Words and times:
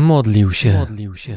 Modlił 0.00 0.52
się. 0.52 0.72
Modlił 0.78 1.16
się. 1.16 1.36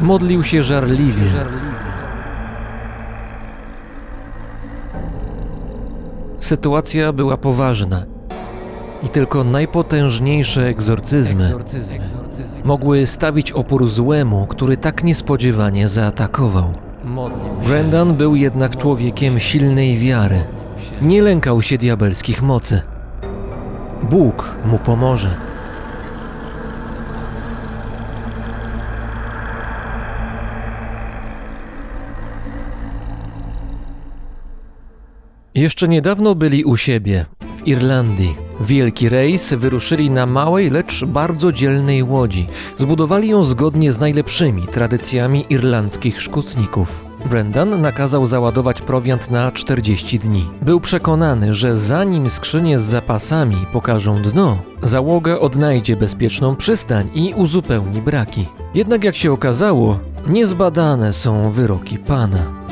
Modlił 0.00 0.44
się 0.44 0.62
żarliwie. 0.62 1.22
Sytuacja 6.40 7.12
była 7.12 7.36
poważna 7.36 8.06
i 9.02 9.08
tylko 9.08 9.44
najpotężniejsze 9.44 10.66
egzorcyzmy 10.66 11.52
mogły 12.64 13.06
stawić 13.06 13.52
opór 13.52 13.88
złemu, 13.88 14.46
który 14.46 14.76
tak 14.76 15.04
niespodziewanie 15.04 15.88
zaatakował. 15.88 16.74
Brendan 17.66 18.14
był 18.14 18.36
jednak 18.36 18.76
człowiekiem 18.76 19.40
silnej 19.40 19.98
wiary. 19.98 20.55
Nie 21.02 21.22
lękał 21.22 21.62
się 21.62 21.78
diabelskich 21.78 22.42
mocy. 22.42 22.82
Bóg 24.02 24.54
mu 24.64 24.78
pomoże. 24.78 25.36
Jeszcze 35.54 35.88
niedawno 35.88 36.34
byli 36.34 36.64
u 36.64 36.76
siebie, 36.76 37.26
w 37.52 37.68
Irlandii. 37.68 38.36
Wielki 38.60 39.08
rejs 39.08 39.54
wyruszyli 39.54 40.10
na 40.10 40.26
małej, 40.26 40.70
lecz 40.70 41.04
bardzo 41.04 41.52
dzielnej 41.52 42.02
łodzi. 42.02 42.46
Zbudowali 42.76 43.28
ją 43.28 43.44
zgodnie 43.44 43.92
z 43.92 43.98
najlepszymi 43.98 44.62
tradycjami 44.66 45.46
irlandzkich 45.50 46.22
szkutników. 46.22 47.05
Brendan 47.26 47.80
nakazał 47.80 48.26
załadować 48.26 48.82
prowiant 48.82 49.30
na 49.30 49.52
40 49.52 50.18
dni. 50.18 50.50
Był 50.62 50.80
przekonany, 50.80 51.54
że 51.54 51.76
zanim 51.76 52.30
skrzynie 52.30 52.78
z 52.78 52.82
zapasami 52.82 53.56
pokażą 53.72 54.22
dno, 54.22 54.58
załoga 54.82 55.38
odnajdzie 55.38 55.96
bezpieczną 55.96 56.56
przystań 56.56 57.10
i 57.14 57.34
uzupełni 57.34 58.02
braki. 58.02 58.48
Jednak 58.74 59.04
jak 59.04 59.16
się 59.16 59.32
okazało, 59.32 59.98
niezbadane 60.26 61.12
są 61.12 61.50
wyroki 61.50 61.98
Pana. 61.98 62.65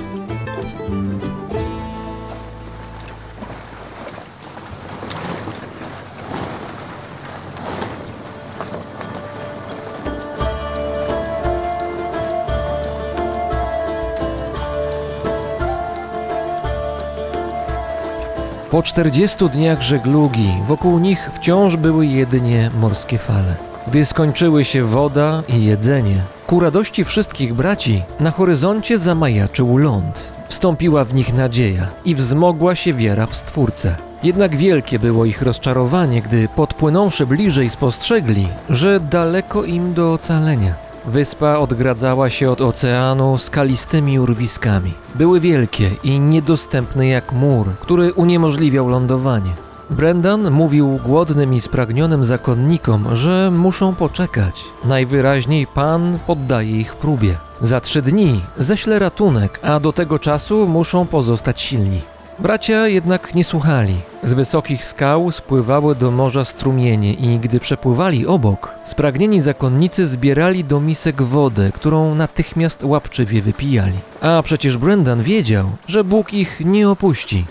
Po 18.75 18.83
40 18.83 19.49
dniach 19.49 19.83
żeglugi 19.83 20.49
wokół 20.69 20.99
nich 20.99 21.31
wciąż 21.33 21.77
były 21.77 22.07
jedynie 22.07 22.71
morskie 22.81 23.19
fale. 23.19 23.57
Gdy 23.87 24.05
skończyły 24.05 24.65
się 24.65 24.85
woda 24.85 25.43
i 25.49 25.65
jedzenie, 25.65 26.17
ku 26.47 26.61
radości 26.61 27.05
wszystkich 27.05 27.55
braci, 27.55 28.03
na 28.21 28.31
horyzoncie 28.31 28.99
zamajaczył 28.99 29.77
ląd. 29.77 30.33
Wstąpiła 30.49 31.05
w 31.05 31.15
nich 31.15 31.35
nadzieja 31.35 31.87
i 32.05 32.15
wzmogła 32.15 32.75
się 32.75 32.95
wiara 32.95 33.27
w 33.27 33.37
Stwórcę. 33.37 33.97
Jednak 34.23 34.57
wielkie 34.57 34.99
było 34.99 35.25
ich 35.25 35.43
rozczarowanie, 35.43 36.23
gdy 36.23 36.49
podpłynąwszy 36.57 37.27
bliżej 37.27 37.71
spostrzegli, 37.71 38.49
że 38.71 39.01
daleko 39.01 39.65
im 39.65 39.95
do 39.95 40.13
ocalenia. 40.13 40.84
Wyspa 41.07 41.59
odgradzała 41.59 42.31
się 42.31 42.51
od 42.51 42.61
oceanu 42.61 43.39
skalistymi 43.39 44.19
urwiskami. 44.19 44.93
Były 45.15 45.41
wielkie 45.41 45.91
i 46.05 46.21
niedostępne 46.21 47.09
jak 47.09 47.33
mur, 47.33 47.67
który 47.81 48.13
uniemożliwiał 48.13 48.89
lądowanie. 48.89 49.51
Brendan 49.91 50.51
mówił 50.51 50.99
głodnym 51.07 51.55
i 51.55 51.61
spragnionym 51.61 52.25
zakonnikom, 52.25 53.17
że 53.17 53.51
muszą 53.51 53.95
poczekać. 53.95 54.65
Najwyraźniej 54.85 55.67
Pan 55.67 56.19
poddaje 56.27 56.81
ich 56.81 56.95
próbie. 56.95 57.37
Za 57.61 57.81
trzy 57.81 58.03
dni 58.03 58.41
ześle 58.57 58.99
ratunek, 58.99 59.61
a 59.63 59.81
do 59.81 59.93
tego 59.93 60.19
czasu 60.19 60.69
muszą 60.69 61.07
pozostać 61.07 61.61
silni. 61.61 62.14
Bracia 62.39 62.89
jednak 62.89 63.35
nie 63.35 63.45
słuchali. 63.45 63.95
Z 64.23 64.35
wysokich 64.35 64.85
skał 64.85 65.33
spływały 65.33 65.95
do 65.95 66.11
morza 66.11 66.45
strumienie 66.45 67.15
i 67.15 67.39
gdy 67.39 67.61
przepływali 67.61 68.27
obok, 68.27 68.75
spragnieni 68.85 69.41
zakonnicy 69.41 70.07
zbierali 70.07 70.65
do 70.65 70.81
misek 70.81 71.23
wodę, 71.23 71.73
którą 71.75 72.15
natychmiast 72.15 72.85
łapczywie 72.85 73.43
wypijali. 73.43 73.99
A 74.21 74.43
przecież 74.45 74.79
Brendan 74.79 75.23
wiedział, 75.23 75.71
że 75.87 76.05
Bóg 76.05 76.35
ich 76.35 76.61
nie 76.65 76.89
opuści. 76.91 77.45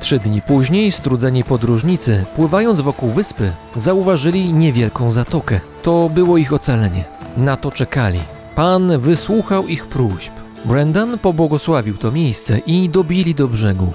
Trzy 0.00 0.18
dni 0.18 0.42
później 0.42 0.92
strudzeni 0.92 1.44
podróżnicy, 1.44 2.24
pływając 2.36 2.80
wokół 2.80 3.10
wyspy, 3.10 3.52
zauważyli 3.76 4.52
niewielką 4.52 5.10
zatokę. 5.10 5.60
To 5.82 6.10
było 6.14 6.38
ich 6.38 6.52
ocalenie. 6.52 7.19
Na 7.36 7.56
to 7.56 7.72
czekali. 7.72 8.20
Pan 8.54 9.00
wysłuchał 9.00 9.66
ich 9.66 9.86
próśb. 9.86 10.32
Brendan 10.64 11.18
pobłogosławił 11.18 11.96
to 11.96 12.12
miejsce 12.12 12.58
i 12.58 12.88
dobili 12.88 13.34
do 13.34 13.48
brzegu. 13.48 13.92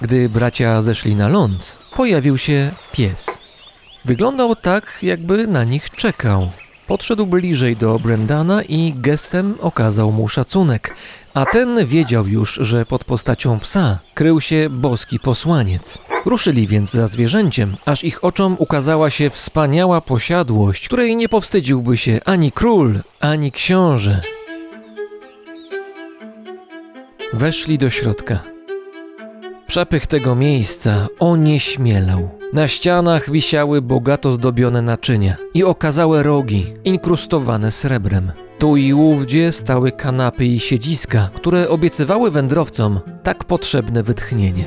Gdy 0.00 0.28
bracia 0.28 0.82
zeszli 0.82 1.16
na 1.16 1.28
ląd, 1.28 1.76
pojawił 1.96 2.38
się 2.38 2.70
pies. 2.92 3.26
Wyglądał 4.04 4.56
tak, 4.56 4.98
jakby 5.02 5.46
na 5.46 5.64
nich 5.64 5.90
czekał. 5.90 6.50
Podszedł 6.86 7.26
bliżej 7.26 7.76
do 7.76 7.98
Brendana 7.98 8.62
i 8.62 8.94
gestem 8.96 9.54
okazał 9.60 10.12
mu 10.12 10.28
szacunek, 10.28 10.94
a 11.34 11.46
ten 11.46 11.86
wiedział 11.86 12.26
już, 12.26 12.54
że 12.54 12.86
pod 12.86 13.04
postacią 13.04 13.58
psa 13.58 13.98
krył 14.14 14.40
się 14.40 14.68
boski 14.70 15.20
posłaniec. 15.20 15.98
Ruszyli 16.24 16.66
więc 16.66 16.90
za 16.90 17.08
zwierzęciem, 17.08 17.76
aż 17.86 18.04
ich 18.04 18.24
oczom 18.24 18.56
ukazała 18.58 19.10
się 19.10 19.30
wspaniała 19.30 20.00
posiadłość, 20.00 20.86
której 20.86 21.16
nie 21.16 21.28
powstydziłby 21.28 21.96
się 21.96 22.20
ani 22.24 22.52
król, 22.52 23.00
ani 23.20 23.52
książę. 23.52 24.20
Weszli 27.32 27.78
do 27.78 27.90
środka. 27.90 28.55
Przepych 29.66 30.06
tego 30.06 30.34
miejsca 30.34 31.06
onieśmielał. 31.18 32.28
Na 32.52 32.68
ścianach 32.68 33.30
wisiały 33.30 33.82
bogato 33.82 34.32
zdobione 34.32 34.82
naczynia 34.82 35.36
i 35.54 35.64
okazałe 35.64 36.22
rogi, 36.22 36.74
inkrustowane 36.84 37.72
srebrem. 37.72 38.32
Tu 38.58 38.76
i 38.76 38.92
ówdzie 38.92 39.52
stały 39.52 39.92
kanapy 39.92 40.44
i 40.44 40.60
siedziska, 40.60 41.30
które 41.34 41.68
obiecywały 41.68 42.30
wędrowcom 42.30 43.00
tak 43.22 43.44
potrzebne 43.44 44.02
wytchnienie. 44.02 44.64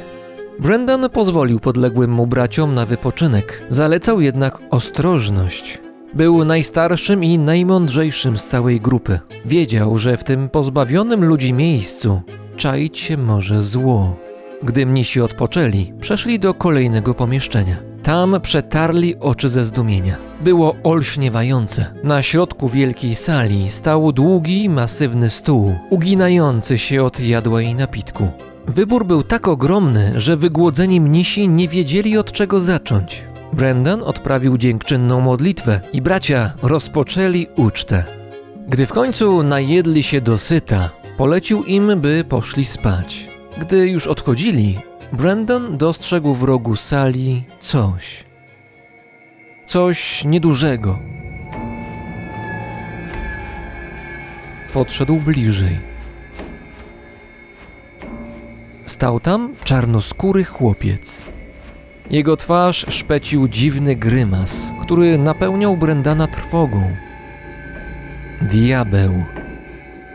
Brendan 0.60 1.10
pozwolił 1.10 1.60
podległym 1.60 2.12
mu 2.12 2.28
braciom 2.28 2.76
na 2.76 2.86
wypoczynek, 2.86 3.64
zalecał 3.70 4.22
jednak 4.22 4.60
ostrożność. 4.70 5.80
Był 6.14 6.46
najstarszym 6.46 7.24
i 7.24 7.40
najmądrzejszym 7.40 8.40
z 8.40 8.48
całej 8.48 8.82
grupy. 8.82 9.20
Wiedział, 9.46 9.98
że 9.98 10.18
w 10.18 10.24
tym 10.24 10.50
pozbawionym 10.50 11.26
ludzi 11.26 11.54
miejscu 11.54 12.22
czaić 12.58 13.00
się 13.00 13.18
może 13.18 13.64
zło. 13.64 14.29
Gdy 14.64 14.86
mnisi 14.86 15.22
odpoczęli, 15.22 15.94
przeszli 16.02 16.40
do 16.40 16.54
kolejnego 16.54 17.14
pomieszczenia. 17.14 17.78
Tam 18.04 18.42
przetarli 18.42 19.20
oczy 19.20 19.50
ze 19.50 19.66
zdumienia. 19.66 20.18
Było 20.44 20.76
olśniewające. 20.84 21.86
Na 22.04 22.22
środku 22.22 22.70
wielkiej 22.70 23.16
sali 23.16 23.72
stał 23.72 24.12
długi, 24.12 24.70
masywny 24.70 25.30
stół, 25.30 25.76
uginający 25.90 26.78
się 26.78 27.04
od 27.04 27.20
jadła 27.20 27.62
i 27.62 27.76
napitku. 27.76 28.32
Wybór 28.68 29.06
był 29.06 29.24
tak 29.24 29.48
ogromny, 29.48 30.14
że 30.16 30.38
wygłodzeni 30.38 31.02
mnisi 31.02 31.50
nie 31.50 31.68
wiedzieli 31.68 32.18
od 32.18 32.32
czego 32.32 32.60
zacząć. 32.60 33.24
Brendan 33.54 34.04
odprawił 34.04 34.58
dziękczynną 34.58 35.22
modlitwę 35.22 35.82
i 35.94 36.02
bracia 36.02 36.54
rozpoczęli 36.62 37.48
ucztę. 37.56 38.04
Gdy 38.68 38.86
w 38.86 38.94
końcu 38.94 39.44
najedli 39.44 40.04
się 40.04 40.22
dosyta, 40.22 40.90
polecił 41.18 41.64
im, 41.64 42.02
by 42.02 42.26
poszli 42.30 42.66
spać. 42.66 43.29
Gdy 43.60 43.90
już 43.90 44.08
odchodzili, 44.08 44.80
Brandon 45.14 45.78
dostrzegł 45.78 46.34
w 46.34 46.44
rogu 46.44 46.76
sali 46.76 47.44
coś. 47.60 48.24
Coś 49.66 50.26
niedużego. 50.26 51.00
Podszedł 54.74 55.16
bliżej. 55.20 55.80
Stał 58.86 59.20
tam 59.20 59.56
czarnoskóry 59.64 60.44
chłopiec. 60.44 61.22
Jego 62.10 62.38
twarz 62.38 62.86
szpecił 62.90 63.48
dziwny 63.48 63.96
grymas, 63.96 64.74
który 64.82 65.18
napełniał 65.18 65.78
Brendana 65.78 66.28
trwogą. 66.28 66.96
Diabeł. 68.42 69.24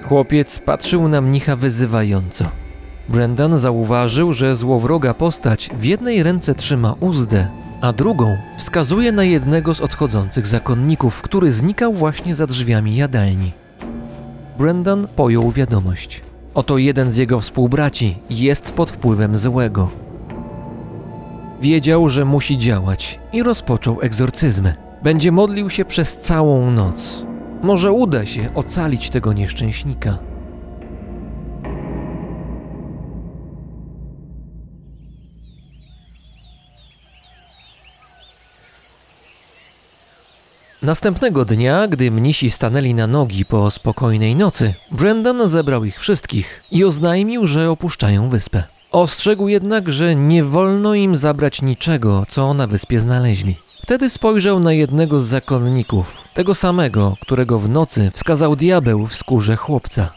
Chłopiec 0.04 0.58
patrzył 0.58 1.08
na 1.08 1.20
mnicha 1.20 1.56
wyzywająco. 1.56 2.63
Brendan 3.08 3.58
zauważył, 3.58 4.32
że 4.32 4.56
złowroga 4.56 5.14
postać 5.14 5.70
w 5.78 5.84
jednej 5.84 6.22
ręce 6.22 6.54
trzyma 6.54 6.94
uzdę, 7.00 7.46
a 7.80 7.92
drugą 7.92 8.36
wskazuje 8.58 9.12
na 9.12 9.24
jednego 9.24 9.74
z 9.74 9.80
odchodzących 9.80 10.46
zakonników, 10.46 11.22
który 11.22 11.52
znikał 11.52 11.92
właśnie 11.92 12.34
za 12.34 12.46
drzwiami 12.46 12.96
jadalni. 12.96 13.52
Brendan 14.58 15.08
pojął 15.16 15.50
wiadomość. 15.50 16.22
Oto 16.54 16.78
jeden 16.78 17.10
z 17.10 17.16
jego 17.16 17.40
współbraci 17.40 18.18
jest 18.30 18.72
pod 18.72 18.90
wpływem 18.90 19.38
złego. 19.38 19.90
Wiedział, 21.60 22.08
że 22.08 22.24
musi 22.24 22.58
działać 22.58 23.18
i 23.32 23.42
rozpoczął 23.42 23.98
egzorcyzmy. 24.00 24.74
Będzie 25.02 25.32
modlił 25.32 25.70
się 25.70 25.84
przez 25.84 26.16
całą 26.16 26.70
noc. 26.70 27.24
Może 27.62 27.92
uda 27.92 28.26
się 28.26 28.54
ocalić 28.54 29.10
tego 29.10 29.32
nieszczęśnika. 29.32 30.18
Następnego 40.84 41.44
dnia, 41.44 41.88
gdy 41.88 42.10
mnisi 42.10 42.50
stanęli 42.50 42.94
na 42.94 43.06
nogi 43.06 43.44
po 43.44 43.70
spokojnej 43.70 44.36
nocy, 44.36 44.74
Brendan 44.90 45.48
zebrał 45.48 45.84
ich 45.84 46.00
wszystkich 46.00 46.64
i 46.70 46.84
oznajmił, 46.84 47.46
że 47.46 47.70
opuszczają 47.70 48.28
wyspę. 48.28 48.62
Ostrzegł 48.92 49.48
jednak, 49.48 49.88
że 49.88 50.16
nie 50.16 50.44
wolno 50.44 50.94
im 50.94 51.16
zabrać 51.16 51.62
niczego, 51.62 52.26
co 52.28 52.54
na 52.54 52.66
wyspie 52.66 53.00
znaleźli. 53.00 53.54
Wtedy 53.82 54.10
spojrzał 54.10 54.60
na 54.60 54.72
jednego 54.72 55.20
z 55.20 55.24
zakonników, 55.24 56.06
tego 56.34 56.54
samego, 56.54 57.16
którego 57.20 57.58
w 57.58 57.68
nocy 57.68 58.10
wskazał 58.14 58.56
diabeł 58.56 59.06
w 59.06 59.14
skórze 59.14 59.56
chłopca. 59.56 60.10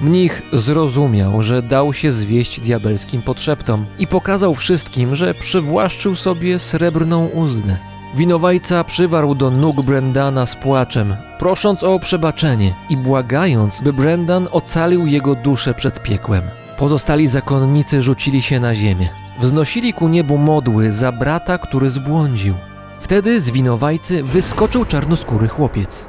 Mnich 0.00 0.42
zrozumiał, 0.52 1.42
że 1.42 1.62
dał 1.62 1.94
się 1.94 2.12
zwieść 2.12 2.60
diabelskim 2.60 3.22
podszeptom 3.22 3.86
i 3.98 4.06
pokazał 4.06 4.54
wszystkim, 4.54 5.16
że 5.16 5.34
przywłaszczył 5.34 6.16
sobie 6.16 6.58
srebrną 6.58 7.26
uzdę. 7.26 7.91
Winowajca 8.14 8.84
przywarł 8.84 9.34
do 9.34 9.50
nóg 9.50 9.82
Brendana 9.82 10.46
z 10.46 10.56
płaczem, 10.56 11.16
prosząc 11.38 11.82
o 11.82 11.98
przebaczenie 11.98 12.74
i 12.90 12.96
błagając, 12.96 13.80
by 13.80 13.92
Brendan 13.92 14.48
ocalił 14.50 15.06
jego 15.06 15.34
duszę 15.34 15.74
przed 15.74 16.02
piekłem. 16.02 16.42
Pozostali 16.78 17.28
zakonnicy 17.28 18.02
rzucili 18.02 18.42
się 18.42 18.60
na 18.60 18.74
ziemię. 18.74 19.08
Wznosili 19.40 19.92
ku 19.92 20.08
niebu 20.08 20.38
modły 20.38 20.92
za 20.92 21.12
brata, 21.12 21.58
który 21.58 21.90
zbłądził. 21.90 22.54
Wtedy 23.00 23.40
z 23.40 23.50
winowajcy 23.50 24.22
wyskoczył 24.22 24.84
czarnoskóry 24.84 25.48
chłopiec. 25.48 26.06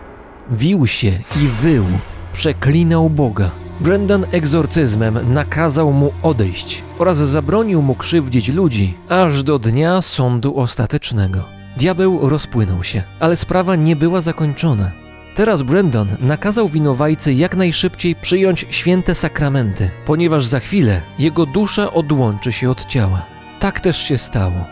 Wił 0.51 0.87
się 0.87 1.11
i 1.35 1.47
wył, 1.61 1.85
przeklinał 2.33 3.09
Boga. 3.09 3.51
Brendan 3.79 4.25
egzorcyzmem 4.31 5.33
nakazał 5.33 5.93
mu 5.93 6.13
odejść 6.23 6.83
oraz 6.99 7.17
zabronił 7.17 7.81
mu 7.81 7.95
krzywdzić 7.95 8.49
ludzi 8.49 8.97
aż 9.09 9.43
do 9.43 9.59
dnia 9.59 10.01
sądu 10.01 10.59
ostatecznego. 10.59 11.52
Diabeł 11.77 12.29
rozpłynął 12.29 12.83
się, 12.83 13.03
ale 13.19 13.35
sprawa 13.35 13.75
nie 13.75 13.95
była 13.95 14.21
zakończona. 14.21 14.91
Teraz 15.35 15.61
Brandon 15.61 16.07
nakazał 16.19 16.69
winowajcy 16.69 17.33
jak 17.33 17.55
najszybciej 17.55 18.15
przyjąć 18.15 18.65
święte 18.69 19.15
sakramenty, 19.15 19.89
ponieważ 20.05 20.45
za 20.45 20.59
chwilę 20.59 21.01
jego 21.19 21.45
dusza 21.45 21.91
odłączy 21.93 22.51
się 22.51 22.69
od 22.69 22.85
ciała. 22.85 23.25
Tak 23.59 23.79
też 23.79 23.97
się 23.97 24.17
stało. 24.17 24.65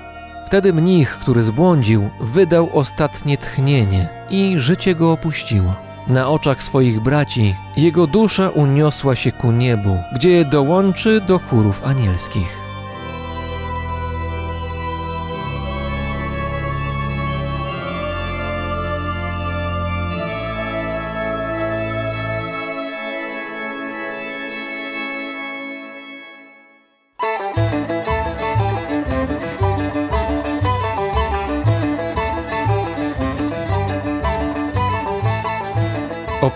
Wtedy 0.45 0.74
mnich, 0.74 1.09
który 1.09 1.44
zbłądził, 1.44 2.09
wydał 2.19 2.69
ostatnie 2.74 3.38
tchnienie 3.38 4.09
i 4.30 4.59
życie 4.59 4.95
go 4.95 5.12
opuściło. 5.12 5.75
Na 6.07 6.30
oczach 6.30 6.63
swoich 6.63 7.00
braci 7.00 7.56
jego 7.77 8.07
dusza 8.07 8.50
uniosła 8.50 9.15
się 9.15 9.31
ku 9.31 9.51
niebu, 9.51 9.97
gdzie 10.15 10.45
dołączy 10.45 11.21
do 11.21 11.39
chórów 11.39 11.83
anielskich. 11.83 12.61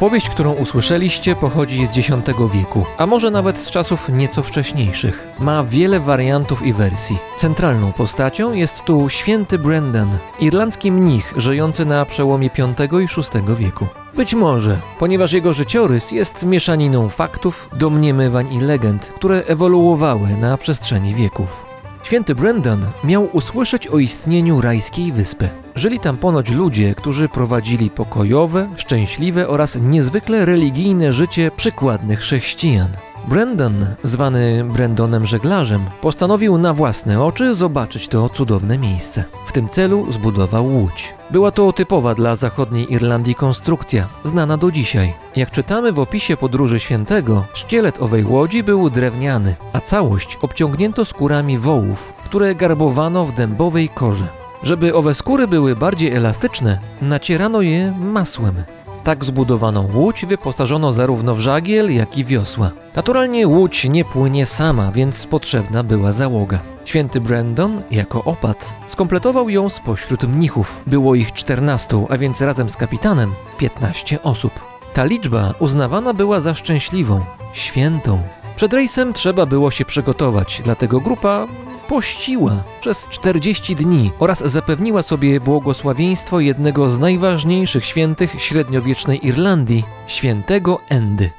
Opowieść, 0.05 0.29
którą 0.29 0.53
usłyszeliście, 0.53 1.35
pochodzi 1.35 1.85
z 1.85 1.97
X 1.97 2.09
wieku, 2.53 2.85
a 2.97 3.05
może 3.05 3.31
nawet 3.31 3.59
z 3.59 3.69
czasów 3.69 4.09
nieco 4.09 4.43
wcześniejszych. 4.43 5.23
Ma 5.39 5.63
wiele 5.63 5.99
wariantów 5.99 6.65
i 6.65 6.73
wersji. 6.73 7.17
Centralną 7.37 7.91
postacią 7.91 8.53
jest 8.53 8.83
tu 8.83 9.09
święty 9.09 9.59
Brendan, 9.59 10.17
irlandzki 10.39 10.91
mnich 10.91 11.33
żyjący 11.37 11.85
na 11.85 12.05
przełomie 12.05 12.49
V 12.57 13.03
i 13.03 13.07
VI 13.07 13.55
wieku. 13.55 13.87
Być 14.15 14.33
może, 14.33 14.77
ponieważ 14.99 15.33
jego 15.33 15.53
życiorys 15.53 16.11
jest 16.11 16.45
mieszaniną 16.45 17.09
faktów, 17.09 17.69
domniemywań 17.73 18.53
i 18.53 18.59
legend, 18.59 19.11
które 19.15 19.43
ewoluowały 19.47 20.29
na 20.37 20.57
przestrzeni 20.57 21.15
wieków. 21.15 21.64
Święty 22.05 22.35
Brendan 22.35 22.85
miał 23.03 23.29
usłyszeć 23.33 23.87
o 23.87 23.99
istnieniu 23.99 24.61
rajskiej 24.61 25.11
wyspy. 25.11 25.49
Żyli 25.75 25.99
tam 25.99 26.17
ponoć 26.17 26.49
ludzie, 26.49 26.95
którzy 26.95 27.29
prowadzili 27.29 27.89
pokojowe, 27.89 28.69
szczęśliwe 28.77 29.47
oraz 29.47 29.75
niezwykle 29.81 30.45
religijne 30.45 31.13
życie 31.13 31.51
przykładnych 31.55 32.19
chrześcijan. 32.19 32.89
Brandon, 33.27 33.85
zwany 34.03 34.65
Brandonem 34.73 35.25
żeglarzem, 35.25 35.85
postanowił 36.01 36.57
na 36.57 36.73
własne 36.73 37.23
oczy 37.23 37.55
zobaczyć 37.55 38.07
to 38.07 38.29
cudowne 38.29 38.77
miejsce. 38.77 39.23
W 39.47 39.51
tym 39.51 39.69
celu 39.69 40.11
zbudował 40.11 40.65
łódź. 40.65 41.14
Była 41.29 41.51
to 41.51 41.73
typowa 41.73 42.15
dla 42.15 42.35
zachodniej 42.35 42.93
Irlandii 42.93 43.35
konstrukcja, 43.35 44.07
znana 44.23 44.57
do 44.57 44.71
dzisiaj. 44.71 45.13
Jak 45.35 45.51
czytamy 45.51 45.91
w 45.91 45.99
opisie 45.99 46.37
podróży 46.37 46.79
świętego, 46.79 47.45
szkielet 47.53 48.01
owej 48.01 48.25
łodzi 48.25 48.63
był 48.63 48.89
drewniany, 48.89 49.55
a 49.73 49.79
całość 49.79 50.37
obciągnięto 50.41 51.05
skórami 51.05 51.57
wołów, 51.57 52.13
które 52.25 52.55
garbowano 52.55 53.25
w 53.25 53.33
dębowej 53.33 53.89
korze. 53.89 54.27
Żeby 54.63 54.95
owe 54.95 55.13
skóry 55.13 55.47
były 55.47 55.75
bardziej 55.75 56.13
elastyczne, 56.13 56.79
nacierano 57.01 57.61
je 57.61 57.91
masłem. 57.91 58.63
Tak 59.05 59.25
zbudowaną 59.25 59.89
łódź 59.93 60.25
wyposażono 60.25 60.91
zarówno 60.91 61.35
w 61.35 61.39
żagiel, 61.39 61.95
jak 61.95 62.17
i 62.17 62.25
wiosła. 62.25 62.71
Naturalnie 62.95 63.47
łódź 63.47 63.85
nie 63.89 64.05
płynie 64.05 64.45
sama, 64.45 64.91
więc 64.91 65.25
potrzebna 65.25 65.83
była 65.83 66.11
załoga. 66.11 66.59
Święty 66.85 67.21
Brandon, 67.21 67.81
jako 67.91 68.23
opat, 68.23 68.73
skompletował 68.87 69.49
ją 69.49 69.69
spośród 69.69 70.23
mnichów. 70.23 70.81
Było 70.87 71.15
ich 71.15 71.33
14, 71.33 72.05
a 72.09 72.17
więc 72.17 72.41
razem 72.41 72.69
z 72.69 72.77
kapitanem 72.77 73.33
15 73.57 74.23
osób. 74.23 74.53
Ta 74.93 75.05
liczba 75.05 75.53
uznawana 75.59 76.13
była 76.13 76.41
za 76.41 76.53
szczęśliwą, 76.53 77.21
świętą. 77.53 78.21
Przed 78.55 78.73
rejsem 78.73 79.13
trzeba 79.13 79.45
było 79.45 79.71
się 79.71 79.85
przygotować, 79.85 80.61
dlatego 80.63 80.99
grupa 80.99 81.47
pościła 81.87 82.63
przez 82.81 83.07
40 83.09 83.75
dni 83.75 84.11
oraz 84.19 84.39
zapewniła 84.39 85.03
sobie 85.03 85.39
błogosławieństwo 85.39 86.39
jednego 86.39 86.89
z 86.89 86.99
najważniejszych 86.99 87.85
świętych 87.85 88.41
średniowiecznej 88.41 89.27
Irlandii, 89.27 89.83
świętego 90.07 90.79
Endy. 90.89 91.29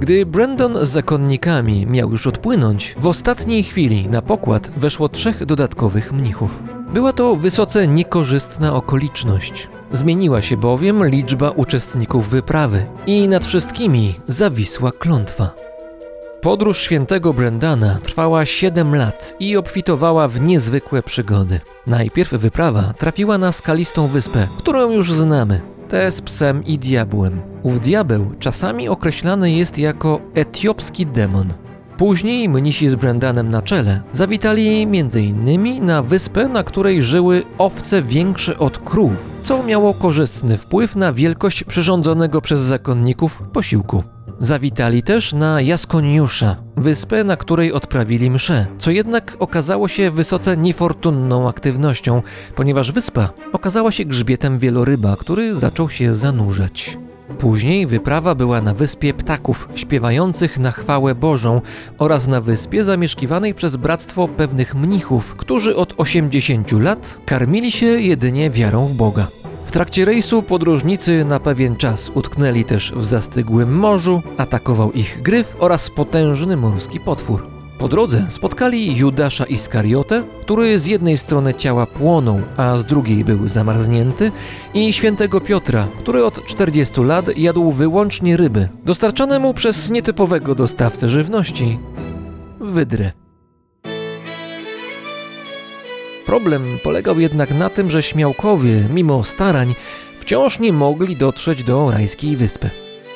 Gdy 0.00 0.26
Brandon 0.26 0.86
z 0.86 0.90
zakonnikami 0.90 1.86
miał 1.86 2.10
już 2.10 2.26
odpłynąć, 2.26 2.94
w 2.98 3.06
ostatniej 3.06 3.62
chwili 3.62 4.08
na 4.08 4.22
pokład 4.22 4.70
weszło 4.76 5.08
trzech 5.08 5.46
dodatkowych 5.46 6.12
mnichów. 6.12 6.62
Była 6.92 7.12
to 7.12 7.36
wysoce 7.36 7.88
niekorzystna 7.88 8.74
okoliczność. 8.74 9.68
Zmieniła 9.92 10.42
się 10.42 10.56
bowiem 10.56 11.08
liczba 11.08 11.50
uczestników 11.50 12.28
wyprawy 12.30 12.86
i 13.06 13.28
nad 13.28 13.44
wszystkimi 13.44 14.14
zawisła 14.26 14.92
klątwa. 14.92 15.63
Podróż 16.44 16.78
świętego 16.78 17.32
Brendana 17.32 17.98
trwała 18.02 18.46
7 18.46 18.94
lat 18.94 19.36
i 19.40 19.56
obfitowała 19.56 20.28
w 20.28 20.40
niezwykłe 20.40 21.02
przygody. 21.02 21.60
Najpierw 21.86 22.30
wyprawa 22.30 22.92
trafiła 22.98 23.38
na 23.38 23.52
skalistą 23.52 24.06
wyspę, 24.06 24.46
którą 24.58 24.90
już 24.90 25.12
znamy, 25.12 25.60
tę 25.88 26.10
z 26.10 26.20
psem 26.20 26.64
i 26.64 26.78
diabłem. 26.78 27.40
Ów 27.62 27.80
diabeł 27.80 28.30
czasami 28.38 28.88
określany 28.88 29.50
jest 29.52 29.78
jako 29.78 30.20
etiopski 30.34 31.06
demon. 31.06 31.52
Później 31.96 32.48
mnisi 32.48 32.88
z 32.88 32.94
Brendanem 32.94 33.48
na 33.48 33.62
czele 33.62 34.00
zawitali 34.12 34.82
m.in. 34.82 35.84
na 35.84 36.02
wyspę, 36.02 36.48
na 36.48 36.64
której 36.64 37.02
żyły 37.02 37.42
owce 37.58 38.02
większe 38.02 38.58
od 38.58 38.78
krów, 38.78 39.12
co 39.42 39.62
miało 39.62 39.94
korzystny 39.94 40.58
wpływ 40.58 40.96
na 40.96 41.12
wielkość 41.12 41.64
przyrządzonego 41.64 42.40
przez 42.40 42.60
zakonników 42.60 43.42
posiłku. 43.52 44.02
Zawitali 44.40 45.02
też 45.02 45.32
na 45.32 45.60
Jaskoniusza, 45.60 46.56
wyspę, 46.76 47.24
na 47.24 47.36
której 47.36 47.72
odprawili 47.72 48.30
mszę, 48.30 48.66
co 48.78 48.90
jednak 48.90 49.36
okazało 49.38 49.88
się 49.88 50.10
wysoce 50.10 50.56
niefortunną 50.56 51.48
aktywnością, 51.48 52.22
ponieważ 52.54 52.92
wyspa 52.92 53.30
okazała 53.52 53.92
się 53.92 54.04
grzbietem 54.04 54.58
wieloryba, 54.58 55.16
który 55.16 55.54
zaczął 55.54 55.90
się 55.90 56.14
zanurzać. 56.14 56.98
Później 57.38 57.86
wyprawa 57.86 58.34
była 58.34 58.60
na 58.60 58.74
wyspie 58.74 59.14
ptaków 59.14 59.68
śpiewających 59.74 60.58
na 60.58 60.70
chwałę 60.70 61.14
Bożą 61.14 61.60
oraz 61.98 62.26
na 62.26 62.40
wyspie 62.40 62.84
zamieszkiwanej 62.84 63.54
przez 63.54 63.76
bractwo 63.76 64.28
pewnych 64.28 64.74
mnichów, 64.74 65.34
którzy 65.34 65.76
od 65.76 65.94
80 65.96 66.72
lat 66.72 67.18
karmili 67.26 67.72
się 67.72 67.86
jedynie 67.86 68.50
wiarą 68.50 68.86
w 68.86 68.94
Boga. 68.94 69.26
Trakcie 69.74 70.04
rejsu 70.04 70.42
podróżnicy 70.42 71.24
na 71.24 71.40
pewien 71.40 71.76
czas 71.76 72.10
utknęli 72.14 72.64
też 72.64 72.92
w 72.92 73.04
zastygłym 73.04 73.78
morzu, 73.78 74.22
atakował 74.36 74.92
ich 74.92 75.22
gryf 75.22 75.56
oraz 75.58 75.90
potężny 75.90 76.56
morski 76.56 77.00
potwór. 77.00 77.46
Po 77.78 77.88
drodze 77.88 78.26
spotkali 78.28 78.96
Judasza 78.96 79.44
Iskariotę, 79.44 80.22
który 80.40 80.78
z 80.78 80.86
jednej 80.86 81.16
strony 81.16 81.54
ciała 81.54 81.86
płonął, 81.86 82.40
a 82.56 82.78
z 82.78 82.84
drugiej 82.84 83.24
był 83.24 83.48
zamarznięty, 83.48 84.32
i 84.74 84.92
świętego 84.92 85.40
Piotra, 85.40 85.88
który 85.98 86.24
od 86.24 86.44
40 86.44 87.00
lat 87.00 87.38
jadł 87.38 87.72
wyłącznie 87.72 88.36
ryby, 88.36 88.68
dostarczane 88.84 89.38
mu 89.38 89.54
przez 89.54 89.90
nietypowego 89.90 90.54
dostawcę 90.54 91.08
żywności 91.08 91.78
wydrę. 92.60 93.23
Problem 96.34 96.78
polegał 96.82 97.20
jednak 97.20 97.50
na 97.50 97.70
tym, 97.70 97.90
że 97.90 98.02
śmiałkowie, 98.02 98.84
mimo 98.94 99.24
starań, 99.24 99.74
wciąż 100.18 100.58
nie 100.58 100.72
mogli 100.72 101.16
dotrzeć 101.16 101.64
do 101.64 101.90
rajskiej 101.90 102.36
wyspy. 102.36 102.70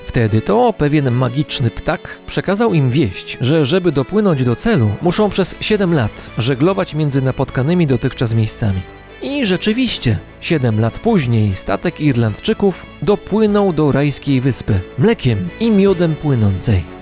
Wtedy 0.06 0.40
to 0.40 0.72
pewien 0.72 1.10
magiczny 1.10 1.70
ptak 1.70 2.18
przekazał 2.26 2.75
im 2.75 2.90
wieść, 2.90 3.38
że 3.40 3.66
żeby 3.66 3.92
dopłynąć 3.92 4.44
do 4.44 4.56
celu, 4.56 4.90
muszą 5.02 5.30
przez 5.30 5.54
7 5.60 5.94
lat 5.94 6.30
żeglować 6.38 6.94
między 6.94 7.22
napotkanymi 7.22 7.87
dotychczas 7.87 8.34
miejscami. 8.34 8.80
I 9.22 9.46
rzeczywiście, 9.46 10.18
7 10.40 10.80
lat 10.80 10.98
później 10.98 11.54
statek 11.54 12.00
Irlandczyków 12.00 12.87
dopłynął 13.02 13.72
do 13.72 13.92
rajskiej 13.92 14.40
wyspy, 14.40 14.80
mlekiem 14.98 15.48
i 15.60 15.70
miodem 15.70 16.14
płynącej. 16.14 16.97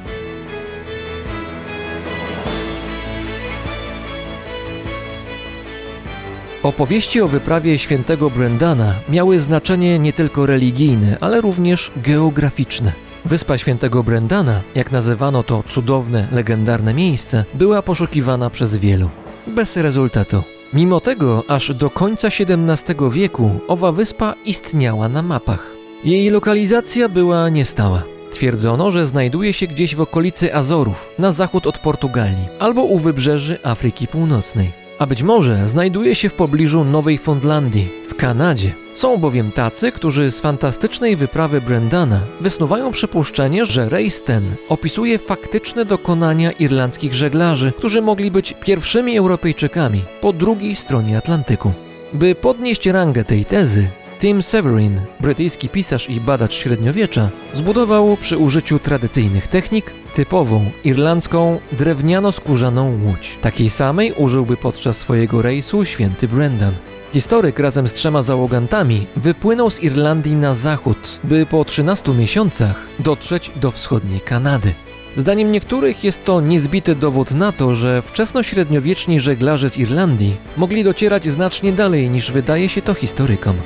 Opowieści 6.66 7.20
o 7.20 7.28
wyprawie 7.28 7.78
świętego 7.78 8.30
Brendana 8.30 8.94
miały 9.08 9.40
znaczenie 9.40 9.98
nie 9.98 10.12
tylko 10.12 10.46
religijne, 10.46 11.16
ale 11.20 11.40
również 11.40 11.90
geograficzne. 11.96 12.92
Wyspa 13.24 13.58
świętego 13.58 14.02
Brendana, 14.02 14.60
jak 14.74 14.92
nazywano 14.92 15.42
to 15.42 15.62
cudowne, 15.62 16.28
legendarne 16.32 16.94
miejsce, 16.94 17.44
była 17.54 17.82
poszukiwana 17.82 18.50
przez 18.50 18.76
wielu. 18.76 19.10
Bez 19.46 19.76
rezultatu. 19.76 20.42
Mimo 20.74 21.00
tego, 21.00 21.44
aż 21.48 21.74
do 21.74 21.90
końca 21.90 22.28
XVII 22.28 23.10
wieku 23.10 23.50
owa 23.68 23.92
wyspa 23.92 24.34
istniała 24.44 25.08
na 25.08 25.22
mapach. 25.22 25.66
Jej 26.04 26.30
lokalizacja 26.30 27.08
była 27.08 27.48
niestała. 27.48 28.02
Twierdzono, 28.30 28.90
że 28.90 29.06
znajduje 29.06 29.52
się 29.52 29.66
gdzieś 29.66 29.94
w 29.94 30.00
okolicy 30.00 30.54
Azorów, 30.54 31.08
na 31.18 31.32
zachód 31.32 31.66
od 31.66 31.78
Portugalii, 31.78 32.48
albo 32.58 32.82
u 32.82 32.98
wybrzeży 32.98 33.58
Afryki 33.62 34.06
Północnej 34.06 34.85
a 34.98 35.06
być 35.06 35.22
może 35.22 35.68
znajduje 35.68 36.14
się 36.14 36.28
w 36.28 36.34
pobliżu 36.34 36.84
Nowej 36.84 37.18
Fundlandii, 37.18 37.88
w 38.08 38.14
Kanadzie. 38.14 38.72
Są 38.94 39.16
bowiem 39.16 39.52
tacy, 39.52 39.92
którzy 39.92 40.30
z 40.30 40.40
fantastycznej 40.40 41.16
wyprawy 41.16 41.60
Brendana 41.60 42.20
wysnuwają 42.40 42.92
przypuszczenie, 42.92 43.66
że 43.66 43.88
rejs 43.88 44.22
ten 44.22 44.44
opisuje 44.68 45.18
faktyczne 45.18 45.84
dokonania 45.84 46.52
irlandzkich 46.52 47.14
żeglarzy, 47.14 47.72
którzy 47.72 48.02
mogli 48.02 48.30
być 48.30 48.54
pierwszymi 48.64 49.18
Europejczykami 49.18 50.02
po 50.20 50.32
drugiej 50.32 50.76
stronie 50.76 51.18
Atlantyku. 51.18 51.72
By 52.12 52.34
podnieść 52.34 52.86
rangę 52.86 53.24
tej 53.24 53.44
tezy, 53.44 53.88
Tim 54.20 54.42
Severin, 54.42 55.00
brytyjski 55.20 55.68
pisarz 55.68 56.10
i 56.10 56.20
badacz 56.20 56.54
średniowiecza, 56.54 57.28
zbudował 57.52 58.16
przy 58.16 58.38
użyciu 58.38 58.78
tradycyjnych 58.78 59.46
technik 59.46 59.90
typową 60.14 60.70
irlandzką 60.84 61.58
drewniano-skórzaną 61.72 63.04
łódź. 63.04 63.38
Takiej 63.40 63.70
samej 63.70 64.12
użyłby 64.12 64.56
podczas 64.56 64.98
swojego 64.98 65.42
rejsu 65.42 65.84
święty 65.84 66.28
Brendan. 66.28 66.74
Historyk 67.12 67.58
razem 67.58 67.88
z 67.88 67.92
trzema 67.92 68.22
załogantami 68.22 69.06
wypłynął 69.16 69.70
z 69.70 69.82
Irlandii 69.82 70.34
na 70.34 70.54
zachód, 70.54 71.20
by 71.24 71.46
po 71.46 71.64
13 71.64 72.12
miesiącach 72.12 72.86
dotrzeć 72.98 73.50
do 73.56 73.70
wschodniej 73.70 74.20
Kanady. 74.20 74.72
Zdaniem 75.16 75.52
niektórych 75.52 76.04
jest 76.04 76.24
to 76.24 76.40
niezbity 76.40 76.94
dowód 76.94 77.30
na 77.30 77.52
to, 77.52 77.74
że 77.74 78.02
wczesnośredniowieczni 78.02 79.20
żeglarze 79.20 79.70
z 79.70 79.78
Irlandii 79.78 80.36
mogli 80.56 80.84
docierać 80.84 81.28
znacznie 81.28 81.72
dalej 81.72 82.10
niż 82.10 82.32
wydaje 82.32 82.68
się 82.68 82.82
to 82.82 82.94
historykom. 82.94 83.56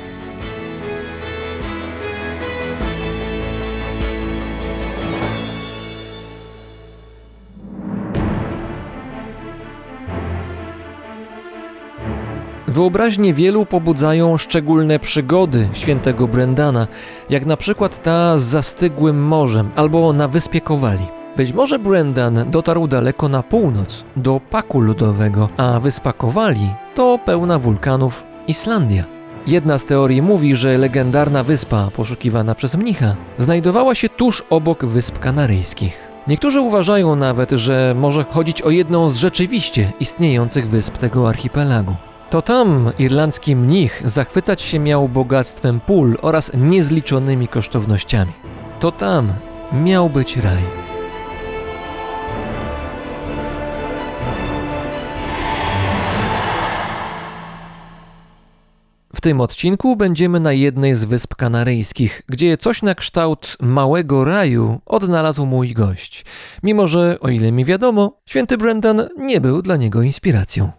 Wyobraźnie 12.81 13.33
wielu 13.33 13.65
pobudzają 13.65 14.37
szczególne 14.37 14.99
przygody 14.99 15.69
świętego 15.73 16.27
Brendana, 16.27 16.87
jak 17.29 17.45
na 17.45 17.57
przykład 17.57 18.03
ta 18.03 18.37
z 18.37 18.43
zastygłym 18.43 19.23
morzem 19.23 19.69
albo 19.75 20.13
na 20.13 20.27
wyspie 20.27 20.61
Kowali. 20.61 21.07
Być 21.37 21.53
może 21.53 21.79
Brendan 21.79 22.45
dotarł 22.51 22.87
daleko 22.87 23.29
na 23.29 23.43
północ, 23.43 24.03
do 24.15 24.41
Paku 24.49 24.79
Ludowego, 24.79 25.49
a 25.57 25.79
wyspa 25.79 26.13
Kowali 26.13 26.69
to 26.95 27.19
pełna 27.25 27.59
wulkanów 27.59 28.23
Islandia. 28.47 29.03
Jedna 29.47 29.77
z 29.77 29.85
teorii 29.85 30.21
mówi, 30.21 30.55
że 30.55 30.77
legendarna 30.77 31.43
wyspa 31.43 31.89
poszukiwana 31.95 32.55
przez 32.55 32.75
mnicha 32.75 33.15
znajdowała 33.37 33.95
się 33.95 34.09
tuż 34.09 34.43
obok 34.49 34.85
Wysp 34.85 35.19
Kanaryjskich. 35.19 35.97
Niektórzy 36.27 36.61
uważają 36.61 37.15
nawet, 37.15 37.51
że 37.51 37.95
może 37.97 38.23
chodzić 38.23 38.61
o 38.61 38.69
jedną 38.69 39.09
z 39.09 39.17
rzeczywiście 39.17 39.91
istniejących 39.99 40.69
wysp 40.69 40.97
tego 40.97 41.29
archipelagu. 41.29 41.95
To 42.31 42.41
tam 42.41 42.91
irlandzki 42.99 43.55
mnich 43.55 44.01
zachwycać 44.05 44.61
się 44.61 44.79
miał 44.79 45.09
bogactwem 45.09 45.79
pól 45.79 46.17
oraz 46.21 46.51
niezliczonymi 46.53 47.47
kosztownościami. 47.47 48.31
To 48.79 48.91
tam 48.91 49.33
miał 49.71 50.09
być 50.09 50.37
raj. 50.37 50.63
W 59.15 59.21
tym 59.21 59.41
odcinku 59.41 59.95
będziemy 59.95 60.39
na 60.39 60.53
jednej 60.53 60.95
z 60.95 61.05
wysp 61.05 61.35
kanaryjskich, 61.35 62.21
gdzie 62.29 62.57
coś 62.57 62.81
na 62.81 62.95
kształt 62.95 63.57
małego 63.61 64.25
raju 64.25 64.79
odnalazł 64.85 65.45
mój 65.45 65.73
gość. 65.73 66.25
Mimo, 66.63 66.87
że, 66.87 67.17
o 67.19 67.29
ile 67.29 67.51
mi 67.51 67.65
wiadomo, 67.65 68.19
święty 68.25 68.57
Brendan 68.57 69.09
nie 69.17 69.41
był 69.41 69.61
dla 69.61 69.75
niego 69.75 70.01
inspiracją. 70.01 70.71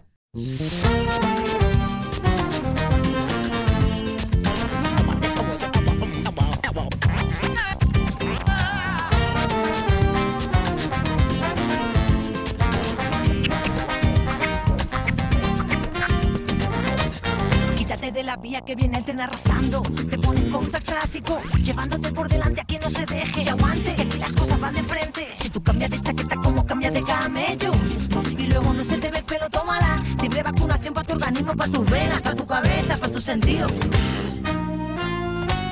Que 18.61 18.75
viene 18.75 18.99
el 18.99 19.03
tren 19.03 19.19
arrasando. 19.19 19.81
Te 19.81 20.17
pones 20.17 20.45
contra 20.51 20.77
el 20.77 20.85
tráfico, 20.85 21.41
llevándote 21.63 22.11
por 22.11 22.29
delante 22.29 22.61
a 22.61 22.65
quien 22.65 22.81
no 22.81 22.89
se 22.89 23.05
deje. 23.05 23.43
Y 23.43 23.47
aguante, 23.47 23.95
que 23.95 24.01
aquí 24.03 24.17
las 24.19 24.33
cosas 24.33 24.59
van 24.59 24.73
de 24.73 24.83
frente. 24.83 25.27
Si 25.35 25.49
tú 25.49 25.61
cambias 25.61 25.89
de 25.89 26.01
chaqueta, 26.01 26.35
como 26.35 26.65
cambias 26.65 26.93
de 26.93 27.03
camello. 27.03 27.71
Y 28.37 28.47
luego 28.47 28.73
no 28.73 28.83
se 28.83 28.97
te 28.97 29.09
ve 29.09 29.19
el 29.19 29.23
pelo, 29.23 29.49
tómala. 29.49 30.03
Libre 30.21 30.43
vacunación 30.43 30.93
para 30.93 31.07
tu 31.07 31.13
organismo, 31.13 31.55
para 31.55 31.71
tus 31.71 31.89
venas, 31.89 32.21
para 32.21 32.35
tu 32.35 32.45
cabeza, 32.45 32.97
para 32.97 33.11
tus 33.11 33.23
sentidos. 33.23 33.71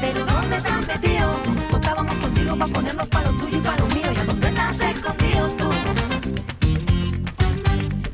Pero 0.02 0.26
¿dónde 0.26 0.56
estás 0.58 0.88
metido? 0.88 1.42
Contábamos 1.70 2.16
contigo 2.16 2.58
para 2.58 2.74
ponernos 2.74 3.08
para 3.08 3.32
lo 3.32 3.38
tuyo 3.38 3.58
y 3.58 3.62
para 3.62 3.78
lo 3.78 3.88
mío. 3.88 4.12
¿Y 4.14 4.18
a 4.18 4.26
dónde 4.26 4.48
estás 4.48 4.80
escondido 4.80 5.48
tú? 5.50 5.70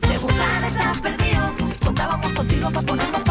De 0.07 0.17
buscar 0.17 0.63
estás 0.65 0.99
perdido. 0.99 1.53
Contábamos 1.83 2.31
contigo 2.33 2.69
para 2.69 2.85
ponernos 2.85 3.21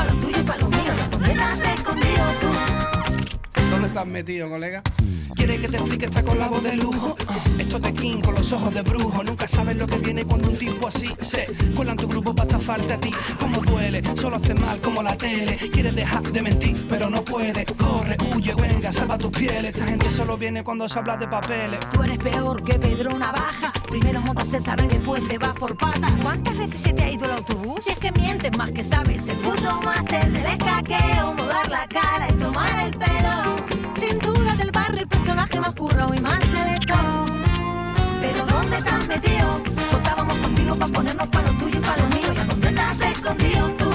tú? 1.94 3.60
¿Dónde 3.70 3.88
estás 3.88 4.06
metido, 4.06 4.48
colega? 4.48 4.82
¿Quién 5.35 5.49
quiere 5.49 5.61
que 5.61 5.68
te 5.68 5.76
explique, 5.76 6.06
está 6.06 6.23
con 6.23 6.38
la 6.38 6.49
voz 6.49 6.62
de 6.62 6.76
lujo. 6.76 7.16
Ah, 7.28 7.37
Esto 7.59 7.78
de 7.78 7.92
King 7.95 8.21
con 8.21 8.35
los 8.35 8.52
ojos 8.52 8.73
de 8.73 8.83
brujo. 8.83 9.23
Nunca 9.25 9.49
sabes 9.49 9.76
lo 9.76 9.87
que 9.87 9.99
viene 9.99 10.25
cuando 10.25 10.49
un 10.50 10.56
tipo 10.56 10.87
así 10.88 11.09
se 11.21 11.47
cuela 11.75 11.92
en 11.92 11.99
tu 11.99 12.06
grupo 12.09 12.35
para 12.35 12.49
estafarte 12.49 12.92
a 12.95 13.00
ti. 13.00 13.12
Como 13.40 13.61
duele, 13.61 14.02
solo 14.21 14.37
hace 14.37 14.54
mal 14.54 14.80
como 14.80 15.02
la 15.02 15.16
tele. 15.16 15.56
Quieres 15.73 15.95
dejar 15.95 16.23
de 16.23 16.42
mentir, 16.42 16.87
pero 16.88 17.11
no 17.11 17.23
puede. 17.23 17.64
Corre, 17.66 18.16
huye, 18.35 18.54
venga, 18.54 18.92
salva 18.92 19.18
tus 19.18 19.33
pieles. 19.33 19.73
Esta 19.75 19.87
gente 19.87 20.11
solo 20.11 20.37
viene 20.37 20.62
cuando 20.62 20.88
se 20.88 20.99
habla 20.99 21.16
de 21.16 21.26
papeles. 21.26 21.80
Tú 21.90 22.02
eres 22.02 22.18
peor 22.18 22.62
que 22.62 22.75
Pedro 22.78 23.18
Navaja. 23.18 23.73
Primero 23.88 24.21
montas 24.21 24.52
el 24.54 24.62
sarro 24.62 24.85
y 24.85 24.88
después 24.88 25.26
te 25.28 25.38
vas 25.38 25.54
por 25.54 25.76
patas. 25.76 26.12
¿Cuántas 26.23 26.56
veces 26.56 26.80
se 26.80 26.92
te 26.92 27.02
ha 27.02 27.11
ido 27.11 27.25
el 27.25 27.33
autobús? 27.33 27.83
Si 27.85 27.90
es 27.90 27.99
que 27.99 28.12
mientes 28.12 28.56
más 28.56 28.71
que 28.71 28.85
sabes. 28.85 29.23
El 29.28 29.37
puto 29.38 29.80
máster 29.83 30.30
del 30.30 30.47
escaqueo. 30.47 31.35
Mudar 31.35 31.68
la 31.68 31.87
cara 31.88 32.28
y 32.30 32.33
tomar 32.35 32.87
el 32.87 32.92
pelo. 32.97 33.56
Barrio 34.86 35.02
el 35.02 35.08
personaje 35.08 35.60
más 35.60 35.74
currado 35.74 36.14
y 36.14 36.20
más 36.20 36.44
selecto. 36.44 36.94
Pero 38.20 38.46
¿dónde 38.46 38.76
has 38.76 39.08
metido? 39.08 39.62
Contábamos 39.90 40.34
contigo 40.36 40.76
para 40.76 40.92
ponernos 40.92 41.28
para 41.28 41.50
lo 41.50 41.58
tuyo 41.58 41.78
y 41.78 41.82
para 41.82 42.02
lo 42.02 42.08
mío. 42.08 42.32
¿Y 42.34 42.38
a 42.38 42.44
dónde 42.44 42.80
has 42.80 43.00
escondido 43.00 43.85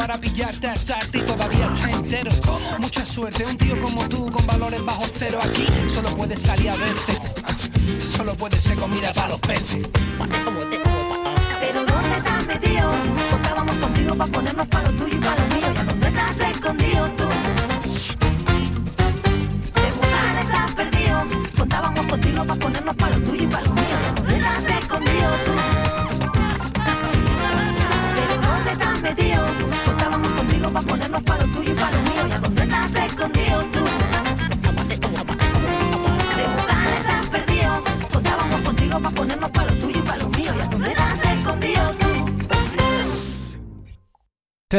para 0.00 0.16
pillarte 0.16 0.66
al 0.66 0.80
tarde 0.80 1.18
y 1.18 1.20
todavía 1.20 1.70
está 1.74 1.90
entero. 1.90 2.30
Mucha 2.78 3.04
suerte, 3.04 3.44
un 3.44 3.58
tío 3.58 3.78
como 3.82 4.08
tú 4.08 4.32
con 4.32 4.46
valores 4.46 4.82
bajo 4.82 5.04
cero 5.14 5.38
aquí 5.42 5.66
solo 5.94 6.08
puede 6.16 6.38
salir 6.38 6.70
a 6.70 6.76
veces. 6.76 7.18
Solo 8.16 8.34
puede 8.34 8.58
ser 8.58 8.78
comida 8.78 9.12
para 9.12 9.28
los 9.28 9.40
peces. 9.40 9.90
Pero 11.60 11.84
¿dónde 11.84 12.30
has 12.30 12.46
metido? 12.46 12.90
Contábamos 13.30 13.76
contigo 13.76 14.14
para 14.16 14.32
ponernos 14.32 14.68
para 14.68 14.89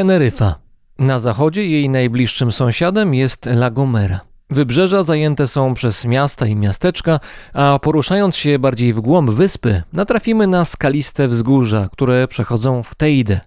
Teneryfa. 0.02 0.56
Na 1.00 1.20
zachodzie 1.20 1.66
jej 1.66 1.90
najbliższym 1.90 2.52
sąsiadem 2.52 3.14
jest 3.14 3.46
La 3.46 3.72
Gomera. 3.72 4.20
Wybrzeża 4.50 5.04
zajęte 5.04 5.48
są 5.48 5.74
przez 5.74 6.06
miasta 6.06 6.48
i 6.48 6.56
miasteczka, 6.56 7.20
a 7.54 7.80
poruszając 7.82 8.36
się 8.36 8.60
bardziej 8.60 8.94
w 8.94 9.00
głąb 9.00 9.30
wyspy, 9.30 9.84
natrafimy 9.94 10.48
na 10.48 10.66
skaliste 10.66 11.28
wzgórza, 11.28 11.90
które 11.92 12.28
przechodzą 12.28 12.84
w 12.84 12.96
Teidę. 12.96 13.40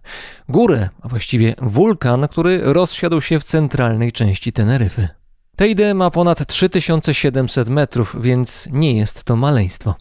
Górę, 0.49 0.89
a 1.03 1.09
właściwie 1.09 1.55
wulkan, 1.63 2.29
który 2.29 2.61
rozsiadł 2.65 3.21
się 3.21 3.41
w 3.41 3.45
centralnej 3.45 4.13
części 4.13 4.53
Teneryfy. 4.53 5.09
Teide 5.57 5.95
ma 5.95 6.11
ponad 6.11 6.47
3700 6.47 7.69
metrów, 7.69 8.17
więc 8.21 8.69
nie 8.73 8.97
jest 8.97 9.25
to 9.25 9.37
maleństwo. 9.37 9.95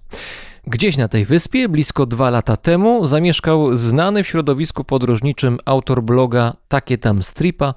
Gdzieś 0.68 0.98
na 0.98 1.08
tej 1.08 1.26
wyspie, 1.26 1.70
blisko 1.70 2.06
dwa 2.06 2.30
lata 2.30 2.58
temu, 2.58 3.08
zamieszkał 3.08 3.78
znany 3.78 4.24
w 4.24 4.28
środowisku 4.28 4.84
podróżniczym 4.84 5.60
autor 5.66 6.04
bloga 6.04 6.54
Takie 6.68 6.98
tam 6.98 7.24
Stripa 7.24 7.74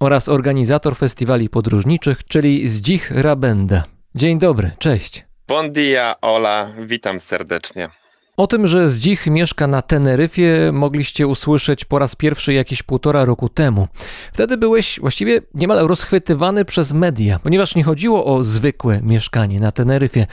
oraz 0.00 0.28
organizator 0.28 0.96
festiwali 0.96 1.48
podróżniczych, 1.48 2.24
czyli 2.24 2.68
Zdzich 2.68 3.10
Rabenda. 3.10 3.84
Dzień 4.14 4.38
dobry, 4.38 4.70
cześć. 4.78 5.24
Bon 5.48 5.72
dia, 5.72 6.14
Ola, 6.20 6.72
witam 6.86 7.20
serdecznie. 7.20 8.01
O 8.36 8.46
tym, 8.46 8.66
że 8.66 8.90
Zdzich 8.90 9.26
mieszka 9.26 9.66
na 9.66 9.82
Teneryfie, 9.82 10.70
mogliście 10.72 11.26
usłyszeć 11.26 11.84
po 11.84 11.98
raz 11.98 12.16
pierwszy 12.16 12.52
jakieś 12.52 12.82
półtora 12.82 13.24
roku 13.24 13.48
temu. 13.48 13.88
Wtedy 14.32 14.56
byłeś 14.56 15.00
właściwie 15.00 15.40
niemal 15.54 15.86
rozchwytywany 15.86 16.64
przez 16.64 16.92
media, 16.92 17.38
ponieważ 17.38 17.74
nie 17.74 17.84
chodziło 17.84 18.24
o 18.24 18.44
zwykłe 18.44 19.00
mieszkanie 19.02 19.60
na 19.60 19.72
Teneryfie. 19.72 20.26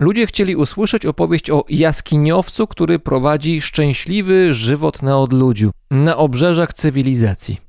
Ludzie 0.00 0.26
chcieli 0.26 0.56
usłyszeć 0.56 1.06
opowieść 1.06 1.50
o 1.50 1.64
jaskiniowcu, 1.68 2.66
który 2.66 2.98
prowadzi 2.98 3.60
szczęśliwy 3.60 4.54
żywot 4.54 5.02
na 5.02 5.18
odludziu, 5.18 5.70
na 5.90 6.16
obrzeżach 6.16 6.74
cywilizacji. 6.74 7.60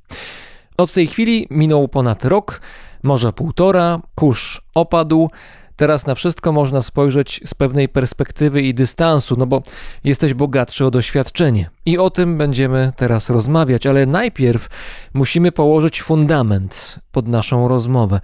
Od 0.76 0.92
tej 0.92 1.06
chwili 1.06 1.46
minął 1.50 1.88
ponad 1.88 2.24
rok, 2.24 2.60
może 3.02 3.32
półtora, 3.32 4.00
kurz 4.14 4.60
opadł. 4.74 5.30
Teraz 5.76 6.06
na 6.06 6.14
wszystko 6.14 6.52
można 6.52 6.82
spojrzeć 6.82 7.40
z 7.44 7.54
pewnej 7.54 7.88
perspektywy 7.88 8.62
i 8.62 8.74
dystansu, 8.74 9.34
no 9.38 9.46
bo 9.46 9.62
jesteś 10.04 10.34
bogatszy 10.34 10.86
o 10.86 10.90
doświadczenie. 10.90 11.70
I 11.86 11.98
o 11.98 12.10
tym 12.10 12.36
będziemy 12.36 12.92
teraz 12.96 13.30
rozmawiać, 13.30 13.86
ale 13.86 14.06
najpierw 14.06 14.68
musimy 15.14 15.52
położyć 15.52 16.02
fundament 16.02 16.98
pod 17.12 17.28
naszą 17.28 17.68
rozmowę. 17.68 18.20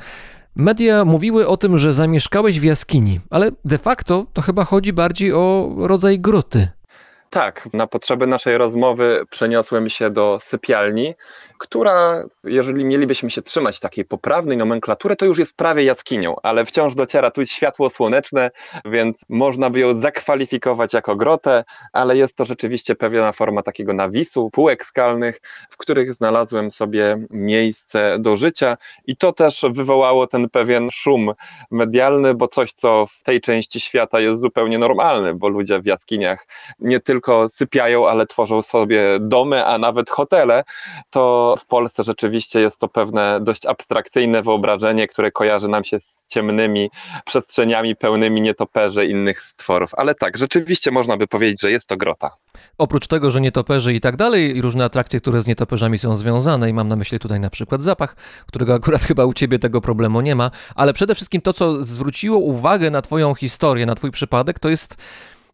Media 0.56 1.04
mówiły 1.04 1.48
o 1.48 1.56
tym, 1.56 1.78
że 1.78 1.92
zamieszkałeś 1.92 2.60
w 2.60 2.64
jaskini, 2.64 3.20
ale 3.30 3.50
de 3.64 3.78
facto 3.78 4.26
to 4.32 4.42
chyba 4.42 4.64
chodzi 4.64 4.92
bardziej 4.92 5.32
o 5.32 5.74
rodzaj 5.78 6.20
gruty. 6.20 6.68
Tak, 7.30 7.68
na 7.72 7.86
potrzeby 7.86 8.26
naszej 8.26 8.58
rozmowy 8.58 9.24
przeniosłem 9.30 9.90
się 9.90 10.10
do 10.10 10.38
sypialni, 10.42 11.14
która, 11.60 12.24
jeżeli 12.44 12.84
mielibyśmy 12.84 13.30
się 13.30 13.42
trzymać 13.42 13.80
takiej 13.80 14.04
poprawnej 14.04 14.56
nomenklatury, 14.56 15.16
to 15.16 15.24
już 15.24 15.38
jest 15.38 15.56
prawie 15.56 15.84
jaskinią, 15.84 16.36
ale 16.42 16.64
wciąż 16.64 16.94
dociera 16.94 17.30
tu 17.30 17.46
światło 17.46 17.90
słoneczne, 17.90 18.50
więc 18.84 19.18
można 19.28 19.70
by 19.70 19.80
ją 19.80 20.00
zakwalifikować 20.00 20.94
jako 20.94 21.16
grotę, 21.16 21.64
ale 21.92 22.16
jest 22.16 22.36
to 22.36 22.44
rzeczywiście 22.44 22.94
pewna 22.94 23.32
forma 23.32 23.62
takiego 23.62 23.92
nawisu, 23.92 24.50
półek 24.50 24.84
skalnych, 24.84 25.40
w 25.70 25.76
których 25.76 26.14
znalazłem 26.14 26.70
sobie 26.70 27.16
miejsce 27.30 28.16
do 28.18 28.36
życia. 28.36 28.76
I 29.06 29.16
to 29.16 29.32
też 29.32 29.64
wywołało 29.70 30.26
ten 30.26 30.50
pewien 30.50 30.90
szum 30.92 31.32
medialny, 31.70 32.34
bo 32.34 32.48
coś, 32.48 32.72
co 32.72 33.06
w 33.06 33.22
tej 33.22 33.40
części 33.40 33.80
świata 33.80 34.20
jest 34.20 34.40
zupełnie 34.40 34.78
normalne, 34.78 35.34
bo 35.34 35.48
ludzie 35.48 35.80
w 35.80 35.86
jaskiniach 35.86 36.46
nie 36.78 37.00
tylko 37.00 37.48
sypiają, 37.48 38.08
ale 38.08 38.26
tworzą 38.26 38.62
sobie 38.62 39.02
domy, 39.20 39.66
a 39.66 39.78
nawet 39.78 40.10
hotele, 40.10 40.64
to 41.10 41.49
w 41.56 41.66
Polsce 41.66 42.04
rzeczywiście 42.04 42.60
jest 42.60 42.78
to 42.78 42.88
pewne 42.88 43.40
dość 43.42 43.66
abstrakcyjne 43.66 44.42
wyobrażenie, 44.42 45.08
które 45.08 45.32
kojarzy 45.32 45.68
nam 45.68 45.84
się 45.84 46.00
z 46.00 46.26
ciemnymi 46.26 46.90
przestrzeniami 47.24 47.96
pełnymi 47.96 48.40
nietoperzy 48.40 49.06
innych 49.06 49.42
stworów. 49.42 49.90
Ale 49.96 50.14
tak, 50.14 50.38
rzeczywiście 50.38 50.90
można 50.90 51.16
by 51.16 51.26
powiedzieć, 51.26 51.60
że 51.60 51.70
jest 51.70 51.86
to 51.86 51.96
grota. 51.96 52.30
Oprócz 52.78 53.06
tego, 53.06 53.30
że 53.30 53.40
nietoperze 53.40 53.92
i 53.92 54.00
tak 54.00 54.16
dalej, 54.16 54.56
i 54.56 54.62
różne 54.62 54.84
atrakcje, 54.84 55.20
które 55.20 55.42
z 55.42 55.46
nietoperzami 55.46 55.98
są 55.98 56.16
związane, 56.16 56.70
i 56.70 56.72
mam 56.72 56.88
na 56.88 56.96
myśli 56.96 57.18
tutaj 57.18 57.40
na 57.40 57.50
przykład 57.50 57.82
zapach, 57.82 58.16
którego 58.46 58.74
akurat 58.74 59.02
chyba 59.10 59.24
u 59.24 59.32
ciebie 59.32 59.58
tego 59.58 59.80
problemu 59.80 60.20
nie 60.20 60.36
ma, 60.36 60.50
ale 60.74 60.92
przede 60.92 61.14
wszystkim 61.14 61.40
to, 61.40 61.52
co 61.52 61.84
zwróciło 61.84 62.38
uwagę 62.38 62.90
na 62.90 63.02
twoją 63.02 63.34
historię, 63.34 63.86
na 63.86 63.94
twój 63.94 64.10
przypadek, 64.10 64.58
to 64.58 64.68
jest 64.68 64.96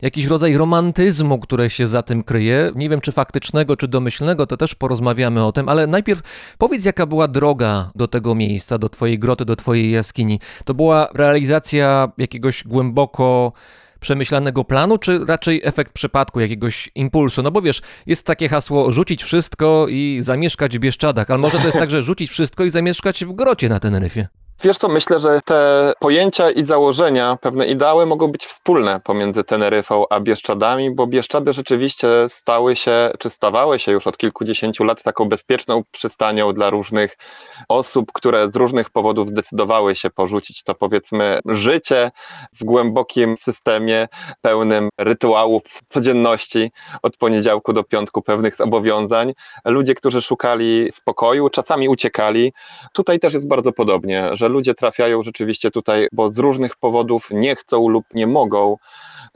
jakiś 0.03 0.27
rodzaj 0.27 0.57
romantyzmu, 0.57 1.39
które 1.39 1.71
się 1.71 1.87
za 1.87 2.03
tym 2.03 2.23
kryje. 2.23 2.73
Nie 2.75 2.89
wiem, 2.89 3.01
czy 3.01 3.13
faktycznego, 3.13 3.77
czy 3.77 3.89
domyślnego, 3.89 4.47
to 4.47 4.57
też 4.57 4.75
porozmawiamy 4.75 5.45
o 5.45 5.53
tym, 5.53 5.69
ale 5.69 5.87
najpierw 5.87 6.21
powiedz, 6.59 6.85
jaka 6.85 7.07
była 7.07 7.29
droga 7.29 7.91
do 7.95 8.09
tego 8.09 8.35
miejsca, 8.35 8.79
do 8.79 8.89
twojej 8.89 9.19
groty, 9.19 9.45
do 9.45 9.57
twojej 9.57 9.91
jaskini. 9.91 10.41
To 10.65 10.75
była 10.75 11.09
realizacja 11.15 12.13
jakiegoś 12.19 12.65
głęboko 12.65 13.53
przemyślanego 14.01 14.65
planu, 14.65 14.99
czy 14.99 15.25
raczej 15.25 15.61
efekt 15.65 15.93
przypadku, 15.93 16.41
jakiegoś 16.41 16.91
impulsu? 16.95 17.43
No 17.43 17.51
bo 17.51 17.63
wiesz, 17.63 17.83
jest 18.07 18.27
takie 18.27 18.49
hasło 18.49 18.93
rzucić 18.93 19.23
wszystko 19.23 19.87
i 19.89 20.19
zamieszkać 20.23 20.79
w 20.79 20.81
Bieszczadach, 20.81 21.31
ale 21.31 21.39
może 21.39 21.59
to 21.59 21.67
jest 21.67 21.79
także 21.79 22.03
rzucić 22.03 22.31
wszystko 22.31 22.65
i 22.65 22.71
zamieszkać 22.71 23.25
w 23.25 23.33
grocie 23.33 23.69
na 23.69 23.81
Teneryfie. 23.81 24.29
Wiesz 24.63 24.79
co, 24.79 24.89
myślę, 24.89 25.19
że 25.19 25.41
te 25.45 25.93
pojęcia 26.01 26.51
i 26.51 26.65
założenia, 26.65 27.39
pewne 27.41 27.67
ideały 27.67 28.07
mogą 28.07 28.29
być 28.29 28.47
wspólne 28.47 29.01
pomiędzy 29.01 29.45
Teneryfą 29.45 30.05
a 30.11 30.21
Bieszczadami, 30.21 30.95
bo 30.95 31.07
Bieszczady 31.07 31.53
rzeczywiście 31.53 32.09
stały 32.29 32.77
się, 32.77 33.11
czy 33.19 33.31
stawały 33.31 33.79
się 33.79 33.93
już 33.93 34.07
od 34.07 34.17
kilkudziesięciu 34.17 34.85
lat 34.85 35.03
taką 35.03 35.29
bezpieczną 35.29 35.83
przystanią 35.91 36.53
dla 36.53 36.71
różnych 36.71 37.17
osób, 37.69 38.13
które 38.13 38.51
z 38.51 38.57
różnych 38.57 38.91
powodów 38.91 39.29
zdecydowały 39.29 39.97
się 39.97 40.11
porzucić 40.11 40.63
to 40.63 40.75
powiedzmy 40.75 41.41
życie 41.47 42.11
w 42.61 42.65
głębokim 42.65 43.37
systemie 43.37 44.09
pełnym 44.43 44.89
rytuałów 44.99 45.63
codzienności 45.89 46.71
od 47.03 47.17
poniedziałku 47.17 47.73
do 47.73 47.85
piątku 47.85 48.23
pewnych 48.23 48.57
zobowiązań. 48.57 49.33
Ludzie, 49.65 49.95
którzy 49.95 50.23
szukali 50.23 50.93
spokoju, 50.93 51.49
czasami 51.49 51.89
uciekali. 51.89 52.53
Tutaj 52.93 53.19
też 53.19 53.35
jest 53.35 53.49
bardzo 53.49 53.73
podobnie, 53.73 54.29
że 54.33 54.46
ludzie 54.49 54.75
trafiają 54.75 55.23
rzeczywiście 55.23 55.71
tutaj, 55.71 56.09
bo 56.13 56.33
z 56.33 56.39
różnych 56.39 56.77
powodów 56.77 57.29
nie 57.31 57.57
chcą 57.57 57.89
lub 57.89 58.05
nie 58.15 58.27
mogą 58.27 58.77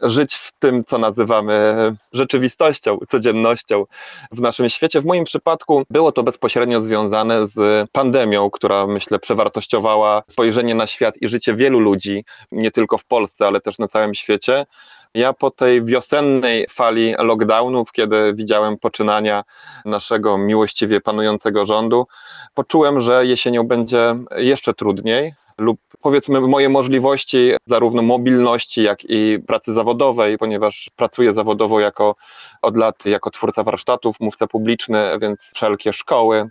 żyć 0.02 0.34
w 0.34 0.52
tym, 0.52 0.84
co 0.84 0.98
nazywamy 0.98 1.74
rzeczywistością, 2.12 2.98
codziennością 3.08 3.84
w 4.32 4.40
naszym 4.40 4.70
świecie. 4.70 5.00
W 5.00 5.04
moim 5.04 5.24
przypadku 5.24 5.82
było 5.90 6.12
to 6.12 6.22
bezpośrednio 6.22 6.80
związane 6.80 7.48
z 7.48 7.90
pandemią, 7.90 8.50
która 8.50 8.86
myślę 8.86 9.18
przewartościowała 9.18 10.22
spojrzenie 10.28 10.74
na 10.74 10.86
świat 10.86 11.14
i 11.20 11.28
życie 11.28 11.54
wielu 11.54 11.80
ludzi, 11.80 12.24
nie 12.52 12.70
tylko 12.70 12.98
w 12.98 13.04
Polsce, 13.04 13.46
ale 13.46 13.60
też 13.60 13.78
na 13.78 13.88
całym 13.88 14.14
świecie. 14.14 14.66
Ja 15.14 15.32
po 15.32 15.50
tej 15.50 15.84
wiosennej 15.84 16.66
fali 16.70 17.14
lockdownów, 17.18 17.92
kiedy 17.92 18.34
widziałem 18.34 18.78
poczynania 18.78 19.44
naszego 19.84 20.38
miłościwie 20.38 21.00
panującego 21.00 21.66
rządu, 21.66 22.06
poczułem, 22.54 23.00
że 23.00 23.26
jesienią 23.26 23.64
będzie 23.64 24.14
jeszcze 24.36 24.74
trudniej 24.74 25.34
lub 25.60 25.80
powiedzmy 26.00 26.40
moje 26.40 26.68
możliwości 26.68 27.52
zarówno 27.66 28.02
mobilności, 28.02 28.82
jak 28.82 28.98
i 29.08 29.38
pracy 29.46 29.72
zawodowej, 29.74 30.38
ponieważ 30.38 30.90
pracuję 30.96 31.34
zawodowo 31.34 31.80
jako 31.80 32.16
od 32.62 32.76
lat 32.76 33.06
jako 33.06 33.30
twórca 33.30 33.62
warsztatów, 33.62 34.16
mówca 34.20 34.46
publiczny, 34.46 35.18
więc 35.20 35.40
wszelkie 35.54 35.92
szkoły, 35.92 36.50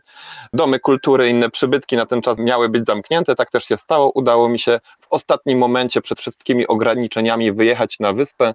domy 0.53 0.79
kultury, 0.79 1.29
inne 1.29 1.49
przybytki 1.49 1.95
na 1.95 2.05
ten 2.05 2.21
czas 2.21 2.39
miały 2.39 2.69
być 2.69 2.85
zamknięte, 2.85 3.35
tak 3.35 3.49
też 3.49 3.63
się 3.63 3.77
stało. 3.77 4.11
Udało 4.11 4.49
mi 4.49 4.59
się 4.59 4.79
w 4.99 5.07
ostatnim 5.09 5.59
momencie 5.59 6.01
przed 6.01 6.19
wszystkimi 6.19 6.67
ograniczeniami 6.67 7.51
wyjechać 7.51 7.99
na 7.99 8.13
wyspę. 8.13 8.53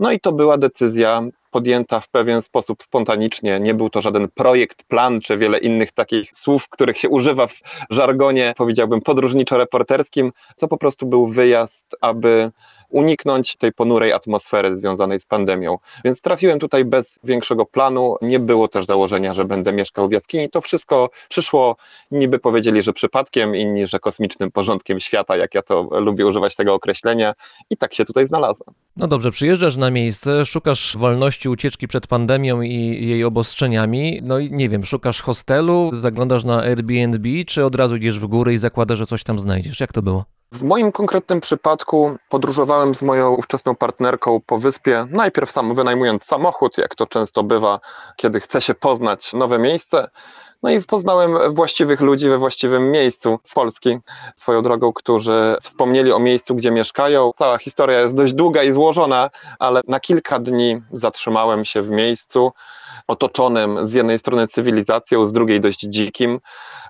No 0.00 0.12
i 0.12 0.20
to 0.20 0.32
była 0.32 0.58
decyzja 0.58 1.22
podjęta 1.58 2.00
w 2.00 2.08
pewien 2.08 2.42
sposób 2.42 2.82
spontanicznie. 2.82 3.60
Nie 3.60 3.74
był 3.74 3.90
to 3.90 4.00
żaden 4.00 4.28
projekt, 4.28 4.82
plan 4.82 5.20
czy 5.20 5.38
wiele 5.38 5.58
innych 5.58 5.92
takich 5.92 6.30
słów, 6.32 6.68
których 6.68 6.98
się 6.98 7.08
używa 7.08 7.46
w 7.46 7.60
żargonie, 7.90 8.54
powiedziałbym, 8.56 9.00
podróżniczo-reporterskim, 9.00 10.30
co 10.56 10.68
po 10.68 10.76
prostu 10.76 11.06
był 11.06 11.26
wyjazd, 11.26 11.96
aby 12.00 12.50
uniknąć 12.88 13.56
tej 13.56 13.72
ponurej 13.72 14.12
atmosfery 14.12 14.78
związanej 14.78 15.20
z 15.20 15.26
pandemią. 15.26 15.78
Więc 16.04 16.20
trafiłem 16.20 16.58
tutaj 16.58 16.84
bez 16.84 17.18
większego 17.24 17.66
planu. 17.66 18.16
Nie 18.22 18.38
było 18.38 18.68
też 18.68 18.86
założenia, 18.86 19.34
że 19.34 19.44
będę 19.44 19.72
mieszkał 19.72 20.08
w 20.08 20.12
jaskini. 20.12 20.50
To 20.50 20.60
wszystko 20.60 21.10
przyszło, 21.28 21.76
niby 22.10 22.38
powiedzieli, 22.38 22.82
że 22.82 22.92
przypadkiem, 22.92 23.56
inni, 23.56 23.86
że 23.86 23.98
kosmicznym 23.98 24.50
porządkiem 24.50 25.00
świata, 25.00 25.36
jak 25.36 25.54
ja 25.54 25.62
to 25.62 26.00
lubię 26.00 26.26
używać 26.26 26.56
tego 26.56 26.74
określenia. 26.74 27.34
I 27.70 27.76
tak 27.76 27.94
się 27.94 28.04
tutaj 28.04 28.26
znalazłem. 28.26 28.74
No 28.96 29.06
dobrze, 29.06 29.30
przyjeżdżasz 29.30 29.76
na 29.76 29.90
miejsce, 29.90 30.46
szukasz 30.46 30.96
wolności 30.96 31.48
ucieczki 31.48 31.88
przed 31.88 32.06
pandemią 32.06 32.62
i 32.62 33.06
jej 33.08 33.24
obostrzeniami. 33.24 34.20
No 34.22 34.38
i 34.38 34.52
nie 34.52 34.68
wiem, 34.68 34.84
szukasz 34.84 35.22
hostelu, 35.22 35.90
zaglądasz 35.94 36.44
na 36.44 36.62
Airbnb, 36.62 37.28
czy 37.46 37.64
od 37.64 37.74
razu 37.74 37.96
idziesz 37.96 38.18
w 38.18 38.26
góry 38.26 38.54
i 38.54 38.58
zakładasz, 38.58 38.98
że 38.98 39.06
coś 39.06 39.24
tam 39.24 39.38
znajdziesz? 39.38 39.80
Jak 39.80 39.92
to 39.92 40.02
było? 40.02 40.37
W 40.52 40.62
moim 40.62 40.92
konkretnym 40.92 41.40
przypadku 41.40 42.16
podróżowałem 42.28 42.94
z 42.94 43.02
moją 43.02 43.34
ówczesną 43.34 43.74
partnerką 43.74 44.40
po 44.46 44.58
wyspie, 44.58 45.06
najpierw 45.10 45.50
sam 45.50 45.74
wynajmując 45.74 46.24
samochód, 46.24 46.78
jak 46.78 46.94
to 46.94 47.06
często 47.06 47.42
bywa, 47.42 47.80
kiedy 48.16 48.40
chce 48.40 48.60
się 48.60 48.74
poznać 48.74 49.32
nowe 49.32 49.58
miejsce. 49.58 50.08
No 50.62 50.70
i 50.70 50.82
poznałem 50.82 51.54
właściwych 51.54 52.00
ludzi 52.00 52.28
we 52.28 52.38
właściwym 52.38 52.90
miejscu 52.90 53.38
z 53.44 53.54
Polski, 53.54 53.98
swoją 54.36 54.62
drogą, 54.62 54.92
którzy 54.92 55.56
wspomnieli 55.62 56.12
o 56.12 56.18
miejscu, 56.18 56.54
gdzie 56.54 56.70
mieszkają. 56.70 57.30
Cała 57.38 57.58
historia 57.58 58.00
jest 58.00 58.14
dość 58.14 58.34
długa 58.34 58.62
i 58.62 58.72
złożona, 58.72 59.30
ale 59.58 59.80
na 59.88 60.00
kilka 60.00 60.38
dni 60.38 60.82
zatrzymałem 60.92 61.64
się 61.64 61.82
w 61.82 61.90
miejscu 61.90 62.52
otoczonym 63.06 63.88
z 63.88 63.92
jednej 63.92 64.18
strony 64.18 64.46
cywilizacją, 64.46 65.28
z 65.28 65.32
drugiej 65.32 65.60
dość 65.60 65.80
dzikim, 65.80 66.40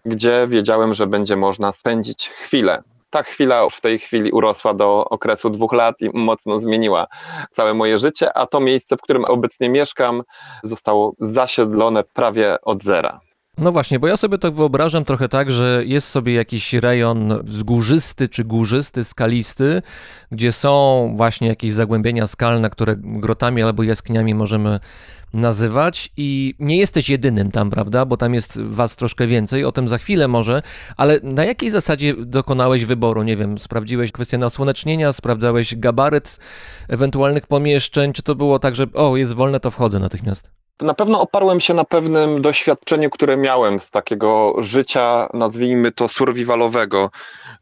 gdzie 0.05 0.47
wiedziałem, 0.49 0.95
że 0.95 1.07
będzie 1.07 1.37
można 1.37 1.73
spędzić 1.73 2.29
chwilę 2.29 2.83
ta 3.11 3.23
chwila 3.23 3.71
w 3.71 3.81
tej 3.81 3.99
chwili 3.99 4.33
urosła 4.33 4.75
do 4.75 5.05
okresu 5.05 5.51
dwóch 5.51 5.73
lat 5.73 6.01
i 6.01 6.11
mocno 6.15 6.61
zmieniła 6.61 7.07
całe 7.53 7.75
moje 7.75 7.99
życie, 7.99 8.37
a 8.37 8.47
to 8.47 8.61
miejsce, 8.61 8.97
w 8.97 9.01
którym 9.01 9.25
obecnie 9.25 9.69
mieszkam, 9.69 10.23
zostało 10.63 11.15
zasiedlone 11.21 12.05
prawie 12.05 12.57
od 12.63 12.83
zera. 12.83 13.21
No 13.59 13.73
właśnie, 13.73 13.99
bo 13.99 14.07
ja 14.07 14.17
sobie 14.17 14.39
to 14.39 14.53
wyobrażam 14.53 15.05
trochę 15.05 15.29
tak, 15.29 15.51
że 15.51 15.83
jest 15.87 16.09
sobie 16.09 16.35
jakiś 16.35 16.73
rejon 16.73 17.43
górzysty 17.65 18.29
czy 18.29 18.45
górzysty, 18.45 19.05
skalisty, 19.05 19.83
gdzie 20.33 20.53
są 20.53 21.13
właśnie 21.17 21.49
jakieś 21.49 21.73
zagłębienia 21.73 22.27
skalne, 22.27 22.71
które 22.71 22.97
grotami 22.97 23.63
albo 23.63 23.83
jaskiniami 23.83 24.35
możemy 24.35 24.81
nazywać 25.35 26.13
i 26.17 26.55
nie 26.59 26.77
jesteś 26.77 27.09
jedynym 27.09 27.51
tam, 27.51 27.71
prawda? 27.71 28.05
Bo 28.05 28.17
tam 28.17 28.35
jest 28.35 28.61
was 28.63 28.97
troszkę 28.97 29.27
więcej, 29.27 29.65
o 29.65 29.73
tym 29.73 29.89
za 29.89 29.99
chwilę 29.99 30.29
może, 30.29 30.63
ale 30.97 31.21
na 31.23 31.45
jakiej 31.45 31.71
zasadzie 31.71 32.15
dokonałeś 32.19 32.85
wyboru? 32.85 33.23
Nie 33.23 33.37
wiem, 33.37 33.59
sprawdziłeś 33.59 34.13
kwestię 34.13 34.39
nasłonecznienia, 34.39 35.13
sprawdzałeś 35.13 35.77
gabaryt 35.77 36.39
ewentualnych 36.89 37.47
pomieszczeń, 37.47 38.13
czy 38.13 38.23
to 38.23 38.35
było 38.35 38.59
tak, 38.59 38.75
że 38.75 38.87
o, 38.95 39.17
jest 39.17 39.33
wolne, 39.33 39.61
to 39.61 39.71
wchodzę 39.71 39.99
natychmiast? 39.99 40.51
Na 40.81 40.95
pewno 40.95 41.21
oparłem 41.21 41.61
się 41.61 41.75
na 41.75 41.85
pewnym 41.85 42.43
doświadczeniu, 42.43 43.11
które 43.11 43.37
miałem 43.37 43.81
z 43.81 43.91
takiego 43.91 44.55
życia, 44.59 45.29
nazwijmy 45.35 45.93
to 45.93 46.09
survivalowego, 46.09 47.11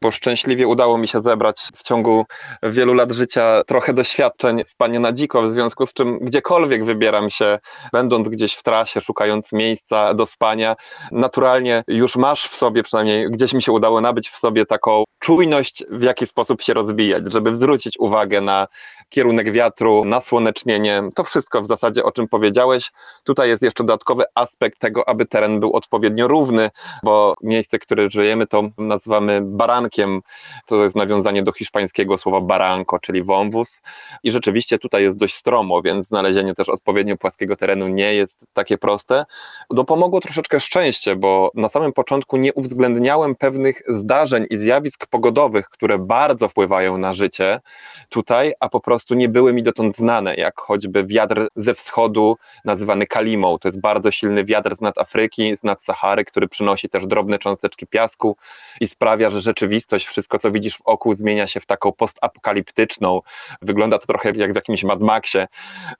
bo 0.02 0.10
szczęśliwie 0.10 0.66
udało 0.66 0.98
mi 0.98 1.08
się 1.08 1.22
zebrać 1.22 1.60
w 1.76 1.82
ciągu 1.82 2.26
wielu 2.62 2.94
lat 2.94 3.12
życia 3.12 3.62
trochę 3.66 3.92
doświadczeń 3.92 4.62
spania 4.68 5.00
na 5.00 5.12
dziko, 5.12 5.42
w 5.42 5.50
związku 5.50 5.86
z 5.86 5.92
czym 5.92 6.18
gdziekolwiek 6.18 6.84
wybieram 6.84 7.30
się, 7.30 7.58
będąc 7.92 8.28
gdzieś 8.28 8.54
w 8.54 8.62
trasie, 8.62 9.00
szukając 9.00 9.52
miejsca 9.52 10.14
do 10.14 10.26
spania, 10.26 10.76
naturalnie 11.12 11.84
już 11.88 12.16
masz 12.16 12.48
w 12.48 12.56
sobie, 12.56 12.82
przynajmniej 12.82 13.30
gdzieś 13.30 13.52
mi 13.52 13.62
się 13.62 13.72
udało 13.72 14.00
nabyć 14.00 14.28
w 14.28 14.38
sobie 14.38 14.66
taką 14.66 15.04
czujność, 15.18 15.84
w 15.90 16.02
jaki 16.02 16.26
sposób 16.26 16.62
się 16.62 16.74
rozbijać, 16.74 17.32
żeby 17.32 17.56
zwrócić 17.56 17.98
uwagę 17.98 18.40
na 18.40 18.66
kierunek 19.08 19.52
wiatru, 19.52 20.04
nasłonecznienie, 20.04 21.02
to 21.14 21.24
wszystko 21.24 21.62
w 21.62 21.66
zasadzie 21.66 22.04
o 22.04 22.12
czym 22.12 22.28
powiedziałeś. 22.28 22.92
Tutaj 23.24 23.48
jest 23.48 23.62
jeszcze 23.62 23.84
dodatkowy 23.84 24.24
aspekt 24.34 24.78
tego, 24.78 25.08
aby 25.08 25.26
teren 25.26 25.60
był 25.60 25.72
odpowiednio 25.72 26.28
równy, 26.28 26.70
bo 27.02 27.34
miejsce, 27.42 27.78
w 27.78 27.80
którym 27.80 28.10
żyjemy, 28.10 28.46
to 28.46 28.62
nazywamy 28.78 29.40
barankiem, 29.42 30.20
to 30.66 30.84
jest 30.84 30.96
nawiązanie 30.96 31.42
do 31.42 31.52
hiszpańskiego 31.52 32.18
słowa 32.18 32.40
baranko, 32.40 32.98
czyli 32.98 33.22
wąwóz. 33.22 33.82
I 34.22 34.30
rzeczywiście 34.30 34.78
tutaj 34.78 35.02
jest 35.02 35.18
dość 35.18 35.34
stromo, 35.34 35.82
więc 35.82 36.06
znalezienie 36.06 36.54
też 36.54 36.68
odpowiednio 36.68 37.16
płaskiego 37.16 37.56
terenu 37.56 37.88
nie 37.88 38.14
jest 38.14 38.36
takie 38.52 38.78
proste. 38.78 39.24
Dopomogło 39.70 40.20
troszeczkę 40.20 40.60
szczęście, 40.60 41.16
bo 41.16 41.50
na 41.54 41.68
samym 41.68 41.92
początku 41.92 42.36
nie 42.36 42.54
uwzględniałem 42.54 43.34
pewnych 43.34 43.82
zdarzeń 43.88 44.46
i 44.50 44.58
zjawisk 44.58 45.06
pogodowych, 45.06 45.68
które 45.68 45.98
bardzo 45.98 46.48
wpływają 46.48 46.98
na 46.98 47.12
życie 47.12 47.60
tutaj, 48.08 48.54
a 48.60 48.68
po 48.68 48.80
prostu 48.80 48.95
nie 49.14 49.28
były 49.28 49.52
mi 49.52 49.62
dotąd 49.62 49.96
znane, 49.96 50.34
jak 50.34 50.60
choćby 50.60 51.04
wiatr 51.04 51.48
ze 51.56 51.74
wschodu 51.74 52.36
nazywany 52.64 53.06
kalimą. 53.06 53.58
To 53.58 53.68
jest 53.68 53.80
bardzo 53.80 54.10
silny 54.10 54.44
wiatr 54.44 54.76
z 54.76 54.80
nad 54.80 54.98
Afryki, 54.98 55.56
z 55.56 55.62
nad 55.62 55.84
Sahary, 55.84 56.24
który 56.24 56.48
przynosi 56.48 56.88
też 56.88 57.06
drobne 57.06 57.38
cząsteczki 57.38 57.86
piasku 57.86 58.36
i 58.80 58.88
sprawia, 58.88 59.30
że 59.30 59.40
rzeczywistość, 59.40 60.06
wszystko 60.06 60.38
co 60.38 60.50
widzisz 60.50 60.76
w 60.76 60.82
oku 60.84 61.14
zmienia 61.14 61.46
się 61.46 61.60
w 61.60 61.66
taką 61.66 61.92
postapokaliptyczną. 61.92 63.20
Wygląda 63.62 63.98
to 63.98 64.06
trochę 64.06 64.32
jak 64.36 64.52
w 64.52 64.56
jakimś 64.56 64.84
Mad 64.84 65.00
Maxie. 65.00 65.46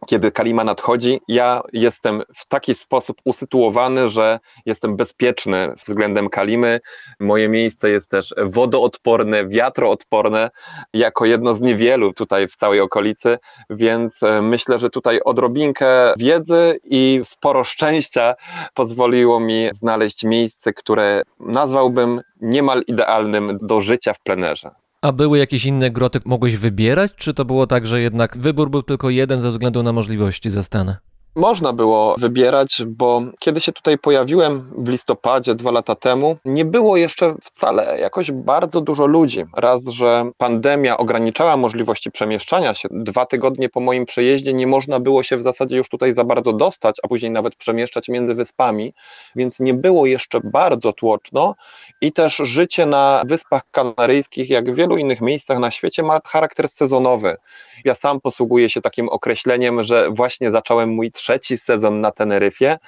Kiedy 0.06 0.30
kalima 0.30 0.64
nadchodzi, 0.64 1.20
ja 1.28 1.62
jestem 1.72 2.22
w 2.36 2.46
taki 2.46 2.74
sposób 2.74 3.20
usytuowany, 3.24 4.08
że 4.08 4.40
jestem 4.66 4.96
bezpieczny 4.96 5.74
względem 5.86 6.28
kalimy. 6.28 6.80
Moje 7.20 7.48
miejsce 7.48 7.90
jest 7.90 8.10
też 8.10 8.34
wodoodporne, 8.42 9.48
wiatroodporne, 9.48 10.50
jako 10.92 11.24
jedno 11.24 11.54
z 11.54 11.60
niewielu 11.60 12.12
tutaj 12.12 12.48
w 12.48 12.56
całej 12.56 12.80
okolicy, 12.86 13.38
więc 13.70 14.22
e, 14.22 14.42
myślę, 14.42 14.78
że 14.78 14.90
tutaj 14.90 15.20
odrobinkę 15.24 16.14
wiedzy 16.18 16.78
i 16.84 17.20
sporo 17.24 17.64
szczęścia 17.64 18.34
pozwoliło 18.74 19.40
mi 19.40 19.68
znaleźć 19.72 20.24
miejsce, 20.24 20.72
które 20.72 21.22
nazwałbym 21.40 22.20
niemal 22.40 22.82
idealnym 22.86 23.58
do 23.62 23.80
życia 23.80 24.12
w 24.12 24.20
plenerze. 24.20 24.70
A 25.02 25.12
były 25.12 25.38
jakieś 25.38 25.64
inne 25.64 25.90
groty, 25.90 26.20
mogłeś 26.24 26.56
wybierać, 26.56 27.12
czy 27.16 27.34
to 27.34 27.44
było 27.44 27.66
tak, 27.66 27.86
że 27.86 28.00
jednak 28.00 28.38
wybór 28.38 28.70
był 28.70 28.82
tylko 28.82 29.10
jeden 29.10 29.40
ze 29.40 29.50
względu 29.50 29.82
na 29.82 29.92
możliwości 29.92 30.50
zastane? 30.50 30.96
Można 31.36 31.72
było 31.72 32.14
wybierać, 32.18 32.82
bo 32.86 33.22
kiedy 33.38 33.60
się 33.60 33.72
tutaj 33.72 33.98
pojawiłem 33.98 34.72
w 34.78 34.88
listopadzie 34.88 35.54
dwa 35.54 35.70
lata 35.70 35.94
temu, 35.94 36.36
nie 36.44 36.64
było 36.64 36.96
jeszcze 36.96 37.34
wcale 37.42 37.98
jakoś 38.00 38.32
bardzo 38.32 38.80
dużo 38.80 39.06
ludzi. 39.06 39.44
Raz, 39.56 39.84
że 39.84 40.30
pandemia 40.38 40.96
ograniczała 40.96 41.56
możliwości 41.56 42.10
przemieszczania 42.10 42.74
się. 42.74 42.88
Dwa 42.90 43.26
tygodnie 43.26 43.68
po 43.68 43.80
moim 43.80 44.06
przejeździe 44.06 44.52
nie 44.52 44.66
można 44.66 45.00
było 45.00 45.22
się 45.22 45.36
w 45.36 45.42
zasadzie 45.42 45.76
już 45.76 45.88
tutaj 45.88 46.14
za 46.14 46.24
bardzo 46.24 46.52
dostać, 46.52 46.96
a 47.02 47.08
później 47.08 47.30
nawet 47.30 47.56
przemieszczać 47.56 48.08
między 48.08 48.34
wyspami, 48.34 48.94
więc 49.36 49.60
nie 49.60 49.74
było 49.74 50.06
jeszcze 50.06 50.40
bardzo 50.44 50.92
tłoczno 50.92 51.54
i 52.00 52.12
też 52.12 52.36
życie 52.36 52.86
na 52.86 53.22
Wyspach 53.26 53.62
Kanaryjskich, 53.70 54.50
jak 54.50 54.72
w 54.72 54.74
wielu 54.74 54.96
innych 54.96 55.20
miejscach 55.20 55.58
na 55.58 55.70
świecie, 55.70 56.02
ma 56.02 56.20
charakter 56.24 56.68
sezonowy. 56.68 57.36
Ja 57.84 57.94
sam 57.94 58.20
posługuję 58.20 58.70
się 58.70 58.80
takim 58.80 59.08
określeniem, 59.08 59.84
że 59.84 60.10
właśnie 60.10 60.50
zacząłem 60.50 60.88
mój 60.88 61.10
trzeci 61.10 61.58
sezon 61.58 62.00
na 62.00 62.10
Teneryfie, 62.12 62.78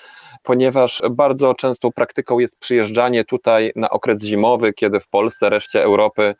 ponieważ 0.42 1.02
bardzo 1.10 1.54
częstą 1.54 1.92
praktyką 1.92 2.38
jest 2.38 2.58
przyjeżdżanie 2.58 3.24
tutaj 3.24 3.72
na 3.76 3.90
okres 3.90 4.22
zimowy, 4.22 4.72
kiedy 4.72 5.00
w 5.00 5.08
Polsce, 5.08 5.50
reszcie 5.50 5.82
Europy 5.82 6.34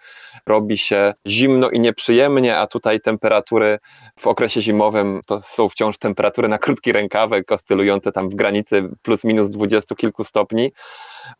robi 0.47 0.79
się 0.79 1.15
zimno 1.27 1.71
i 1.71 1.81
nieprzyjemnie, 1.81 2.59
a 2.59 2.67
tutaj 2.67 3.01
temperatury 3.01 3.79
w 4.19 4.27
okresie 4.27 4.63
zimowym 4.63 5.21
to 5.27 5.43
są 5.43 5.69
wciąż 5.69 5.99
temperatury 5.99 6.49
na 6.49 6.59
krótki 6.59 6.93
rękawek, 6.93 7.53
oscylujące 7.53 8.13
tam 8.13 8.29
w 8.29 8.35
granicy 8.35 8.89
plus 9.03 9.25
minus 9.25 9.49
dwudziestu 9.49 9.97
kilku 9.97 10.25
stopni. 10.25 10.73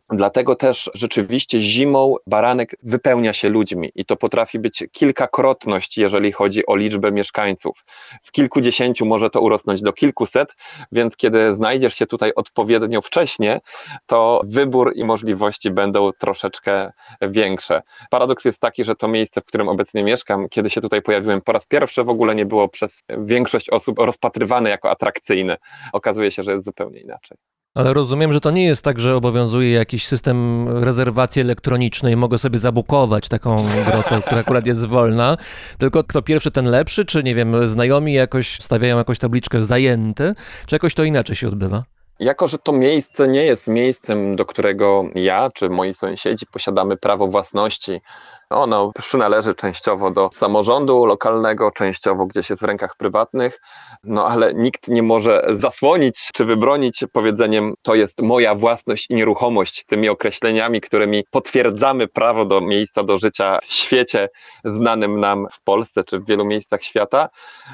Dlatego 0.09 0.55
też 0.55 0.89
rzeczywiście 0.93 1.59
zimą 1.59 2.15
baranek 2.27 2.75
wypełnia 2.83 3.33
się 3.33 3.49
ludźmi 3.49 3.91
i 3.95 4.05
to 4.05 4.15
potrafi 4.15 4.59
być 4.59 4.83
kilkakrotność, 4.91 5.97
jeżeli 5.97 6.31
chodzi 6.31 6.65
o 6.65 6.75
liczbę 6.75 7.11
mieszkańców. 7.11 7.85
Z 8.21 8.31
kilkudziesięciu 8.31 9.05
może 9.05 9.29
to 9.29 9.41
urosnąć 9.41 9.81
do 9.81 9.93
kilkuset, 9.93 10.55
więc 10.91 11.17
kiedy 11.17 11.55
znajdziesz 11.55 11.93
się 11.93 12.07
tutaj 12.07 12.31
odpowiednio 12.49 13.01
wcześnie, 13.01 13.59
to 14.05 14.41
wybór 14.43 14.91
i 14.95 15.03
możliwości 15.03 15.71
będą 15.71 16.11
troszeczkę 16.19 16.91
większe. 17.21 17.81
Paradoks 18.09 18.45
jest 18.45 18.59
taki, 18.59 18.83
że 18.83 18.95
to 18.95 19.07
miejsce, 19.07 19.41
w 19.41 19.45
którym 19.45 19.67
obecnie 19.67 20.03
mieszkam, 20.03 20.49
kiedy 20.49 20.69
się 20.69 20.81
tutaj 20.81 21.01
pojawiłem 21.01 21.41
po 21.41 21.51
raz 21.51 21.65
pierwszy, 21.65 22.03
w 22.03 22.09
ogóle 22.09 22.35
nie 22.35 22.45
było 22.45 22.69
przez 22.69 23.03
większość 23.17 23.69
osób 23.69 23.99
rozpatrywane 23.99 24.69
jako 24.69 24.89
atrakcyjne. 24.89 25.57
Okazuje 25.93 26.31
się, 26.31 26.43
że 26.43 26.51
jest 26.51 26.65
zupełnie 26.65 26.99
inaczej. 26.99 27.37
Ale 27.75 27.93
rozumiem, 27.93 28.33
że 28.33 28.39
to 28.39 28.51
nie 28.51 28.65
jest 28.65 28.83
tak, 28.83 28.99
że 28.99 29.15
obowiązuje 29.15 29.71
jakiś 29.71 30.07
system 30.07 30.67
rezerwacji 30.83 31.41
elektronicznej, 31.41 32.17
mogę 32.17 32.37
sobie 32.37 32.59
zabukować 32.59 33.27
taką 33.27 33.55
grotę, 33.85 34.21
która 34.25 34.41
akurat 34.41 34.67
jest 34.67 34.85
wolna, 34.85 35.37
tylko 35.77 36.03
kto 36.03 36.21
pierwszy, 36.21 36.51
ten 36.51 36.65
lepszy, 36.65 37.05
czy 37.05 37.23
nie 37.23 37.35
wiem, 37.35 37.67
znajomi 37.69 38.13
jakoś 38.13 38.59
stawiają 38.61 38.97
jakąś 38.97 39.19
tabliczkę 39.19 39.63
zajęte, 39.63 40.35
czy 40.65 40.75
jakoś 40.75 40.93
to 40.93 41.03
inaczej 41.03 41.35
się 41.35 41.47
odbywa? 41.47 41.83
Jako, 42.19 42.47
że 42.47 42.57
to 42.57 42.71
miejsce 42.71 43.27
nie 43.27 43.45
jest 43.45 43.67
miejscem, 43.67 44.35
do 44.35 44.45
którego 44.45 45.03
ja 45.15 45.49
czy 45.53 45.69
moi 45.69 45.93
sąsiedzi 45.93 46.45
posiadamy 46.45 46.97
prawo 46.97 47.27
własności, 47.27 48.01
ono 48.49 48.91
przynależy 49.01 49.55
częściowo 49.55 50.11
do 50.11 50.29
samorządu 50.33 51.05
lokalnego, 51.05 51.71
częściowo 51.71 52.25
gdzieś 52.25 52.49
jest 52.49 52.61
w 52.61 52.65
rękach 52.65 52.95
prywatnych, 52.97 53.61
no 54.03 54.27
ale 54.27 54.53
nikt 54.53 54.87
nie 54.87 55.03
może 55.03 55.43
zasłonić 55.59 56.29
czy 56.33 56.45
wybronić 56.45 57.03
powiedzeniem 57.13 57.73
to 57.81 57.95
jest 57.95 58.21
moja 58.21 58.55
własność 58.55 59.05
i 59.09 59.15
nieruchomość 59.15 59.85
tymi 59.85 60.09
określeniami, 60.09 60.81
którymi 60.81 61.23
potwierdzamy 61.31 62.07
prawo 62.07 62.45
do 62.45 62.61
miejsca 62.61 63.03
do 63.03 63.17
życia 63.17 63.59
w 63.61 63.73
świecie 63.73 64.29
znanym 64.65 65.19
nam 65.19 65.47
w 65.51 65.63
Polsce 65.63 66.03
czy 66.03 66.19
w 66.19 66.25
wielu 66.25 66.45
miejscach 66.45 66.83
świata, 66.83 67.29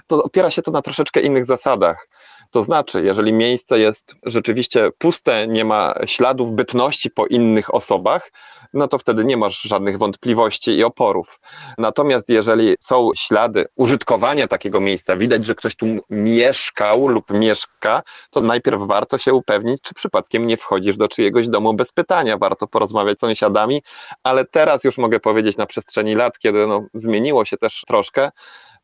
to 0.08 0.23
opiera 0.23 0.51
się 0.51 0.62
to 0.62 0.71
na 0.71 0.81
troszeczkę 0.81 1.21
innych 1.21 1.45
zasadach. 1.45 2.08
To 2.51 2.63
znaczy, 2.63 3.03
jeżeli 3.03 3.34
miejsce 3.34 3.79
jest 3.79 4.15
rzeczywiście 4.25 4.89
puste, 4.97 5.47
nie 5.47 5.65
ma 5.65 5.93
śladów 6.05 6.51
bytności 6.51 7.12
po 7.12 7.27
innych 7.27 7.73
osobach, 7.73 8.31
no 8.75 8.88
to 8.88 8.97
wtedy 8.97 9.25
nie 9.25 9.38
masz 9.38 9.61
żadnych 9.61 9.97
wątpliwości 9.97 10.71
i 10.71 10.83
oporów. 10.83 11.39
Natomiast 11.77 12.29
jeżeli 12.29 12.75
są 12.79 13.09
ślady 13.15 13.65
użytkowania 13.75 14.47
takiego 14.47 14.81
miejsca, 14.81 15.17
widać, 15.17 15.45
że 15.45 15.55
ktoś 15.55 15.75
tu 15.75 15.85
mieszkał 16.09 17.07
lub 17.07 17.29
mieszka, 17.29 18.03
to 18.29 18.41
najpierw 18.41 18.81
warto 18.81 19.17
się 19.17 19.33
upewnić, 19.33 19.81
czy 19.81 19.93
przypadkiem 19.93 20.47
nie 20.47 20.57
wchodzisz 20.57 20.97
do 20.97 21.07
czyjegoś 21.07 21.49
domu 21.49 21.73
bez 21.73 21.91
pytania. 21.91 22.38
Warto 22.38 22.67
porozmawiać 22.67 23.17
z 23.17 23.21
sąsiadami, 23.21 23.81
ale 24.23 24.45
teraz 24.45 24.83
już 24.83 24.97
mogę 24.97 25.19
powiedzieć 25.19 25.57
na 25.57 25.65
przestrzeni 25.65 26.15
lat, 26.15 26.39
kiedy 26.39 26.67
no, 26.67 26.81
zmieniło 26.93 27.45
się 27.45 27.57
też 27.57 27.83
troszkę, 27.88 28.31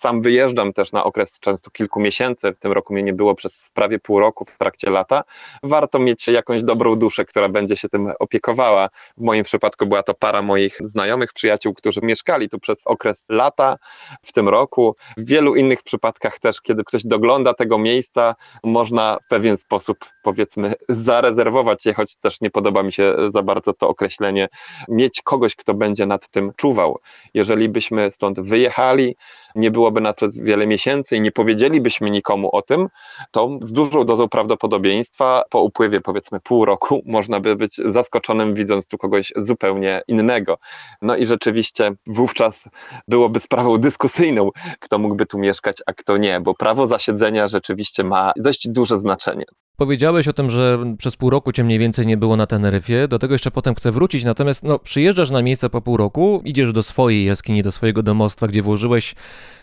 sam 0.01 0.21
wyjeżdżam 0.21 0.73
też 0.73 0.91
na 0.91 1.03
okres 1.03 1.39
często 1.39 1.71
kilku 1.71 1.99
miesięcy, 1.99 2.53
w 2.53 2.57
tym 2.57 2.71
roku 2.71 2.93
mnie 2.93 3.03
nie 3.03 3.13
było 3.13 3.35
przez 3.35 3.69
prawie 3.73 3.99
pół 3.99 4.19
roku 4.19 4.45
w 4.45 4.57
trakcie 4.57 4.89
lata. 4.89 5.23
Warto 5.63 5.99
mieć 5.99 6.27
jakąś 6.27 6.63
dobrą 6.63 6.95
duszę, 6.95 7.25
która 7.25 7.49
będzie 7.49 7.77
się 7.77 7.89
tym 7.89 8.11
opiekowała. 8.19 8.89
W 9.17 9.21
moim 9.21 9.43
przypadku 9.43 9.80
była 9.85 10.03
to 10.03 10.13
para 10.13 10.41
moich 10.41 10.77
znajomych, 10.85 11.33
przyjaciół, 11.33 11.73
którzy 11.73 11.99
mieszkali 12.03 12.49
tu 12.49 12.59
przez 12.59 12.81
okres 12.85 13.25
lata 13.29 13.77
w 14.23 14.33
tym 14.33 14.49
roku. 14.49 14.95
W 15.17 15.25
wielu 15.25 15.55
innych 15.55 15.83
przypadkach 15.83 16.39
też, 16.39 16.61
kiedy 16.61 16.83
ktoś 16.83 17.05
dogląda 17.05 17.53
tego 17.53 17.77
miejsca, 17.77 18.35
można 18.63 19.17
w 19.25 19.27
pewien 19.27 19.57
sposób, 19.57 19.97
powiedzmy, 20.21 20.73
zarezerwować 20.89 21.85
je, 21.85 21.93
choć 21.93 22.15
też 22.15 22.41
nie 22.41 22.49
podoba 22.49 22.83
mi 22.83 22.93
się 22.93 23.15
za 23.33 23.43
bardzo 23.43 23.73
to 23.73 23.89
określenie, 23.89 24.47
mieć 24.89 25.21
kogoś, 25.21 25.55
kto 25.55 25.73
będzie 25.73 26.05
nad 26.05 26.29
tym 26.29 26.51
czuwał. 26.55 26.99
Jeżeli 27.33 27.69
byśmy 27.69 28.11
stąd 28.11 28.39
wyjechali, 28.39 29.15
nie 29.55 29.71
byłoby 29.71 30.01
na 30.01 30.13
to 30.13 30.27
wiele 30.33 30.67
miesięcy 30.67 31.15
i 31.15 31.21
nie 31.21 31.31
powiedzielibyśmy 31.31 32.09
nikomu 32.09 32.55
o 32.55 32.61
tym, 32.61 32.87
to 33.31 33.59
z 33.63 33.73
dużą 33.73 34.03
dozą 34.03 34.29
prawdopodobieństwa 34.29 35.43
po 35.49 35.61
upływie 35.61 36.01
powiedzmy 36.01 36.39
pół 36.39 36.65
roku 36.65 37.01
można 37.05 37.39
by 37.39 37.55
być 37.55 37.75
zaskoczonym 37.75 38.53
widząc 38.53 38.87
tu 38.87 38.97
kogoś 38.97 39.33
zupełnie 39.35 40.01
innego. 40.07 40.57
No 41.01 41.15
i 41.15 41.25
rzeczywiście 41.25 41.91
wówczas 42.07 42.63
byłoby 43.07 43.39
sprawą 43.39 43.77
dyskusyjną, 43.77 44.49
kto 44.79 44.97
mógłby 44.99 45.25
tu 45.25 45.37
mieszkać, 45.37 45.77
a 45.85 45.93
kto 45.93 46.17
nie, 46.17 46.39
bo 46.39 46.53
prawo 46.53 46.87
zasiedzenia 46.87 47.47
rzeczywiście 47.47 48.03
ma 48.03 48.31
dość 48.35 48.69
duże 48.69 48.99
znaczenie. 48.99 49.45
Powiedziałeś 49.81 50.27
o 50.27 50.33
tym, 50.33 50.49
że 50.49 50.79
przez 50.97 51.15
pół 51.15 51.29
roku 51.29 51.51
cię 51.51 51.63
mniej 51.63 51.79
więcej 51.79 52.07
nie 52.07 52.17
było 52.17 52.35
na 52.35 52.47
Teneryfie, 52.47 53.07
do 53.07 53.19
tego 53.19 53.33
jeszcze 53.33 53.51
potem 53.51 53.75
chcę 53.75 53.91
wrócić, 53.91 54.23
natomiast 54.23 54.63
no, 54.63 54.79
przyjeżdżasz 54.79 55.29
na 55.29 55.41
miejsce 55.41 55.69
po 55.69 55.81
pół 55.81 55.97
roku, 55.97 56.41
idziesz 56.45 56.73
do 56.73 56.83
swojej 56.83 57.25
jaskini, 57.25 57.63
do 57.63 57.71
swojego 57.71 58.03
domostwa, 58.03 58.47
gdzie 58.47 58.61
włożyłeś 58.61 59.15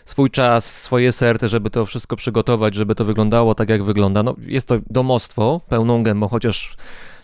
swój 0.05 0.29
czas, 0.29 0.81
swoje 0.81 1.11
serce, 1.11 1.49
żeby 1.49 1.69
to 1.69 1.85
wszystko 1.85 2.15
przygotować, 2.15 2.75
żeby 2.75 2.95
to 2.95 3.05
wyglądało 3.05 3.55
tak, 3.55 3.69
jak 3.69 3.83
wygląda. 3.83 4.23
No, 4.23 4.35
jest 4.45 4.67
to 4.67 4.75
domostwo 4.89 5.61
pełną 5.69 6.03
gębą, 6.03 6.27
chociaż 6.27 6.77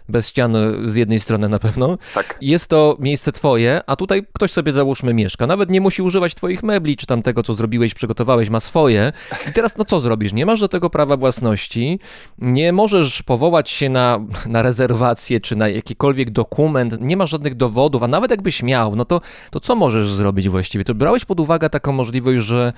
bez 0.10 0.28
ścian 0.28 0.56
z 0.86 0.96
jednej 0.96 1.20
strony 1.20 1.50
na 1.50 1.60
pewno. 1.60 1.98
Tak. 2.14 2.38
Jest 2.42 2.68
to 2.68 2.98
miejsce 3.00 3.32
twoje, 3.32 3.82
a 3.88 3.96
tutaj 3.96 4.26
ktoś 4.34 4.52
sobie 4.52 4.72
załóżmy 4.72 5.14
mieszka. 5.14 5.48
Nawet 5.48 5.70
nie 5.70 5.82
musi 5.82 6.02
używać 6.02 6.36
twoich 6.36 6.64
mebli, 6.64 6.98
czy 6.98 7.06
tam 7.06 7.22
tego, 7.22 7.44
co 7.44 7.54
zrobiłeś, 7.54 7.94
przygotowałeś, 7.94 8.50
ma 8.50 8.60
swoje. 8.60 9.14
I 9.50 9.54
teraz 9.54 9.78
no 9.78 9.86
co 9.86 10.00
zrobisz? 10.00 10.34
Nie 10.34 10.46
masz 10.46 10.60
do 10.60 10.68
tego 10.68 10.90
prawa 10.90 11.18
własności, 11.18 12.00
nie 12.38 12.74
możesz 12.74 13.24
powołać 13.24 13.70
się 13.70 13.90
na, 13.90 14.20
na 14.46 14.62
rezerwację, 14.62 15.40
czy 15.40 15.56
na 15.56 15.70
jakikolwiek 15.70 16.32
dokument, 16.32 16.98
nie 17.02 17.18
masz 17.18 17.30
żadnych 17.30 17.56
dowodów, 17.56 18.04
a 18.04 18.08
nawet 18.08 18.32
jakbyś 18.32 18.64
miał, 18.64 18.96
no 18.96 19.06
to, 19.06 19.22
to 19.52 19.60
co 19.60 19.76
możesz 19.76 20.10
zrobić 20.10 20.50
właściwie? 20.50 20.84
To 20.84 20.96
brałeś 20.96 21.26
pod 21.26 21.40
uwagę 21.40 21.70
taką 21.70 21.92
możliwość, 21.92 22.46
że 22.46 22.74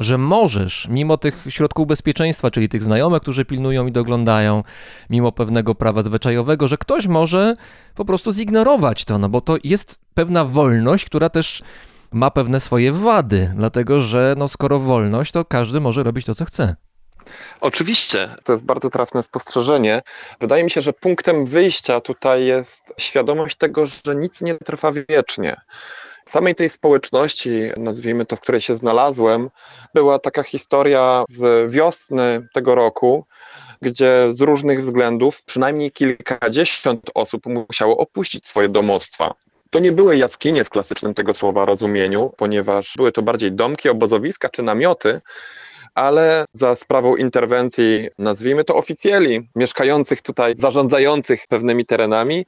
że 0.00 0.18
możesz, 0.18 0.88
mimo 0.90 1.16
tych 1.16 1.44
środków 1.48 1.86
bezpieczeństwa, 1.86 2.50
czyli 2.50 2.68
tych 2.68 2.82
znajomych, 2.82 3.22
którzy 3.22 3.44
pilnują 3.44 3.86
i 3.86 3.92
doglądają, 3.92 4.64
mimo 5.10 5.32
pewnego 5.32 5.74
prawa 5.74 6.02
zwyczajowego, 6.02 6.68
że 6.68 6.78
ktoś 6.78 7.06
może 7.06 7.54
po 7.94 8.04
prostu 8.04 8.32
zignorować 8.32 9.04
to, 9.04 9.18
no 9.18 9.28
bo 9.28 9.40
to 9.40 9.56
jest 9.64 9.98
pewna 10.14 10.44
wolność, 10.44 11.04
która 11.04 11.28
też 11.28 11.62
ma 12.12 12.30
pewne 12.30 12.60
swoje 12.60 12.92
wady, 12.92 13.52
dlatego 13.56 14.02
że 14.02 14.34
no 14.36 14.48
skoro 14.48 14.78
wolność, 14.78 15.32
to 15.32 15.44
każdy 15.44 15.80
może 15.80 16.02
robić 16.02 16.26
to, 16.26 16.34
co 16.34 16.44
chce. 16.44 16.76
Oczywiście, 17.60 18.28
to 18.44 18.52
jest 18.52 18.64
bardzo 18.64 18.90
trafne 18.90 19.22
spostrzeżenie. 19.22 20.02
Wydaje 20.40 20.64
mi 20.64 20.70
się, 20.70 20.80
że 20.80 20.92
punktem 20.92 21.46
wyjścia 21.46 22.00
tutaj 22.00 22.44
jest 22.44 22.94
świadomość 22.98 23.56
tego, 23.56 23.86
że 23.86 24.16
nic 24.16 24.40
nie 24.40 24.54
trwa 24.54 24.92
wiecznie 24.92 25.56
samej 26.30 26.54
tej 26.54 26.68
społeczności, 26.68 27.50
nazwijmy 27.76 28.26
to, 28.26 28.36
w 28.36 28.40
której 28.40 28.60
się 28.60 28.76
znalazłem, 28.76 29.50
była 29.94 30.18
taka 30.18 30.42
historia 30.42 31.24
z 31.28 31.72
wiosny 31.72 32.48
tego 32.54 32.74
roku, 32.74 33.24
gdzie 33.82 34.28
z 34.30 34.40
różnych 34.40 34.80
względów 34.80 35.42
przynajmniej 35.42 35.92
kilkadziesiąt 35.92 37.10
osób 37.14 37.46
musiało 37.46 37.96
opuścić 37.96 38.46
swoje 38.46 38.68
domostwa. 38.68 39.34
To 39.70 39.78
nie 39.78 39.92
były 39.92 40.16
jaskinie 40.16 40.64
w 40.64 40.70
klasycznym 40.70 41.14
tego 41.14 41.34
słowa 41.34 41.64
rozumieniu, 41.64 42.32
ponieważ 42.36 42.94
były 42.96 43.12
to 43.12 43.22
bardziej 43.22 43.52
domki, 43.52 43.88
obozowiska 43.88 44.48
czy 44.48 44.62
namioty, 44.62 45.20
ale 45.98 46.44
za 46.54 46.76
sprawą 46.76 47.16
interwencji, 47.16 48.08
nazwijmy 48.18 48.64
to 48.64 48.74
oficjeli, 48.76 49.48
mieszkających 49.56 50.22
tutaj, 50.22 50.54
zarządzających 50.58 51.46
pewnymi 51.48 51.86
terenami, 51.86 52.44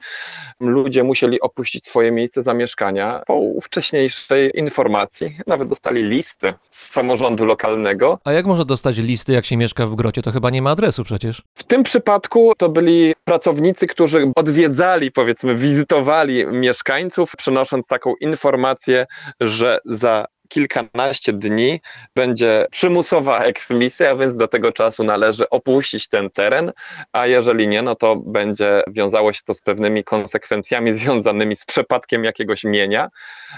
ludzie 0.59 1.03
musieli 1.03 1.41
opuścić 1.41 1.85
swoje 1.87 2.11
miejsce 2.11 2.43
zamieszkania 2.43 3.21
po 3.27 3.41
wcześniejszej 3.63 4.51
informacji. 4.53 5.37
Nawet 5.47 5.67
dostali 5.67 6.03
listy 6.03 6.53
z 6.69 6.91
samorządu 6.91 7.45
lokalnego. 7.45 8.19
A 8.23 8.31
jak 8.31 8.45
można 8.45 8.65
dostać 8.65 8.97
listy, 8.97 9.33
jak 9.33 9.45
się 9.45 9.57
mieszka 9.57 9.87
w 9.87 9.95
grocie? 9.95 10.21
To 10.21 10.31
chyba 10.31 10.49
nie 10.49 10.61
ma 10.61 10.69
adresu 10.69 11.03
przecież. 11.03 11.41
W 11.55 11.63
tym 11.63 11.83
przypadku 11.83 12.53
to 12.57 12.69
byli 12.69 13.13
pracownicy, 13.23 13.87
którzy 13.87 14.31
odwiedzali, 14.35 15.11
powiedzmy, 15.11 15.55
wizytowali 15.55 16.47
mieszkańców, 16.47 17.35
przynosząc 17.37 17.87
taką 17.87 18.13
informację, 18.21 19.05
że 19.39 19.79
za 19.85 20.25
kilkanaście 20.51 21.33
dni 21.33 21.81
będzie 22.15 22.67
przymusowa 22.71 23.43
eksmisja, 23.43 24.15
więc 24.15 24.37
do 24.37 24.47
tego 24.47 24.71
czasu 24.71 25.03
należy 25.03 25.49
opuścić 25.49 26.07
ten 26.07 26.29
teren, 26.29 26.71
a 27.11 27.27
jeżeli 27.27 27.67
nie, 27.67 27.81
no 27.81 27.95
to 27.95 28.15
będzie 28.15 28.83
wiązało 28.87 29.33
się 29.33 29.41
to 29.45 29.53
z 29.53 29.61
pewnymi 29.61 30.03
konsekwencjami 30.03 30.93
związanymi 30.97 31.55
z 31.55 31.65
przepadkiem 31.65 32.23
jakiegoś 32.23 32.63
mienia. 32.63 33.09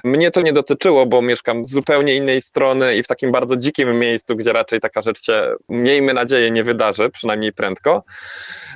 Mnie 0.03 0.31
to 0.31 0.41
nie 0.41 0.53
dotyczyło, 0.53 1.05
bo 1.05 1.21
mieszkam 1.21 1.65
z 1.65 1.71
zupełnie 1.71 2.15
innej 2.15 2.41
strony 2.41 2.95
i 2.95 3.03
w 3.03 3.07
takim 3.07 3.31
bardzo 3.31 3.57
dzikim 3.57 3.99
miejscu, 3.99 4.35
gdzie 4.35 4.53
raczej 4.53 4.79
taka 4.79 5.01
rzecz 5.01 5.23
się, 5.23 5.55
miejmy 5.69 6.13
nadzieję, 6.13 6.51
nie 6.51 6.63
wydarzy, 6.63 7.09
przynajmniej 7.09 7.53
prędko. 7.53 8.03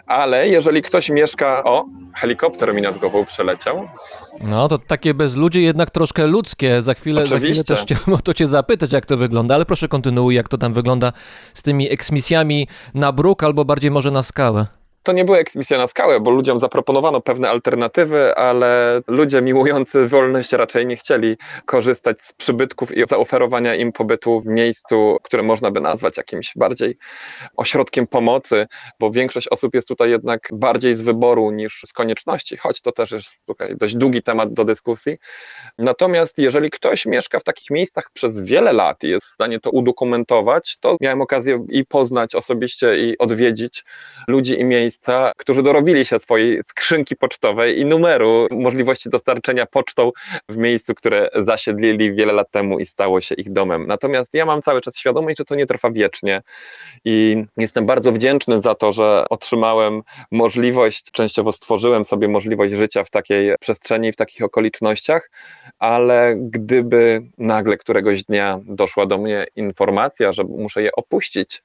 Ale 0.08 0.49
jeżeli 0.49 0.82
ktoś 0.82 1.10
mieszka, 1.10 1.63
o, 1.63 1.86
helikopter 2.15 2.73
mi 2.73 2.82
nad 2.82 2.97
głową 2.97 3.25
przeleciał, 3.25 3.89
No 4.41 4.67
to 4.67 4.78
takie 4.78 5.13
bezludzie 5.13 5.62
jednak 5.62 5.89
troszkę 5.91 6.28
ludzkie. 6.28 6.82
Za 6.82 6.93
chwilę, 6.93 7.28
za 7.28 7.38
chwilę 7.39 7.63
też 7.63 7.82
chciałem 7.82 8.13
o 8.13 8.17
to 8.17 8.34
cię 8.34 8.47
zapytać, 8.47 8.93
jak 8.93 9.06
to 9.06 9.17
wygląda, 9.17 9.56
ale 9.56 9.65
proszę 9.65 9.88
kontynuuj, 9.88 10.36
jak 10.36 10.50
to 10.50 10.58
tam 10.58 10.73
wygląda 10.73 11.13
z 11.54 11.63
tymi 11.63 11.91
eksmisjami 11.91 12.67
na 12.93 13.12
bruk 13.12 13.43
albo 13.43 13.65
bardziej 13.65 13.91
może 13.91 14.12
na 14.12 14.23
skałę. 14.23 14.67
To 15.08 15.13
nie 15.13 15.26
była 15.26 15.38
eksmisja 15.38 15.78
na 15.78 15.88
skałę, 15.88 16.20
bo 16.20 16.32
ludziom 16.32 16.60
zaproponowano 16.60 17.22
pewne 17.22 17.50
alternatywy, 17.50 18.36
ale 18.36 19.02
ludzie 19.08 19.41
miłujący 19.41 20.08
wolność 20.08 20.52
raczej 20.52 20.86
nie 20.86 20.98
chcieli 20.98 21.38
korzystać 21.65 22.22
z 22.22 22.34
przybytków 22.34 22.98
i 22.98 23.04
zaoferowania 23.10 23.76
im 23.76 23.91
pobytu 23.91 24.41
w 24.41 24.46
miejscu, 24.46 25.17
które 25.24 25.43
można 25.43 25.72
by 25.72 25.82
nazwać 25.82 26.17
jakimś 26.17 26.52
bardziej 26.56 26.98
ośrodkiem 27.58 28.08
pomocy, 28.08 28.67
bo 29.00 29.12
większość 29.12 29.48
osób 29.48 29.76
jest 29.76 29.88
tutaj 29.88 30.10
jednak 30.10 30.50
bardziej 30.54 30.96
z 30.96 31.02
wyboru 31.02 31.52
niż 31.52 31.84
z 31.88 31.93
konieczności, 31.93 32.58
choć 32.58 32.82
to 32.82 32.91
też 32.91 33.12
jest 33.12 33.46
tutaj 33.46 33.76
dość 33.78 33.96
długi 33.96 34.24
temat 34.24 34.54
do 34.54 34.65
dyskusji. 34.65 35.17
Natomiast 35.78 36.38
jeżeli 36.38 36.70
ktoś 36.70 37.06
mieszka 37.06 37.39
w 37.39 37.43
takich 37.43 37.70
miejscach 37.70 38.10
przez 38.13 38.41
wiele 38.41 38.74
lat 38.74 39.04
i 39.04 39.10
jest 39.10 39.28
w 39.28 39.32
stanie 39.32 39.60
to 39.60 39.70
udokumentować, 39.70 40.78
to 40.80 40.98
miałem 41.02 41.22
okazję 41.22 41.65
i 41.70 41.86
poznać 41.86 42.36
osobiście 42.36 42.98
i 42.98 43.17
odwiedzić 43.17 43.84
ludzi 44.28 44.60
i 44.60 44.65
miejsca, 44.97 45.31
którzy 45.38 45.63
dorobili 45.63 46.05
się 46.05 46.19
swojej 46.19 46.62
skrzynki 46.67 47.15
pocztowej 47.15 47.79
i 47.79 47.86
numeru 47.86 48.47
możliwości 48.51 49.10
dostarczenia 49.10 49.65
pocztą 49.65 50.12
w 50.49 50.57
miejscu, 50.57 50.95
które 50.95 51.29
zasiedlili 51.45 52.15
wiele 52.15 52.33
lat 52.33 52.51
temu 52.51 52.79
i 52.79 52.86
stało 52.86 53.21
się 53.21 53.36
ich 53.36 53.51
domem. 53.51 53.88
Natomiast 53.88 54.33
ja 54.33 54.45
mam 54.45 54.62
cały 54.62 54.81
czas 54.81 54.97
świadomość, 54.97 55.38
że 55.38 55.45
to 55.45 55.55
nie 55.55 55.65
trwa 55.65 55.91
wiecznie 55.91 56.41
i 57.05 57.45
jestem 57.57 57.86
bardzo 57.86 58.12
wdzięczny 58.12 58.62
za 58.62 58.75
to, 58.75 58.93
że 58.93 59.25
otrzymałem 59.29 60.01
możliwość, 60.31 61.12
częściowo 61.12 61.51
stworzyłem 61.51 62.05
sobie 62.05 62.27
możliwość 62.27 62.73
życia 62.73 63.03
w 63.03 63.10
takiej 63.10 63.55
przestrzeni, 63.60 64.12
w 64.12 64.15
takich 64.15 64.41
okolicznościach, 64.41 65.31
ale 65.79 66.36
gdyby 66.38 67.21
nagle 67.38 67.77
któregoś 67.77 68.23
dnia 68.23 68.60
doszła 68.65 69.05
do 69.05 69.17
mnie 69.17 69.45
informacja, 69.55 70.33
że 70.33 70.43
muszę 70.43 70.81
je 70.81 70.91
opuścić, 70.91 71.63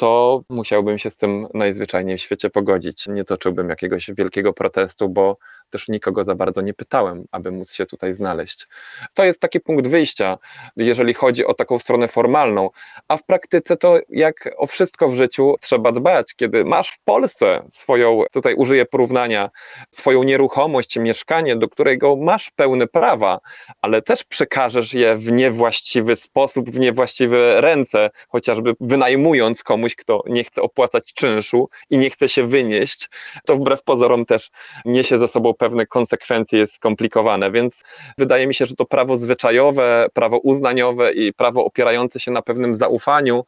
to 0.00 0.42
musiałbym 0.48 0.98
się 0.98 1.10
z 1.10 1.16
tym 1.16 1.46
najzwyczajniej 1.54 2.18
w 2.18 2.20
świecie 2.20 2.50
pogodzić. 2.50 3.06
Nie 3.08 3.24
toczyłbym 3.24 3.68
jakiegoś 3.68 4.10
wielkiego 4.10 4.52
protestu, 4.52 5.08
bo 5.08 5.36
też 5.70 5.88
nikogo 5.88 6.24
za 6.24 6.34
bardzo 6.34 6.60
nie 6.60 6.74
pytałem, 6.74 7.24
aby 7.32 7.50
móc 7.50 7.72
się 7.72 7.86
tutaj 7.86 8.14
znaleźć. 8.14 8.68
To 9.14 9.24
jest 9.24 9.40
taki 9.40 9.60
punkt 9.60 9.86
wyjścia, 9.86 10.38
jeżeli 10.76 11.14
chodzi 11.14 11.44
o 11.44 11.54
taką 11.54 11.78
stronę 11.78 12.08
formalną, 12.08 12.70
a 13.08 13.16
w 13.16 13.24
praktyce 13.24 13.76
to 13.76 13.98
jak 14.08 14.54
o 14.56 14.66
wszystko 14.66 15.08
w 15.08 15.14
życiu 15.14 15.54
trzeba 15.60 15.92
dbać. 15.92 16.34
Kiedy 16.34 16.64
masz 16.64 16.90
w 16.90 16.98
Polsce 17.04 17.62
swoją, 17.72 18.22
tutaj 18.32 18.54
użyję 18.54 18.86
porównania, 18.86 19.50
swoją 19.90 20.22
nieruchomość, 20.22 20.96
mieszkanie, 20.96 21.56
do 21.56 21.68
którego 21.68 22.16
masz 22.16 22.50
pełne 22.50 22.86
prawa, 22.86 23.40
ale 23.82 24.02
też 24.02 24.24
przekażesz 24.24 24.94
je 24.94 25.16
w 25.16 25.32
niewłaściwy 25.32 26.16
sposób, 26.16 26.70
w 26.70 26.78
niewłaściwe 26.78 27.60
ręce, 27.60 28.10
chociażby 28.28 28.74
wynajmując 28.80 29.62
komuś, 29.62 29.94
kto 29.94 30.22
nie 30.26 30.44
chce 30.44 30.62
opłacać 30.62 31.12
czynszu 31.14 31.68
i 31.90 31.98
nie 31.98 32.10
chce 32.10 32.28
się 32.28 32.46
wynieść, 32.46 33.08
to 33.44 33.56
wbrew 33.56 33.82
pozorom 33.82 34.26
też 34.26 34.50
niesie 34.84 35.18
ze 35.18 35.28
sobą 35.28 35.54
pewne 35.60 35.86
konsekwencje, 35.86 36.58
jest 36.58 36.74
skomplikowane, 36.74 37.50
więc 37.50 37.82
wydaje 38.18 38.46
mi 38.46 38.54
się, 38.54 38.66
że 38.66 38.74
to 38.76 38.84
prawo 38.84 39.16
zwyczajowe, 39.16 40.06
prawo 40.14 40.38
uznaniowe 40.38 41.12
i 41.12 41.32
prawo 41.32 41.64
opierające 41.64 42.20
się 42.20 42.30
na 42.30 42.42
pewnym 42.42 42.74
zaufaniu 42.74 43.44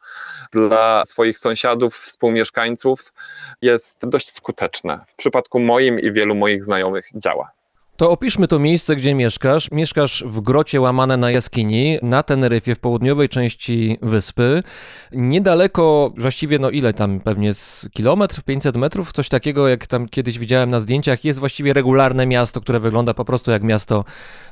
dla 0.51 1.03
swoich 1.05 1.39
sąsiadów, 1.39 1.95
współmieszkańców 1.95 3.13
jest 3.61 4.07
dość 4.07 4.35
skuteczne. 4.35 4.99
W 5.07 5.15
przypadku 5.15 5.59
moim 5.59 5.99
i 5.99 6.11
wielu 6.11 6.35
moich 6.35 6.63
znajomych 6.63 7.09
działa. 7.15 7.62
To 7.97 8.11
opiszmy 8.11 8.47
to 8.47 8.59
miejsce, 8.59 8.95
gdzie 8.95 9.13
mieszkasz. 9.15 9.71
Mieszkasz 9.71 10.23
w 10.27 10.41
grocie 10.41 10.81
łamane 10.81 11.17
na 11.17 11.31
jaskini, 11.31 11.97
na 12.01 12.23
Teneryfie, 12.23 12.75
w 12.75 12.79
południowej 12.79 13.29
części 13.29 13.97
wyspy. 14.01 14.63
Niedaleko, 15.11 16.13
właściwie 16.17 16.59
no 16.59 16.69
ile 16.69 16.93
tam, 16.93 17.19
pewnie 17.19 17.53
z 17.53 17.87
kilometr, 17.93 18.41
500 18.43 18.77
metrów, 18.77 19.13
coś 19.13 19.29
takiego, 19.29 19.67
jak 19.67 19.87
tam 19.87 20.09
kiedyś 20.09 20.39
widziałem 20.39 20.69
na 20.69 20.79
zdjęciach, 20.79 21.25
jest 21.25 21.39
właściwie 21.39 21.73
regularne 21.73 22.25
miasto, 22.27 22.61
które 22.61 22.79
wygląda 22.79 23.13
po 23.13 23.25
prostu 23.25 23.51
jak 23.51 23.63
miasto 23.63 24.05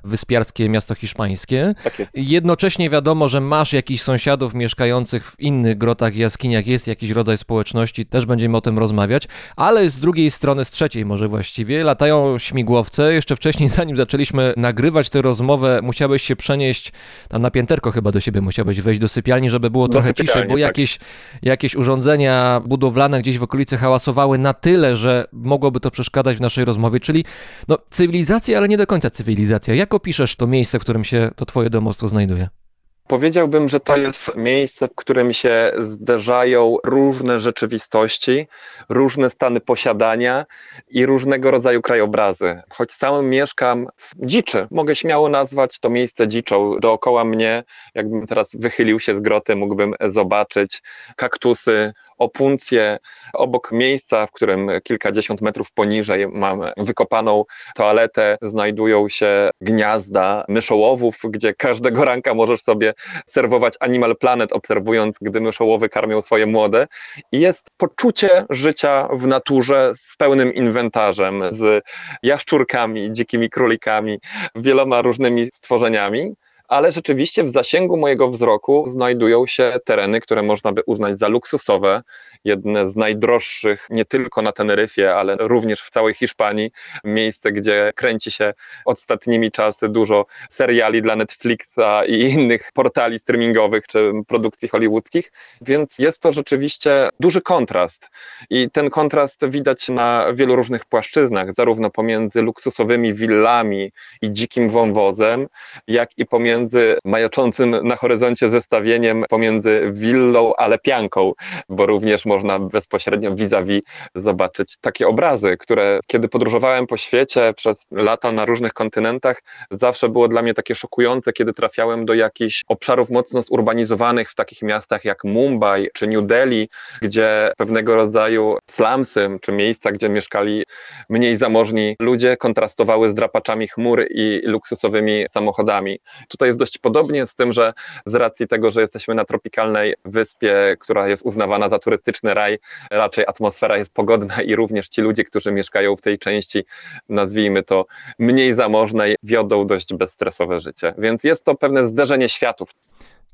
wyspiarskie, 0.03 0.69
miasto 0.69 0.95
hiszpańskie. 0.95 1.75
Tak. 1.83 2.01
Jednocześnie 2.13 2.89
wiadomo, 2.89 3.27
że 3.27 3.41
masz 3.41 3.73
jakichś 3.73 4.03
sąsiadów 4.03 4.53
mieszkających 4.53 5.31
w 5.31 5.39
innych 5.39 5.77
grotach 5.77 6.15
i 6.15 6.19
jaskiniach, 6.19 6.67
jest 6.67 6.87
jakiś 6.87 7.09
rodzaj 7.09 7.37
społeczności, 7.37 8.05
też 8.05 8.25
będziemy 8.25 8.57
o 8.57 8.61
tym 8.61 8.79
rozmawiać, 8.79 9.27
ale 9.55 9.89
z 9.89 9.99
drugiej 9.99 10.31
strony, 10.31 10.65
z 10.65 10.71
trzeciej 10.71 11.05
może 11.05 11.27
właściwie, 11.27 11.83
latają 11.83 12.37
śmigłowce. 12.37 13.13
Jeszcze 13.13 13.35
wcześniej, 13.41 13.69
zanim 13.79 13.97
zaczęliśmy 13.97 14.53
nagrywać 14.57 15.09
tę 15.09 15.21
rozmowę, 15.21 15.79
musiałeś 15.83 16.23
się 16.23 16.35
przenieść, 16.35 16.91
tam 17.29 17.41
na 17.41 17.51
pięterko 17.51 17.91
chyba 17.91 18.11
do 18.11 18.19
siebie 18.19 18.41
musiałeś 18.41 18.81
wejść 18.81 19.01
do 19.01 19.07
sypialni, 19.07 19.49
żeby 19.49 19.69
było 19.69 19.87
Do 19.87 19.91
trochę 19.91 20.13
ciszej, 20.13 20.43
bo 20.43 20.49
tak. 20.49 20.59
jakieś, 20.59 20.99
jakieś 21.41 21.75
urządzenia 21.75 22.61
budowlane 22.65 23.21
gdzieś 23.21 23.37
w 23.37 23.43
okolicy 23.43 23.77
hałasowały 23.77 24.37
na 24.37 24.53
tyle, 24.53 24.97
że 24.97 25.25
mogłoby 25.31 25.79
to 25.79 25.91
przeszkadzać 25.91 26.37
w 26.37 26.41
naszej 26.41 26.65
rozmowie, 26.65 26.99
czyli 26.99 27.25
no, 27.67 27.77
cywilizacja, 27.89 28.57
ale 28.57 28.67
nie 28.67 28.77
do 28.77 28.87
końca 28.87 29.09
cywilizacja. 29.09 29.75
Jak 29.75 29.93
opiszesz 29.93 30.35
to 30.35 30.47
miejsce, 30.47 30.79
w 30.79 30.81
którym 30.81 31.03
się 31.03 31.29
to 31.35 31.45
twoje 31.45 31.69
domostwo 31.69 32.07
znajduje? 32.07 32.60
Powiedziałbym, 33.07 33.69
że 33.69 33.79
to 33.79 33.97
jest 33.97 34.35
miejsce, 34.35 34.87
w 34.87 34.95
którym 34.95 35.33
się 35.33 35.71
zderzają 35.77 36.77
różne 36.83 37.41
rzeczywistości, 37.41 38.47
różne 38.89 39.29
stany 39.29 39.59
posiadania 39.59 40.45
i 40.89 41.05
różnego 41.05 41.51
rodzaju 41.51 41.81
krajobrazy. 41.81 42.61
Choć 42.69 42.91
sam 42.91 43.25
mieszkam 43.25 43.87
w 43.97 44.25
dziczy, 44.25 44.67
mogę 44.71 44.95
śmiało 44.95 45.29
nazwać 45.29 45.79
to 45.79 45.89
miejsce 45.89 46.27
dziczą. 46.27 46.79
Dookoła 46.79 47.23
mnie, 47.23 47.63
jakbym 47.95 48.27
teraz 48.27 48.47
wychylił 48.53 48.99
się 48.99 49.15
z 49.15 49.19
groty, 49.19 49.55
mógłbym 49.55 49.93
zobaczyć 50.09 50.81
kaktusy, 51.15 51.93
opuncje. 52.21 52.97
Obok 53.33 53.71
miejsca, 53.71 54.27
w 54.27 54.31
którym 54.31 54.71
kilkadziesiąt 54.83 55.41
metrów 55.41 55.71
poniżej 55.71 56.27
mam 56.27 56.61
wykopaną 56.77 57.45
toaletę, 57.75 58.37
znajdują 58.41 59.09
się 59.09 59.49
gniazda 59.61 60.45
myszołowów, 60.47 61.15
gdzie 61.29 61.53
każdego 61.53 62.05
ranka 62.05 62.33
możesz 62.33 62.61
sobie 62.61 62.93
serwować 63.27 63.73
Animal 63.79 64.17
Planet, 64.17 64.53
obserwując, 64.53 65.15
gdy 65.21 65.41
myszołowy 65.41 65.89
karmią 65.89 66.21
swoje 66.21 66.45
młode. 66.45 66.87
I 67.31 67.39
jest 67.39 67.67
poczucie 67.77 68.45
życia 68.49 69.07
w 69.13 69.27
naturze 69.27 69.93
z 69.95 70.15
pełnym 70.17 70.53
inwentarzem, 70.53 71.43
z 71.51 71.83
jaszczurkami, 72.23 73.13
dzikimi 73.13 73.49
królikami, 73.49 74.19
wieloma 74.55 75.01
różnymi 75.01 75.49
stworzeniami. 75.53 76.33
Ale 76.71 76.91
rzeczywiście 76.91 77.43
w 77.43 77.49
zasięgu 77.49 77.97
mojego 77.97 78.29
wzroku 78.29 78.85
znajdują 78.89 79.47
się 79.47 79.73
tereny, 79.85 80.21
które 80.21 80.43
można 80.43 80.71
by 80.71 80.81
uznać 80.85 81.19
za 81.19 81.27
luksusowe, 81.27 82.01
jedne 82.43 82.89
z 82.89 82.95
najdroższych 82.95 83.87
nie 83.89 84.05
tylko 84.05 84.41
na 84.41 84.51
Teneryfie, 84.51 85.15
ale 85.15 85.35
również 85.39 85.81
w 85.81 85.89
całej 85.89 86.13
Hiszpanii, 86.13 86.71
miejsce, 87.03 87.51
gdzie 87.51 87.91
kręci 87.95 88.31
się 88.31 88.53
ostatnimi 88.85 89.51
czasy 89.51 89.89
dużo 89.89 90.25
seriali 90.49 91.01
dla 91.01 91.15
Netflixa 91.15 92.05
i 92.07 92.21
innych 92.21 92.71
portali 92.73 93.19
streamingowych 93.19 93.87
czy 93.87 94.11
produkcji 94.27 94.67
hollywoodzkich, 94.67 95.31
więc 95.61 95.99
jest 95.99 96.19
to 96.19 96.31
rzeczywiście 96.31 97.09
duży 97.19 97.41
kontrast. 97.41 98.09
I 98.49 98.69
ten 98.69 98.89
kontrast 98.89 99.45
widać 99.47 99.89
na 99.89 100.25
wielu 100.33 100.55
różnych 100.55 100.85
płaszczyznach, 100.85 101.53
zarówno 101.57 101.89
pomiędzy 101.89 102.41
luksusowymi 102.41 103.13
willami 103.13 103.91
i 104.21 104.31
dzikim 104.31 104.69
wąwozem, 104.69 105.47
jak 105.87 106.17
i 106.17 106.25
pomiędzy 106.25 106.60
majaczącym 107.05 107.75
na 107.83 107.95
horyzoncie 107.95 108.49
zestawieniem 108.49 109.25
pomiędzy 109.29 109.91
willą 109.93 110.53
a 110.57 110.67
lepianką, 110.67 111.33
bo 111.69 111.85
również 111.85 112.25
można 112.25 112.59
bezpośrednio 112.59 113.35
vis-a-vis 113.35 113.81
zobaczyć 114.15 114.77
takie 114.81 115.07
obrazy, 115.07 115.57
które 115.57 115.99
kiedy 116.07 116.27
podróżowałem 116.27 116.87
po 116.87 116.97
świecie 116.97 117.53
przez 117.55 117.85
lata 117.91 118.31
na 118.31 118.45
różnych 118.45 118.73
kontynentach, 118.73 119.41
zawsze 119.71 120.09
było 120.09 120.27
dla 120.27 120.41
mnie 120.41 120.53
takie 120.53 120.75
szokujące, 120.75 121.33
kiedy 121.33 121.53
trafiałem 121.53 122.05
do 122.05 122.13
jakichś 122.13 122.63
obszarów 122.67 123.09
mocno 123.09 123.41
zurbanizowanych 123.41 124.31
w 124.31 124.35
takich 124.35 124.61
miastach 124.61 125.05
jak 125.05 125.23
Mumbai 125.23 125.87
czy 125.93 126.07
New 126.07 126.25
Delhi, 126.25 126.69
gdzie 127.01 127.51
pewnego 127.57 127.95
rodzaju 127.95 128.57
slumsy 128.71 129.29
czy 129.41 129.51
miejsca, 129.51 129.91
gdzie 129.91 130.09
mieszkali 130.09 130.63
mniej 131.09 131.37
zamożni 131.37 131.95
ludzie, 131.99 132.37
kontrastowały 132.37 133.09
z 133.09 133.13
drapaczami 133.13 133.67
chmur 133.67 134.05
i 134.09 134.41
luksusowymi 134.45 135.25
samochodami. 135.33 135.99
Tutaj 136.29 136.50
jest 136.51 136.59
dość 136.59 136.77
podobnie 136.77 137.25
z 137.27 137.35
tym, 137.35 137.53
że 137.53 137.73
z 138.05 138.15
racji 138.15 138.47
tego, 138.47 138.71
że 138.71 138.81
jesteśmy 138.81 139.15
na 139.15 139.25
tropikalnej 139.25 139.95
wyspie, 140.05 140.77
która 140.79 141.07
jest 141.07 141.23
uznawana 141.23 141.69
za 141.69 141.79
turystyczny 141.79 142.33
raj, 142.33 142.59
raczej 142.91 143.25
atmosfera 143.27 143.77
jest 143.77 143.93
pogodna 143.93 144.41
i 144.41 144.55
również 144.55 144.89
ci 144.89 145.01
ludzie, 145.01 145.23
którzy 145.23 145.51
mieszkają 145.51 145.95
w 145.95 146.01
tej 146.01 146.19
części, 146.19 146.63
nazwijmy 147.09 147.63
to, 147.63 147.85
mniej 148.19 148.53
zamożnej, 148.53 149.15
wiodą 149.23 149.67
dość 149.67 149.93
bezstresowe 149.93 150.59
życie. 150.59 150.93
Więc 150.97 151.23
jest 151.23 151.43
to 151.45 151.55
pewne 151.55 151.87
zderzenie 151.87 152.29
światów. 152.29 152.69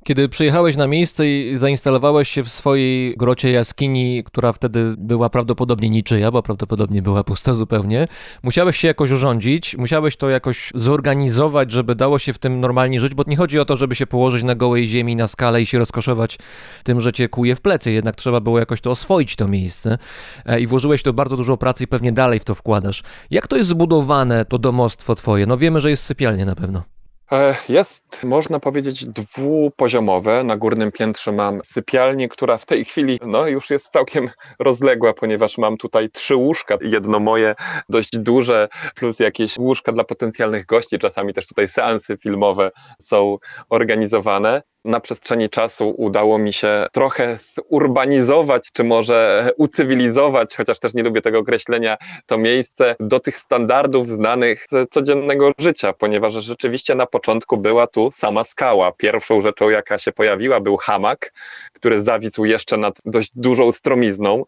Kiedy 0.08 0.30
przyjechałeś 0.30 0.76
na 0.76 0.88
miejsce 0.88 1.28
i 1.28 1.58
zainstalowałeś 1.58 2.30
się 2.30 2.44
w 2.44 2.50
swojej 2.50 3.18
grocie 3.18 3.52
jaskini, 3.52 4.24
która 4.24 4.54
wtedy 4.54 4.96
była 4.98 5.30
prawdopodobnie 5.30 5.90
niczyja, 5.90 6.32
bo 6.32 6.44
prawdopodobnie 6.44 7.02
była 7.02 7.24
pusta 7.24 7.54
zupełnie, 7.54 8.08
musiałeś 8.44 8.78
się 8.78 8.88
jakoś 8.88 9.12
urządzić, 9.12 9.78
musiałeś 9.78 10.18
to 10.18 10.30
jakoś 10.30 10.72
zorganizować, 10.76 11.72
żeby 11.72 11.96
dało 11.96 12.20
się 12.20 12.34
w 12.34 12.40
tym 12.40 12.60
normalnie 12.60 13.00
żyć, 13.00 13.16
bo 13.16 13.24
nie 13.28 13.38
chodzi 13.38 13.60
o 13.60 13.66
to, 13.66 13.78
żeby 13.78 13.96
się 13.96 14.08
położyć 14.08 14.44
na 14.44 14.56
gołej 14.56 14.88
ziemi, 14.88 15.16
na 15.16 15.28
skale 15.28 15.62
i 15.62 15.66
się 15.66 15.80
rozkoszować 15.80 16.38
tym, 16.84 17.02
że 17.02 17.14
cię 17.14 17.30
kuje 17.30 17.56
w 17.56 17.62
plecy, 17.62 17.92
jednak 17.92 18.16
trzeba 18.16 18.40
było 18.40 18.60
jakoś 18.60 18.82
to 18.82 18.92
oswoić, 18.92 19.36
to 19.36 19.48
miejsce 19.48 19.98
E, 20.46 20.60
i 20.60 20.68
włożyłeś 20.68 21.04
to 21.04 21.14
bardzo 21.14 21.38
dużo 21.38 21.58
pracy 21.58 21.84
i 21.84 21.88
pewnie 21.88 22.12
dalej 22.12 22.40
w 22.40 22.46
to 22.46 22.56
wkładasz. 22.56 23.04
Jak 23.32 23.48
to 23.48 23.56
jest 23.58 23.70
zbudowane, 23.70 24.46
to 24.46 24.60
domostwo 24.60 25.16
twoje? 25.16 25.46
No 25.46 25.58
wiemy, 25.58 25.82
że 25.82 25.90
jest 25.90 26.04
sypialnie 26.04 26.46
na 26.46 26.56
pewno. 26.56 26.97
E, 27.32 27.56
Jest, 27.70 28.24
można 28.24 28.60
powiedzieć, 28.60 29.06
dwupoziomowe. 29.06 30.44
Na 30.44 30.58
górnym 30.58 30.92
piętrze 30.92 31.32
mam 31.32 31.62
sypialnię, 31.74 32.28
która 32.30 32.58
w 32.58 32.66
tej 32.66 32.86
chwili 32.86 33.20
no, 33.26 33.48
już 33.48 33.70
jest 33.70 33.90
całkiem 33.90 34.30
rozległa, 34.60 35.14
ponieważ 35.14 35.58
mam 35.58 35.78
tutaj 35.78 36.10
trzy 36.10 36.36
łóżka. 36.36 36.78
Jedno 36.82 37.20
moje, 37.20 37.56
dość 37.90 38.10
duże, 38.20 38.68
plus 38.96 39.20
jakieś 39.20 39.58
łóżka 39.58 39.92
dla 39.92 40.04
potencjalnych 40.04 40.66
gości. 40.66 41.00
Czasami 41.00 41.34
też 41.34 41.48
tutaj 41.48 41.68
seansy 41.70 42.18
filmowe 42.18 42.72
są 43.04 43.38
organizowane. 43.70 44.62
Na 44.88 45.00
przestrzeni 45.00 45.50
czasu 45.50 45.94
udało 45.98 46.38
mi 46.38 46.54
się 46.54 46.86
trochę 46.92 47.40
zurbanizować, 47.72 48.70
czy 48.74 48.84
może 48.84 49.50
ucywilizować, 49.58 50.56
chociaż 50.56 50.80
też 50.80 50.94
nie 50.94 51.04
lubię 51.04 51.22
tego 51.22 51.40
określenia, 51.40 51.98
to 52.26 52.38
miejsce 52.38 52.96
do 53.00 53.20
tych 53.20 53.38
standardów 53.38 54.10
znanych 54.10 54.66
z 54.72 54.90
codziennego 54.90 55.52
życia, 55.60 55.94
ponieważ 55.94 56.34
rzeczywiście 56.34 56.96
na 56.96 57.06
początku 57.06 57.58
była 57.58 57.88
tu 57.88 58.12
sama 58.12 58.44
skała. 58.44 58.92
Pierwszą 58.92 59.42
rzeczą, 59.42 59.70
jaka 59.70 60.00
się 60.00 60.12
pojawiła, 60.12 60.60
był 60.60 60.78
hamak, 60.78 61.34
który 61.74 62.04
zawisł 62.04 62.46
jeszcze 62.46 62.78
nad 62.78 62.96
dość 63.06 63.32
dużą 63.36 63.72
stromizną. 63.72 64.44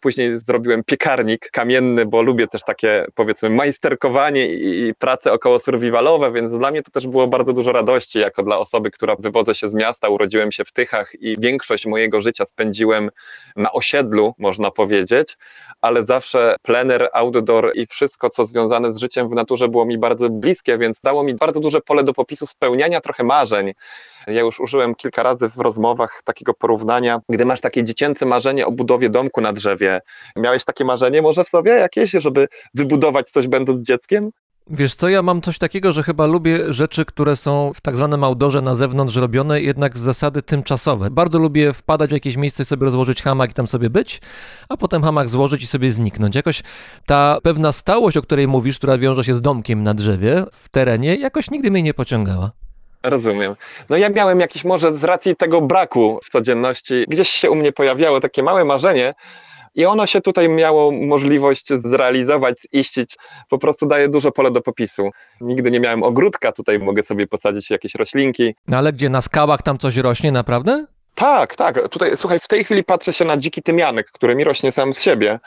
Później 0.00 0.40
zrobiłem 0.40 0.84
piekarnik 0.84 1.50
kamienny, 1.50 2.06
bo 2.06 2.22
lubię 2.22 2.48
też 2.48 2.62
takie 2.62 3.06
powiedzmy 3.14 3.50
majsterkowanie 3.50 4.48
i, 4.48 4.86
i 4.88 4.94
prace 4.94 5.32
około 5.32 5.58
survivalowe, 5.58 6.32
więc 6.32 6.52
dla 6.52 6.70
mnie 6.70 6.82
to 6.82 6.90
też 6.90 7.06
było 7.06 7.26
bardzo 7.26 7.52
dużo 7.52 7.72
radości, 7.72 8.18
jako 8.18 8.42
dla 8.42 8.58
osoby, 8.58 8.90
która 8.90 9.16
wywodzę 9.18 9.54
się 9.54 9.70
z 9.70 9.77
miasta, 9.78 10.08
urodziłem 10.08 10.52
się 10.52 10.64
w 10.64 10.72
Tychach 10.72 11.12
i 11.20 11.36
większość 11.40 11.86
mojego 11.86 12.20
życia 12.20 12.44
spędziłem 12.46 13.10
na 13.56 13.72
osiedlu, 13.72 14.34
można 14.38 14.70
powiedzieć, 14.70 15.36
ale 15.80 16.04
zawsze 16.04 16.56
plener, 16.62 17.08
outdoor 17.12 17.72
i 17.74 17.86
wszystko, 17.86 18.30
co 18.30 18.46
związane 18.46 18.94
z 18.94 18.98
życiem 18.98 19.28
w 19.28 19.34
naturze 19.34 19.68
było 19.68 19.84
mi 19.84 19.98
bardzo 19.98 20.30
bliskie, 20.30 20.78
więc 20.78 21.00
dało 21.00 21.24
mi 21.24 21.34
bardzo 21.34 21.60
duże 21.60 21.80
pole 21.80 22.04
do 22.04 22.14
popisu 22.14 22.46
spełniania 22.46 23.00
trochę 23.00 23.24
marzeń. 23.24 23.72
Ja 24.26 24.40
już 24.40 24.60
użyłem 24.60 24.94
kilka 24.94 25.22
razy 25.22 25.48
w 25.48 25.56
rozmowach 25.56 26.22
takiego 26.24 26.54
porównania, 26.54 27.20
gdy 27.28 27.44
masz 27.44 27.60
takie 27.60 27.84
dziecięce 27.84 28.26
marzenie 28.26 28.66
o 28.66 28.72
budowie 28.72 29.10
domku 29.10 29.40
na 29.40 29.52
drzewie. 29.52 30.00
Miałeś 30.36 30.64
takie 30.64 30.84
marzenie 30.84 31.22
może 31.22 31.44
w 31.44 31.48
sobie 31.48 31.72
jakieś, 31.72 32.10
żeby 32.10 32.48
wybudować 32.74 33.30
coś 33.30 33.46
będąc 33.46 33.84
dzieckiem? 33.84 34.30
Wiesz 34.70 34.94
co, 34.94 35.08
ja 35.08 35.22
mam 35.22 35.42
coś 35.42 35.58
takiego, 35.58 35.92
że 35.92 36.02
chyba 36.02 36.26
lubię 36.26 36.72
rzeczy, 36.72 37.04
które 37.04 37.36
są 37.36 37.72
w 37.74 37.80
tak 37.80 37.96
zwanym 37.96 38.24
outdoorze 38.24 38.62
na 38.62 38.74
zewnątrz 38.74 39.16
robione, 39.16 39.62
jednak 39.62 39.98
z 39.98 40.00
zasady 40.00 40.42
tymczasowe. 40.42 41.10
Bardzo 41.10 41.38
lubię 41.38 41.72
wpadać 41.72 42.10
w 42.10 42.12
jakieś 42.12 42.36
miejsce 42.36 42.64
sobie 42.64 42.84
rozłożyć 42.84 43.22
hamak 43.22 43.50
i 43.50 43.54
tam 43.54 43.68
sobie 43.68 43.90
być, 43.90 44.20
a 44.68 44.76
potem 44.76 45.02
hamak 45.02 45.28
złożyć 45.28 45.62
i 45.62 45.66
sobie 45.66 45.90
zniknąć. 45.90 46.34
Jakoś 46.34 46.62
ta 47.06 47.38
pewna 47.42 47.72
stałość, 47.72 48.16
o 48.16 48.22
której 48.22 48.48
mówisz, 48.48 48.78
która 48.78 48.98
wiąże 48.98 49.24
się 49.24 49.34
z 49.34 49.40
domkiem 49.40 49.82
na 49.82 49.94
drzewie 49.94 50.44
w 50.52 50.68
terenie, 50.68 51.16
jakoś 51.16 51.50
nigdy 51.50 51.70
mnie 51.70 51.82
nie 51.82 51.94
pociągała. 51.94 52.50
Rozumiem. 53.02 53.56
No 53.90 53.96
ja 53.96 54.08
miałem 54.08 54.40
jakiś 54.40 54.64
może 54.64 54.98
z 54.98 55.04
racji 55.04 55.36
tego 55.36 55.60
braku 55.60 56.20
w 56.24 56.30
codzienności, 56.30 57.04
gdzieś 57.08 57.28
się 57.28 57.50
u 57.50 57.54
mnie 57.54 57.72
pojawiało 57.72 58.20
takie 58.20 58.42
małe 58.42 58.64
marzenie 58.64 59.14
i 59.74 59.86
ono 59.86 60.06
się 60.06 60.20
tutaj 60.20 60.48
miało 60.48 60.90
możliwość 60.92 61.68
zrealizować, 61.84 62.56
ziścić. 62.74 63.16
Po 63.48 63.58
prostu 63.58 63.86
daje 63.86 64.08
dużo 64.08 64.32
pole 64.32 64.50
do 64.50 64.60
popisu. 64.62 65.10
Nigdy 65.40 65.70
nie 65.70 65.80
miałem 65.80 66.02
ogródka, 66.02 66.52
tutaj 66.52 66.78
mogę 66.78 67.02
sobie 67.02 67.26
posadzić 67.26 67.70
jakieś 67.70 67.94
roślinki. 67.94 68.54
No 68.68 68.78
ale 68.78 68.92
gdzie, 68.92 69.08
na 69.08 69.20
skałach 69.20 69.62
tam 69.62 69.78
coś 69.78 69.96
rośnie, 69.96 70.32
naprawdę? 70.32 70.86
Tak, 71.14 71.56
tak. 71.56 71.88
Tutaj, 71.88 72.16
słuchaj, 72.16 72.40
w 72.40 72.48
tej 72.48 72.64
chwili 72.64 72.84
patrzę 72.84 73.12
się 73.12 73.24
na 73.24 73.36
dziki 73.36 73.62
tymianek, 73.62 74.10
który 74.10 74.36
mi 74.36 74.44
rośnie 74.44 74.72
sam 74.72 74.92
z 74.92 75.00
siebie. 75.00 75.40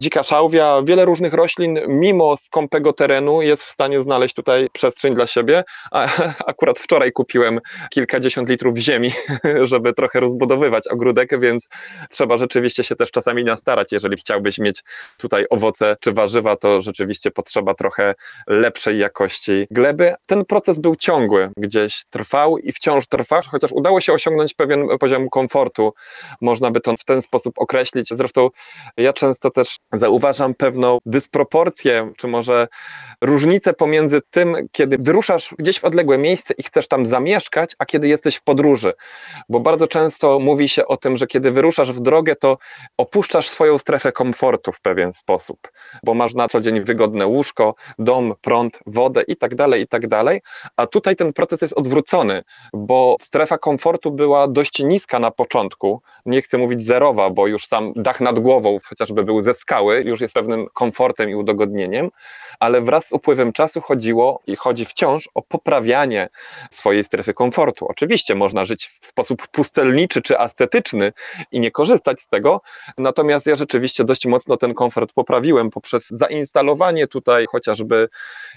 Dzika 0.00 0.22
szałwia, 0.22 0.82
wiele 0.84 1.04
różnych 1.04 1.34
roślin, 1.34 1.78
mimo 1.88 2.36
skąpego 2.36 2.92
terenu, 2.92 3.42
jest 3.42 3.62
w 3.62 3.70
stanie 3.70 4.00
znaleźć 4.00 4.34
tutaj 4.34 4.68
przestrzeń 4.72 5.14
dla 5.14 5.26
siebie. 5.26 5.64
A, 5.90 6.08
akurat 6.46 6.78
wczoraj 6.78 7.12
kupiłem 7.12 7.60
kilkadziesiąt 7.90 8.48
litrów 8.48 8.78
ziemi, 8.78 9.12
żeby 9.62 9.92
trochę 9.92 10.20
rozbudowywać 10.20 10.88
ogródek, 10.88 11.40
więc 11.40 11.68
trzeba 12.10 12.38
rzeczywiście 12.38 12.84
się 12.84 12.96
też 12.96 13.10
czasami 13.10 13.44
nastarać. 13.44 13.92
Jeżeli 13.92 14.16
chciałbyś 14.16 14.58
mieć 14.58 14.82
tutaj 15.16 15.46
owoce 15.50 15.96
czy 16.00 16.12
warzywa, 16.12 16.56
to 16.56 16.82
rzeczywiście 16.82 17.30
potrzeba 17.30 17.74
trochę 17.74 18.14
lepszej 18.46 18.98
jakości 18.98 19.66
gleby. 19.70 20.14
Ten 20.26 20.44
proces 20.44 20.78
był 20.78 20.96
ciągły, 20.96 21.50
gdzieś 21.56 22.04
trwał 22.10 22.58
i 22.58 22.72
wciąż 22.72 23.06
trwa, 23.06 23.40
chociaż 23.42 23.72
udało 23.72 24.00
się 24.00 24.12
osiągnąć 24.12 24.54
pewien 24.54 24.88
poziom 25.00 25.28
komfortu. 25.28 25.92
Można 26.40 26.70
by 26.70 26.80
to 26.80 26.96
w 26.96 27.04
ten 27.04 27.22
sposób 27.22 27.54
określić. 27.58 28.08
Zresztą 28.08 28.48
ja 28.96 29.12
często 29.12 29.50
też 29.50 29.78
zauważam 29.92 30.54
pewną 30.54 30.98
dysproporcję, 31.06 32.12
czy 32.16 32.26
może 32.26 32.68
różnicę 33.20 33.72
pomiędzy 33.72 34.20
tym, 34.30 34.56
kiedy 34.72 34.98
wyruszasz 34.98 35.54
gdzieś 35.58 35.80
w 35.80 35.84
odległe 35.84 36.18
miejsce 36.18 36.54
i 36.58 36.62
chcesz 36.62 36.88
tam 36.88 37.06
zamieszkać, 37.06 37.74
a 37.78 37.86
kiedy 37.86 38.08
jesteś 38.08 38.36
w 38.36 38.42
podróży. 38.42 38.92
Bo 39.48 39.60
bardzo 39.60 39.88
często 39.88 40.38
mówi 40.38 40.68
się 40.68 40.86
o 40.86 40.96
tym, 40.96 41.16
że 41.16 41.26
kiedy 41.26 41.50
wyruszasz 41.50 41.92
w 41.92 42.00
drogę, 42.00 42.36
to 42.36 42.58
opuszczasz 42.96 43.48
swoją 43.48 43.78
strefę 43.78 44.12
komfortu 44.12 44.72
w 44.72 44.80
pewien 44.80 45.12
sposób, 45.12 45.58
bo 46.04 46.14
masz 46.14 46.34
na 46.34 46.48
co 46.48 46.60
dzień 46.60 46.80
wygodne 46.80 47.26
łóżko, 47.26 47.74
dom, 47.98 48.34
prąd, 48.40 48.80
wodę 48.86 49.22
i 49.28 49.36
tak 49.36 49.54
dalej, 49.54 49.82
i 49.82 49.86
tak. 49.86 50.02
A 50.76 50.86
tutaj 50.86 51.16
ten 51.16 51.32
proces 51.32 51.62
jest 51.62 51.74
odwrócony, 51.74 52.42
bo 52.72 53.16
strefa 53.20 53.58
komfortu 53.58 54.10
była 54.10 54.48
dość 54.48 54.78
niska 54.78 55.18
na 55.18 55.30
początku. 55.30 56.02
Nie 56.26 56.42
chcę 56.42 56.58
mówić 56.58 56.86
zerowa, 56.86 57.30
bo 57.30 57.46
już 57.46 57.66
sam 57.66 57.92
dach 57.96 58.20
nad 58.20 58.38
głową 58.38 58.78
chociażby 58.88 59.24
był 59.24 59.40
ze 59.40 59.54
już 60.04 60.20
jest 60.20 60.34
pewnym 60.34 60.66
komfortem 60.74 61.30
i 61.30 61.34
udogodnieniem, 61.34 62.10
ale 62.60 62.80
wraz 62.80 63.08
z 63.08 63.12
upływem 63.12 63.52
czasu 63.52 63.80
chodziło 63.80 64.42
i 64.46 64.56
chodzi 64.56 64.84
wciąż 64.84 65.28
o 65.34 65.42
poprawianie 65.42 66.28
swojej 66.72 67.04
strefy 67.04 67.34
komfortu. 67.34 67.86
Oczywiście 67.88 68.34
można 68.34 68.64
żyć 68.64 68.86
w 69.00 69.06
sposób 69.06 69.48
pustelniczy 69.48 70.22
czy 70.22 70.38
ascetyczny 70.38 71.12
i 71.52 71.60
nie 71.60 71.70
korzystać 71.70 72.20
z 72.20 72.28
tego, 72.28 72.60
natomiast 72.98 73.46
ja 73.46 73.56
rzeczywiście 73.56 74.04
dość 74.04 74.26
mocno 74.26 74.56
ten 74.56 74.74
komfort 74.74 75.12
poprawiłem 75.12 75.70
poprzez 75.70 76.08
zainstalowanie 76.10 77.06
tutaj 77.06 77.46
chociażby 77.50 78.08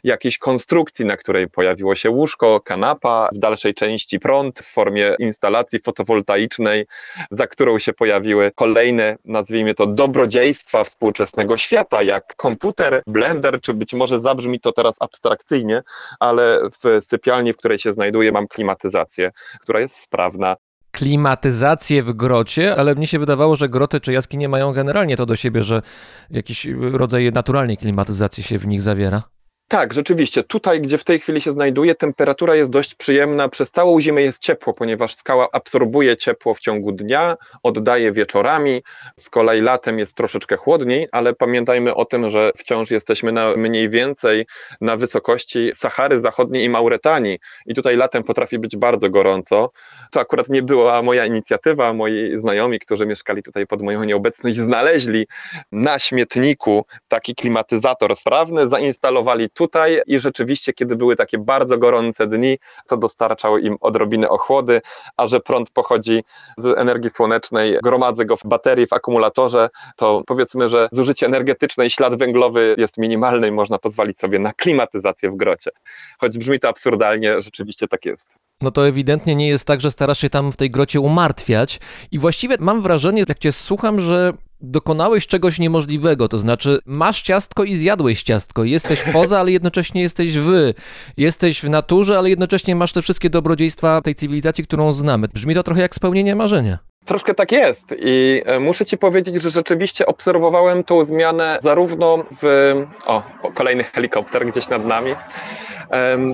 jakiejś 0.03 0.37
konstrukcji, 0.37 1.05
na 1.05 1.17
której 1.17 1.49
pojawiło 1.49 1.95
się 1.95 2.09
łóżko, 2.09 2.59
kanapa, 2.59 3.29
w 3.33 3.39
dalszej 3.39 3.73
części 3.73 4.19
prąd 4.19 4.59
w 4.59 4.73
formie 4.73 5.15
instalacji 5.19 5.79
fotowoltaicznej, 5.79 6.85
za 7.31 7.47
którą 7.47 7.79
się 7.79 7.93
pojawiły 7.93 8.51
kolejne, 8.55 9.17
nazwijmy 9.25 9.73
to, 9.73 9.87
dobrodziejstwa 9.87 10.83
współczesnego 11.11 11.57
świata, 11.57 12.03
jak 12.03 12.35
komputer, 12.35 13.03
blender, 13.07 13.61
czy 13.61 13.73
być 13.73 13.93
może 13.93 14.21
zabrzmi 14.21 14.59
to 14.59 14.71
teraz 14.71 14.95
abstrakcyjnie, 14.99 15.81
ale 16.19 16.59
w 16.83 17.05
sypialni, 17.05 17.53
w 17.53 17.57
której 17.57 17.79
się 17.79 17.93
znajduję, 17.93 18.31
mam 18.31 18.47
klimatyzację, 18.47 19.31
która 19.61 19.79
jest 19.79 19.95
sprawna. 19.95 20.55
Klimatyzację 20.91 22.03
w 22.03 22.13
grocie, 22.13 22.75
ale 22.75 22.95
mnie 22.95 23.07
się 23.07 23.19
wydawało, 23.19 23.55
że 23.55 23.69
groty 23.69 23.99
czy 23.99 24.13
jaskinie 24.13 24.49
mają 24.49 24.73
generalnie 24.73 25.17
to 25.17 25.25
do 25.25 25.35
siebie, 25.35 25.63
że 25.63 25.81
jakiś 26.29 26.67
rodzaj 26.91 27.31
naturalnej 27.31 27.77
klimatyzacji 27.77 28.43
się 28.43 28.59
w 28.59 28.67
nich 28.67 28.81
zawiera. 28.81 29.23
Tak, 29.71 29.93
rzeczywiście. 29.93 30.43
Tutaj, 30.43 30.81
gdzie 30.81 30.97
w 30.97 31.03
tej 31.03 31.19
chwili 31.19 31.41
się 31.41 31.51
znajduję, 31.51 31.95
temperatura 31.95 32.55
jest 32.55 32.71
dość 32.71 32.95
przyjemna. 32.95 33.49
Przez 33.49 33.71
całą 33.71 34.01
zimę 34.01 34.21
jest 34.21 34.39
ciepło, 34.39 34.73
ponieważ 34.73 35.15
skała 35.15 35.47
absorbuje 35.51 36.17
ciepło 36.17 36.53
w 36.53 36.59
ciągu 36.59 36.91
dnia, 36.91 37.37
oddaje 37.63 38.11
wieczorami. 38.11 38.83
Z 39.19 39.29
kolei 39.29 39.61
latem 39.61 39.99
jest 39.99 40.13
troszeczkę 40.13 40.57
chłodniej, 40.57 41.07
ale 41.11 41.33
pamiętajmy 41.33 41.95
o 41.95 42.05
tym, 42.05 42.29
że 42.29 42.51
wciąż 42.57 42.91
jesteśmy 42.91 43.31
na 43.31 43.55
mniej 43.55 43.89
więcej 43.89 44.45
na 44.81 44.97
wysokości 44.97 45.71
Sahary 45.77 46.21
Zachodniej 46.21 46.65
i 46.65 46.69
Mauretanii. 46.69 47.39
I 47.65 47.75
tutaj 47.75 47.97
latem 47.97 48.23
potrafi 48.23 48.59
być 48.59 48.77
bardzo 48.77 49.09
gorąco. 49.09 49.71
To 50.11 50.19
akurat 50.19 50.49
nie 50.49 50.63
była 50.63 51.01
moja 51.01 51.25
inicjatywa. 51.25 51.93
Moi 51.93 52.39
znajomi, 52.39 52.79
którzy 52.79 53.05
mieszkali 53.05 53.43
tutaj 53.43 53.67
pod 53.67 53.81
moją 53.81 54.03
nieobecność, 54.03 54.57
znaleźli 54.57 55.27
na 55.71 55.99
śmietniku 55.99 56.85
taki 57.07 57.35
klimatyzator 57.35 58.15
sprawny, 58.15 58.69
zainstalowali 58.69 59.49
tutaj 59.61 60.01
i 60.07 60.19
rzeczywiście, 60.19 60.73
kiedy 60.73 60.95
były 60.95 61.15
takie 61.15 61.37
bardzo 61.37 61.77
gorące 61.77 62.27
dni, 62.27 62.57
to 62.87 62.97
dostarczało 62.97 63.57
im 63.57 63.77
odrobinę 63.81 64.29
ochłody, 64.29 64.81
a 65.17 65.27
że 65.27 65.39
prąd 65.39 65.69
pochodzi 65.69 66.23
z 66.57 66.77
energii 66.77 67.09
słonecznej, 67.09 67.77
gromadzę 67.83 68.25
go 68.25 68.37
w 68.37 68.43
baterii, 68.45 68.87
w 68.87 68.93
akumulatorze, 68.93 69.69
to 69.95 70.21
powiedzmy, 70.27 70.69
że 70.69 70.89
zużycie 70.91 71.25
energetyczne 71.25 71.85
i 71.85 71.91
ślad 71.91 72.19
węglowy 72.19 72.75
jest 72.77 72.97
minimalny 72.97 73.47
i 73.47 73.51
można 73.51 73.77
pozwolić 73.77 74.19
sobie 74.19 74.39
na 74.39 74.53
klimatyzację 74.53 75.31
w 75.31 75.35
grocie. 75.35 75.71
Choć 76.19 76.37
brzmi 76.37 76.59
to 76.59 76.69
absurdalnie, 76.69 77.41
rzeczywiście 77.41 77.87
tak 77.87 78.05
jest. 78.05 78.35
No 78.61 78.71
to 78.71 78.87
ewidentnie 78.87 79.35
nie 79.35 79.47
jest 79.47 79.67
tak, 79.67 79.81
że 79.81 79.91
starasz 79.91 80.19
się 80.19 80.29
tam 80.29 80.51
w 80.51 80.57
tej 80.57 80.71
grocie 80.71 80.99
umartwiać 80.99 81.79
i 82.11 82.19
właściwie 82.19 82.55
mam 82.59 82.81
wrażenie, 82.81 83.23
jak 83.27 83.39
cię 83.39 83.51
słucham, 83.51 83.99
że 83.99 84.33
dokonałeś 84.61 85.27
czegoś 85.27 85.59
niemożliwego, 85.59 86.27
to 86.27 86.39
znaczy 86.39 86.79
masz 86.85 87.21
ciastko 87.21 87.63
i 87.63 87.75
zjadłeś 87.75 88.23
ciastko. 88.23 88.63
Jesteś 88.63 89.03
poza, 89.13 89.39
ale 89.39 89.51
jednocześnie 89.51 90.01
jesteś 90.01 90.37
wy. 90.37 90.73
Jesteś 91.17 91.61
w 91.61 91.69
naturze, 91.69 92.17
ale 92.17 92.29
jednocześnie 92.29 92.75
masz 92.75 92.93
te 92.93 93.01
wszystkie 93.01 93.29
dobrodziejstwa 93.29 94.01
tej 94.01 94.15
cywilizacji, 94.15 94.63
którą 94.63 94.93
znamy. 94.93 95.27
Brzmi 95.27 95.55
to 95.55 95.63
trochę 95.63 95.81
jak 95.81 95.95
spełnienie 95.95 96.35
marzenia. 96.35 96.77
Troszkę 97.05 97.33
tak 97.33 97.51
jest 97.51 97.81
i 97.99 98.41
e, 98.45 98.59
muszę 98.59 98.85
Ci 98.85 98.97
powiedzieć, 98.97 99.35
że 99.35 99.49
rzeczywiście 99.49 100.05
obserwowałem 100.05 100.83
tą 100.83 101.03
zmianę 101.03 101.59
zarówno 101.61 102.23
w. 102.41 102.73
O, 103.05 103.23
kolejny 103.53 103.83
helikopter 103.83 104.45
gdzieś 104.45 104.69
nad 104.69 104.85
nami. 104.85 105.15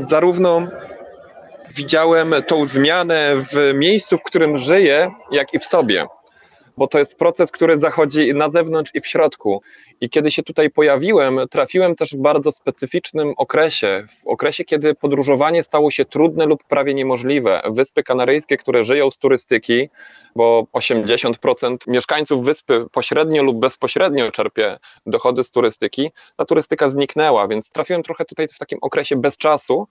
Zarówno 0.09 0.67
widziałem 1.75 2.35
tą 2.47 2.65
zmianę 2.65 3.45
w 3.53 3.73
miejscu, 3.73 4.17
w 4.17 4.23
którym 4.23 4.57
żyję, 4.57 5.11
jak 5.31 5.53
i 5.53 5.59
w 5.59 5.65
sobie 5.65 6.05
bo 6.77 6.87
to 6.87 6.99
jest 6.99 7.15
proces, 7.15 7.51
który 7.51 7.79
zachodzi 7.79 8.33
na 8.33 8.49
zewnątrz 8.49 8.91
i 8.95 9.01
w 9.01 9.07
środku. 9.07 9.61
I 10.01 10.09
kiedy 10.09 10.31
się 10.31 10.43
tutaj 10.43 10.69
pojawiłem, 10.69 11.39
trafiłem 11.51 11.95
też 11.95 12.13
w 12.13 12.17
bardzo 12.17 12.51
specyficznym 12.51 13.33
okresie, 13.37 14.05
w 14.09 14.27
okresie, 14.27 14.63
kiedy 14.63 14.95
podróżowanie 14.95 15.63
stało 15.63 15.91
się 15.91 16.05
trudne 16.05 16.45
lub 16.45 16.63
prawie 16.63 16.93
niemożliwe. 16.93 17.61
Wyspy 17.69 18.03
Kanaryjskie, 18.03 18.57
które 18.57 18.83
żyją 18.83 19.11
z 19.11 19.17
turystyki, 19.17 19.89
bo 20.35 20.67
80% 20.73 21.77
mieszkańców 21.87 22.45
wyspy 22.45 22.85
pośrednio 22.91 23.43
lub 23.43 23.59
bezpośrednio 23.59 24.31
czerpie 24.31 24.77
dochody 25.05 25.43
z 25.43 25.51
turystyki, 25.51 26.11
ta 26.35 26.45
turystyka 26.45 26.89
zniknęła, 26.89 27.47
więc 27.47 27.69
trafiłem 27.69 28.03
trochę 28.03 28.25
tutaj 28.25 28.47
w 28.47 28.57
takim 28.57 28.79
okresie 28.81 29.15
bez 29.15 29.37
czasu. 29.37 29.87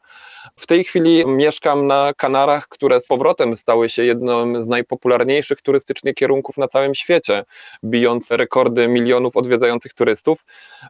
W 0.56 0.66
tej 0.66 0.84
chwili 0.84 1.26
mieszkam 1.26 1.86
na 1.86 2.12
Kanarach, 2.16 2.68
które 2.68 3.00
z 3.00 3.06
powrotem 3.06 3.56
stały 3.56 3.88
się 3.88 4.04
jednym 4.04 4.62
z 4.62 4.66
najpopularniejszych 4.66 5.62
turystycznie 5.62 6.14
kierunków 6.14 6.56
na 6.56 6.68
całym 6.68 6.94
świecie, 6.94 7.44
bijąc 7.84 8.30
rekordy 8.30 8.88
milionów 8.88 9.36
odwiedzających 9.36 9.94
turystów. 9.96 10.44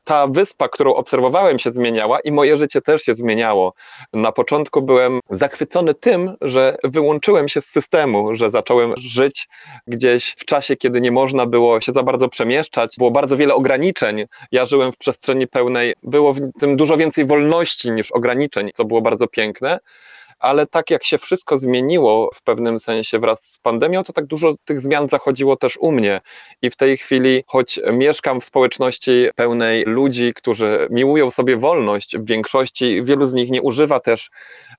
Ta 0.04 0.26
wyspa, 0.26 0.68
którą 0.68 0.94
obserwowałem, 0.94 1.58
się 1.58 1.70
zmieniała 1.70 2.20
i 2.20 2.32
moje 2.32 2.56
życie 2.56 2.80
też 2.80 3.02
się 3.02 3.14
zmieniało. 3.14 3.74
Na 4.12 4.32
początku 4.32 4.82
byłem 4.82 5.20
zachwycony 5.30 5.94
tym, 5.94 6.36
że 6.40 6.76
wyłączyłem 6.84 7.48
się 7.48 7.60
z 7.60 7.66
systemu, 7.66 8.34
że 8.34 8.50
zacząłem 8.50 8.94
żyć 8.96 9.48
gdzieś 9.86 10.34
w 10.38 10.44
czasie, 10.44 10.76
kiedy 10.76 11.00
nie 11.00 11.12
można 11.12 11.46
było 11.46 11.80
się 11.80 11.92
za 11.92 12.02
bardzo 12.02 12.28
przemieszczać. 12.28 12.94
Było 12.98 13.10
bardzo 13.10 13.36
wiele 13.36 13.54
ograniczeń. 13.54 14.24
Ja 14.52 14.66
żyłem 14.66 14.92
w 14.92 14.96
przestrzeni 14.96 15.46
pełnej, 15.46 15.94
było 16.02 16.32
w 16.32 16.40
tym 16.60 16.76
dużo 16.76 16.96
więcej 16.96 17.26
wolności 17.26 17.90
niż 17.90 18.12
ograniczeń, 18.12 18.70
co 18.74 18.84
było 18.84 19.02
bardzo 19.02 19.26
piękne 19.26 19.78
ale 20.38 20.66
tak 20.66 20.90
jak 20.90 21.04
się 21.04 21.18
wszystko 21.18 21.58
zmieniło 21.58 22.30
w 22.34 22.42
pewnym 22.42 22.80
sensie 22.80 23.18
wraz 23.18 23.38
z 23.42 23.58
pandemią, 23.58 24.04
to 24.04 24.12
tak 24.12 24.26
dużo 24.26 24.54
tych 24.64 24.80
zmian 24.80 25.08
zachodziło 25.08 25.56
też 25.56 25.76
u 25.76 25.92
mnie. 25.92 26.20
I 26.62 26.70
w 26.70 26.76
tej 26.76 26.96
chwili, 26.96 27.44
choć 27.46 27.80
mieszkam 27.92 28.40
w 28.40 28.44
społeczności 28.44 29.28
pełnej 29.36 29.84
ludzi, 29.84 30.32
którzy 30.34 30.88
miłują 30.90 31.30
sobie 31.30 31.56
wolność, 31.56 32.16
w 32.16 32.26
większości 32.26 33.04
wielu 33.04 33.26
z 33.26 33.34
nich 33.34 33.50
nie 33.50 33.62
używa 33.62 34.00
też 34.00 34.30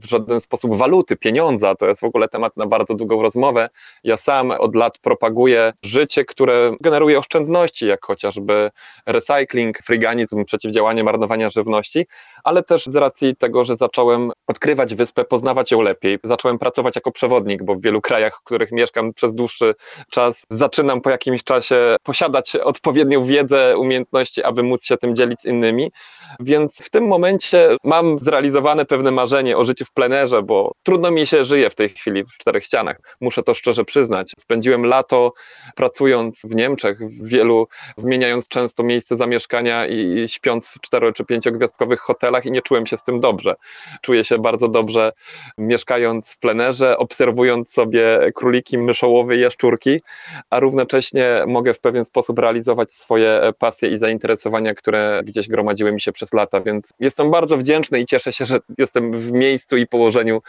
w 0.02 0.10
żaden 0.10 0.42
sposób 0.42 0.76
waluty, 0.76 1.16
pieniądza. 1.16 1.76
To 1.76 1.88
jest 1.88 2.02
w 2.02 2.04
ogóle 2.04 2.28
temat 2.28 2.58
na 2.58 2.68
bardzo 2.68 2.94
długą 2.94 3.22
rozmowę. 3.22 3.70
Ja 4.04 4.18
sam 4.18 4.52
od 4.52 4.76
lat 4.76 4.98
propaguję 4.98 5.74
życie, 5.84 6.26
które 6.26 6.72
generuje 6.82 7.20
oszczędności, 7.20 7.86
jak 7.86 8.06
chociażby 8.06 8.70
recycling, 9.06 9.78
friganizm, 9.84 10.46
przeciwdziałanie 10.46 11.04
marnowania 11.04 11.50
żywności, 11.50 12.06
ale 12.44 12.64
też 12.64 12.86
z 12.86 12.96
racji 12.96 13.36
tego, 13.36 13.64
że 13.64 13.76
zacząłem 13.76 14.32
odkrywać 14.48 14.96
wyspę, 14.96 15.26
poznawać 15.48 15.72
ją 15.72 15.82
lepiej. 15.82 16.20
Zacząłem 16.24 16.60
pracować 16.60 16.96
jako 16.96 17.12
przewodnik, 17.12 17.64
bo 17.64 17.76
w 17.76 17.82
wielu 17.82 18.02
krajach, 18.02 18.38
w 18.42 18.44
których 18.44 18.72
mieszkam 18.72 19.14
przez 19.14 19.34
dłuższy 19.34 19.76
czas, 20.12 20.36
zaczynam 20.50 21.02
po 21.02 21.10
jakimś 21.10 21.44
czasie 21.44 21.96
posiadać 22.04 22.56
odpowiednią 22.56 23.24
wiedzę, 23.24 23.78
umiejętności, 23.78 24.44
aby 24.44 24.64
móc 24.64 24.84
się 24.84 24.98
tym 24.98 25.16
dzielić 25.16 25.42
z 25.42 25.46
innymi. 25.46 25.92
Więc 26.40 26.76
w 26.76 26.90
tym 26.90 27.08
momencie 27.08 27.78
mam 27.84 28.20
zrealizowane 28.20 28.86
pewne 28.86 29.12
marzenie 29.12 29.58
o 29.58 29.66
życiu 29.66 29.86
w 29.86 29.92
plenerze, 29.92 30.44
bo 30.44 30.72
trudno 30.84 31.12
mi 31.12 31.28
się 31.28 31.46
żyje 31.46 31.70
w 31.70 31.76
tej 31.76 31.90
chwili 31.90 32.24
w 32.24 32.38
czterech 32.38 32.64
ścianach. 32.64 32.98
Muszę 33.22 33.44
to 33.44 33.54
szczerze 33.54 33.86
przyznać. 33.86 34.32
Spędziłem 34.40 34.86
lato 34.86 35.34
pracując 35.76 36.40
w 36.44 36.56
Niemczech, 36.56 37.00
w 37.00 37.28
wielu, 37.28 37.68
zmieniając 37.98 38.48
często 38.48 38.84
miejsce 38.84 39.18
zamieszkania 39.18 39.88
i 39.88 40.26
śpiąc 40.30 40.68
w 40.68 40.82
cztero 40.82 41.14
czy 41.14 41.26
pięciogwiazdkowych 41.26 42.00
hotelach 42.00 42.46
i 42.46 42.52
nie 42.52 42.62
czułem 42.62 42.86
się 42.86 42.98
z 42.98 43.04
tym 43.04 43.20
dobrze. 43.20 43.56
Czuję 44.02 44.26
się 44.26 44.38
bardzo 44.38 44.68
dobrze 44.68 45.12
mieszkając 45.58 46.30
w 46.30 46.40
plenerze, 46.40 46.98
obserwując 46.98 47.72
sobie 47.72 48.32
króliki, 48.36 48.78
myszołowy, 48.78 49.38
jaszczurki, 49.38 50.02
a 50.50 50.60
równocześnie 50.60 51.44
mogę 51.48 51.74
w 51.74 51.80
pewien 51.80 52.06
sposób 52.06 52.40
realizować 52.40 52.92
swoje 52.92 53.52
pasje 53.60 53.90
i 53.90 53.98
zainteresowania, 53.98 54.76
które 54.76 55.22
gdzieś 55.26 55.48
gromadziły 55.48 55.92
mi 55.92 56.02
się 56.02 56.12
przez 56.18 56.34
lata, 56.34 56.62
więc 56.62 56.94
jestem 57.00 57.32
bardzo 57.32 57.58
wdzięczny 57.58 58.00
i 58.00 58.06
cieszę 58.06 58.34
się, 58.34 58.46
że 58.46 58.60
jestem 58.78 59.12
w 59.20 59.32
miejscu 59.32 59.78
i 59.78 59.88
położeniu 59.88 60.42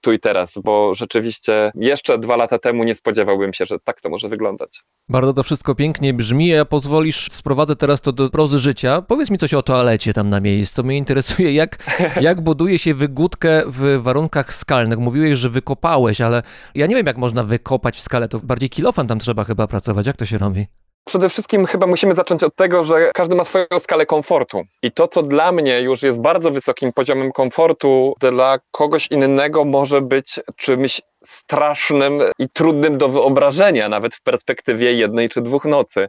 tu 0.00 0.12
i 0.12 0.18
teraz, 0.18 0.50
bo 0.64 0.94
rzeczywiście 0.94 1.72
jeszcze 1.74 2.18
dwa 2.18 2.36
lata 2.36 2.58
temu 2.58 2.84
nie 2.84 2.94
spodziewałbym 2.94 3.54
się, 3.54 3.66
że 3.66 3.78
tak 3.84 4.00
to 4.00 4.08
może 4.08 4.28
wyglądać. 4.28 4.82
Bardzo 5.08 5.32
to 5.32 5.42
wszystko 5.42 5.74
pięknie 5.74 6.14
brzmi, 6.14 6.56
a 6.56 6.64
pozwolisz, 6.64 7.28
sprowadzę 7.32 7.76
teraz 7.76 8.00
to 8.00 8.12
do 8.12 8.30
prozy 8.30 8.58
życia. 8.58 9.02
Powiedz 9.02 9.30
mi 9.30 9.38
coś 9.38 9.54
o 9.54 9.62
toalecie 9.62 10.12
tam 10.12 10.30
na 10.30 10.40
miejscu. 10.40 10.84
Mnie 10.84 10.96
interesuje, 10.96 11.52
jak, 11.52 11.76
jak 12.20 12.40
buduje 12.40 12.78
się 12.78 12.94
wygódkę 12.94 13.62
w 13.66 14.02
warunkach 14.02 14.54
skalnych. 14.54 14.98
Mówiłeś, 14.98 15.38
że 15.38 15.48
wykopałeś, 15.48 16.20
ale 16.20 16.42
ja 16.74 16.86
nie 16.86 16.96
wiem, 16.96 17.06
jak 17.06 17.16
można 17.16 17.44
wykopać 17.44 17.96
w 17.96 18.00
skale. 18.00 18.28
To 18.28 18.38
bardziej 18.38 18.70
kilofan 18.70 19.06
tam 19.06 19.18
trzeba 19.18 19.44
chyba 19.44 19.66
pracować. 19.66 20.06
Jak 20.06 20.16
to 20.16 20.26
się 20.26 20.38
robi? 20.38 20.79
Przede 21.04 21.28
wszystkim 21.28 21.66
chyba 21.66 21.86
musimy 21.86 22.14
zacząć 22.14 22.42
od 22.42 22.56
tego, 22.56 22.84
że 22.84 23.10
każdy 23.14 23.34
ma 23.34 23.44
swoją 23.44 23.66
skalę 23.80 24.06
komfortu. 24.06 24.62
I 24.82 24.92
to, 24.92 25.08
co 25.08 25.22
dla 25.22 25.52
mnie 25.52 25.80
już 25.80 26.02
jest 26.02 26.20
bardzo 26.20 26.50
wysokim 26.50 26.92
poziomem 26.92 27.32
komfortu, 27.32 28.14
dla 28.20 28.58
kogoś 28.70 29.06
innego 29.10 29.64
może 29.64 30.00
być 30.00 30.40
czymś 30.56 31.00
strasznym 31.26 32.22
i 32.38 32.48
trudnym 32.48 32.98
do 32.98 33.08
wyobrażenia, 33.08 33.88
nawet 33.88 34.14
w 34.14 34.22
perspektywie 34.22 34.92
jednej 34.92 35.28
czy 35.28 35.42
dwóch 35.42 35.64
nocy. 35.64 36.08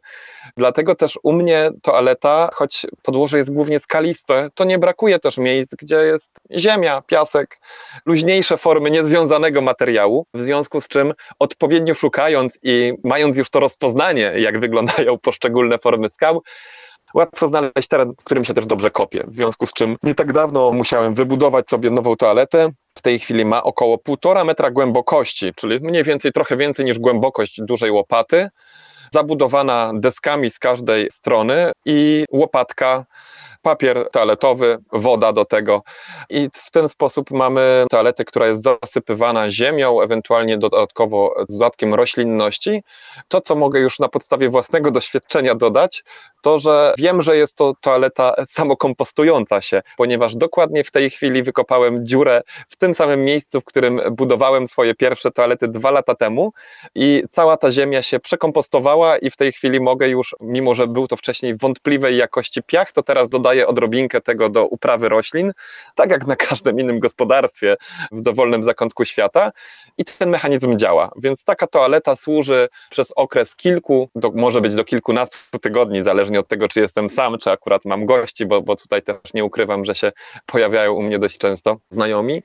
Dlatego 0.57 0.95
też 0.95 1.19
u 1.23 1.33
mnie 1.33 1.69
toaleta, 1.81 2.49
choć 2.53 2.85
podłoże 3.03 3.37
jest 3.37 3.53
głównie 3.53 3.79
skaliste, 3.79 4.49
to 4.53 4.63
nie 4.63 4.79
brakuje 4.79 5.19
też 5.19 5.37
miejsc, 5.37 5.71
gdzie 5.79 5.95
jest 5.95 6.31
ziemia, 6.57 7.01
piasek, 7.01 7.59
luźniejsze 8.05 8.57
formy 8.57 8.91
niezwiązanego 8.91 9.61
materiału, 9.61 10.25
w 10.33 10.41
związku 10.41 10.81
z 10.81 10.87
czym 10.87 11.13
odpowiednio 11.39 11.95
szukając 11.95 12.59
i 12.63 12.93
mając 13.03 13.37
już 13.37 13.49
to 13.49 13.59
rozpoznanie, 13.59 14.33
jak 14.35 14.59
wyglądają 14.59 15.17
poszczególne 15.19 15.77
formy 15.77 16.09
skał, 16.09 16.41
łatwo 17.13 17.47
znaleźć 17.47 17.87
teren, 17.89 18.13
w 18.19 18.23
którym 18.23 18.45
się 18.45 18.53
też 18.53 18.65
dobrze 18.65 18.91
kopie. 18.91 19.23
W 19.27 19.35
związku 19.35 19.67
z 19.67 19.73
czym 19.73 19.97
nie 20.03 20.15
tak 20.15 20.33
dawno 20.33 20.71
musiałem 20.71 21.13
wybudować 21.13 21.69
sobie 21.69 21.89
nową 21.89 22.15
toaletę. 22.15 22.71
W 22.95 23.01
tej 23.01 23.19
chwili 23.19 23.45
ma 23.45 23.63
około 23.63 23.97
półtora 23.97 24.43
metra 24.43 24.71
głębokości, 24.71 25.53
czyli 25.55 25.79
mniej 25.79 26.03
więcej 26.03 26.31
trochę 26.31 26.57
więcej 26.57 26.85
niż 26.85 26.99
głębokość 26.99 27.61
dużej 27.61 27.91
łopaty. 27.91 28.49
Zabudowana 29.13 29.91
deskami 29.95 30.51
z 30.51 30.59
każdej 30.59 31.11
strony 31.11 31.71
i 31.85 32.25
łopatka 32.31 33.05
papier 33.61 34.09
toaletowy, 34.11 34.77
woda 34.91 35.33
do 35.33 35.45
tego. 35.45 35.83
I 36.29 36.49
w 36.53 36.71
ten 36.71 36.89
sposób 36.89 37.31
mamy 37.31 37.85
toaletę, 37.89 38.25
która 38.25 38.47
jest 38.47 38.61
zasypywana 38.63 39.51
ziemią, 39.51 40.01
ewentualnie 40.01 40.57
dodatkowo 40.57 41.35
z 41.49 41.57
dodatkiem 41.57 41.93
roślinności. 41.93 42.83
To, 43.27 43.41
co 43.41 43.55
mogę 43.55 43.79
już 43.79 43.99
na 43.99 44.09
podstawie 44.09 44.49
własnego 44.49 44.91
doświadczenia 44.91 45.55
dodać, 45.55 46.03
to, 46.41 46.59
że 46.59 46.93
wiem, 46.97 47.21
że 47.21 47.37
jest 47.37 47.55
to 47.55 47.73
toaleta 47.81 48.33
samokompostująca 48.49 49.61
się, 49.61 49.81
ponieważ 49.97 50.35
dokładnie 50.35 50.83
w 50.83 50.91
tej 50.91 51.09
chwili 51.09 51.43
wykopałem 51.43 52.05
dziurę 52.07 52.41
w 52.69 52.75
tym 52.75 52.93
samym 52.93 53.25
miejscu, 53.25 53.61
w 53.61 53.65
którym 53.65 54.01
budowałem 54.11 54.67
swoje 54.67 54.95
pierwsze 54.95 55.31
toalety 55.31 55.67
dwa 55.67 55.91
lata 55.91 56.15
temu 56.15 56.53
i 56.95 57.23
cała 57.31 57.57
ta 57.57 57.71
ziemia 57.71 58.03
się 58.03 58.19
przekompostowała 58.19 59.17
i 59.17 59.31
w 59.31 59.37
tej 59.37 59.51
chwili 59.51 59.79
mogę 59.81 60.09
już, 60.09 60.35
mimo 60.39 60.75
że 60.75 60.87
był 60.87 61.07
to 61.07 61.17
wcześniej 61.17 61.57
wątpliwej 61.57 62.17
jakości 62.17 62.63
piach, 62.63 62.91
to 62.91 63.03
teraz 63.03 63.29
dodaję 63.29 63.50
odrobinkę 63.67 64.21
tego 64.21 64.49
do 64.49 64.65
uprawy 64.65 65.09
roślin, 65.09 65.51
tak 65.95 66.11
jak 66.11 66.27
na 66.27 66.35
każdym 66.35 66.79
innym 66.79 66.99
gospodarstwie 66.99 67.75
w 68.11 68.21
dowolnym 68.21 68.63
zakątku 68.63 69.05
świata 69.05 69.51
i 69.97 70.05
ten 70.05 70.29
mechanizm 70.29 70.77
działa. 70.77 71.11
Więc 71.23 71.43
taka 71.43 71.67
toaleta 71.67 72.15
służy 72.15 72.69
przez 72.89 73.11
okres 73.15 73.55
kilku, 73.55 74.09
do, 74.15 74.31
może 74.31 74.61
być 74.61 74.75
do 74.75 74.83
kilkunastu 74.83 75.59
tygodni, 75.61 76.03
zależnie 76.03 76.39
od 76.39 76.47
tego, 76.47 76.67
czy 76.67 76.79
jestem 76.79 77.09
sam, 77.09 77.37
czy 77.37 77.51
akurat 77.51 77.85
mam 77.85 78.05
gości, 78.05 78.45
bo, 78.45 78.61
bo 78.61 78.75
tutaj 78.75 79.01
też 79.01 79.17
nie 79.33 79.45
ukrywam, 79.45 79.85
że 79.85 79.95
się 79.95 80.11
pojawiają 80.45 80.93
u 80.93 81.01
mnie 81.01 81.19
dość 81.19 81.37
często 81.37 81.77
znajomi. 81.91 82.41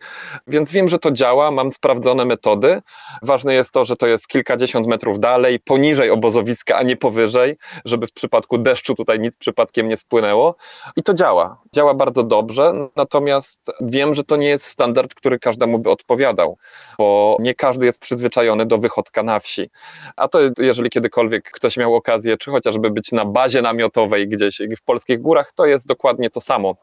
Więc 0.47 0.73
wiem, 0.73 0.89
że 0.89 0.99
to 0.99 1.11
działa, 1.11 1.51
mam 1.51 1.73
sprawdzone 1.73 2.25
metody. 2.25 2.83
Ważne 3.23 3.55
jest 3.55 3.71
to, 3.71 3.85
że 3.85 3.97
to 3.97 4.07
jest 4.07 4.29
kilkadziesiąt 4.29 4.87
metrów 4.87 5.21
dalej, 5.21 5.61
poniżej 5.61 6.11
obozowiska, 6.11 6.77
a 6.77 6.83
nie 6.83 6.97
powyżej, 6.97 7.57
żeby 7.85 8.07
w 8.07 8.13
przypadku 8.13 8.59
deszczu 8.59 8.95
tutaj 8.95 9.21
nic 9.21 9.37
przypadkiem 9.37 9.89
nie 9.89 9.97
spłynęło. 9.97 10.57
I 10.99 11.03
to 11.03 11.15
działa. 11.15 11.61
Działa 11.73 11.95
bardzo 11.95 12.23
dobrze, 12.23 12.73
natomiast 12.97 13.71
wiem, 13.81 14.15
że 14.15 14.25
to 14.25 14.37
nie 14.37 14.49
jest 14.49 14.67
standard, 14.67 15.15
który 15.15 15.39
każdemu 15.39 15.79
by 15.79 15.91
odpowiadał, 15.91 16.59
bo 16.99 17.37
nie 17.41 17.55
każdy 17.55 17.87
jest 17.87 18.01
przyzwyczajony 18.01 18.67
do 18.67 18.79
wychodka 18.79 19.23
na 19.23 19.41
wsi. 19.41 19.71
A 20.17 20.29
to 20.29 20.39
jeżeli 20.59 20.91
kiedykolwiek 20.91 21.51
ktoś 21.51 21.77
miał 21.77 21.95
okazję, 21.95 22.37
czy 22.37 22.51
chociażby 22.51 22.91
być 22.91 23.13
na 23.13 23.25
bazie 23.25 23.63
namiotowej 23.63 24.29
gdzieś 24.29 24.61
w 24.79 24.83
polskich 24.83 25.21
górach, 25.21 25.53
to 25.55 25.67
jest 25.67 25.87
dokładnie 25.87 26.31
to 26.31 26.41
samo. 26.41 26.77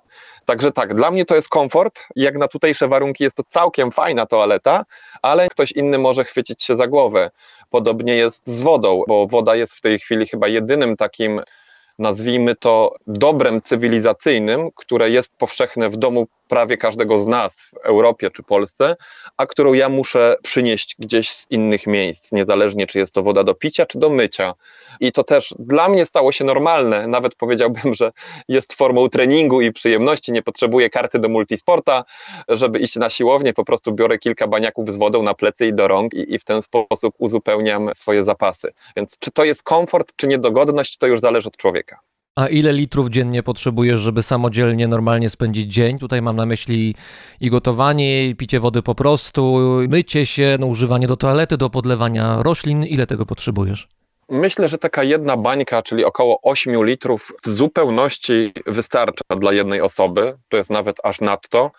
Także 0.46 0.72
tak, 0.72 0.94
dla 0.94 1.12
mnie 1.12 1.26
to 1.26 1.36
jest 1.36 1.50
komfort. 1.50 2.00
Jak 2.16 2.38
na 2.38 2.48
tutejsze 2.48 2.88
warunki 2.88 3.24
jest 3.24 3.36
to 3.38 3.44
całkiem 3.50 3.92
fajna 3.92 4.26
toaleta, 4.26 4.86
ale 5.22 5.48
ktoś 5.48 5.72
inny 5.72 5.98
może 5.98 6.26
chwycić 6.26 6.64
się 6.64 6.76
za 6.76 6.88
głowę. 6.88 7.32
Podobnie 7.70 8.16
jest 8.16 8.48
z 8.48 8.62
wodą, 8.62 9.02
bo 9.08 9.28
woda 9.28 9.56
jest 9.56 9.74
w 9.74 9.82
tej 9.82 10.00
chwili 10.00 10.28
chyba 10.28 10.48
jedynym 10.48 10.98
takim 10.98 11.42
nazwijmy 12.00 12.56
to 12.56 12.96
dobrem 13.08 13.62
cywilizacyjnym, 13.62 14.70
które 14.76 15.10
jest 15.10 15.38
powszechne 15.38 15.90
w 15.90 15.98
domu 15.98 16.28
prawie 16.54 16.78
każdego 16.78 17.20
z 17.20 17.28
nas 17.28 17.52
w 17.54 17.78
Europie 17.86 18.32
czy 18.32 18.44
Polsce, 18.44 18.96
a 19.38 19.46
którą 19.46 19.74
ja 19.74 19.90
muszę 19.90 20.36
przynieść 20.44 20.96
gdzieś 21.00 21.30
z 21.30 21.46
innych 21.50 21.88
miejsc, 21.88 22.32
niezależnie 22.32 22.88
czy 22.88 23.00
jest 23.00 23.14
to 23.14 23.24
woda 23.24 23.44
do 23.44 23.56
picia 23.56 23.86
czy 23.86 24.00
do 24.00 24.10
mycia. 24.10 24.54
I 25.00 25.12
to 25.12 25.24
też 25.24 25.54
dla 25.60 25.90
mnie 25.90 26.06
stało 26.06 26.32
się 26.32 26.46
normalne, 26.46 27.08
nawet 27.08 27.36
powiedziałbym, 27.36 27.94
że 27.94 28.12
jest 28.48 28.74
formą 28.74 29.10
treningu 29.10 29.62
i 29.62 29.72
przyjemności. 29.72 30.32
Nie 30.32 30.42
potrzebuję 30.42 30.90
karty 30.90 31.20
do 31.20 31.30
multisporta, 31.30 32.04
żeby 32.48 32.80
iść 32.80 32.96
na 32.96 33.10
siłownię, 33.10 33.54
po 33.54 33.66
prostu 33.66 33.92
biorę 33.92 34.18
kilka 34.18 34.48
baniaków 34.48 34.94
z 34.94 34.96
wodą 34.96 35.24
na 35.24 35.34
plecy 35.34 35.68
i 35.68 35.74
do 35.74 35.88
rąk 35.88 36.14
i, 36.14 36.34
i 36.34 36.40
w 36.40 36.44
ten 36.44 36.62
sposób 36.62 37.16
uzupełniam 37.18 37.90
swoje 37.96 38.24
zapasy. 38.24 38.74
Więc 38.96 39.20
czy 39.20 39.32
to 39.32 39.44
jest 39.44 39.64
komfort, 39.64 40.14
czy 40.16 40.28
niedogodność, 40.28 40.98
to 40.98 41.08
już 41.08 41.20
zależy 41.20 41.48
od 41.48 41.58
człowieka. 41.58 42.13
A 42.36 42.48
ile 42.48 42.74
litrów 42.74 43.10
dziennie 43.10 43.44
potrzebujesz, 43.44 44.02
żeby 44.02 44.24
samodzielnie 44.24 44.88
normalnie 44.88 45.30
spędzić 45.30 45.74
dzień? 45.74 46.00
Tutaj 46.00 46.22
mam 46.22 46.36
na 46.36 46.46
myśli 46.46 46.96
i 47.42 47.50
gotowanie, 47.50 48.28
i 48.28 48.36
picie 48.36 48.60
wody 48.60 48.82
po 48.82 48.96
prostu, 48.96 49.60
mycie 49.90 50.26
się, 50.26 50.58
no, 50.60 50.66
używanie 50.66 51.08
do 51.08 51.18
toalety, 51.18 51.58
do 51.58 51.70
podlewania 51.70 52.44
roślin. 52.44 52.84
Ile 52.84 53.08
tego 53.08 53.26
potrzebujesz? 53.26 53.88
Myślę, 54.30 54.68
że 54.68 54.78
taka 54.78 55.04
jedna 55.04 55.38
bańka, 55.38 55.82
czyli 55.82 56.06
około 56.06 56.40
8 56.42 56.86
litrów, 56.86 57.32
w 57.44 57.50
zupełności 57.50 58.54
wystarcza 58.66 59.24
dla 59.40 59.54
jednej 59.54 59.82
osoby. 59.82 60.38
To 60.50 60.58
jest 60.58 60.70
nawet 60.70 60.98
aż 61.04 61.22
nadto. 61.22 61.72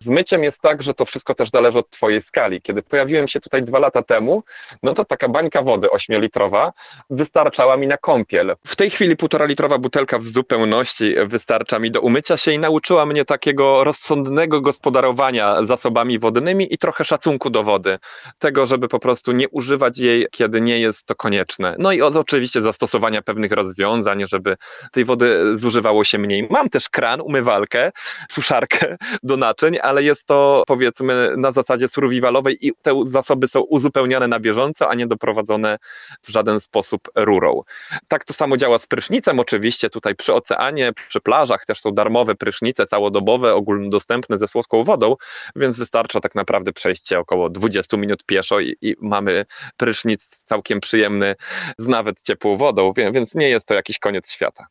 Z 0.00 0.08
myciem 0.08 0.44
jest 0.44 0.60
tak, 0.60 0.82
że 0.82 0.94
to 0.94 1.04
wszystko 1.04 1.34
też 1.34 1.50
zależy 1.50 1.78
od 1.78 1.90
Twojej 1.90 2.22
skali. 2.22 2.62
Kiedy 2.62 2.82
pojawiłem 2.82 3.28
się 3.28 3.40
tutaj 3.40 3.62
dwa 3.62 3.78
lata 3.78 4.02
temu, 4.02 4.42
no 4.82 4.94
to 4.94 5.04
taka 5.04 5.28
bańka 5.28 5.62
wody 5.62 5.88
8-litrowa 5.88 6.72
wystarczała 7.10 7.76
mi 7.76 7.86
na 7.86 7.96
kąpiel. 7.96 8.56
W 8.66 8.76
tej 8.76 8.90
chwili 8.90 9.16
półtora 9.16 9.46
litrowa 9.46 9.78
butelka 9.78 10.18
w 10.18 10.24
zupełności 10.24 11.14
wystarcza 11.26 11.78
mi 11.78 11.90
do 11.90 12.00
umycia 12.00 12.36
się 12.36 12.52
i 12.52 12.58
nauczyła 12.58 13.06
mnie 13.06 13.24
takiego 13.24 13.84
rozsądnego 13.84 14.60
gospodarowania 14.60 15.66
zasobami 15.66 16.18
wodnymi 16.18 16.74
i 16.74 16.78
trochę 16.78 17.04
szacunku 17.04 17.50
do 17.50 17.62
wody. 17.62 17.98
Tego, 18.38 18.66
żeby 18.66 18.88
po 18.88 18.98
prostu 18.98 19.32
nie 19.32 19.48
używać 19.48 19.98
jej, 19.98 20.26
kiedy 20.30 20.60
nie 20.60 20.78
jest 20.78 21.06
to 21.06 21.14
konieczne. 21.14 21.76
No 21.78 21.92
i 21.92 22.02
od, 22.02 22.16
oczywiście 22.16 22.60
zastosowania 22.60 23.22
pewnych 23.22 23.52
rozwiązań, 23.52 24.24
żeby 24.28 24.56
tej 24.92 25.04
wody 25.04 25.58
zużywało 25.58 26.04
się 26.04 26.18
mniej. 26.18 26.48
Mam 26.50 26.70
też 26.70 26.88
kran, 26.88 27.20
umywalkę, 27.20 27.92
suszarkę 28.30 28.96
do 29.22 29.36
naczyń, 29.36 29.78
ale 29.86 30.02
jest 30.02 30.26
to 30.26 30.64
powiedzmy 30.66 31.34
na 31.36 31.52
zasadzie 31.52 31.88
survivalowej 31.88 32.66
i 32.66 32.72
te 32.82 33.04
zasoby 33.06 33.48
są 33.48 33.60
uzupełniane 33.60 34.28
na 34.28 34.40
bieżąco, 34.40 34.88
a 34.88 34.94
nie 34.94 35.06
doprowadzone 35.06 35.78
w 36.22 36.28
żaden 36.28 36.60
sposób 36.60 37.08
rurą. 37.14 37.62
Tak 38.08 38.24
to 38.24 38.34
samo 38.34 38.56
działa 38.56 38.78
z 38.78 38.86
prysznicem 38.86 39.40
oczywiście, 39.40 39.90
tutaj 39.90 40.14
przy 40.14 40.34
oceanie, 40.34 40.92
przy 41.08 41.20
plażach 41.20 41.64
też 41.64 41.80
są 41.80 41.90
darmowe 41.90 42.34
prysznice 42.34 42.86
całodobowe, 42.86 43.54
ogólnodostępne 43.54 44.38
ze 44.38 44.48
słodką 44.48 44.82
wodą, 44.82 45.16
więc 45.56 45.76
wystarcza 45.76 46.20
tak 46.20 46.34
naprawdę 46.34 46.72
przejście 46.72 47.18
około 47.18 47.50
20 47.50 47.96
minut 47.96 48.24
pieszo 48.24 48.60
i, 48.60 48.76
i 48.82 48.96
mamy 49.00 49.46
prysznic 49.76 50.40
całkiem 50.44 50.80
przyjemny 50.80 51.34
z 51.78 51.86
nawet 51.86 52.22
ciepłą 52.22 52.56
wodą, 52.56 52.92
więc 53.12 53.34
nie 53.34 53.48
jest 53.48 53.66
to 53.66 53.74
jakiś 53.74 53.98
koniec 53.98 54.30
świata. 54.30 54.66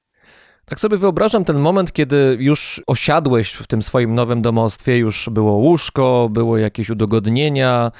Tak 0.65 0.79
sobie 0.79 0.97
wyobrażam 0.97 1.45
ten 1.45 1.59
moment, 1.59 1.93
kiedy 1.93 2.37
już 2.39 2.81
osiadłeś 2.87 3.51
w 3.51 3.67
tym 3.67 3.81
swoim 3.81 4.15
nowym 4.15 4.41
domostwie, 4.41 4.97
już 4.97 5.29
było 5.31 5.51
łóżko, 5.51 6.29
było 6.31 6.57
jakieś 6.57 6.89
udogodnienia, 6.89 7.91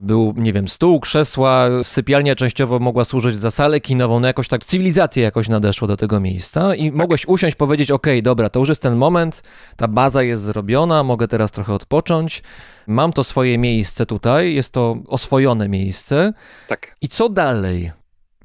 był, 0.00 0.34
nie 0.36 0.52
wiem, 0.52 0.68
stół, 0.68 1.00
krzesła, 1.00 1.66
sypialnia 1.82 2.34
częściowo 2.34 2.78
mogła 2.78 3.04
służyć 3.04 3.36
za 3.36 3.50
salę 3.50 3.80
kinową, 3.80 4.20
no 4.20 4.26
jakoś 4.26 4.48
tak 4.48 4.64
cywilizacja 4.64 5.22
jakoś 5.22 5.48
nadeszła 5.48 5.88
do 5.88 5.96
tego 5.96 6.20
miejsca 6.20 6.74
i 6.74 6.92
mogłeś 6.92 7.26
usiąść, 7.26 7.56
powiedzieć, 7.56 7.90
okej, 7.90 8.22
dobra, 8.22 8.48
to 8.48 8.60
już 8.60 8.68
jest 8.68 8.82
ten 8.82 8.96
moment, 8.96 9.42
ta 9.76 9.88
baza 9.88 10.22
jest 10.22 10.42
zrobiona, 10.42 11.02
mogę 11.02 11.28
teraz 11.28 11.50
trochę 11.50 11.74
odpocząć, 11.74 12.42
mam 12.86 13.12
to 13.12 13.24
swoje 13.24 13.58
miejsce 13.58 14.06
tutaj, 14.06 14.54
jest 14.54 14.72
to 14.72 14.96
oswojone 15.08 15.68
miejsce. 15.68 16.32
Tak. 16.68 16.96
I 17.00 17.08
co 17.08 17.28
dalej? 17.28 17.92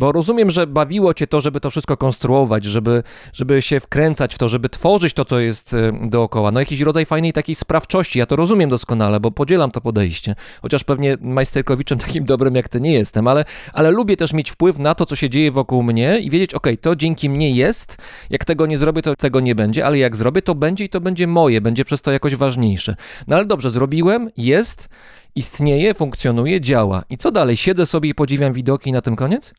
Bo 0.01 0.11
rozumiem, 0.11 0.51
że 0.51 0.67
bawiło 0.67 1.13
cię 1.13 1.27
to, 1.27 1.41
żeby 1.41 1.59
to 1.59 1.69
wszystko 1.69 1.97
konstruować, 1.97 2.65
żeby, 2.65 3.03
żeby 3.33 3.61
się 3.61 3.79
wkręcać 3.79 4.35
w 4.35 4.37
to, 4.37 4.49
żeby 4.49 4.69
tworzyć 4.69 5.13
to, 5.13 5.25
co 5.25 5.39
jest 5.39 5.73
y, 5.73 5.93
dookoła. 6.01 6.51
No 6.51 6.59
jakiś 6.59 6.81
rodzaj 6.81 7.05
fajnej 7.05 7.33
takiej 7.33 7.55
sprawczości. 7.55 8.19
Ja 8.19 8.25
to 8.25 8.35
rozumiem 8.35 8.69
doskonale, 8.69 9.19
bo 9.19 9.31
podzielam 9.31 9.71
to 9.71 9.81
podejście. 9.81 10.35
Chociaż 10.61 10.83
pewnie 10.83 11.17
majsterkowiczem 11.21 11.97
takim 12.05 12.25
dobrym 12.25 12.55
jak 12.55 12.69
ty 12.69 12.81
nie 12.81 12.93
jestem, 12.93 13.27
ale, 13.27 13.45
ale 13.73 13.91
lubię 13.91 14.17
też 14.17 14.33
mieć 14.33 14.51
wpływ 14.51 14.79
na 14.79 14.95
to, 14.95 15.05
co 15.05 15.15
się 15.15 15.29
dzieje 15.29 15.51
wokół 15.51 15.83
mnie 15.83 16.19
i 16.19 16.29
wiedzieć, 16.29 16.53
ok, 16.53 16.67
to 16.81 16.95
dzięki 16.95 17.29
mnie 17.29 17.51
jest. 17.51 17.97
Jak 18.29 18.45
tego 18.45 18.65
nie 18.65 18.77
zrobię, 18.77 19.01
to 19.01 19.15
tego 19.15 19.39
nie 19.39 19.55
będzie, 19.55 19.85
ale 19.85 19.97
jak 19.97 20.15
zrobię, 20.15 20.41
to 20.41 20.55
będzie 20.55 20.85
i 20.85 20.89
to 20.89 21.01
będzie 21.01 21.27
moje, 21.27 21.61
będzie 21.61 21.85
przez 21.85 22.01
to 22.01 22.11
jakoś 22.11 22.35
ważniejsze. 22.35 22.95
No 23.27 23.35
ale 23.35 23.45
dobrze, 23.45 23.69
zrobiłem, 23.69 24.29
jest, 24.37 24.89
istnieje, 25.35 25.93
funkcjonuje, 25.93 26.61
działa. 26.61 27.03
I 27.09 27.17
co 27.17 27.31
dalej? 27.31 27.57
Siedzę 27.57 27.85
sobie 27.85 28.09
i 28.09 28.15
podziwiam 28.15 28.53
widoki 28.53 28.89
i 28.89 28.93
na 28.93 29.01
tym 29.01 29.15
koniec? 29.15 29.53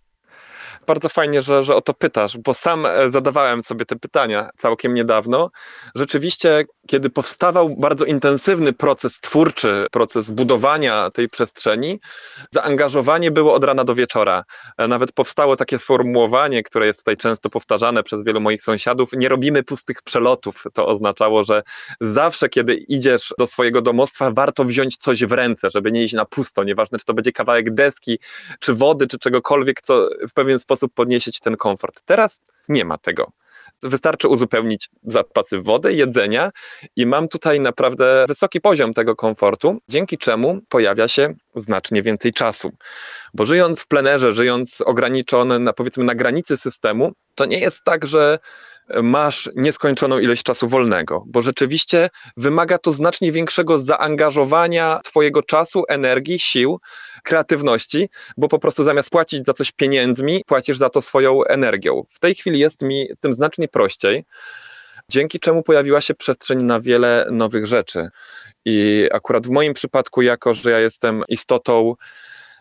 Bardzo 0.86 1.08
fajnie, 1.08 1.42
że, 1.42 1.64
że 1.64 1.74
o 1.74 1.80
to 1.80 1.94
pytasz, 1.94 2.38
bo 2.38 2.54
sam 2.54 2.86
e, 2.86 3.10
zadawałem 3.10 3.62
sobie 3.62 3.86
te 3.86 3.96
pytania 3.96 4.50
całkiem 4.60 4.94
niedawno. 4.94 5.50
Rzeczywiście, 5.94 6.64
kiedy 6.86 7.10
powstawał 7.10 7.76
bardzo 7.76 8.04
intensywny 8.04 8.72
proces 8.72 9.20
twórczy, 9.20 9.86
proces 9.92 10.30
budowania 10.30 11.10
tej 11.10 11.28
przestrzeni, 11.28 12.00
zaangażowanie 12.50 13.30
było 13.30 13.54
od 13.54 13.64
rana 13.64 13.84
do 13.84 13.94
wieczora. 13.94 14.44
E, 14.78 14.88
Nawet 14.88 15.12
powstało 15.12 15.56
takie 15.56 15.78
sformułowanie, 15.78 16.62
które 16.62 16.86
jest 16.86 16.98
tutaj 16.98 17.16
często 17.16 17.50
powtarzane 17.50 18.02
przez 18.02 18.24
wielu 18.24 18.40
moich 18.40 18.62
sąsiadów: 18.62 19.10
nie 19.12 19.28
robimy 19.28 19.62
pustych 19.62 20.02
przelotów. 20.02 20.64
To 20.72 20.86
oznaczało, 20.86 21.44
że 21.44 21.62
zawsze, 22.00 22.48
kiedy 22.48 22.74
idziesz 22.74 23.34
do 23.38 23.46
swojego 23.46 23.82
domostwa, 23.82 24.30
warto 24.30 24.64
wziąć 24.64 24.96
coś 24.96 25.24
w 25.24 25.32
ręce, 25.32 25.70
żeby 25.70 25.92
nie 25.92 26.04
iść 26.04 26.14
na 26.14 26.24
pusto. 26.24 26.64
Nieważne, 26.64 26.98
czy 26.98 27.04
to 27.04 27.14
będzie 27.14 27.32
kawałek 27.32 27.74
deski, 27.74 28.18
czy 28.60 28.74
wody, 28.74 29.06
czy 29.08 29.18
czegokolwiek, 29.18 29.80
co 29.82 30.08
w 30.28 30.32
pewien 30.32 30.58
sposób 30.58 30.71
podniesie 30.94 31.32
ci 31.32 31.40
ten 31.40 31.56
komfort. 31.56 32.02
Teraz 32.04 32.42
nie 32.68 32.84
ma 32.84 32.98
tego. 32.98 33.32
Wystarczy 33.82 34.28
uzupełnić 34.28 34.90
zapasy 35.02 35.60
wody, 35.60 35.92
jedzenia 35.92 36.50
i 36.96 37.06
mam 37.06 37.28
tutaj 37.28 37.60
naprawdę 37.60 38.24
wysoki 38.28 38.60
poziom 38.60 38.94
tego 38.94 39.16
komfortu, 39.16 39.78
dzięki 39.88 40.18
czemu 40.18 40.60
pojawia 40.68 41.08
się 41.08 41.34
znacznie 41.56 42.02
więcej 42.02 42.32
czasu. 42.32 42.72
Bo 43.34 43.46
żyjąc 43.46 43.80
w 43.80 43.86
plenerze, 43.86 44.32
żyjąc 44.32 44.80
ograniczony, 44.80 45.58
na, 45.58 45.72
powiedzmy 45.72 46.04
na 46.04 46.14
granicy 46.14 46.56
systemu, 46.56 47.12
to 47.34 47.44
nie 47.44 47.58
jest 47.58 47.84
tak, 47.84 48.06
że 48.06 48.38
masz 49.02 49.50
nieskończoną 49.56 50.18
ilość 50.18 50.42
czasu 50.42 50.68
wolnego, 50.68 51.24
bo 51.26 51.42
rzeczywiście 51.42 52.08
wymaga 52.36 52.78
to 52.78 52.92
znacznie 52.92 53.32
większego 53.32 53.78
zaangażowania 53.78 55.00
Twojego 55.04 55.42
czasu, 55.42 55.82
energii, 55.88 56.38
sił, 56.38 56.80
kreatywności, 57.22 58.08
bo 58.36 58.48
po 58.48 58.58
prostu 58.58 58.84
zamiast 58.84 59.10
płacić 59.10 59.44
za 59.46 59.52
coś 59.52 59.72
pieniędzmi, 59.72 60.44
płacisz 60.46 60.78
za 60.78 60.90
to 60.90 61.02
swoją 61.02 61.44
energią. 61.44 62.04
W 62.10 62.18
tej 62.18 62.34
chwili 62.34 62.58
jest 62.58 62.82
mi 62.82 63.06
tym 63.20 63.32
znacznie 63.32 63.68
prościej, 63.68 64.24
dzięki 65.08 65.40
czemu 65.40 65.62
pojawiła 65.62 66.00
się 66.00 66.14
przestrzeń 66.14 66.64
na 66.64 66.80
wiele 66.80 67.26
nowych 67.30 67.66
rzeczy. 67.66 68.08
I 68.64 69.08
akurat 69.12 69.46
w 69.46 69.50
moim 69.50 69.74
przypadku, 69.74 70.22
jako 70.22 70.54
że 70.54 70.70
ja 70.70 70.78
jestem 70.78 71.22
istotą 71.28 71.94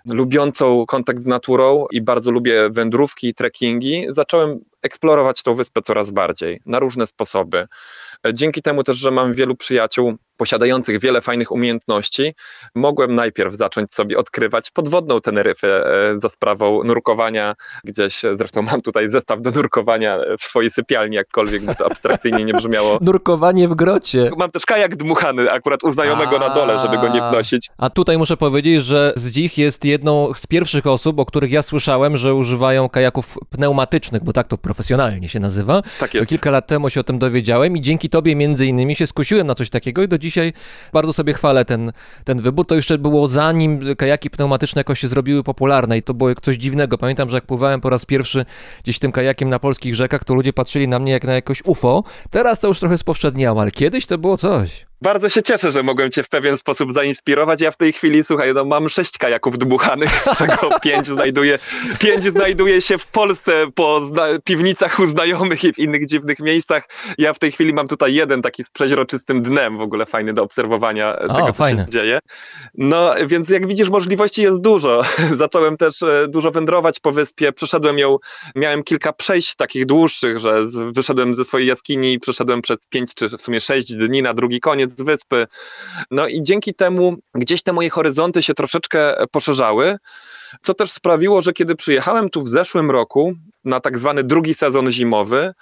lubiącą 0.05 0.85
kontakt 0.85 1.23
z 1.23 1.27
naturą 1.27 1.85
i 1.91 2.01
bardzo 2.01 2.31
lubię 2.31 2.69
wędrówki 2.69 3.27
i 3.27 3.33
trekkingi, 3.33 4.05
zacząłem 4.09 4.59
eksplorować 4.81 5.43
tą 5.43 5.55
wyspę 5.55 5.81
coraz 5.81 6.11
bardziej, 6.11 6.61
na 6.65 6.79
różne 6.79 7.07
sposoby. 7.07 7.67
Dzięki 8.33 8.61
temu 8.61 8.83
też, 8.83 8.97
że 8.97 9.11
mam 9.11 9.33
wielu 9.33 9.55
przyjaciół 9.55 10.17
posiadających 10.41 10.99
wiele 10.99 11.21
fajnych 11.21 11.51
umiejętności, 11.51 12.33
mogłem 12.75 13.15
najpierw 13.15 13.55
zacząć 13.55 13.93
sobie 13.93 14.17
odkrywać 14.17 14.71
podwodną 14.71 15.21
Teneryfę 15.21 15.67
e, 15.67 16.19
za 16.21 16.29
sprawą 16.29 16.83
nurkowania 16.83 17.55
gdzieś, 17.83 18.21
zresztą 18.37 18.61
mam 18.61 18.81
tutaj 18.81 19.09
zestaw 19.09 19.41
do 19.41 19.51
nurkowania 19.51 20.17
w 20.39 20.43
swojej 20.43 20.71
sypialni, 20.71 21.15
jakkolwiek 21.15 21.65
by 21.65 21.75
to 21.75 21.85
abstrakcyjnie 21.85 22.45
nie 22.45 22.53
brzmiało. 22.53 22.97
Nurkowanie 23.11 23.67
w 23.67 23.75
grocie. 23.75 24.31
Mam 24.37 24.51
też 24.51 24.65
kajak 24.65 24.95
dmuchany 24.95 25.51
akurat 25.51 25.83
u 25.83 25.91
znajomego 25.91 26.39
na 26.39 26.49
dole, 26.49 26.79
żeby 26.79 26.97
go 26.97 27.07
nie 27.07 27.21
wnosić. 27.21 27.69
A 27.77 27.89
tutaj 27.89 28.17
muszę 28.17 28.37
powiedzieć, 28.37 28.83
że 28.83 29.13
Zdzich 29.15 29.57
jest 29.57 29.85
jedną 29.85 30.33
z 30.33 30.47
pierwszych 30.47 30.87
osób, 30.87 31.19
o 31.19 31.25
których 31.25 31.51
ja 31.51 31.61
słyszałem, 31.61 32.17
że 32.17 32.35
używają 32.35 32.89
kajaków 32.89 33.37
pneumatycznych, 33.49 34.23
bo 34.23 34.33
tak 34.33 34.47
to 34.47 34.57
profesjonalnie 34.57 35.29
się 35.29 35.39
nazywa. 35.39 35.81
Tak 35.99 36.13
jest. 36.13 36.29
Kilka 36.29 36.51
lat 36.51 36.67
temu 36.67 36.89
się 36.89 36.99
o 36.99 37.03
tym 37.03 37.19
dowiedziałem 37.19 37.77
i 37.77 37.81
dzięki 37.81 38.09
tobie 38.09 38.35
między 38.35 38.65
innymi 38.65 38.95
się 38.95 39.07
skusiłem 39.07 39.47
na 39.47 39.55
coś 39.55 39.69
takiego 39.69 40.03
i 40.03 40.07
do 40.07 40.17
dzisiaj 40.31 40.53
bardzo 40.93 41.13
sobie 41.13 41.33
chwalę 41.33 41.65
ten, 41.65 41.91
ten 42.23 42.41
wybór. 42.41 42.67
To 42.67 42.75
jeszcze 42.75 42.97
było 42.97 43.27
zanim 43.27 43.95
kajaki 43.95 44.29
pneumatyczne 44.29 44.79
jakoś 44.79 44.99
się 44.99 45.07
zrobiły 45.07 45.43
popularne 45.43 45.97
i 45.97 46.01
to 46.01 46.13
było 46.13 46.35
coś 46.35 46.55
dziwnego. 46.57 46.97
Pamiętam, 46.97 47.29
że 47.29 47.37
jak 47.37 47.45
pływałem 47.45 47.81
po 47.81 47.89
raz 47.89 48.05
pierwszy 48.05 48.45
gdzieś 48.83 48.99
tym 48.99 49.11
kajakiem 49.11 49.49
na 49.49 49.59
polskich 49.59 49.95
rzekach, 49.95 50.23
to 50.23 50.33
ludzie 50.33 50.53
patrzyli 50.53 50.87
na 50.87 50.99
mnie 50.99 51.11
jak 51.11 51.23
na 51.23 51.33
jakoś 51.33 51.61
UFO. 51.65 52.03
Teraz 52.29 52.59
to 52.59 52.67
już 52.67 52.79
trochę 52.79 52.97
spowszedniało, 52.97 53.61
ale 53.61 53.71
kiedyś 53.71 54.05
to 54.05 54.17
było 54.17 54.37
coś. 54.37 54.90
Bardzo 55.01 55.29
się 55.29 55.43
cieszę, 55.43 55.71
że 55.71 55.83
mogłem 55.83 56.11
Cię 56.11 56.23
w 56.23 56.29
pewien 56.29 56.57
sposób 56.57 56.93
zainspirować. 56.93 57.61
Ja 57.61 57.71
w 57.71 57.77
tej 57.77 57.93
chwili, 57.93 58.23
słuchaj, 58.23 58.53
no 58.53 58.65
mam 58.65 58.89
sześć 58.89 59.17
kajaków 59.17 59.57
dmuchanych, 59.57 60.09
z 60.11 60.37
czego 60.37 60.69
pięć 60.83 61.07
znajduje, 61.07 61.59
pięć 61.99 62.23
znajduje 62.23 62.81
się 62.81 62.97
w 62.97 63.07
Polsce 63.07 63.65
po 63.75 64.01
piwnicach 64.43 64.99
u 64.99 65.05
znajomych 65.05 65.63
i 65.63 65.73
w 65.73 65.79
innych 65.79 66.05
dziwnych 66.05 66.39
miejscach. 66.39 66.89
Ja 67.17 67.33
w 67.33 67.39
tej 67.39 67.51
chwili 67.51 67.73
mam 67.73 67.87
tutaj 67.87 68.13
jeden 68.13 68.41
taki 68.41 68.63
z 68.63 68.69
przeźroczystym 68.69 69.41
dnem, 69.41 69.77
w 69.77 69.81
ogóle 69.81 70.05
fajny 70.05 70.33
do 70.33 70.43
obserwowania 70.43 71.19
O, 71.19 71.33
tego, 71.35 71.47
co 71.47 71.53
fajne. 71.53 71.85
się 71.85 71.91
dzieje. 71.91 72.19
No, 72.77 73.11
więc 73.25 73.49
jak 73.49 73.67
widzisz, 73.67 73.89
możliwości 73.89 74.41
jest 74.41 74.61
dużo. 74.61 75.01
Zacząłem 75.37 75.77
też 75.77 76.03
e, 76.03 76.27
dużo 76.27 76.51
wędrować 76.51 76.99
po 76.99 77.11
wyspie, 77.11 77.51
przeszedłem 77.51 77.99
ją, 77.99 78.17
miałem 78.55 78.83
kilka 78.83 79.13
przejść 79.13 79.55
takich 79.55 79.85
dłuższych, 79.85 80.39
że 80.39 80.67
wyszedłem 80.95 81.35
ze 81.35 81.45
swojej 81.45 81.67
jaskini 81.67 82.19
przeszedłem 82.19 82.61
przez 82.61 82.77
pięć 82.89 83.13
czy 83.13 83.29
w 83.29 83.41
sumie 83.41 83.61
sześć 83.61 83.93
dni 83.93 84.21
na 84.21 84.33
drugi 84.33 84.59
koniec 84.59 84.90
wyspy. 84.97 85.47
No 86.11 86.27
i 86.27 86.43
dzięki 86.43 86.73
temu 86.73 87.15
gdzieś 87.35 87.63
te 87.63 87.73
moje 87.73 87.89
horyzonty 87.89 88.43
się 88.43 88.53
troszeczkę 88.53 89.25
poszerzały, 89.31 89.97
co 90.61 90.73
też 90.73 90.91
sprawiło, 90.91 91.41
że 91.41 91.53
kiedy 91.53 91.75
przyjechałem 91.75 92.29
tu 92.29 92.41
w 92.41 92.49
zeszłym 92.49 92.91
roku 92.91 93.33
na 93.65 93.79
tak 93.79 93.97
zwany 93.97 94.23
drugi 94.23 94.53
sezon 94.53 94.91
zimowy, 94.91 95.53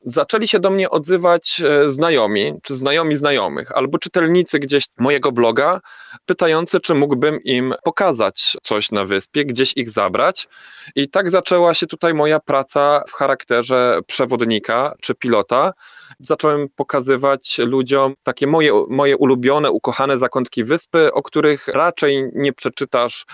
zaczęli 0.00 0.48
się 0.48 0.60
do 0.60 0.70
mnie 0.70 0.90
odzywać 0.90 1.60
e, 1.60 1.92
znajomi, 1.92 2.54
czy 2.62 2.74
znajomi 2.74 3.16
znajomych, 3.16 3.72
albo 3.72 3.98
czytelnicy 3.98 4.58
gdzieś 4.58 4.84
mojego 4.98 5.32
bloga, 5.32 5.80
pytający, 6.26 6.80
czy 6.80 6.94
mógłbym 6.94 7.42
im 7.42 7.74
pokazać 7.84 8.56
coś 8.62 8.90
na 8.90 9.04
wyspie, 9.04 9.44
gdzieś 9.44 9.72
ich 9.76 9.90
zabrać. 9.90 10.48
I 10.94 11.08
tak 11.08 11.30
zaczęła 11.30 11.74
się 11.74 11.86
tutaj 11.86 12.14
moja 12.14 12.40
praca 12.40 13.02
w 13.08 13.12
charakterze 13.12 14.00
przewodnika 14.06 14.94
czy 15.00 15.14
pilota. 15.14 15.72
Zacząłem 16.20 16.68
pokazywać 16.76 17.58
ludziom 17.58 18.14
takie 18.22 18.46
moje, 18.46 18.72
moje 18.88 19.16
ulubione, 19.16 19.70
ukochane 19.70 20.18
zakątki 20.18 20.64
wyspy, 20.64 21.12
o 21.12 21.22
których 21.22 21.68
raczej 21.68 22.30
nie 22.34 22.52
przeczytasz 22.52 23.26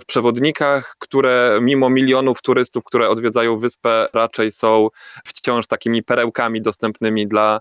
w 0.00 0.04
przewodnikach, 0.04 0.94
które 0.98 1.58
mimo 1.62 1.90
milionów 1.90 2.42
turystów, 2.42 2.84
które 2.84 3.08
odwiedzają 3.08 3.58
wyspę, 3.58 4.08
raczej 4.12 4.52
są 4.52 4.88
wciąż 5.24 5.66
takimi 5.66 6.02
perełkami 6.02 6.62
dostępnymi 6.62 7.28
dla, 7.28 7.60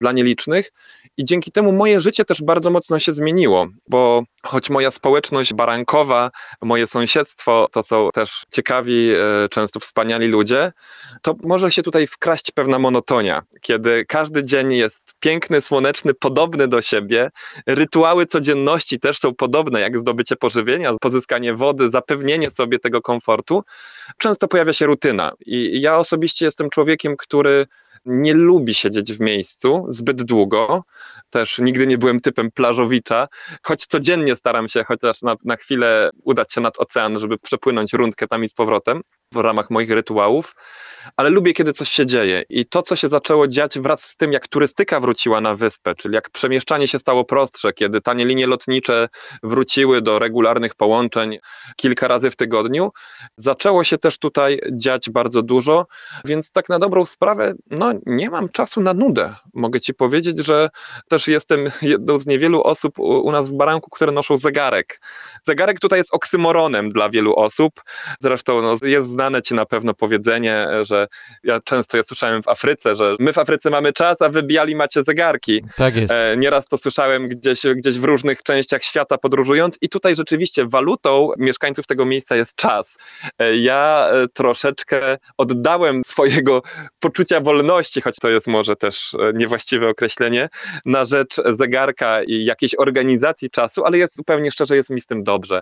dla 0.00 0.12
nielicznych. 0.12 0.72
I 1.16 1.24
dzięki 1.24 1.52
temu 1.52 1.72
moje 1.72 2.00
życie 2.00 2.24
też 2.24 2.42
bardzo 2.42 2.70
mocno 2.70 2.98
się 2.98 3.12
zmieniło, 3.12 3.66
bo 3.88 4.22
choć 4.46 4.70
moja 4.70 4.90
społeczność 4.90 5.54
barankowa, 5.54 6.30
moje 6.62 6.86
sąsiedztwo 6.86 7.68
to 7.72 7.82
są 7.84 8.08
też 8.14 8.44
ciekawi, 8.52 9.10
e, 9.10 9.48
często 9.48 9.80
wspaniali 9.80 10.26
ludzie, 10.26 10.72
to 11.22 11.34
może 11.42 11.72
się 11.72 11.82
tutaj 11.82 12.06
wkraść 12.06 12.50
pewna 12.50 12.78
monotonia, 12.78 13.42
kiedy 13.60 14.04
każdy 14.10 14.44
dzień 14.44 14.72
jest 14.72 15.00
piękny, 15.20 15.60
słoneczny, 15.60 16.14
podobny 16.14 16.68
do 16.68 16.82
siebie. 16.82 17.30
Rytuały 17.66 18.26
codzienności 18.26 19.00
też 19.00 19.18
są 19.18 19.34
podobne, 19.34 19.80
jak 19.80 19.98
zdobycie 19.98 20.36
pożywienia, 20.36 20.92
pozyskanie 21.00 21.54
wody, 21.54 21.90
zapewnienie 21.92 22.46
sobie 22.50 22.78
tego 22.78 23.02
komfortu. 23.02 23.64
Często 24.18 24.48
pojawia 24.48 24.72
się 24.72 24.86
rutyna. 24.86 25.32
I 25.46 25.80
ja 25.80 25.98
osobiście 25.98 26.44
jestem 26.44 26.70
człowiekiem, 26.70 27.16
który 27.16 27.66
nie 28.04 28.34
lubi 28.34 28.74
siedzieć 28.74 29.12
w 29.12 29.20
miejscu 29.20 29.86
zbyt 29.88 30.22
długo. 30.22 30.84
Też 31.30 31.58
nigdy 31.58 31.86
nie 31.86 31.98
byłem 31.98 32.20
typem 32.20 32.50
plażowicza, 32.50 33.28
choć 33.62 33.86
codziennie 33.86 34.36
staram 34.36 34.68
się 34.68 34.84
chociaż 34.84 35.22
na, 35.22 35.36
na 35.44 35.56
chwilę 35.56 36.10
udać 36.24 36.52
się 36.52 36.60
nad 36.60 36.78
ocean, 36.78 37.18
żeby 37.18 37.38
przepłynąć 37.38 37.92
rundkę 37.92 38.26
tam 38.26 38.44
i 38.44 38.48
z 38.48 38.54
powrotem 38.54 39.00
w 39.32 39.36
ramach 39.36 39.70
moich 39.70 39.90
rytuałów, 39.90 40.54
ale 41.16 41.30
lubię, 41.30 41.52
kiedy 41.52 41.72
coś 41.72 41.88
się 41.88 42.06
dzieje. 42.06 42.42
I 42.48 42.66
to, 42.66 42.82
co 42.82 42.96
się 42.96 43.08
zaczęło 43.08 43.48
dziać 43.48 43.78
wraz 43.78 44.02
z 44.02 44.16
tym, 44.16 44.32
jak 44.32 44.48
turystyka 44.48 45.00
wróciła 45.00 45.40
na 45.40 45.56
wyspę, 45.56 45.94
czyli 45.94 46.14
jak 46.14 46.30
przemieszczanie 46.30 46.88
się 46.88 46.98
stało 46.98 47.24
prostsze, 47.24 47.72
kiedy 47.72 48.00
tanie 48.00 48.24
linie 48.24 48.46
lotnicze 48.46 49.08
wróciły 49.42 50.02
do 50.02 50.18
regularnych 50.18 50.74
połączeń 50.74 51.38
kilka 51.76 52.08
razy 52.08 52.30
w 52.30 52.36
tygodniu, 52.36 52.90
zaczęło 53.36 53.84
się 53.84 53.98
też 53.98 54.18
tutaj 54.18 54.60
dziać 54.72 55.10
bardzo 55.10 55.42
dużo, 55.42 55.86
więc 56.24 56.50
tak 56.50 56.68
na 56.68 56.78
dobrą 56.78 57.06
sprawę, 57.06 57.52
no 57.70 57.89
nie 58.06 58.30
mam 58.30 58.48
czasu 58.48 58.80
na 58.80 58.94
nudę. 58.94 59.34
Mogę 59.54 59.80
ci 59.80 59.94
powiedzieć, 59.94 60.38
że 60.38 60.68
też 61.08 61.28
jestem 61.28 61.70
jedną 61.82 62.20
z 62.20 62.26
niewielu 62.26 62.62
osób 62.62 62.98
u, 62.98 63.32
nas 63.32 63.48
w 63.48 63.52
Baranku, 63.52 63.90
które 63.90 64.12
noszą 64.12 64.38
zegarek. 64.38 65.00
Zegarek 65.46 65.80
tutaj 65.80 65.98
jest 65.98 66.14
oksymoronem 66.14 66.90
dla 66.90 67.10
wielu 67.10 67.36
osób. 67.36 67.82
Zresztą 68.20 68.62
no, 68.62 68.76
jest 68.82 69.08
znane 69.08 69.42
ci 69.42 69.54
na 69.54 69.66
pewno 69.66 69.94
powiedzenie, 69.94 70.66
że 70.82 71.06
ja 71.44 71.60
często 71.60 71.96
je 71.96 72.02
słyszałem 72.04 72.42
w 72.42 72.48
Afryce, 72.48 72.96
że 72.96 73.16
my 73.18 73.32
w 73.32 73.38
Afryce 73.38 73.70
mamy 73.70 73.92
czas, 73.92 74.22
a 74.22 74.28
wy 74.28 74.42
biali 74.42 74.76
macie 74.76 75.02
zegarki. 75.02 75.64
Tak 75.76 75.96
jest. 75.96 76.12
E, 76.12 76.36
Nieraz 76.36 76.64
to 76.66 76.78
słyszałem 76.78 77.28
gdzieś, 77.28 77.62
gdzieś 77.76 77.98
w 77.98 78.04
różnych 78.04 78.42
częściach 78.42 78.82
świata 78.82 79.18
podróżując 79.18 79.78
i 79.80 79.88
tutaj 79.88 80.16
rzeczywiście 80.16 80.66
walutą 80.66 81.30
mieszkańców 81.38 81.86
tego 81.86 82.04
miejsca 82.04 82.36
jest 82.36 82.54
czas. 82.54 82.98
E, 83.38 83.56
Ja 83.56 84.08
e, 84.12 84.26
troszeczkę 84.28 85.16
oddałem 85.36 86.02
swojego 86.06 86.62
poczucia 87.00 87.40
wolności, 87.40 87.79
choć 88.02 88.16
to 88.16 88.28
jest 88.28 88.46
może 88.46 88.76
też 88.76 89.14
e, 89.14 89.32
niewłaściwe 89.34 89.88
określenie, 89.88 90.48
na 90.84 91.04
rzecz 91.04 91.36
zegarka 91.54 92.22
i 92.22 92.44
jakiejś 92.44 92.74
organizacji 92.78 93.50
czasu, 93.50 93.84
ale 93.84 93.98
jest 93.98 94.16
zupełnie 94.16 94.50
szczerze, 94.50 94.76
jest 94.76 94.90
mi 94.90 95.00
z 95.00 95.06
tym 95.06 95.24
dobrze. 95.24 95.60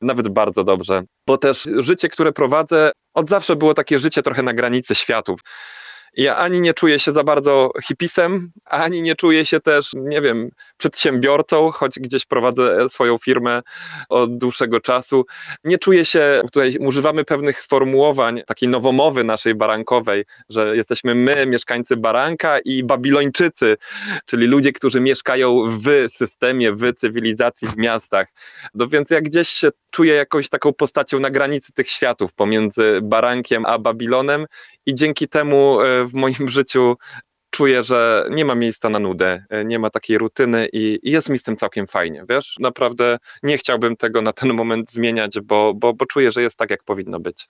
Nawet 0.00 0.28
bardzo 0.28 0.64
dobrze, 0.64 1.02
bo 1.26 1.38
też 1.38 1.68
życie, 1.78 2.08
które 2.08 2.32
prowadzę, 2.32 2.92
Od 3.14 3.28
zawsze 3.28 3.56
było 3.56 3.74
takie 3.74 3.98
życie 3.98 4.22
trochę 4.22 4.42
na 4.42 4.54
granicy 4.54 4.94
światów. 4.94 5.40
Ja 6.16 6.36
ani 6.36 6.60
nie 6.60 6.74
czuję 6.74 7.00
się 7.00 7.12
za 7.12 7.24
bardzo 7.24 7.70
hipisem, 7.84 8.52
ani 8.64 9.02
nie 9.02 9.14
czuję 9.14 9.46
się 9.46 9.60
też, 9.60 9.90
nie 9.94 10.20
wiem, 10.20 10.50
przedsiębiorcą, 10.76 11.70
choć 11.70 11.98
gdzieś 11.98 12.24
prowadzę 12.24 12.90
swoją 12.90 13.18
firmę 13.18 13.62
od 14.08 14.38
dłuższego 14.38 14.80
czasu. 14.80 15.26
Nie 15.64 15.78
czuję 15.78 16.04
się, 16.04 16.40
tutaj 16.42 16.76
używamy 16.80 17.24
pewnych 17.24 17.60
sformułowań, 17.60 18.42
takiej 18.46 18.68
nowomowy 18.68 19.24
naszej 19.24 19.54
barankowej, 19.54 20.24
że 20.48 20.76
jesteśmy 20.76 21.14
my, 21.14 21.46
mieszkańcy 21.46 21.96
baranka 21.96 22.58
i 22.58 22.84
babilończycy, 22.84 23.76
czyli 24.26 24.46
ludzie, 24.46 24.72
którzy 24.72 25.00
mieszkają 25.00 25.68
w 25.68 26.12
systemie, 26.16 26.72
w 26.72 26.92
cywilizacji, 26.92 27.68
w 27.68 27.76
miastach. 27.76 28.26
No 28.74 28.88
więc 28.88 29.10
ja 29.10 29.20
gdzieś 29.20 29.48
się 29.48 29.68
czuję 29.90 30.14
jakąś 30.14 30.48
taką 30.48 30.72
postacią 30.72 31.20
na 31.20 31.30
granicy 31.30 31.72
tych 31.72 31.90
światów 31.90 32.32
pomiędzy 32.32 33.00
barankiem 33.02 33.66
a 33.66 33.78
Babilonem 33.78 34.46
i 34.86 34.94
dzięki 34.94 35.28
temu 35.28 35.80
e, 35.80 36.04
w 36.04 36.14
moim 36.14 36.48
życiu 36.48 36.96
czuję, 37.50 37.84
że 37.84 38.28
nie 38.30 38.44
ma 38.44 38.54
miejsca 38.54 38.88
na 38.88 38.98
nudę, 38.98 39.44
e, 39.50 39.64
nie 39.64 39.78
ma 39.78 39.90
takiej 39.90 40.18
rutyny 40.18 40.68
i, 40.72 40.98
i 41.02 41.10
jest 41.10 41.28
mi 41.28 41.38
z 41.38 41.42
tym 41.42 41.56
całkiem 41.56 41.86
fajnie. 41.86 42.24
Wiesz, 42.28 42.56
naprawdę 42.60 43.18
nie 43.42 43.58
chciałbym 43.58 43.96
tego 43.96 44.22
na 44.22 44.32
ten 44.32 44.52
moment 44.52 44.90
zmieniać, 44.90 45.40
bo, 45.40 45.74
bo, 45.74 45.94
bo 45.94 46.06
czuję, 46.06 46.32
że 46.32 46.42
jest 46.42 46.56
tak, 46.56 46.70
jak 46.70 46.84
powinno 46.84 47.20
być. 47.20 47.48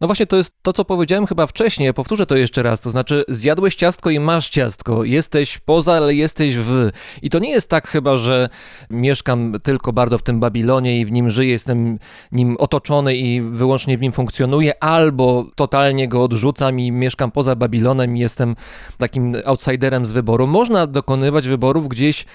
No 0.00 0.06
właśnie 0.08 0.26
to 0.26 0.36
jest 0.36 0.54
to, 0.62 0.72
co 0.72 0.84
powiedziałem 0.84 1.26
chyba 1.26 1.46
wcześniej, 1.46 1.94
powtórzę 1.94 2.26
to 2.26 2.36
jeszcze 2.36 2.62
raz, 2.62 2.80
to 2.80 2.90
znaczy 2.90 3.24
zjadłeś 3.28 3.74
ciastko 3.74 4.10
i 4.10 4.20
masz 4.20 4.48
ciastko, 4.48 5.04
jesteś 5.04 5.58
poza, 5.58 5.92
ale 5.92 6.14
jesteś 6.14 6.56
w. 6.56 6.90
I 7.22 7.30
to 7.30 7.38
nie 7.38 7.50
jest 7.50 7.70
tak 7.70 7.88
chyba, 7.88 8.16
że 8.16 8.48
mieszkam 8.90 9.56
tylko 9.62 9.92
bardzo 9.92 10.18
w 10.18 10.22
tym 10.22 10.40
Babilonie 10.40 11.00
i 11.00 11.06
w 11.06 11.12
nim 11.12 11.30
żyję, 11.30 11.50
jestem 11.50 11.98
nim 12.32 12.56
otoczony 12.58 13.16
i 13.16 13.40
wyłącznie 13.40 13.98
w 13.98 14.00
nim 14.00 14.12
funkcjonuję, 14.12 14.82
albo 14.84 15.46
totalnie 15.54 16.08
go 16.08 16.22
odrzucam 16.22 16.80
i 16.80 16.92
mieszkam 16.92 17.30
poza 17.30 17.56
Babilonem 17.56 18.16
i 18.16 18.20
jestem 18.20 18.56
takim 18.98 19.36
outsiderem 19.44 20.06
z 20.06 20.12
wyboru. 20.12 20.46
Można 20.46 20.86
dokonywać 20.86 21.48
wyborów 21.48 21.88
gdzieś 21.88 22.26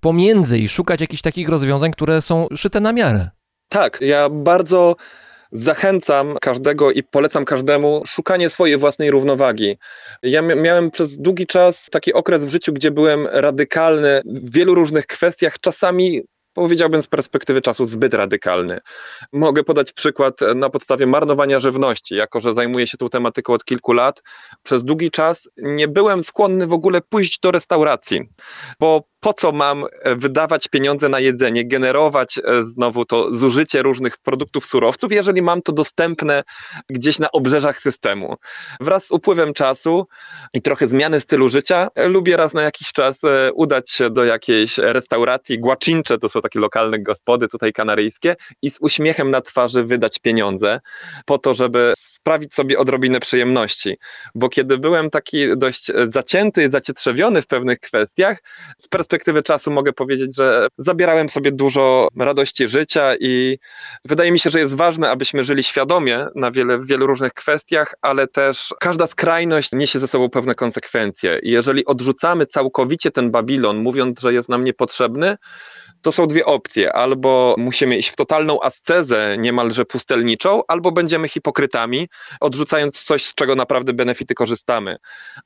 pomiędzy 0.00 0.58
i 0.58 0.68
szukać 0.68 1.00
jakichś 1.00 1.22
takich 1.22 1.48
rozwiązań, 1.48 1.90
które 1.90 2.22
są 2.22 2.48
szyte 2.56 2.80
na 2.80 2.92
miarę. 2.92 3.30
Tak, 3.68 3.98
ja 4.00 4.28
bardzo 4.30 4.96
zachęcam 5.60 6.36
każdego 6.40 6.92
i 6.92 7.02
polecam 7.02 7.44
każdemu 7.44 8.02
szukanie 8.06 8.50
swojej 8.50 8.76
własnej 8.76 9.10
równowagi. 9.10 9.76
Ja 10.22 10.42
miałem 10.42 10.90
przez 10.90 11.18
długi 11.18 11.46
czas 11.46 11.86
taki 11.90 12.12
okres 12.12 12.44
w 12.44 12.48
życiu, 12.48 12.72
gdzie 12.72 12.90
byłem 12.90 13.26
radykalny 13.26 14.22
w 14.24 14.52
wielu 14.52 14.74
różnych 14.74 15.06
kwestiach, 15.06 15.60
czasami 15.60 16.22
powiedziałbym 16.56 17.02
z 17.02 17.06
perspektywy 17.06 17.62
czasu 17.62 17.84
zbyt 17.84 18.14
radykalny. 18.14 18.80
Mogę 19.32 19.64
podać 19.64 19.92
przykład 19.92 20.40
na 20.54 20.70
podstawie 20.70 21.06
marnowania 21.06 21.60
żywności. 21.60 22.14
Jako, 22.14 22.40
że 22.40 22.54
zajmuję 22.54 22.86
się 22.86 22.98
tą 22.98 23.08
tematyką 23.08 23.52
od 23.52 23.64
kilku 23.64 23.92
lat, 23.92 24.22
przez 24.62 24.84
długi 24.84 25.10
czas 25.10 25.48
nie 25.56 25.88
byłem 25.88 26.24
skłonny 26.24 26.66
w 26.66 26.72
ogóle 26.72 27.00
pójść 27.00 27.40
do 27.40 27.50
restauracji, 27.50 28.20
bo 28.80 29.02
po 29.26 29.32
co 29.32 29.52
mam 29.52 29.84
wydawać 30.16 30.68
pieniądze 30.68 31.08
na 31.08 31.20
jedzenie, 31.20 31.68
generować 31.68 32.38
e, 32.38 32.64
znowu 32.64 33.04
to 33.04 33.34
zużycie 33.34 33.82
różnych 33.82 34.18
produktów, 34.18 34.66
surowców, 34.66 35.12
jeżeli 35.12 35.42
mam 35.42 35.62
to 35.62 35.72
dostępne 35.72 36.42
gdzieś 36.90 37.18
na 37.18 37.32
obrzeżach 37.32 37.80
systemu. 37.80 38.36
Wraz 38.80 39.06
z 39.06 39.10
upływem 39.10 39.52
czasu 39.52 40.06
i 40.54 40.62
trochę 40.62 40.88
zmiany 40.88 41.20
stylu 41.20 41.48
życia, 41.48 41.88
e, 41.94 42.08
lubię 42.08 42.36
raz 42.36 42.54
na 42.54 42.62
jakiś 42.62 42.92
czas 42.92 43.24
e, 43.24 43.52
udać 43.52 43.90
się 43.90 44.10
do 44.10 44.24
jakiejś 44.24 44.78
restauracji, 44.78 45.58
guacincze, 45.60 46.18
to 46.18 46.28
są 46.28 46.40
takie 46.40 46.60
lokalne 46.60 46.98
gospody 46.98 47.48
tutaj 47.48 47.72
kanaryjskie 47.72 48.36
i 48.62 48.70
z 48.70 48.76
uśmiechem 48.80 49.30
na 49.30 49.40
twarzy 49.40 49.84
wydać 49.84 50.18
pieniądze 50.18 50.80
po 51.24 51.38
to, 51.38 51.54
żeby 51.54 51.92
sprawić 52.26 52.54
sobie 52.54 52.78
odrobinę 52.78 53.20
przyjemności. 53.20 53.96
Bo 54.34 54.48
kiedy 54.48 54.78
byłem 54.78 55.10
taki 55.10 55.56
dość 55.56 55.92
zacięty, 56.14 56.70
zacietrzewiony 56.70 57.42
w 57.42 57.46
pewnych 57.46 57.80
kwestiach, 57.80 58.42
z 58.78 58.88
perspektywy 58.88 59.42
czasu 59.42 59.70
mogę 59.70 59.92
powiedzieć, 59.92 60.36
że 60.36 60.68
zabierałem 60.78 61.28
sobie 61.28 61.52
dużo 61.52 62.08
radości 62.18 62.68
życia 62.68 63.14
i 63.20 63.58
wydaje 64.04 64.32
mi 64.32 64.38
się, 64.38 64.50
że 64.50 64.58
jest 64.58 64.74
ważne, 64.74 65.10
abyśmy 65.10 65.44
żyli 65.44 65.64
świadomie 65.64 66.26
na 66.34 66.50
wiele, 66.50 66.78
w 66.78 66.86
wielu 66.86 67.06
różnych 67.06 67.32
kwestiach, 67.32 67.94
ale 68.02 68.26
też 68.26 68.74
każda 68.80 69.06
skrajność 69.06 69.72
niesie 69.72 69.98
ze 69.98 70.08
sobą 70.08 70.30
pewne 70.30 70.54
konsekwencje. 70.54 71.38
I 71.42 71.50
jeżeli 71.50 71.84
odrzucamy 71.84 72.46
całkowicie 72.46 73.10
ten 73.10 73.30
Babilon, 73.30 73.78
mówiąc, 73.78 74.20
że 74.20 74.32
jest 74.32 74.48
nam 74.48 74.64
niepotrzebny, 74.64 75.36
to 76.06 76.12
są 76.12 76.26
dwie 76.26 76.44
opcje. 76.44 76.92
Albo 76.92 77.54
musimy 77.58 77.96
iść 77.96 78.08
w 78.08 78.16
totalną 78.16 78.62
ascezę, 78.62 79.36
niemalże 79.38 79.84
pustelniczą, 79.84 80.62
albo 80.68 80.92
będziemy 80.92 81.28
hipokrytami, 81.28 82.08
odrzucając 82.40 83.04
coś, 83.04 83.24
z 83.24 83.34
czego 83.34 83.54
naprawdę 83.54 83.92
benefity 83.92 84.34
korzystamy. 84.34 84.96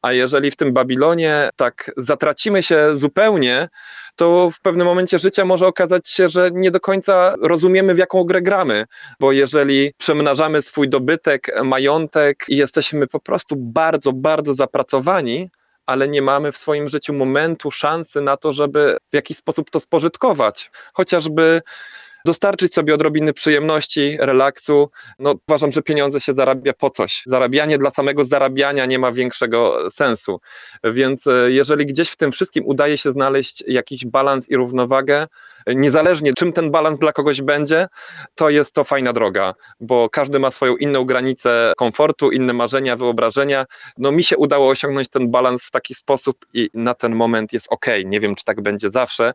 A 0.03 0.13
jeżeli 0.13 0.51
w 0.51 0.57
tym 0.57 0.73
Babilonie 0.73 1.51
tak 1.57 1.91
zatracimy 1.97 2.63
się 2.63 2.97
zupełnie, 2.97 3.69
to 4.17 4.51
w 4.51 4.61
pewnym 4.61 4.87
momencie 4.87 5.19
życia 5.19 5.45
może 5.45 5.67
okazać 5.67 6.09
się, 6.09 6.29
że 6.29 6.51
nie 6.53 6.71
do 6.71 6.81
końca 6.81 7.35
rozumiemy, 7.43 7.95
w 7.95 7.99
jaką 7.99 8.25
grę 8.25 8.43
gramy, 8.43 8.85
bo 9.21 9.33
jeżeli 9.33 9.93
przemnażamy 9.99 10.63
swój 10.63 10.89
dobytek, 10.89 11.51
majątek 11.65 12.45
i 12.49 12.57
jesteśmy 12.57 13.07
po 13.07 13.21
prostu 13.21 13.55
bardzo, 13.57 14.13
bardzo 14.13 14.55
zapracowani, 14.55 15.51
ale 15.91 16.09
nie 16.09 16.23
mamy 16.23 16.53
w 16.53 16.59
swoim 16.59 16.89
życiu 16.89 17.13
momentu, 17.13 17.71
szansy 17.71 18.21
na 18.21 18.37
to, 18.37 18.53
żeby 18.53 18.97
w 19.13 19.15
jakiś 19.15 19.37
sposób 19.37 19.71
to 19.71 19.81
spożytkować. 19.81 20.71
Chociażby 20.93 21.63
dostarczyć 22.25 22.75
sobie 22.75 22.95
odrobiny 22.95 23.33
przyjemności, 23.33 24.17
relaksu. 24.21 24.91
No, 25.19 25.35
uważam, 25.49 25.73
że 25.73 25.83
pieniądze 25.83 26.21
się 26.21 26.33
zarabia 26.35 26.73
po 26.73 26.91
coś. 26.91 27.23
Zarabianie 27.27 27.79
dla 27.79 27.91
samego 27.91 28.25
zarabiania 28.25 28.87
nie 28.87 28.99
ma 28.99 29.13
większego 29.13 29.91
sensu. 29.91 30.41
Więc 30.85 31.27
e, 31.27 31.51
jeżeli 31.51 31.87
gdzieś 31.87 32.11
w 32.11 32.17
tym 32.17 32.33
wszystkim 32.33 32.67
udaje 32.67 32.99
się 32.99 33.13
znaleźć 33.13 33.65
jakiś 33.67 34.07
balans 34.07 34.49
i 34.49 34.57
równowagę, 34.57 35.27
niezależnie 35.67 36.33
czym 36.35 36.53
ten 36.53 36.71
balans 36.71 36.99
dla 36.99 37.13
kogoś 37.13 37.43
będzie, 37.43 37.87
to 38.35 38.51
jest 38.51 38.73
to 38.73 38.85
fajna 38.85 39.13
droga, 39.13 39.55
bo 39.81 40.11
każdy 40.11 40.39
ma 40.39 40.51
swoją 40.51 40.77
inną 40.77 41.05
granicę 41.05 41.73
komfortu, 41.77 42.31
inne 42.31 42.53
marzenia, 42.53 42.97
wyobrażenia. 42.97 43.67
No 43.99 44.13
mi 44.13 44.25
się 44.25 44.37
udało 44.37 44.69
osiągnąć 44.69 45.09
ten 45.09 45.31
balans 45.31 45.63
w 45.65 45.71
taki 45.71 45.95
sposób 45.95 46.47
i 46.55 46.71
na 46.75 46.95
ten 46.95 47.15
moment 47.15 47.53
jest 47.53 47.67
ok. 47.71 47.87
Nie 48.05 48.21
wiem, 48.21 48.35
czy 48.35 48.45
tak 48.45 48.61
będzie 48.61 48.91
zawsze. 48.91 49.35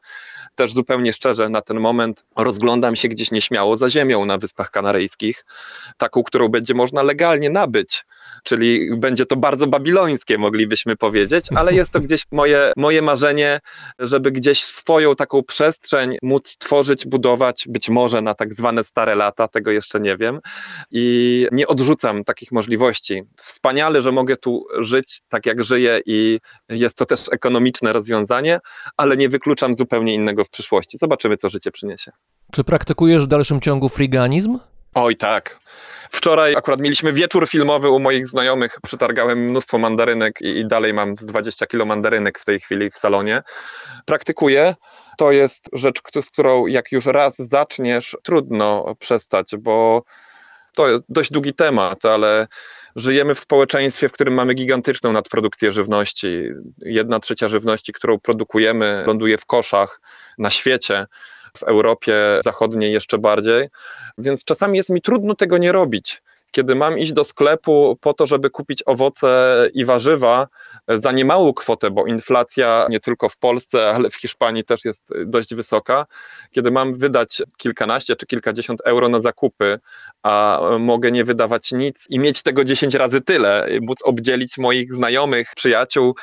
Też 0.55 0.73
zupełnie 0.73 1.13
szczerze, 1.13 1.49
na 1.49 1.61
ten 1.61 1.79
moment 1.79 2.25
rozglądam 2.37 2.95
się 2.95 3.07
gdzieś 3.07 3.31
nieśmiało 3.31 3.77
za 3.77 3.89
ziemią 3.89 4.25
na 4.25 4.37
Wyspach 4.37 4.71
Kanaryjskich, 4.71 5.45
taką, 5.97 6.23
którą 6.23 6.47
będzie 6.47 6.73
można 6.73 7.03
legalnie 7.03 7.49
nabyć, 7.49 8.05
czyli 8.43 8.95
będzie 8.97 9.25
to 9.25 9.35
bardzo 9.35 9.67
babilońskie, 9.67 10.37
moglibyśmy 10.37 10.95
powiedzieć, 10.95 11.45
ale 11.55 11.73
jest 11.73 11.91
to 11.91 11.99
gdzieś 11.99 12.23
moje, 12.31 12.73
moje 12.77 13.01
marzenie, 13.01 13.59
żeby 13.99 14.31
gdzieś 14.31 14.63
swoją 14.63 15.15
taką 15.15 15.43
przestrzeń 15.43 16.14
móc 16.23 16.57
tworzyć, 16.57 17.05
budować, 17.05 17.65
być 17.69 17.89
może 17.89 18.21
na 18.21 18.33
tak 18.33 18.53
zwane 18.53 18.83
stare 18.83 19.15
lata, 19.15 19.47
tego 19.47 19.71
jeszcze 19.71 19.99
nie 19.99 20.17
wiem. 20.17 20.39
I 20.91 21.47
nie 21.51 21.67
odrzucam 21.67 22.23
takich 22.23 22.51
możliwości. 22.51 23.23
Wspaniale, 23.41 24.01
że 24.01 24.11
mogę 24.11 24.37
tu 24.37 24.65
żyć 24.79 25.21
tak, 25.29 25.45
jak 25.45 25.63
żyję, 25.63 25.99
i 26.05 26.39
jest 26.69 26.97
to 26.97 27.05
też 27.05 27.25
ekonomiczne 27.31 27.93
rozwiązanie, 27.93 28.59
ale 28.97 29.17
nie 29.17 29.29
wykluczam 29.29 29.75
zupełnie 29.75 30.13
innego 30.13 30.45
w 30.45 30.49
przyszłości. 30.49 30.97
Zobaczymy, 30.97 31.37
co 31.37 31.49
życie 31.49 31.71
przyniesie. 31.71 32.11
Czy 32.51 32.63
praktykujesz 32.63 33.23
w 33.23 33.27
dalszym 33.27 33.61
ciągu 33.61 33.89
friganizm? 33.89 34.59
Oj, 34.93 35.15
tak. 35.15 35.59
Wczoraj 36.15 36.55
akurat 36.55 36.79
mieliśmy 36.79 37.13
wieczór 37.13 37.49
filmowy 37.49 37.89
u 37.89 37.99
moich 37.99 38.27
znajomych. 38.27 38.77
Przetargałem 38.83 39.39
mnóstwo 39.49 39.77
mandarynek 39.77 40.41
i, 40.41 40.67
dalej 40.67 40.93
mam 40.93 41.13
20 41.13 41.65
kilo 41.65 41.85
mandarynek 41.85 42.39
w 42.39 42.45
tej 42.45 42.59
chwili 42.59 42.91
w 42.91 42.97
salonie. 42.97 43.43
Praktykuję 44.05 44.75
to 45.17 45.31
jest 45.31 45.69
rzecz, 45.73 45.99
z 46.21 46.29
którą 46.29 46.65
jak 46.65 46.91
już 46.91 47.05
raz 47.05 47.35
zaczniesz, 47.37 48.17
trudno 48.23 48.95
przestać, 48.99 49.51
bo 49.59 50.03
to 50.75 50.89
jest 50.89 51.03
dość 51.09 51.31
długi 51.31 51.53
temat, 51.53 52.05
ale 52.05 52.47
żyjemy 52.95 53.35
w 53.35 53.39
społeczeństwie, 53.39 54.09
w 54.09 54.11
którym 54.11 54.33
mamy 54.33 54.53
gigantyczną 54.53 55.11
nadprodukcję 55.11 55.71
żywności. 55.71 56.43
Jedna 56.79 57.19
trzecia 57.19 57.47
żywności, 57.47 57.93
którą 57.93 58.19
produkujemy, 58.19 59.03
ląduje 59.07 59.37
w 59.37 59.45
koszach 59.45 60.01
na 60.37 60.49
świecie. 60.49 61.05
W 61.57 61.63
Europie 61.63 62.39
Zachodniej 62.43 62.93
jeszcze 62.93 63.17
bardziej, 63.17 63.67
więc 64.17 64.43
czasami 64.43 64.77
jest 64.77 64.89
mi 64.89 65.01
trudno 65.01 65.35
tego 65.35 65.57
nie 65.57 65.71
robić 65.71 66.21
kiedy 66.55 66.75
mam 66.75 66.99
iść 66.99 67.13
do 67.13 67.23
sklepu 67.23 67.97
po 68.01 68.13
to, 68.13 68.25
żeby 68.25 68.49
kupić 68.49 68.83
owoce 68.85 69.69
i 69.73 69.85
warzywa 69.85 70.47
za 71.03 71.11
niemałą 71.11 71.53
kwotę, 71.53 71.91
bo 71.91 72.05
inflacja 72.05 72.87
nie 72.89 72.99
tylko 72.99 73.29
w 73.29 73.37
Polsce, 73.37 73.89
ale 73.89 74.09
w 74.09 74.15
Hiszpanii 74.15 74.63
też 74.63 74.85
jest 74.85 75.03
dość 75.25 75.55
wysoka, 75.55 76.05
kiedy 76.51 76.71
mam 76.71 76.93
wydać 76.93 77.41
kilkanaście 77.57 78.15
czy 78.15 78.25
kilkadziesiąt 78.25 78.81
euro 78.85 79.09
na 79.09 79.21
zakupy, 79.21 79.79
a 80.23 80.61
mogę 80.79 81.11
nie 81.11 81.23
wydawać 81.23 81.71
nic 81.71 82.05
i 82.09 82.19
mieć 82.19 82.43
tego 82.43 82.63
10 82.63 82.93
razy 82.93 83.21
tyle, 83.21 83.67
móc 83.81 83.97
obdzielić 84.03 84.57
moich 84.57 84.93
znajomych, 84.93 85.51
przyjaciół, 85.55 86.15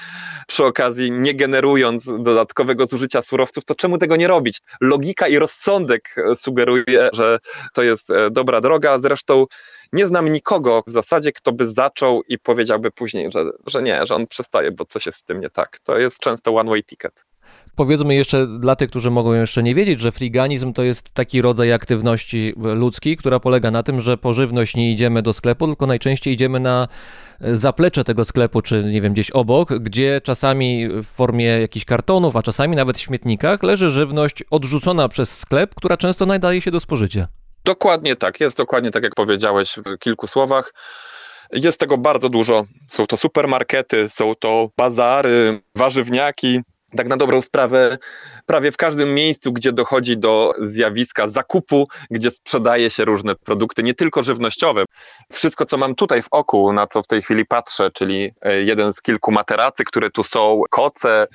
przy 0.46 0.64
okazji 0.64 1.10
nie 1.10 1.34
generując 1.34 2.04
dodatkowego 2.04 2.86
zużycia 2.86 3.22
surowców, 3.22 3.64
to 3.64 3.74
czemu 3.74 3.98
tego 3.98 4.16
nie 4.16 4.28
robić? 4.28 4.60
Logika 4.80 5.28
i 5.28 5.38
rozsądek 5.38 6.14
sugeruje, 6.40 7.08
że 7.12 7.38
to 7.74 7.82
jest 7.82 8.08
dobra 8.30 8.60
droga. 8.60 8.98
Zresztą 9.00 9.46
nie 9.92 10.06
znam 10.06 10.32
nikogo 10.32 10.82
w 10.86 10.90
zasadzie, 10.90 11.32
kto 11.32 11.52
by 11.52 11.68
zaczął 11.68 12.22
i 12.28 12.38
powiedziałby 12.38 12.90
później, 12.90 13.32
że, 13.32 13.44
że 13.66 13.82
nie, 13.82 14.06
że 14.06 14.14
on 14.14 14.26
przestaje, 14.26 14.70
bo 14.70 14.84
coś 14.84 15.06
jest 15.06 15.18
z 15.18 15.22
tym 15.22 15.40
nie 15.40 15.50
tak. 15.50 15.78
To 15.78 15.98
jest 15.98 16.18
często 16.18 16.54
one-way 16.54 16.84
ticket. 16.84 17.24
Powiedzmy 17.76 18.14
jeszcze 18.14 18.46
dla 18.58 18.76
tych, 18.76 18.90
którzy 18.90 19.10
mogą 19.10 19.32
jeszcze 19.32 19.62
nie 19.62 19.74
wiedzieć, 19.74 20.00
że 20.00 20.12
friganizm 20.12 20.72
to 20.72 20.82
jest 20.82 21.10
taki 21.10 21.42
rodzaj 21.42 21.72
aktywności 21.72 22.54
ludzkiej, 22.56 23.16
która 23.16 23.40
polega 23.40 23.70
na 23.70 23.82
tym, 23.82 24.00
że 24.00 24.18
po 24.18 24.34
żywność 24.34 24.76
nie 24.76 24.92
idziemy 24.92 25.22
do 25.22 25.32
sklepu, 25.32 25.66
tylko 25.66 25.86
najczęściej 25.86 26.34
idziemy 26.34 26.60
na 26.60 26.88
zaplecze 27.40 28.04
tego 28.04 28.24
sklepu, 28.24 28.62
czy 28.62 28.84
nie 28.84 29.02
wiem, 29.02 29.12
gdzieś 29.12 29.30
obok, 29.30 29.78
gdzie 29.78 30.20
czasami 30.24 30.88
w 30.88 31.06
formie 31.06 31.44
jakichś 31.44 31.84
kartonów, 31.84 32.36
a 32.36 32.42
czasami 32.42 32.76
nawet 32.76 32.98
w 32.98 33.00
śmietnikach 33.00 33.62
leży 33.62 33.90
żywność 33.90 34.44
odrzucona 34.50 35.08
przez 35.08 35.38
sklep, 35.38 35.74
która 35.74 35.96
często 35.96 36.26
nadaje 36.26 36.60
się 36.60 36.70
do 36.70 36.80
spożycia. 36.80 37.28
Dokładnie 37.64 38.16
tak, 38.16 38.40
jest 38.40 38.56
dokładnie 38.56 38.90
tak, 38.90 39.02
jak 39.02 39.14
powiedziałeś 39.14 39.74
w 39.76 39.98
kilku 39.98 40.26
słowach. 40.26 40.74
Jest 41.52 41.80
tego 41.80 41.98
bardzo 41.98 42.28
dużo. 42.28 42.64
Są 42.90 43.06
to 43.06 43.16
supermarkety, 43.16 44.08
są 44.10 44.34
to 44.34 44.68
bazary, 44.76 45.60
warzywniaki. 45.74 46.60
Tak 46.96 47.08
na 47.08 47.16
dobrą 47.16 47.42
sprawę, 47.42 47.98
prawie 48.46 48.72
w 48.72 48.76
każdym 48.76 49.14
miejscu, 49.14 49.52
gdzie 49.52 49.72
dochodzi 49.72 50.18
do 50.18 50.52
zjawiska 50.58 51.28
zakupu, 51.28 51.88
gdzie 52.10 52.30
sprzedaje 52.30 52.90
się 52.90 53.04
różne 53.04 53.34
produkty, 53.34 53.82
nie 53.82 53.94
tylko 53.94 54.22
żywnościowe. 54.22 54.84
Wszystko, 55.32 55.66
co 55.66 55.76
mam 55.76 55.94
tutaj 55.94 56.22
w 56.22 56.28
oku, 56.30 56.72
na 56.72 56.86
co 56.86 57.02
w 57.02 57.06
tej 57.06 57.22
chwili 57.22 57.46
patrzę, 57.46 57.90
czyli 57.94 58.30
e, 58.42 58.62
jeden 58.62 58.94
z 58.94 59.02
kilku 59.02 59.32
materacy, 59.32 59.84
które 59.84 60.10
tu 60.10 60.24
są, 60.24 60.62
koce, 60.70 61.26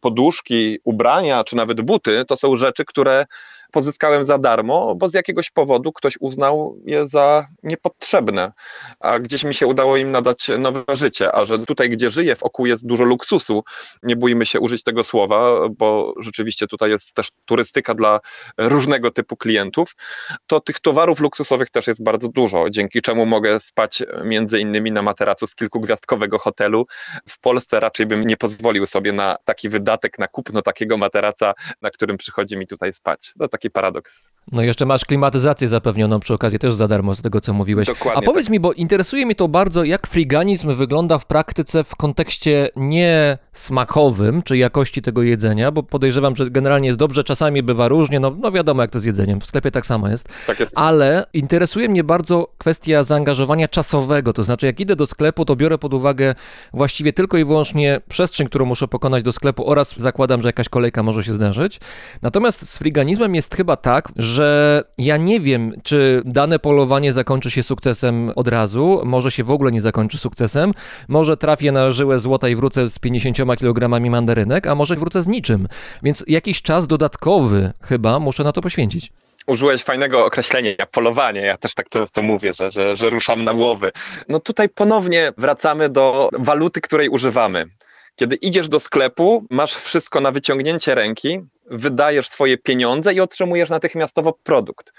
poduszki, 0.00 0.78
ubrania, 0.84 1.44
czy 1.44 1.56
nawet 1.56 1.80
buty, 1.80 2.24
to 2.28 2.36
są 2.36 2.56
rzeczy, 2.56 2.84
które 2.84 3.26
pozyskałem 3.70 4.24
za 4.24 4.38
darmo, 4.38 4.94
bo 4.94 5.08
z 5.08 5.14
jakiegoś 5.14 5.50
powodu 5.50 5.92
ktoś 5.92 6.14
uznał 6.20 6.76
je 6.84 7.08
za 7.08 7.46
niepotrzebne, 7.62 8.52
a 9.00 9.18
gdzieś 9.18 9.44
mi 9.44 9.54
się 9.54 9.66
udało 9.66 9.96
im 9.96 10.10
nadać 10.10 10.50
nowe 10.58 10.84
życie, 10.92 11.34
a 11.34 11.44
że 11.44 11.58
tutaj, 11.58 11.90
gdzie 11.90 12.10
żyję, 12.10 12.36
wokół 12.36 12.66
jest 12.66 12.86
dużo 12.86 13.04
luksusu, 13.04 13.64
nie 14.02 14.16
bójmy 14.16 14.46
się 14.46 14.60
użyć 14.60 14.82
tego 14.82 15.04
słowa, 15.04 15.68
bo 15.68 16.14
rzeczywiście 16.20 16.66
tutaj 16.66 16.90
jest 16.90 17.14
też 17.14 17.28
turystyka 17.44 17.94
dla 17.94 18.20
różnego 18.58 19.10
typu 19.10 19.36
klientów, 19.36 19.94
to 20.46 20.60
tych 20.60 20.80
towarów 20.80 21.20
luksusowych 21.20 21.70
też 21.70 21.86
jest 21.86 22.02
bardzo 22.02 22.28
dużo, 22.28 22.70
dzięki 22.70 23.02
czemu 23.02 23.26
mogę 23.26 23.60
spać 23.60 24.02
między 24.24 24.60
innymi 24.60 24.92
na 24.92 25.02
materacu 25.02 25.46
z 25.46 25.54
kilkugwiazdkowego 25.54 26.38
hotelu. 26.38 26.86
W 27.28 27.40
Polsce 27.40 27.80
raczej 27.80 28.06
bym 28.06 28.26
nie 28.26 28.36
pozwolił 28.36 28.86
sobie 28.86 29.12
na 29.12 29.36
taki 29.44 29.68
wydatek, 29.68 30.18
na 30.18 30.28
kupno 30.28 30.62
takiego 30.62 30.96
materaca, 30.96 31.54
na 31.82 31.90
którym 31.90 32.16
przychodzi 32.16 32.56
mi 32.56 32.66
tutaj 32.66 32.92
spać. 32.92 33.32
To 33.38 33.48
taki 33.60 33.70
paradoks. 33.70 34.30
No 34.52 34.62
jeszcze 34.62 34.86
masz 34.86 35.04
klimatyzację 35.04 35.68
zapewnioną 35.68 36.20
przy 36.20 36.34
okazji 36.34 36.58
też 36.58 36.74
za 36.74 36.88
darmo 36.88 37.14
z 37.14 37.22
tego, 37.22 37.40
co 37.40 37.52
mówiłeś. 37.52 37.86
Dokładnie 37.86 38.22
A 38.22 38.26
powiedz 38.26 38.46
tak. 38.46 38.52
mi, 38.52 38.60
bo 38.60 38.72
interesuje 38.72 39.26
mnie 39.26 39.34
to 39.34 39.48
bardzo, 39.48 39.84
jak 39.84 40.06
friganizm 40.06 40.74
wygląda 40.74 41.18
w 41.18 41.26
praktyce 41.26 41.84
w 41.84 41.96
kontekście 41.96 42.68
nie 42.76 43.38
smakowym, 43.52 44.42
czy 44.42 44.56
jakości 44.56 45.02
tego 45.02 45.22
jedzenia, 45.22 45.70
bo 45.70 45.82
podejrzewam, 45.82 46.36
że 46.36 46.50
generalnie 46.50 46.86
jest 46.86 46.98
dobrze, 46.98 47.24
czasami 47.24 47.62
bywa 47.62 47.88
różnie, 47.88 48.20
no, 48.20 48.36
no 48.40 48.52
wiadomo 48.52 48.82
jak 48.82 48.90
to 48.90 49.00
z 49.00 49.04
jedzeniem, 49.04 49.40
w 49.40 49.46
sklepie 49.46 49.70
tak 49.70 49.86
samo 49.86 50.08
jest. 50.08 50.28
Tak 50.46 50.60
jest. 50.60 50.72
Ale 50.76 51.26
interesuje 51.32 51.88
mnie 51.88 52.04
bardzo 52.04 52.52
kwestia 52.58 53.02
zaangażowania 53.02 53.68
czasowego, 53.68 54.32
to 54.32 54.44
znaczy 54.44 54.66
jak 54.66 54.80
idę 54.80 54.96
do 54.96 55.06
sklepu, 55.06 55.44
to 55.44 55.56
biorę 55.56 55.78
pod 55.78 55.94
uwagę 55.94 56.34
właściwie 56.72 57.12
tylko 57.12 57.38
i 57.38 57.44
wyłącznie 57.44 58.00
przestrzeń, 58.08 58.46
którą 58.46 58.66
muszę 58.66 58.88
pokonać 58.88 59.22
do 59.22 59.32
sklepu 59.32 59.70
oraz 59.70 59.94
zakładam, 59.96 60.42
że 60.42 60.48
jakaś 60.48 60.68
kolejka 60.68 61.02
może 61.02 61.24
się 61.24 61.32
zdarzyć. 61.32 61.80
Natomiast 62.22 62.68
z 62.68 62.78
friganizmem 62.78 63.34
jest 63.34 63.49
chyba 63.54 63.76
tak, 63.76 64.08
że 64.16 64.82
ja 64.98 65.16
nie 65.16 65.40
wiem, 65.40 65.72
czy 65.82 66.22
dane 66.24 66.58
polowanie 66.58 67.12
zakończy 67.12 67.50
się 67.50 67.62
sukcesem 67.62 68.32
od 68.36 68.48
razu, 68.48 69.00
może 69.04 69.30
się 69.30 69.44
w 69.44 69.50
ogóle 69.50 69.72
nie 69.72 69.80
zakończy 69.80 70.18
sukcesem, 70.18 70.72
może 71.08 71.36
trafię 71.36 71.72
na 71.72 71.90
żyłę 71.90 72.18
złota 72.18 72.48
i 72.48 72.56
wrócę 72.56 72.90
z 72.90 72.98
50 72.98 73.36
kg 73.58 74.00
mandarynek, 74.10 74.66
a 74.66 74.74
może 74.74 74.96
wrócę 74.96 75.22
z 75.22 75.28
niczym. 75.28 75.68
Więc 76.02 76.24
jakiś 76.26 76.62
czas 76.62 76.86
dodatkowy 76.86 77.72
chyba 77.82 78.18
muszę 78.18 78.44
na 78.44 78.52
to 78.52 78.60
poświęcić. 78.60 79.12
Użyłeś 79.46 79.82
fajnego 79.82 80.24
określenia, 80.24 80.74
polowanie. 80.92 81.40
Ja 81.40 81.56
też 81.56 81.74
tak 81.74 81.88
często 81.88 82.22
mówię, 82.22 82.52
że, 82.54 82.70
że, 82.70 82.96
że 82.96 83.10
ruszam 83.10 83.44
na 83.44 83.52
łowy. 83.52 83.92
No 84.28 84.40
tutaj 84.40 84.68
ponownie 84.68 85.32
wracamy 85.38 85.88
do 85.88 86.28
waluty, 86.38 86.80
której 86.80 87.08
używamy. 87.08 87.66
Kiedy 88.20 88.36
idziesz 88.36 88.68
do 88.68 88.80
sklepu, 88.80 89.46
masz 89.50 89.74
wszystko 89.74 90.20
na 90.20 90.32
wyciągnięcie 90.32 90.94
ręki, 90.94 91.40
wydajesz 91.70 92.28
swoje 92.28 92.58
pieniądze 92.58 93.14
i 93.14 93.20
otrzymujesz 93.20 93.70
natychmiastowo 93.70 94.32
produkt. 94.32 94.92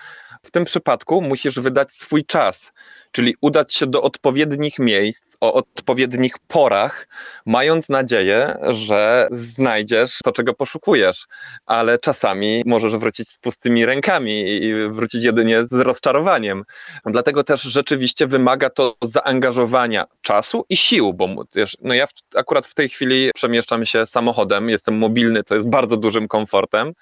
W 0.43 0.51
tym 0.51 0.65
przypadku 0.65 1.21
musisz 1.21 1.59
wydać 1.59 1.91
swój 1.91 2.25
czas, 2.25 2.73
czyli 3.11 3.35
udać 3.41 3.73
się 3.73 3.87
do 3.87 4.01
odpowiednich 4.01 4.79
miejsc 4.79 5.30
o 5.41 5.53
odpowiednich 5.53 6.39
porach, 6.47 7.07
mając 7.45 7.89
nadzieję, 7.89 8.57
że 8.69 9.27
znajdziesz 9.31 10.19
to, 10.23 10.31
czego 10.31 10.53
poszukujesz, 10.53 11.25
ale 11.65 11.97
czasami 11.97 12.63
możesz 12.65 12.95
wrócić 12.95 13.29
z 13.29 13.37
pustymi 13.37 13.85
rękami 13.85 14.63
i 14.63 14.73
wrócić 14.89 15.23
jedynie 15.23 15.63
z 15.63 15.71
rozczarowaniem. 15.71 16.63
Dlatego 17.05 17.43
też 17.43 17.61
rzeczywiście 17.61 18.27
wymaga 18.27 18.69
to 18.69 18.95
zaangażowania 19.01 20.05
czasu 20.21 20.65
i 20.69 20.77
sił, 20.77 21.13
bo 21.13 21.27
wiesz, 21.55 21.77
no 21.81 21.93
ja 21.93 22.07
w, 22.07 22.11
akurat 22.35 22.65
w 22.65 22.73
tej 22.73 22.89
chwili 22.89 23.31
przemieszczam 23.35 23.85
się 23.85 24.05
samochodem, 24.05 24.69
jestem 24.69 24.97
mobilny, 24.97 25.43
co 25.43 25.55
jest 25.55 25.69
bardzo 25.69 25.97
dużym 25.97 26.27
komfortem, 26.27 26.93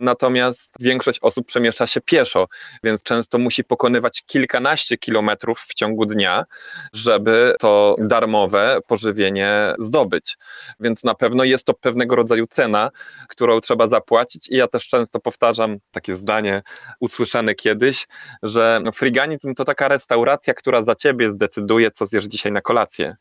natomiast 0.00 0.70
większość 0.80 1.18
osób 1.22 1.46
przemieszcza 1.46 1.86
się 1.86 2.00
pieszo, 2.00 2.48
więc 2.84 3.02
często 3.02 3.38
musi 3.38 3.64
pokonywać 3.64 4.22
kilkanaście 4.26 4.98
kilometrów 4.98 5.60
w 5.60 5.74
ciągu 5.74 6.06
dnia, 6.06 6.44
żeby 6.92 7.54
to 7.58 7.81
darmowe 7.98 8.78
pożywienie 8.86 9.74
zdobyć. 9.78 10.36
Więc 10.80 11.04
na 11.04 11.14
pewno 11.14 11.44
jest 11.44 11.64
to 11.64 11.74
pewnego 11.74 12.16
rodzaju 12.16 12.46
cena, 12.46 12.90
którą 13.28 13.60
trzeba 13.60 13.88
zapłacić 13.88 14.48
i 14.48 14.56
ja 14.56 14.68
też 14.68 14.88
często 14.88 15.20
powtarzam 15.20 15.76
takie 15.90 16.16
zdanie 16.16 16.62
usłyszane 17.00 17.54
kiedyś, 17.54 18.06
że 18.42 18.80
friganizm 18.94 19.54
to 19.54 19.64
taka 19.64 19.88
restauracja, 19.88 20.54
która 20.54 20.84
za 20.84 20.94
ciebie 20.94 21.30
zdecyduje, 21.30 21.90
co 21.90 22.06
zjesz 22.06 22.24
dzisiaj 22.24 22.52
na 22.52 22.60
kolację. 22.60 23.16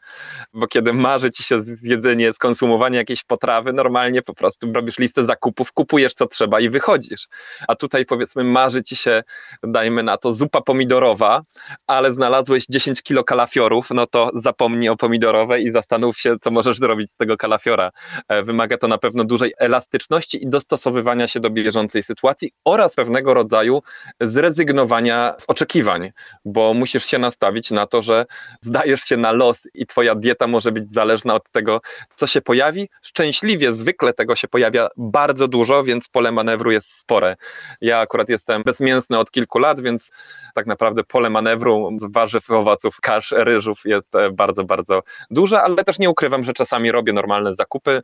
Bo 0.53 0.68
kiedy 0.68 0.93
marzy 0.93 1.32
ci 1.32 1.43
się 1.43 1.64
zjedzenie, 1.64 2.34
skonsumowanie 2.34 2.97
jakiejś 2.97 3.24
potrawy, 3.24 3.74
normalnie 3.74 4.22
po 4.22 4.34
prostu 4.34 4.74
robisz 4.74 4.99
listę 4.99 5.26
zakupów, 5.26 5.72
kupujesz 5.72 6.14
co 6.14 6.28
trzeba 6.28 6.59
i 6.59 6.70
wychodzisz. 6.70 7.28
A 7.68 7.76
tutaj 7.76 8.05
powiedzmy 8.05 8.43
marzy 8.43 8.84
ci 8.84 8.95
się, 8.95 9.24
dajmy 9.64 10.03
na 10.03 10.18
to, 10.18 10.34
zupa 10.34 10.62
pomidorowa, 10.62 11.41
ale 11.88 12.14
znalazłeś 12.14 12.66
10 12.70 13.01
kilo 13.01 13.24
kalafiorów, 13.24 13.89
no 13.89 14.07
to 14.07 14.32
zapomnij 14.52 14.89
o 14.89 14.95
pomidorowej 14.95 15.66
i 15.66 15.72
zastanów 15.72 16.18
się, 16.18 16.36
co 16.41 16.52
możesz 16.52 16.78
zrobić 16.78 17.12
z 17.12 17.18
tego 17.18 17.38
kalafiora. 17.38 17.91
E, 18.28 18.43
Wymaga 18.43 18.78
to 18.78 18.88
na 18.88 18.97
pewno 18.97 19.24
dużej 19.24 19.54
elastyczności 19.58 20.43
i 20.43 20.49
dostosowywania 20.49 21.28
się 21.28 21.39
do 21.39 21.49
bieżącej 21.49 22.04
sytuacji 22.04 22.52
oraz 22.66 22.95
pewnego 22.95 23.34
rodzaju 23.34 23.82
zrezygnowania 24.22 25.36
z 25.38 25.45
oczekiwań, 25.47 26.12
bo 26.45 26.74
musisz 26.74 27.06
się 27.06 27.20
nastawić 27.20 27.72
na 27.72 27.88
to, 27.88 28.02
że 28.02 28.26
zdajesz 28.62 29.02
się 29.02 29.18
na 29.18 29.32
los 29.32 29.68
i 29.74 29.86
twoja 29.86 30.16
dieta 30.16 30.47
może 30.47 30.72
być 30.72 30.93
zależna 30.93 31.34
od 31.34 31.52
tego, 31.52 31.82
co 32.16 32.28
się 32.28 32.41
pojawi. 32.41 32.89
Szczęśliwie 33.02 33.74
zwykle 33.74 34.14
tego 34.14 34.36
się 34.36 34.47
pojawia 34.47 34.88
bardzo 34.97 35.47
dużo, 35.47 35.84
więc 35.84 36.10
pole 36.10 36.32
manewru 36.32 36.72
jest 36.72 36.88
spore. 36.88 37.36
Ja 37.82 37.99
akurat 37.99 38.30
jestem 38.30 38.64
bezmięsny 38.64 39.18
od 39.18 39.32
kilku 39.32 39.60
lat, 39.60 39.82
więc 39.82 40.10
tak 40.56 40.66
naprawdę 40.66 41.04
pole 41.04 41.30
manewru 41.30 41.97
z 42.02 42.14
warzyw, 42.14 42.49
owoców, 42.49 42.97
kasz, 43.02 43.34
ryżów 43.38 43.80
jest 43.86 44.16
e, 44.16 44.32
bardzo, 44.42 44.64
bardzo 44.64 45.04
duże, 45.32 45.62
ale 45.62 45.84
też 45.84 46.00
nie 46.00 46.10
ukrywam, 46.10 46.44
że 46.44 46.54
czasami 46.54 46.92
robię 46.92 47.14
normalne 47.14 47.56
zakupy. 47.56 48.02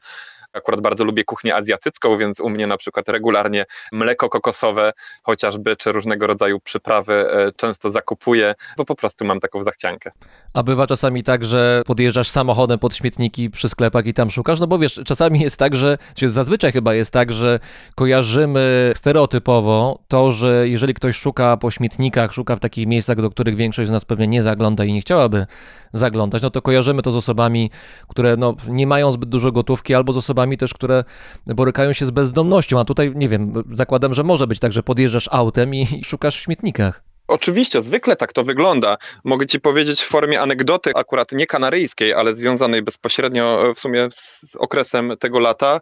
Akurat 0.54 0.82
bardzo 0.82 1.04
lubię 1.04 1.24
kuchnię 1.24 1.56
azjatycką, 1.56 2.18
więc 2.18 2.40
u 2.40 2.50
mnie 2.50 2.68
na 2.68 2.78
przykład 2.78 3.10
regularnie 3.10 3.66
mleko 3.92 4.30
kokosowe, 4.30 4.94
chociażby, 5.24 5.76
czy 5.76 5.92
różnego 5.92 6.28
rodzaju 6.28 6.60
przyprawy 6.60 7.14
e, 7.14 7.52
często 7.52 7.92
zakupuję, 7.92 8.56
bo 8.78 8.86
po 8.86 8.96
prostu 8.96 9.26
mam 9.26 9.40
taką 9.40 9.64
zachciankę. 9.64 10.12
A 10.54 10.64
bywa 10.64 10.88
czasami 10.88 11.24
tak, 11.24 11.46
że 11.46 11.82
podjeżdżasz 11.86 12.30
samochodem 12.30 12.80
pod 12.80 12.96
śmietniki 12.96 13.50
przy 13.50 13.70
sklepach 13.70 14.06
i 14.06 14.14
tam 14.14 14.32
szukasz? 14.32 14.60
No 14.60 14.68
bo 14.68 14.80
wiesz, 14.80 15.02
czasami 15.06 15.40
jest 15.40 15.58
tak, 15.58 15.76
że, 15.76 15.98
czy 16.16 16.30
zazwyczaj 16.30 16.72
chyba 16.72 16.94
jest 16.94 17.14
tak, 17.14 17.32
że 17.32 17.60
kojarzymy 17.96 18.92
stereotypowo 18.96 20.00
to, 20.08 20.32
że 20.32 20.70
jeżeli 20.70 20.94
ktoś 20.94 21.16
szuka 21.16 21.58
po 21.58 21.72
śmietnikach, 21.72 22.34
szuka 22.34 22.56
w 22.56 22.60
takich 22.60 22.88
miejscach, 22.88 23.22
do 23.22 23.30
których 23.30 23.56
większość 23.56 23.90
z 23.90 23.92
nas 23.92 24.06
pewnie 24.06 24.28
nie 24.28 24.44
zagląda 24.44 24.86
i 24.86 24.94
nie 24.94 25.02
chciałaby 25.02 25.46
zaglądać, 25.94 26.42
no 26.42 26.50
to 26.50 26.62
kojarzymy 26.62 27.02
to 27.02 27.12
z 27.12 27.16
osobami, 27.16 27.72
które 28.08 28.38
no, 28.38 28.56
nie 28.68 28.88
mają 28.88 29.12
zbyt 29.12 29.30
dużo 29.30 29.52
gotówki, 29.52 29.96
albo 29.96 30.14
z 30.14 30.18
osobami 30.18 30.37
też, 30.58 30.74
które 30.74 31.04
borykają 31.48 31.94
się 31.94 32.06
z 32.06 32.12
bezdomnością. 32.12 32.80
A 32.80 32.86
tutaj, 32.86 33.12
nie 33.16 33.30
wiem, 33.30 33.64
zakładam, 33.74 34.14
że 34.14 34.24
może 34.24 34.48
być 34.48 34.60
tak, 34.60 34.74
że 34.74 34.84
podjeżdżasz 34.84 35.30
autem 35.32 35.76
i, 35.76 35.88
i 36.02 36.06
szukasz 36.06 36.38
w 36.38 36.44
śmietnikach. 36.44 37.04
Oczywiście, 37.28 37.84
zwykle 37.84 38.16
tak 38.16 38.34
to 38.34 38.44
wygląda. 38.44 38.98
Mogę 39.24 39.46
ci 39.46 39.60
powiedzieć 39.60 40.02
w 40.02 40.08
formie 40.08 40.42
anegdoty, 40.42 40.92
akurat 40.96 41.32
nie 41.32 41.46
kanaryjskiej, 41.46 42.14
ale 42.14 42.36
związanej 42.36 42.82
bezpośrednio 42.82 43.70
e, 43.70 43.74
w 43.74 43.80
sumie 43.80 44.08
z 44.12 44.56
okresem 44.60 45.14
tego 45.20 45.40
lata. 45.40 45.82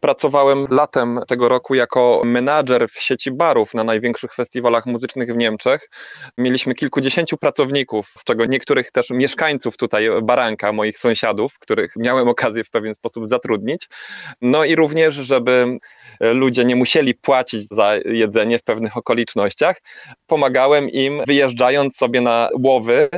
Pracowałem 0.00 0.66
latem 0.70 1.20
tego 1.28 1.48
roku 1.48 1.74
jako 1.74 2.22
menadżer 2.24 2.88
w 2.88 3.02
sieci 3.02 3.30
barów 3.30 3.74
na 3.74 3.84
największych 3.84 4.34
festiwalach 4.34 4.86
muzycznych 4.86 5.32
w 5.32 5.36
Niemczech. 5.36 5.90
Mieliśmy 6.38 6.74
kilkudziesięciu 6.74 7.36
pracowników, 7.36 8.12
z 8.18 8.24
czego 8.24 8.46
niektórych 8.46 8.90
też 8.90 9.10
mieszkańców 9.10 9.76
tutaj 9.76 10.08
Baranka, 10.22 10.72
moich 10.72 10.98
sąsiadów, 10.98 11.58
których 11.58 11.92
miałem 11.96 12.28
okazję 12.28 12.64
w 12.64 12.70
pewien 12.70 12.94
sposób 12.94 13.26
zatrudnić. 13.26 13.88
No 14.42 14.64
i 14.64 14.74
również, 14.74 15.14
żeby 15.14 15.78
ludzie 16.20 16.64
nie 16.64 16.76
musieli 16.76 17.14
płacić 17.14 17.68
za 17.68 17.96
jedzenie 18.04 18.58
w 18.58 18.62
pewnych 18.62 18.96
okolicznościach, 18.96 19.76
pomagałem 20.26 20.90
im 20.90 21.22
wyjeżdżając 21.26 21.96
sobie 21.96 22.20
na 22.20 22.48
łowy 22.64 23.08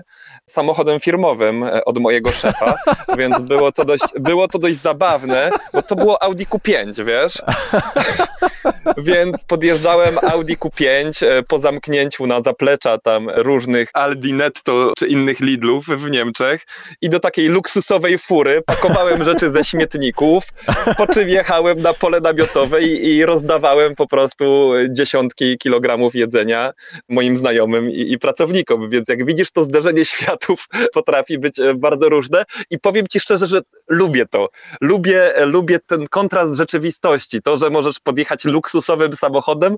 samochodem 0.50 1.00
firmowym 1.00 1.64
od 1.86 1.98
mojego 1.98 2.32
szefa, 2.32 2.74
więc 3.18 3.42
było 3.42 3.72
to 3.72 3.84
dość, 3.84 4.04
było 4.20 4.48
to 4.48 4.58
dość 4.58 4.82
zabawne, 4.82 5.50
bo 5.72 5.82
to 5.82 5.96
było 5.96 6.22
Audi 6.22 6.46
Q5, 6.64 7.04
wiesz? 7.04 7.42
Więc 8.98 9.44
podjeżdżałem 9.44 10.18
Audi 10.18 10.56
Q5 10.56 11.26
e, 11.26 11.42
po 11.42 11.58
zamknięciu 11.58 12.26
na 12.26 12.42
zaplecza 12.42 12.98
tam 12.98 13.30
różnych 13.30 13.90
Aldi 13.92 14.32
Netto 14.32 14.92
czy 14.98 15.06
innych 15.06 15.40
Lidlów 15.40 15.86
w 15.86 16.10
Niemczech 16.10 16.66
i 17.00 17.08
do 17.08 17.20
takiej 17.20 17.48
luksusowej 17.48 18.18
fury 18.18 18.62
pakowałem 18.66 19.24
rzeczy 19.24 19.50
ze 19.50 19.64
śmietników, 19.64 20.44
po 20.96 21.06
czym 21.06 21.28
jechałem 21.28 21.82
na 21.82 21.94
pole 21.94 22.20
namiotowe 22.20 22.82
i, 22.82 23.16
i 23.16 23.26
rozdawałem 23.26 23.94
po 23.94 24.06
prostu 24.06 24.72
dziesiątki 24.90 25.58
kilogramów 25.58 26.14
jedzenia 26.14 26.72
moim 27.08 27.36
znajomym 27.36 27.90
i, 27.90 28.12
i 28.12 28.18
pracownikom. 28.18 28.90
Więc 28.90 29.08
jak 29.08 29.26
widzisz, 29.26 29.50
to 29.50 29.64
zderzenie 29.64 30.04
światów 30.14 30.66
potrafi 30.92 31.38
być 31.38 31.58
e, 31.58 31.74
bardzo 31.74 32.08
różne 32.08 32.44
i 32.70 32.78
powiem 32.78 33.06
ci 33.08 33.20
szczerze, 33.20 33.46
że 33.46 33.60
lubię 33.90 34.26
to. 34.26 34.48
Lubię, 34.80 35.32
lubię 35.46 35.78
ten 35.86 36.08
kontrast 36.08 36.54
rzeczywistości. 36.54 37.42
To, 37.42 37.58
że 37.58 37.70
możesz 37.70 38.00
podjechać 38.00 38.44
luksusowym 38.44 39.16
samochodem 39.16 39.76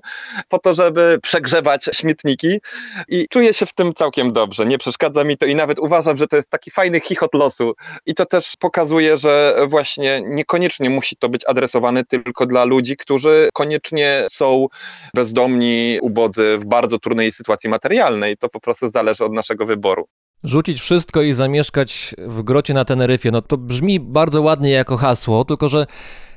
po 0.49 0.59
to, 0.59 0.73
żeby 0.73 1.19
przegrzewać 1.21 1.89
śmietniki 1.93 2.59
i 3.07 3.27
czuję 3.29 3.53
się 3.53 3.65
w 3.65 3.73
tym 3.73 3.93
całkiem 3.93 4.33
dobrze. 4.33 4.65
Nie 4.65 4.77
przeszkadza 4.77 5.23
mi 5.23 5.37
to 5.37 5.45
i 5.45 5.55
nawet 5.55 5.79
uważam, 5.79 6.17
że 6.17 6.27
to 6.27 6.35
jest 6.35 6.49
taki 6.49 6.71
fajny 6.71 6.99
chichot 6.99 7.33
losu. 7.33 7.73
I 8.05 8.13
to 8.13 8.25
też 8.25 8.53
pokazuje, 8.59 9.17
że 9.17 9.57
właśnie 9.67 10.21
niekoniecznie 10.25 10.89
musi 10.89 11.15
to 11.15 11.29
być 11.29 11.45
adresowane 11.47 12.05
tylko 12.05 12.45
dla 12.45 12.65
ludzi, 12.65 12.97
którzy 12.97 13.49
koniecznie 13.53 14.27
są 14.31 14.67
bezdomni, 15.15 15.99
ubodzy, 16.01 16.57
w 16.57 16.65
bardzo 16.65 16.99
trudnej 16.99 17.31
sytuacji 17.31 17.69
materialnej. 17.69 18.37
To 18.37 18.49
po 18.49 18.59
prostu 18.59 18.91
zależy 18.93 19.25
od 19.25 19.33
naszego 19.33 19.65
wyboru. 19.65 20.07
Rzucić 20.43 20.81
wszystko 20.81 21.21
i 21.21 21.33
zamieszkać 21.33 22.15
w 22.17 22.41
grocie 22.41 22.73
na 22.73 22.85
Teneryfie, 22.85 23.31
no 23.31 23.41
to 23.41 23.57
brzmi 23.57 23.99
bardzo 23.99 24.41
ładnie 24.41 24.69
jako 24.69 24.97
hasło, 24.97 25.45
tylko 25.45 25.69
że 25.69 25.85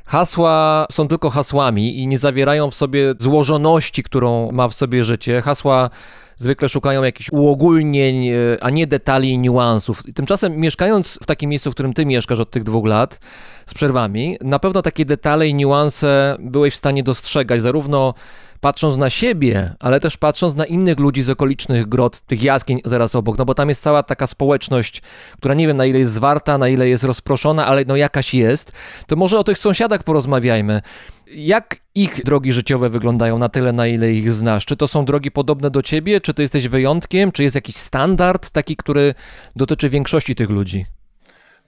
Hasła 0.07 0.87
są 0.93 1.09
tylko 1.09 1.31
hasłami 1.31 1.99
i 1.99 2.07
nie 2.07 2.19
zawierają 2.19 2.71
w 2.71 2.75
sobie 2.75 3.15
złożoności, 3.19 4.03
którą 4.03 4.53
ma 4.53 4.69
w 4.69 4.75
sobie 4.75 5.05
życie. 5.05 5.43
Hasła 5.43 5.91
zwykle 6.37 6.69
szukają 6.69 7.03
jakichś 7.03 7.31
uogólnień, 7.33 8.29
e, 8.29 8.35
a 8.61 8.71
nie 8.71 8.87
detali 8.87 9.31
i 9.31 9.39
niuansów. 9.39 10.03
Tymczasem 10.15 10.57
mieszkając 10.57 11.19
w 11.23 11.27
takim 11.27 11.51
miejscu, 11.51 11.71
w 11.71 11.75
którym 11.75 11.93
ty 11.93 12.07
mieszkasz 12.07 12.41
od 12.41 12.51
tych 12.51 12.65
dwóch 12.65 12.87
lat, 12.87 13.21
z 13.67 13.75
przerwami, 13.75 14.39
na 14.41 14.59
pewno 14.59 14.83
takie 14.83 15.05
detale 15.05 15.49
i 15.49 15.55
niuanse 15.55 16.37
byłeś 16.41 16.75
w 16.75 16.77
stanie 16.77 17.03
dostrzegać, 17.03 17.63
zarówno 17.63 18.15
patrząc 18.61 18.97
na 18.97 19.11
siebie, 19.11 19.75
ale 19.81 20.01
też 20.01 20.17
patrząc 20.17 20.55
na 20.55 20.65
innych 20.65 20.99
ludzi 20.99 21.23
z 21.23 21.31
okolicznych 21.31 21.89
grot, 21.89 22.21
tych 22.21 22.43
jaskiń 22.43 22.81
zaraz 22.85 23.15
obok, 23.15 23.39
no 23.39 23.45
bo 23.45 23.55
tam 23.55 23.69
jest 23.69 23.83
cała 23.83 24.03
taka 24.03 24.27
społeczność, 24.27 25.03
która 25.39 25.55
nie 25.55 25.67
wiem 25.67 25.77
na 25.77 25.87
ile 25.87 25.99
jest 25.99 26.13
zwarta, 26.13 26.59
na 26.59 26.69
ile 26.69 26.89
jest 26.89 27.05
rozproszona, 27.05 27.67
ale 27.67 27.85
no 27.85 27.97
jakaś 27.97 28.35
jest, 28.35 28.73
to 29.07 29.17
może 29.17 29.39
o 29.39 29.45
tych 29.45 29.59
sąsiadach 29.59 30.03
porozmawiajmy. 30.03 30.83
Jak 31.27 31.81
ich 31.95 32.25
drogi 32.25 32.53
życiowe 32.53 32.91
wyglądają 32.91 33.39
na 33.39 33.49
tyle, 33.49 33.73
na 33.73 33.87
ile 33.87 34.13
ich 34.13 34.33
znasz? 34.33 34.67
Czy 34.67 34.77
to 34.77 34.89
są 34.89 35.05
drogi 35.05 35.31
podobne 35.31 35.71
do 35.71 35.83
ciebie, 35.83 36.21
czy 36.21 36.35
ty 36.35 36.43
jesteś 36.43 36.69
wyjątkiem, 36.69 37.33
czy 37.33 37.43
jest 37.43 37.55
jakiś 37.55 37.77
standard 37.77 38.51
taki, 38.51 38.77
który 38.77 39.15
dotyczy 39.57 39.89
większości 39.89 40.35
tych 40.35 40.51
ludzi? 40.51 40.87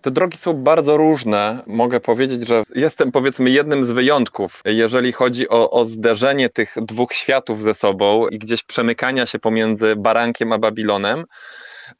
Te 0.03 0.11
drogi 0.11 0.39
są 0.39 0.55
bardzo 0.55 0.97
różne. 0.97 1.63
Mogę 1.67 2.01
powiedzieć, 2.01 2.47
że 2.47 2.63
jestem 2.75 3.13
powiedzmy 3.13 3.51
jednym 3.51 3.87
z 3.87 3.91
wyjątków, 3.91 4.63
jeżeli 4.65 5.13
chodzi 5.13 5.49
o, 5.49 5.71
o 5.71 5.87
zderzenie 5.87 6.49
tych 6.49 6.75
dwóch 6.77 7.13
światów 7.13 7.63
ze 7.63 7.75
sobą 7.75 8.29
i 8.29 8.39
gdzieś 8.39 8.63
przemykania 8.63 9.27
się 9.27 9.39
pomiędzy 9.39 9.97
Barankiem 9.97 10.53
a 10.53 10.59
Babilonem 10.59 11.25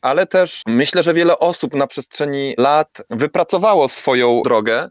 ale 0.01 0.27
też 0.27 0.63
myślę, 0.67 1.03
że 1.03 1.15
wiele 1.15 1.39
osób 1.39 1.75
na 1.75 1.87
przestrzeni 1.87 2.55
lat 2.59 3.03
wypracowało 3.11 3.89
swoją 3.89 4.43
drogę 4.43 4.89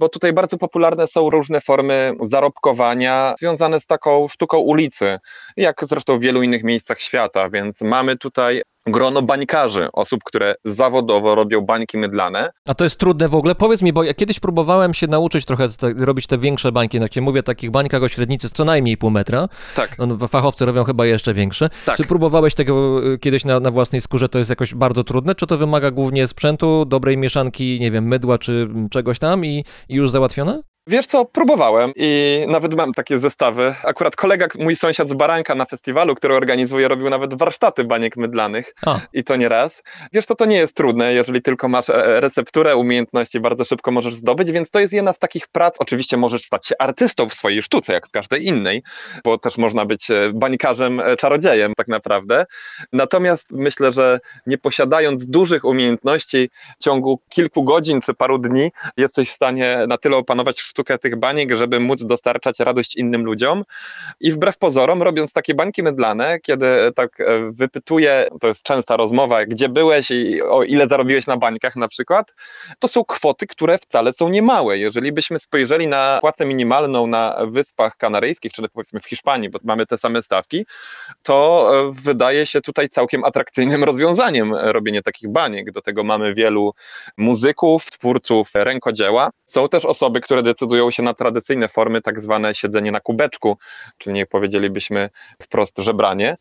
bo 0.00 0.08
tutaj 0.08 0.32
bardzo 0.32 0.58
popularne 0.58 1.08
są 1.08 1.30
różne 1.30 1.60
formy 1.60 2.12
zarobkowania 2.22 3.34
związane 3.38 3.80
z 3.80 3.86
taką 3.86 4.28
sztuką 4.28 4.58
ulicy, 4.58 5.18
jak 5.56 5.84
zresztą 5.88 6.18
w 6.18 6.20
wielu 6.20 6.42
innych 6.42 6.64
miejscach 6.64 7.00
świata, 7.00 7.50
więc 7.50 7.80
mamy 7.80 8.18
tutaj 8.18 8.62
grono 8.86 9.22
bańkarzy, 9.22 9.88
osób, 9.92 10.20
które 10.24 10.54
zawodowo 10.64 11.34
robią 11.34 11.60
bańki 11.60 11.98
mydlane. 11.98 12.50
A 12.68 12.74
to 12.74 12.84
jest 12.84 12.98
trudne 12.98 13.28
w 13.28 13.34
ogóle? 13.34 13.54
Powiedz 13.54 13.82
mi, 13.82 13.92
bo 13.92 14.04
ja 14.04 14.14
kiedyś 14.14 14.40
próbowałem 14.40 14.94
się 14.94 15.06
nauczyć 15.06 15.44
trochę 15.44 15.68
robić 15.98 16.26
te 16.26 16.38
większe 16.38 16.72
bańki, 16.72 16.98
jak 16.98 17.14
się 17.14 17.20
mówię, 17.20 17.42
takich 17.42 17.70
bańkach 17.70 18.02
o 18.02 18.08
średnicy 18.08 18.50
co 18.50 18.64
najmniej 18.64 18.96
pół 18.96 19.10
metra. 19.10 19.48
Tak. 19.76 19.96
No, 19.98 20.28
fachowcy 20.28 20.66
robią 20.66 20.84
chyba 20.84 21.06
jeszcze 21.06 21.34
większe. 21.34 21.70
Tak. 21.86 21.96
Czy 21.96 22.04
próbowałeś 22.04 22.54
tego 22.54 23.06
y, 23.06 23.18
kiedyś 23.18 23.44
na, 23.44 23.60
na 23.60 23.70
własnej 23.70 24.00
skórze? 24.00 24.28
To 24.28 24.38
jest 24.38 24.50
jakoś 24.50 24.74
bardzo 24.74 25.04
trudne? 25.04 25.34
Czy 25.34 25.46
to 25.46 25.58
wymaga 25.58 25.90
głównie 25.90 26.26
sprzętu, 26.26 26.84
dobrej 26.84 27.16
mieszanki, 27.16 27.80
nie 27.80 27.90
wiem, 27.90 28.04
mydła 28.04 28.38
czy 28.38 28.68
czegoś 28.90 29.18
tam 29.18 29.44
i, 29.44 29.64
i 29.88 29.94
już 29.94 30.10
załatwione? 30.10 30.62
Wiesz 30.90 31.06
co, 31.06 31.24
próbowałem 31.24 31.92
i 31.96 32.40
nawet 32.48 32.74
mam 32.74 32.92
takie 32.92 33.18
zestawy. 33.18 33.74
Akurat 33.84 34.16
kolega, 34.16 34.46
mój 34.58 34.76
sąsiad 34.76 35.08
z 35.08 35.14
Baranka 35.14 35.54
na 35.54 35.64
festiwalu, 35.64 36.14
który 36.14 36.34
organizuje, 36.34 36.88
robił 36.88 37.10
nawet 37.10 37.38
warsztaty 37.38 37.84
baniek 37.84 38.16
mydlanych 38.16 38.74
A. 38.86 39.00
i 39.12 39.24
to 39.24 39.36
nie 39.36 39.48
raz. 39.48 39.82
Wiesz 40.12 40.26
co, 40.26 40.34
to 40.34 40.44
nie 40.44 40.56
jest 40.56 40.76
trudne, 40.76 41.12
jeżeli 41.12 41.42
tylko 41.42 41.68
masz 41.68 41.90
e, 41.90 42.20
recepturę, 42.20 42.76
umiejętności, 42.76 43.40
bardzo 43.40 43.64
szybko 43.64 43.90
możesz 43.90 44.14
zdobyć, 44.14 44.50
więc 44.50 44.70
to 44.70 44.80
jest 44.80 44.92
jedna 44.92 45.12
z 45.12 45.18
takich 45.18 45.48
prac. 45.48 45.74
Oczywiście 45.78 46.16
możesz 46.16 46.42
stać 46.42 46.66
się 46.66 46.74
artystą 46.78 47.28
w 47.28 47.34
swojej 47.34 47.62
sztuce, 47.62 47.92
jak 47.92 48.08
w 48.08 48.10
każdej 48.10 48.46
innej, 48.46 48.82
bo 49.24 49.38
też 49.38 49.58
można 49.58 49.84
być 49.84 50.10
e, 50.10 50.32
bańkarzem, 50.34 51.00
e, 51.00 51.16
czarodziejem 51.16 51.74
tak 51.76 51.88
naprawdę. 51.88 52.46
Natomiast 52.92 53.52
myślę, 53.52 53.92
że 53.92 54.20
nie 54.46 54.58
posiadając 54.58 55.26
dużych 55.26 55.64
umiejętności 55.64 56.50
w 56.80 56.84
ciągu 56.84 57.20
kilku 57.28 57.64
godzin 57.64 58.00
czy 58.00 58.14
paru 58.14 58.38
dni, 58.38 58.70
jesteś 58.96 59.30
w 59.30 59.34
stanie 59.34 59.84
na 59.88 59.98
tyle 59.98 60.16
opanować 60.16 60.60
sztukę 60.60 60.79
tych 60.84 61.16
baniek, 61.16 61.56
żeby 61.56 61.80
móc 61.80 62.04
dostarczać 62.04 62.58
radość 62.58 62.96
innym 62.96 63.24
ludziom. 63.24 63.64
I 64.20 64.32
wbrew 64.32 64.58
pozorom, 64.58 65.02
robiąc 65.02 65.32
takie 65.32 65.54
bańki 65.54 65.82
mydlane, 65.82 66.40
kiedy 66.40 66.66
tak 66.94 67.20
e, 67.20 67.50
wypytuję, 67.52 68.28
to 68.40 68.48
jest 68.48 68.62
częsta 68.62 68.96
rozmowa, 68.96 69.46
gdzie 69.46 69.68
byłeś 69.68 70.10
i 70.10 70.42
o 70.42 70.62
ile 70.62 70.88
zarobiłeś 70.88 71.26
na 71.26 71.36
bańkach 71.36 71.76
na 71.76 71.88
przykład, 71.88 72.34
to 72.78 72.88
są 72.88 73.04
kwoty, 73.04 73.46
które 73.46 73.78
wcale 73.78 74.12
są 74.12 74.28
niemałe. 74.28 74.78
Jeżeli 74.78 75.12
byśmy 75.12 75.38
spojrzeli 75.38 75.88
na 75.88 76.18
płacę 76.20 76.46
minimalną 76.46 77.06
na 77.06 77.36
Wyspach 77.46 77.96
Kanaryjskich, 77.96 78.52
czy 78.52 78.62
powiedzmy 78.72 79.00
w 79.00 79.06
Hiszpanii, 79.06 79.50
bo 79.50 79.58
mamy 79.64 79.86
te 79.86 79.98
same 79.98 80.22
stawki, 80.22 80.66
to 81.22 81.70
e, 81.74 81.92
wydaje 81.92 82.46
się 82.46 82.60
tutaj 82.60 82.88
całkiem 82.88 83.24
atrakcyjnym 83.24 83.84
rozwiązaniem 83.84 84.54
robienie 84.54 85.02
takich 85.02 85.28
baniek. 85.28 85.72
Do 85.72 85.82
tego 85.82 86.04
mamy 86.04 86.34
wielu 86.34 86.74
muzyków, 87.16 87.90
twórców 87.90 88.50
rękodzieła. 88.54 89.30
Są 89.46 89.68
też 89.68 89.84
osoby, 89.84 90.20
które 90.20 90.42
decydują, 90.42 90.59
decydują 90.60 90.90
się 90.90 91.02
na 91.02 91.14
tradycyjne 91.14 91.68
formy, 91.68 92.02
tak 92.02 92.22
zwane 92.22 92.54
siedzenie 92.54 92.92
na 92.92 93.00
kubeczku, 93.00 93.58
czyli 93.98 94.14
nie 94.14 94.26
powiedzielibyśmy 94.26 95.10
wprost 95.42 95.78
żebranie. 95.78 96.36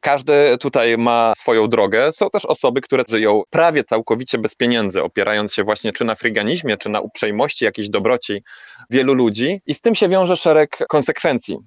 Każdy 0.00 0.58
tutaj 0.58 0.98
ma 0.98 1.32
swoją 1.36 1.68
drogę. 1.68 2.12
Są 2.12 2.30
też 2.30 2.44
osoby, 2.44 2.80
które 2.80 3.04
żyją 3.08 3.42
prawie 3.50 3.84
całkowicie 3.84 4.38
bez 4.38 4.54
pieniędzy, 4.54 5.02
opierając 5.02 5.54
się 5.54 5.64
właśnie 5.64 5.92
czy 5.92 6.04
na 6.04 6.14
friganizmie, 6.14 6.76
czy 6.76 6.88
na 6.88 7.00
uprzejmości, 7.00 7.64
jakiejś 7.64 7.90
dobroci 7.90 8.42
wielu 8.90 9.14
ludzi 9.14 9.60
i 9.66 9.74
z 9.74 9.80
tym 9.80 9.94
się 9.94 10.08
wiąże 10.08 10.36
szereg 10.36 10.78
konsekwencji 10.88 11.58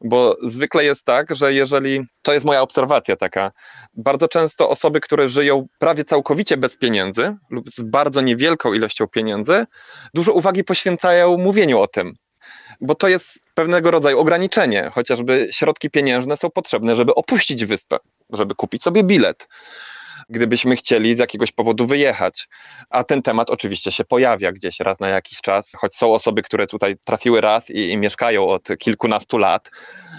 bo 0.00 0.36
zwykle 0.42 0.84
jest 0.84 1.04
tak, 1.04 1.36
że 1.36 1.52
jeżeli, 1.52 2.00
to 2.22 2.32
jest 2.32 2.46
moja 2.46 2.62
obserwacja 2.62 3.16
taka, 3.16 3.52
bardzo 3.94 4.28
często 4.28 4.70
osoby, 4.70 5.00
które 5.00 5.28
żyją 5.28 5.66
prawie 5.78 6.04
całkowicie 6.04 6.56
bez 6.56 6.76
pieniędzy 6.76 7.36
lub 7.50 7.70
z 7.70 7.80
bardzo 7.80 8.20
niewielką 8.20 8.72
ilością 8.72 9.06
pieniędzy, 9.06 9.66
dużo 10.14 10.32
uwagi 10.32 10.64
poświęcają 10.64 11.36
mówieniu 11.38 11.80
o 11.80 11.86
tym. 11.86 12.14
Bo 12.80 12.94
to 12.94 13.08
jest 13.08 13.38
pewnego 13.54 13.90
rodzaju 13.90 14.18
ograniczenie, 14.18 14.90
chociażby 14.94 15.48
środki 15.52 15.90
pieniężne 15.90 16.36
są 16.36 16.50
potrzebne, 16.50 16.96
żeby 16.96 17.14
opuścić 17.14 17.64
wyspę, 17.64 17.96
żeby 18.30 18.54
kupić 18.54 18.82
sobie 18.82 19.02
bilet 19.02 19.48
gdybyśmy 20.28 20.76
chcieli 20.76 21.16
z 21.16 21.18
jakiegoś 21.18 21.52
powodu 21.52 21.86
wyjechać. 21.86 22.48
A 22.90 23.04
ten 23.04 23.22
temat 23.22 23.50
oczywiście 23.50 23.92
się 23.92 24.04
pojawia 24.04 24.52
gdzieś 24.52 24.80
raz 24.80 25.00
na 25.00 25.08
jakiś 25.08 25.40
czas, 25.40 25.72
choć 25.76 25.94
są 25.94 26.14
osoby, 26.14 26.42
które 26.42 26.66
tutaj 26.66 26.96
trafiły 27.04 27.40
raz 27.40 27.70
i, 27.70 27.90
i 27.90 27.96
mieszkają 27.96 28.48
od 28.48 28.68
kilkunastu 28.78 29.38
lat, 29.38 29.70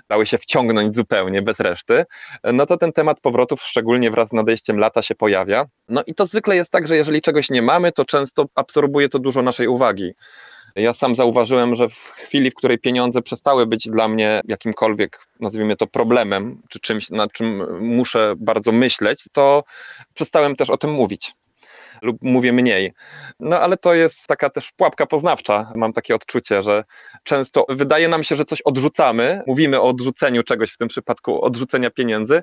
dały 0.09 0.25
się 0.25 0.37
wciągnąć 0.37 0.95
zupełnie 0.95 1.41
bez 1.41 1.59
reszty, 1.59 2.05
no 2.43 2.65
to 2.65 2.77
ten 2.77 2.93
temat 2.93 3.19
powrotów, 3.19 3.61
szczególnie 3.61 4.11
wraz 4.11 4.29
z 4.29 4.33
nadejściem 4.33 4.79
lata, 4.79 5.01
się 5.01 5.15
pojawia. 5.15 5.65
No 5.89 6.03
i 6.07 6.13
to 6.13 6.27
zwykle 6.27 6.55
jest 6.55 6.71
tak, 6.71 6.87
że 6.87 6.95
jeżeli 6.95 7.21
czegoś 7.21 7.49
nie 7.49 7.61
mamy, 7.61 7.91
to 7.91 8.05
często 8.05 8.45
absorbuje 8.55 9.09
to 9.09 9.19
dużo 9.19 9.41
naszej 9.41 9.67
uwagi. 9.67 10.13
Ja 10.77 10.93
sam 10.93 11.15
zauważyłem, 11.15 11.75
że 11.75 11.89
w 11.89 11.95
chwili, 11.95 12.51
w 12.51 12.55
której 12.55 12.79
pieniądze 12.79 13.21
przestały 13.21 13.65
być 13.65 13.87
dla 13.87 14.07
mnie 14.07 14.41
jakimkolwiek, 14.47 15.27
nazwijmy 15.39 15.75
to, 15.75 15.87
problemem, 15.87 16.61
czy 16.69 16.79
czymś, 16.79 17.09
nad 17.09 17.31
czym 17.31 17.63
muszę 17.79 18.33
bardzo 18.37 18.71
myśleć, 18.71 19.25
to 19.31 19.63
przestałem 20.13 20.55
też 20.55 20.69
o 20.69 20.77
tym 20.77 20.91
mówić 20.91 21.31
lub 22.01 22.17
mówię 22.21 22.53
mniej. 22.53 22.93
No 23.39 23.59
ale 23.59 23.77
to 23.77 23.93
jest 23.93 24.27
taka 24.27 24.49
też 24.49 24.71
pułapka 24.71 25.05
poznawcza. 25.05 25.71
Mam 25.75 25.93
takie 25.93 26.15
odczucie, 26.15 26.61
że 26.61 26.83
często 27.23 27.65
wydaje 27.69 28.07
nam 28.07 28.23
się, 28.23 28.35
że 28.35 28.45
coś 28.45 28.61
odrzucamy, 28.61 29.41
mówimy 29.47 29.81
o 29.81 29.83
odrzuceniu 29.83 30.43
czegoś, 30.43 30.71
w 30.71 30.77
tym 30.77 30.87
przypadku 30.87 31.41
odrzucenia 31.41 31.89
pieniędzy, 31.89 32.41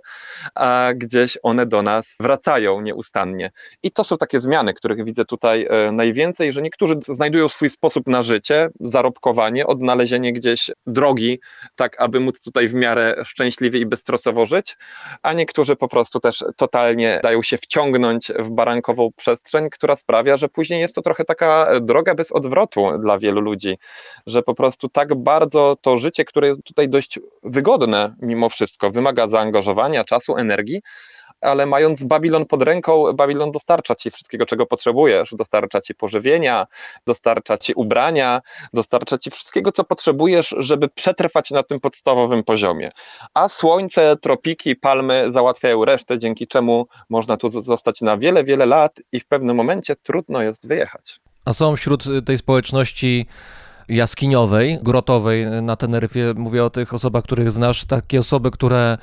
a 0.54 0.88
gdzieś 0.96 1.38
one 1.42 1.66
do 1.66 1.82
nas 1.82 2.14
wracają 2.20 2.80
nieustannie. 2.80 3.50
I 3.82 3.90
to 3.90 4.04
są 4.04 4.16
takie 4.16 4.40
zmiany, 4.40 4.74
których 4.74 5.04
widzę 5.04 5.24
tutaj 5.24 5.66
e, 5.70 5.92
najwięcej, 5.92 6.52
że 6.52 6.62
niektórzy 6.62 6.94
znajdują 7.02 7.48
swój 7.48 7.70
sposób 7.70 8.06
na 8.06 8.22
życie, 8.22 8.68
zarobkowanie, 8.80 9.66
odnalezienie 9.66 10.32
gdzieś 10.32 10.70
drogi, 10.86 11.40
tak 11.76 12.00
aby 12.00 12.20
móc 12.20 12.42
tutaj 12.42 12.68
w 12.68 12.74
miarę 12.74 13.22
szczęśliwie 13.24 13.80
i 13.80 13.86
bezstresowo 13.86 14.46
żyć, 14.46 14.76
a 15.22 15.32
niektórzy 15.32 15.76
po 15.76 15.88
prostu 15.88 16.20
też 16.20 16.44
totalnie 16.56 17.20
dają 17.22 17.42
się 17.42 17.56
wciągnąć 17.56 18.32
w 18.38 18.50
barankową 18.50 19.10
przestrzeń, 19.44 19.70
która 19.70 19.96
sprawia, 19.96 20.36
że 20.36 20.48
później 20.48 20.80
jest 20.80 20.94
to 20.94 21.02
trochę 21.02 21.24
taka 21.24 21.80
droga 21.80 22.14
bez 22.14 22.32
odwrotu 22.32 22.98
dla 22.98 23.18
wielu 23.18 23.40
ludzi, 23.40 23.78
że 24.26 24.42
po 24.42 24.54
prostu 24.54 24.88
tak 24.88 25.14
bardzo 25.14 25.76
to 25.80 25.96
życie, 25.96 26.24
które 26.24 26.48
jest 26.48 26.62
tutaj 26.64 26.88
dość 26.88 27.18
wygodne 27.42 28.14
mimo 28.22 28.48
wszystko, 28.48 28.90
wymaga 28.90 29.28
zaangażowania, 29.28 30.04
czasu, 30.04 30.36
energii, 30.36 30.82
ale 31.44 31.66
mając 31.66 32.04
Babilon 32.04 32.46
pod 32.46 32.62
ręką, 32.62 33.12
Babilon 33.12 33.50
dostarcza 33.50 33.94
ci 33.94 34.10
wszystkiego, 34.10 34.46
czego 34.46 34.66
potrzebujesz. 34.66 35.34
Dostarcza 35.38 35.80
ci 35.80 35.94
pożywienia, 35.94 36.66
dostarcza 37.06 37.58
ci 37.58 37.74
ubrania, 37.74 38.42
dostarcza 38.72 39.18
ci 39.18 39.30
wszystkiego, 39.30 39.72
co 39.72 39.84
potrzebujesz, 39.84 40.54
żeby 40.58 40.88
przetrwać 40.88 41.50
na 41.50 41.62
tym 41.62 41.80
podstawowym 41.80 42.44
poziomie. 42.44 42.90
A 43.34 43.48
słońce, 43.48 44.16
tropiki, 44.16 44.76
palmy 44.76 45.30
załatwiają 45.32 45.84
resztę, 45.84 46.18
dzięki 46.18 46.46
czemu 46.46 46.86
można 47.08 47.36
tu 47.36 47.50
zostać 47.50 48.00
na 48.00 48.16
wiele, 48.16 48.44
wiele 48.44 48.66
lat 48.66 49.00
i 49.12 49.20
w 49.20 49.26
pewnym 49.26 49.56
momencie 49.56 49.96
trudno 49.96 50.42
jest 50.42 50.68
wyjechać. 50.68 51.20
A 51.44 51.52
są 51.52 51.76
wśród 51.76 52.04
tej 52.26 52.38
społeczności 52.38 53.26
jaskiniowej, 53.88 54.78
grotowej 54.82 55.46
na 55.46 55.76
Teneryfie, 55.76 56.34
mówię 56.36 56.64
o 56.64 56.70
tych 56.70 56.94
osobach, 56.94 57.24
których 57.24 57.50
znasz, 57.50 57.84
takie 57.84 58.20
osoby, 58.20 58.50
które 58.50 58.98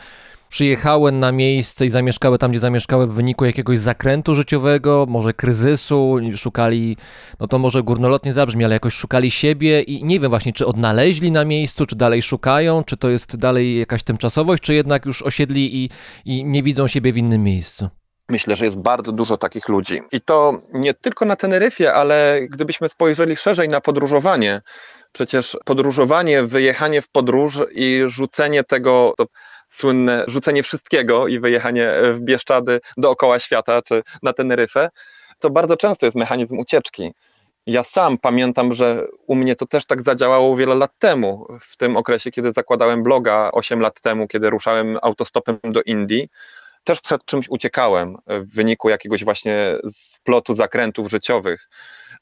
przyjechały 0.52 1.12
na 1.12 1.32
miejsce 1.32 1.86
i 1.86 1.90
zamieszkały 1.90 2.38
tam, 2.38 2.52
gdzie 2.52 2.60
zamieszkały 2.60 3.08
w 3.08 3.14
wyniku 3.14 3.46
jakiegoś 3.46 3.80
zakrętu 3.80 4.36
życiowego, 4.36 5.06
może 5.10 5.34
kryzysu, 5.34 6.18
szukali, 6.36 6.98
no 7.40 7.48
to 7.48 7.60
może 7.60 7.84
górnolotnie 7.84 8.34
zabrzmi, 8.34 8.66
ale 8.66 8.74
jakoś 8.74 8.94
szukali 8.94 9.32
siebie 9.32 9.82
i 9.82 10.04
nie 10.04 10.20
wiem 10.20 10.30
właśnie, 10.30 10.54
czy 10.54 10.68
odnaleźli 10.68 11.32
na 11.32 11.46
miejscu, 11.46 11.86
czy 11.86 11.96
dalej 11.96 12.22
szukają, 12.22 12.84
czy 12.84 12.98
to 12.98 13.10
jest 13.10 13.38
dalej 13.38 13.80
jakaś 13.80 14.04
tymczasowość, 14.04 14.64
czy 14.64 14.74
jednak 14.74 15.06
już 15.06 15.22
osiedli 15.22 15.84
i, 15.84 15.90
i 16.26 16.46
nie 16.46 16.64
widzą 16.64 16.88
siebie 16.88 17.14
w 17.14 17.18
innym 17.18 17.44
miejscu. 17.44 17.90
Myślę, 18.30 18.56
że 18.56 18.66
jest 18.66 18.78
bardzo 18.78 19.12
dużo 19.12 19.38
takich 19.38 19.70
ludzi. 19.70 20.02
I 20.12 20.22
to 20.22 20.62
nie 20.74 20.94
tylko 20.94 21.26
na 21.26 21.36
Teneryfie, 21.36 21.94
ale 21.94 22.40
gdybyśmy 22.50 22.90
spojrzeli 22.90 23.38
szerzej 23.38 23.70
na 23.70 23.82
podróżowanie, 23.82 24.62
przecież 25.12 25.58
podróżowanie, 25.66 26.44
wyjechanie 26.44 27.02
w 27.02 27.10
podróż 27.10 27.60
i 27.72 28.04
rzucenie 28.08 28.64
tego, 28.64 29.14
to 29.18 29.26
słynne 29.72 30.24
rzucenie 30.28 30.64
wszystkiego 30.64 31.28
i 31.28 31.40
wyjechanie 31.40 31.94
w 32.14 32.20
Bieszczady 32.20 32.80
dookoła 32.98 33.40
świata 33.40 33.82
czy 33.82 34.04
na 34.24 34.34
Teneryfę, 34.34 34.90
to 35.40 35.50
bardzo 35.50 35.78
często 35.78 36.06
jest 36.06 36.18
mechanizm 36.18 36.60
ucieczki. 36.60 37.14
Ja 37.68 37.84
sam 37.84 38.18
pamiętam, 38.18 38.74
że 38.74 39.08
u 39.28 39.36
mnie 39.36 39.56
to 39.56 39.66
też 39.66 39.86
tak 39.86 40.02
zadziałało 40.02 40.56
wiele 40.56 40.76
lat 40.76 40.92
temu, 41.00 41.48
w 41.62 41.78
tym 41.78 41.98
okresie, 41.98 42.32
kiedy 42.32 42.52
zakładałem 42.56 43.04
bloga 43.04 43.50
8 43.54 43.80
lat 43.80 44.02
temu, 44.02 44.28
kiedy 44.28 44.50
ruszałem 44.50 44.98
autostopem 45.02 45.58
do 45.64 45.82
Indii. 45.82 46.30
Też 46.84 47.02
przed 47.02 47.26
czymś 47.26 47.50
uciekałem 47.50 48.16
w 48.28 48.56
wyniku 48.56 48.90
jakiegoś 48.90 49.24
właśnie 49.24 49.76
splotu 49.94 50.56
zakrętów 50.56 51.10
życiowych 51.10 51.70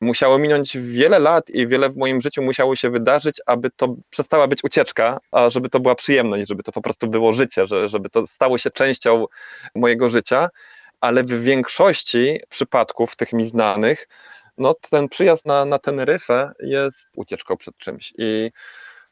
musiało 0.01 0.37
minąć 0.37 0.77
wiele 0.77 1.19
lat 1.19 1.49
i 1.49 1.67
wiele 1.67 1.89
w 1.89 1.97
moim 1.97 2.21
życiu 2.21 2.41
musiało 2.41 2.75
się 2.75 2.89
wydarzyć, 2.89 3.41
aby 3.45 3.69
to 3.69 3.95
przestała 4.09 4.47
być 4.47 4.63
ucieczka, 4.63 5.19
a 5.31 5.49
żeby 5.49 5.69
to 5.69 5.79
była 5.79 5.95
przyjemność, 5.95 6.47
żeby 6.47 6.63
to 6.63 6.71
po 6.71 6.81
prostu 6.81 7.07
było 7.07 7.33
życie, 7.33 7.67
żeby 7.85 8.09
to 8.09 8.27
stało 8.27 8.57
się 8.57 8.71
częścią 8.71 9.25
mojego 9.75 10.09
życia. 10.09 10.49
Ale 11.01 11.23
w 11.23 11.43
większości 11.43 12.39
przypadków, 12.49 13.15
tych 13.15 13.33
mi 13.33 13.45
znanych, 13.45 14.07
no 14.57 14.75
ten 14.89 15.09
przyjazd 15.09 15.45
na, 15.45 15.65
na 15.65 15.79
Teneryfę 15.79 16.51
jest 16.59 16.97
ucieczką 17.15 17.57
przed 17.57 17.77
czymś. 17.77 18.13
I 18.17 18.51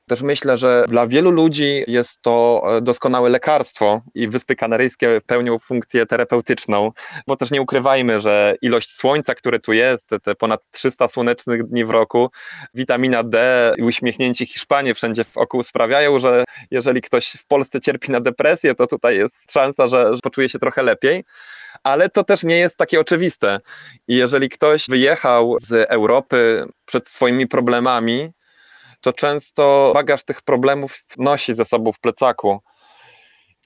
też 0.07 0.21
myślę, 0.21 0.57
że 0.57 0.85
dla 0.87 1.07
wielu 1.07 1.31
ludzi 1.31 1.83
jest 1.87 2.21
to 2.21 2.63
e, 2.77 2.81
doskonałe 2.81 3.29
lekarstwo 3.29 4.01
i 4.15 4.27
Wyspy 4.27 4.55
Kanaryjskie 4.55 5.21
pełnią 5.25 5.59
funkcję 5.59 6.05
terapeutyczną, 6.05 6.91
bo 7.27 7.35
też 7.35 7.51
nie 7.51 7.61
ukrywajmy, 7.61 8.21
że 8.21 8.55
ilość 8.61 8.95
słońca, 8.95 9.35
które 9.35 9.59
tu 9.59 9.73
jest, 9.73 10.09
te 10.23 10.35
ponad 10.35 10.61
300 10.71 11.07
słonecznych 11.07 11.63
dni 11.63 11.85
w 11.85 11.89
roku, 11.89 12.31
witamina 12.73 13.23
D 13.23 13.73
i 13.77 13.83
uśmiechnięci 13.83 14.45
Hiszpanie 14.45 14.93
wszędzie 14.93 15.25
wokół 15.35 15.63
sprawiają, 15.63 16.19
że 16.19 16.43
jeżeli 16.71 17.01
ktoś 17.01 17.31
w 17.31 17.47
Polsce 17.47 17.79
cierpi 17.79 18.11
na 18.11 18.21
depresję, 18.21 18.75
to 18.75 18.87
tutaj 18.87 19.17
jest 19.17 19.51
szansa, 19.51 19.87
że, 19.87 20.15
że 20.15 20.21
poczuje 20.21 20.49
się 20.49 20.59
trochę 20.59 20.83
lepiej 20.83 21.23
ale 21.83 22.09
to 22.09 22.23
też 22.23 22.43
nie 22.43 22.57
jest 22.57 22.77
takie 22.77 22.99
oczywiste. 22.99 23.59
I 24.07 24.15
jeżeli 24.15 24.49
ktoś 24.49 24.85
wyjechał 24.89 25.57
z 25.59 25.71
Europy 25.89 26.65
przed 26.85 27.09
swoimi 27.09 27.47
problemami, 27.47 28.31
to 29.07 29.13
często 29.13 29.91
bagaż 29.93 30.23
tych 30.23 30.41
problemów 30.41 30.99
nosi 31.17 31.53
ze 31.53 31.65
sobą 31.65 31.91
w 31.91 31.99
plecaku. 31.99 32.59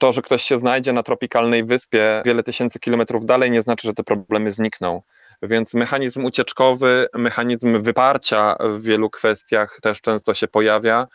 To, 0.00 0.12
że 0.12 0.22
ktoś 0.22 0.42
się 0.42 0.58
znajdzie 0.58 0.92
na 0.92 1.02
tropikalnej 1.02 1.64
wyspie 1.64 2.22
wiele 2.24 2.42
tysięcy 2.42 2.78
kilometrów 2.78 3.24
dalej, 3.24 3.50
nie 3.50 3.62
znaczy, 3.62 3.88
że 3.88 3.94
te 3.94 4.02
problemy 4.02 4.52
znikną. 4.52 5.02
Więc 5.42 5.74
mechanizm 5.74 6.24
ucieczkowy, 6.24 7.06
mechanizm 7.14 7.82
wyparcia 7.82 8.56
w 8.60 8.82
wielu 8.82 9.10
kwestiach 9.10 9.78
też 9.82 10.00
często 10.00 10.34
się 10.34 10.48
pojawia. 10.48 11.06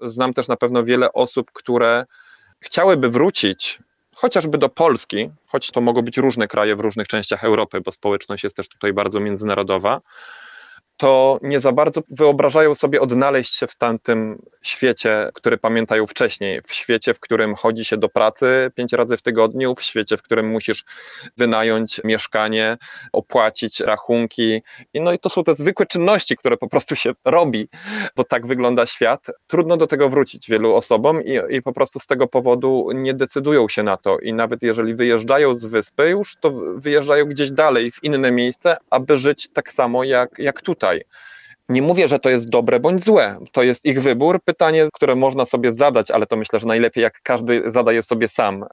Znam 0.00 0.34
też 0.34 0.48
na 0.48 0.56
pewno 0.56 0.84
wiele 0.84 1.12
osób, 1.12 1.50
które 1.52 2.06
chciałyby 2.60 3.10
wrócić 3.10 3.78
chociażby 4.14 4.58
do 4.58 4.68
Polski, 4.68 5.30
choć 5.46 5.70
to 5.70 5.80
mogą 5.80 6.02
być 6.02 6.16
różne 6.16 6.48
kraje 6.48 6.76
w 6.76 6.80
różnych 6.80 7.08
częściach 7.08 7.44
Europy, 7.44 7.80
bo 7.80 7.92
społeczność 7.92 8.44
jest 8.44 8.56
też 8.56 8.68
tutaj 8.68 8.92
bardzo 8.92 9.20
międzynarodowa 9.20 10.00
to 11.00 11.38
nie 11.42 11.60
za 11.60 11.72
bardzo 11.72 12.00
wyobrażają 12.10 12.74
sobie 12.74 13.00
odnaleźć 13.00 13.54
się 13.54 13.66
w 13.66 13.76
tamtym 13.76 14.42
świecie, 14.62 15.28
który 15.34 15.58
pamiętają 15.58 16.06
wcześniej. 16.06 16.60
W 16.66 16.74
świecie, 16.74 17.14
w 17.14 17.20
którym 17.20 17.54
chodzi 17.54 17.84
się 17.84 17.96
do 17.96 18.08
pracy 18.08 18.70
pięć 18.74 18.92
razy 18.92 19.16
w 19.16 19.22
tygodniu, 19.22 19.74
w 19.74 19.82
świecie, 19.82 20.16
w 20.16 20.22
którym 20.22 20.48
musisz 20.48 20.84
wynająć 21.36 22.00
mieszkanie, 22.04 22.78
opłacić 23.12 23.80
rachunki. 23.80 24.62
I 24.94 25.00
no 25.00 25.12
i 25.12 25.18
to 25.18 25.28
są 25.28 25.44
te 25.44 25.54
zwykłe 25.54 25.86
czynności, 25.86 26.36
które 26.36 26.56
po 26.56 26.68
prostu 26.68 26.96
się 26.96 27.12
robi, 27.24 27.68
bo 28.16 28.24
tak 28.24 28.46
wygląda 28.46 28.86
świat. 28.86 29.26
Trudno 29.46 29.76
do 29.76 29.86
tego 29.86 30.08
wrócić 30.08 30.50
wielu 30.50 30.74
osobom 30.74 31.22
i, 31.22 31.56
i 31.56 31.62
po 31.62 31.72
prostu 31.72 32.00
z 32.00 32.06
tego 32.06 32.26
powodu 32.26 32.88
nie 32.94 33.14
decydują 33.14 33.68
się 33.68 33.82
na 33.82 33.96
to. 33.96 34.18
I 34.18 34.32
nawet 34.32 34.62
jeżeli 34.62 34.94
wyjeżdżają 34.94 35.54
z 35.54 35.66
wyspy 35.66 36.08
już, 36.08 36.36
to 36.40 36.52
wyjeżdżają 36.76 37.24
gdzieś 37.24 37.50
dalej, 37.50 37.90
w 37.90 38.04
inne 38.04 38.30
miejsce, 38.30 38.76
aby 38.90 39.16
żyć 39.16 39.48
tak 39.48 39.72
samo 39.72 40.04
jak, 40.04 40.38
jak 40.38 40.62
tutaj 40.62 40.89
Nie 41.68 41.82
mówię, 41.82 42.08
że 42.08 42.18
to 42.18 42.28
jest 42.30 42.48
dobre 42.48 42.80
bądź 42.80 43.04
złe. 43.04 43.38
To 43.52 43.62
jest 43.62 43.84
ich 43.84 44.02
wybór. 44.02 44.40
Pytanie, 44.44 44.88
które 44.92 45.16
można 45.16 45.46
sobie 45.46 45.72
zadać, 45.72 46.10
ale 46.10 46.26
to 46.26 46.36
myślę, 46.36 46.60
że 46.60 46.66
najlepiej 46.66 47.02
jak 47.02 47.20
każdy 47.22 47.62
zadaje 47.74 48.02
sobie 48.02 48.28
sam, 48.28 48.64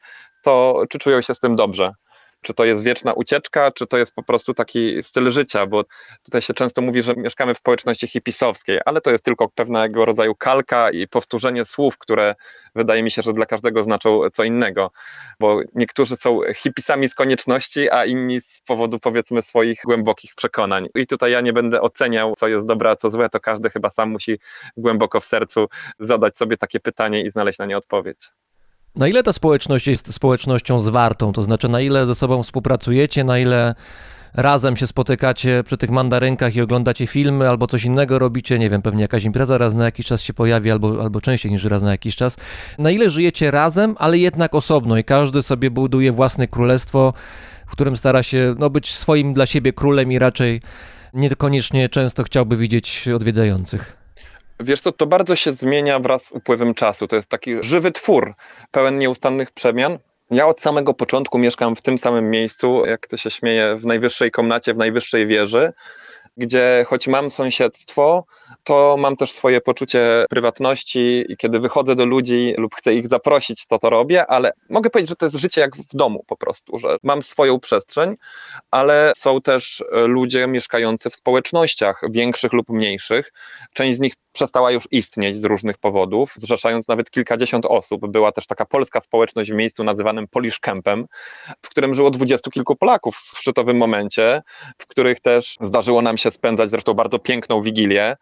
to 0.43 0.83
czy 0.89 0.99
czują 0.99 1.21
się 1.21 1.35
z 1.35 1.39
tym 1.39 1.55
dobrze 1.55 1.93
czy 2.41 2.53
to 2.53 2.65
jest 2.65 2.83
wieczna 2.83 3.13
ucieczka, 3.13 3.71
czy 3.71 3.87
to 3.87 3.97
jest 3.97 4.15
po 4.15 4.23
prostu 4.23 4.53
taki 4.53 5.03
styl 5.03 5.29
życia, 5.31 5.65
bo 5.65 5.83
tutaj 6.23 6.41
się 6.41 6.53
często 6.53 6.81
mówi, 6.81 7.03
że 7.03 7.15
mieszkamy 7.15 7.53
w 7.53 7.57
społeczności 7.57 8.07
hipisowskiej, 8.07 8.79
ale 8.85 9.01
to 9.01 9.11
jest 9.11 9.23
tylko 9.23 9.49
pewnego 9.49 10.05
rodzaju 10.05 10.35
kalka 10.35 10.91
i 10.91 11.07
powtórzenie 11.07 11.65
słów, 11.65 11.97
które 11.97 12.35
wydaje 12.75 13.03
mi 13.03 13.11
się, 13.11 13.21
że 13.21 13.33
dla 13.33 13.45
każdego 13.45 13.83
znaczą 13.83 14.21
co 14.33 14.43
innego, 14.43 14.91
bo 15.39 15.59
niektórzy 15.75 16.15
są 16.17 16.39
hipisami 16.55 17.09
z 17.09 17.15
konieczności, 17.15 17.89
a 17.89 18.05
inni 18.05 18.41
z 18.41 18.61
powodu 18.65 18.99
powiedzmy 18.99 19.41
swoich 19.41 19.81
głębokich 19.85 20.35
przekonań. 20.35 20.87
I 20.95 21.07
tutaj 21.07 21.31
ja 21.31 21.41
nie 21.41 21.53
będę 21.53 21.81
oceniał, 21.81 22.33
co 22.37 22.47
jest 22.47 22.67
dobre, 22.67 22.89
a 22.89 22.95
co 22.95 23.11
złe, 23.11 23.29
to 23.29 23.39
każdy 23.39 23.69
chyba 23.69 23.89
sam 23.89 24.11
musi 24.11 24.39
głęboko 24.77 25.19
w 25.19 25.25
sercu 25.25 25.67
zadać 25.99 26.37
sobie 26.37 26.57
takie 26.57 26.79
pytanie 26.79 27.21
i 27.21 27.31
znaleźć 27.31 27.59
na 27.59 27.65
nie 27.65 27.77
odpowiedź. 27.77 28.29
Na 28.97 29.07
ile 29.07 29.23
ta 29.23 29.33
społeczność 29.33 29.87
jest 29.87 30.13
społecznością 30.13 30.79
zwartą? 30.79 31.33
To 31.33 31.43
znaczy, 31.43 31.69
na 31.69 31.81
ile 31.81 32.05
ze 32.05 32.15
sobą 32.15 32.43
współpracujecie, 32.43 33.23
na 33.23 33.39
ile 33.39 33.75
razem 34.33 34.77
się 34.77 34.87
spotykacie 34.87 35.63
przy 35.65 35.77
tych 35.77 35.89
mandarynkach 35.89 36.55
i 36.55 36.61
oglądacie 36.61 37.07
filmy 37.07 37.49
albo 37.49 37.67
coś 37.67 37.83
innego 37.83 38.19
robicie, 38.19 38.59
nie 38.59 38.69
wiem, 38.69 38.81
pewnie 38.81 39.01
jakaś 39.01 39.23
impreza 39.23 39.57
raz 39.57 39.73
na 39.73 39.85
jakiś 39.85 40.05
czas 40.05 40.21
się 40.21 40.33
pojawi 40.33 40.71
albo, 40.71 41.01
albo 41.01 41.21
częściej 41.21 41.51
niż 41.51 41.63
raz 41.63 41.83
na 41.83 41.91
jakiś 41.91 42.15
czas. 42.15 42.37
Na 42.77 42.91
ile 42.91 43.09
żyjecie 43.09 43.51
razem, 43.51 43.95
ale 43.99 44.17
jednak 44.17 44.55
osobno 44.55 44.97
i 44.97 45.03
każdy 45.03 45.43
sobie 45.43 45.71
buduje 45.71 46.11
własne 46.11 46.47
królestwo, 46.47 47.13
w 47.67 47.71
którym 47.71 47.97
stara 47.97 48.23
się 48.23 48.55
no, 48.59 48.69
być 48.69 48.95
swoim 48.95 49.33
dla 49.33 49.45
siebie 49.45 49.73
królem 49.73 50.11
i 50.11 50.19
raczej 50.19 50.61
niekoniecznie 51.13 51.89
często 51.89 52.23
chciałby 52.23 52.57
widzieć 52.57 53.07
odwiedzających. 53.15 54.06
Wiesz 54.59 54.79
co, 54.79 54.91
to 54.91 55.07
bardzo 55.07 55.35
się 55.35 55.53
zmienia 55.53 55.99
wraz 55.99 56.25
z 56.25 56.31
upływem 56.31 56.73
czasu. 56.73 57.07
To 57.07 57.15
jest 57.15 57.29
taki 57.29 57.63
żywy 57.63 57.91
twór, 57.91 58.33
pełen 58.71 58.97
nieustannych 58.97 59.51
przemian. 59.51 59.99
Ja 60.31 60.47
od 60.47 60.61
samego 60.61 60.93
początku 60.93 61.37
mieszkam 61.37 61.75
w 61.75 61.81
tym 61.81 61.97
samym 61.97 62.29
miejscu, 62.29 62.85
jak 62.85 63.07
to 63.07 63.17
się 63.17 63.31
śmieje, 63.31 63.75
w 63.75 63.85
najwyższej 63.85 64.31
komnacie, 64.31 64.73
w 64.73 64.77
najwyższej 64.77 65.27
wieży, 65.27 65.73
gdzie 66.37 66.85
choć 66.87 67.07
mam 67.07 67.29
sąsiedztwo, 67.29 68.25
to 68.63 68.95
mam 68.99 69.15
też 69.15 69.31
swoje 69.31 69.61
poczucie 69.61 70.25
prywatności 70.29 71.25
i 71.29 71.37
kiedy 71.37 71.59
wychodzę 71.59 71.95
do 71.95 72.05
ludzi 72.05 72.53
lub 72.57 72.75
chcę 72.75 72.93
ich 72.93 73.07
zaprosić, 73.07 73.65
to 73.67 73.79
to 73.79 73.89
robię, 73.89 74.27
ale 74.27 74.51
mogę 74.69 74.89
powiedzieć, 74.89 75.09
że 75.09 75.15
to 75.15 75.25
jest 75.25 75.37
życie 75.37 75.61
jak 75.61 75.75
w 75.75 75.95
domu 75.95 76.23
po 76.27 76.37
prostu, 76.37 76.79
że 76.79 76.97
mam 77.03 77.23
swoją 77.23 77.59
przestrzeń, 77.59 78.15
ale 78.71 79.11
są 79.15 79.41
też 79.41 79.83
e, 79.91 80.07
ludzie 80.07 80.47
mieszkający 80.47 81.09
w 81.09 81.15
społecznościach 81.15 82.01
większych 82.11 82.53
lub 82.53 82.69
mniejszych. 82.69 83.33
Część 83.73 83.97
z 83.97 83.99
nich 83.99 84.13
przestała 84.37 84.71
już 84.71 84.87
istnieć 84.91 85.35
z 85.35 85.45
różnych 85.45 85.77
powodów, 85.77 86.33
zrzeszając 86.35 86.87
nawet 86.87 87.11
kilkadziesiąt 87.11 87.65
osób. 87.65 88.07
Była 88.07 88.31
też 88.31 88.47
taka 88.47 88.65
polska 88.65 89.01
społeczność 89.01 89.51
w 89.51 89.55
miejscu 89.55 89.83
nazywanym 89.83 90.27
Polish 90.27 90.59
Campem, 90.59 91.05
w 91.61 91.69
którym 91.69 91.95
żyło 91.95 92.11
dwudziestu 92.11 92.49
kilku 92.51 92.75
Polaków 92.75 93.15
w 93.15 93.39
szczytowym 93.39 93.77
momencie, 93.77 94.41
w 94.77 94.87
których 94.87 95.19
też 95.19 95.55
zdarzyło 95.61 96.01
nam 96.01 96.17
się 96.17 96.31
spędzać 96.31 96.69
zresztą 96.69 96.93
bardzo 96.93 97.19
piękną 97.19 97.61
wigilię, 97.61 98.15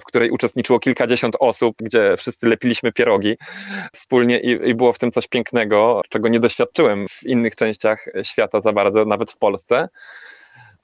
w 0.00 0.04
której 0.04 0.30
uczestniczyło 0.30 0.78
kilkadziesiąt 0.78 1.36
osób, 1.40 1.76
gdzie 1.80 2.16
wszyscy 2.16 2.46
lepiliśmy 2.46 2.92
pierogi 2.92 3.36
wspólnie 3.92 4.40
i, 4.40 4.68
i 4.68 4.74
było 4.74 4.92
w 4.92 4.98
tym 4.98 5.10
coś 5.10 5.28
pięknego, 5.28 6.02
czego 6.08 6.28
nie 6.28 6.40
doświadczyłem 6.40 7.08
w 7.08 7.22
innych 7.22 7.56
częściach 7.56 8.04
świata 8.22 8.60
za 8.60 8.72
bardzo, 8.72 9.04
nawet 9.04 9.30
w 9.30 9.36
Polsce 9.36 9.88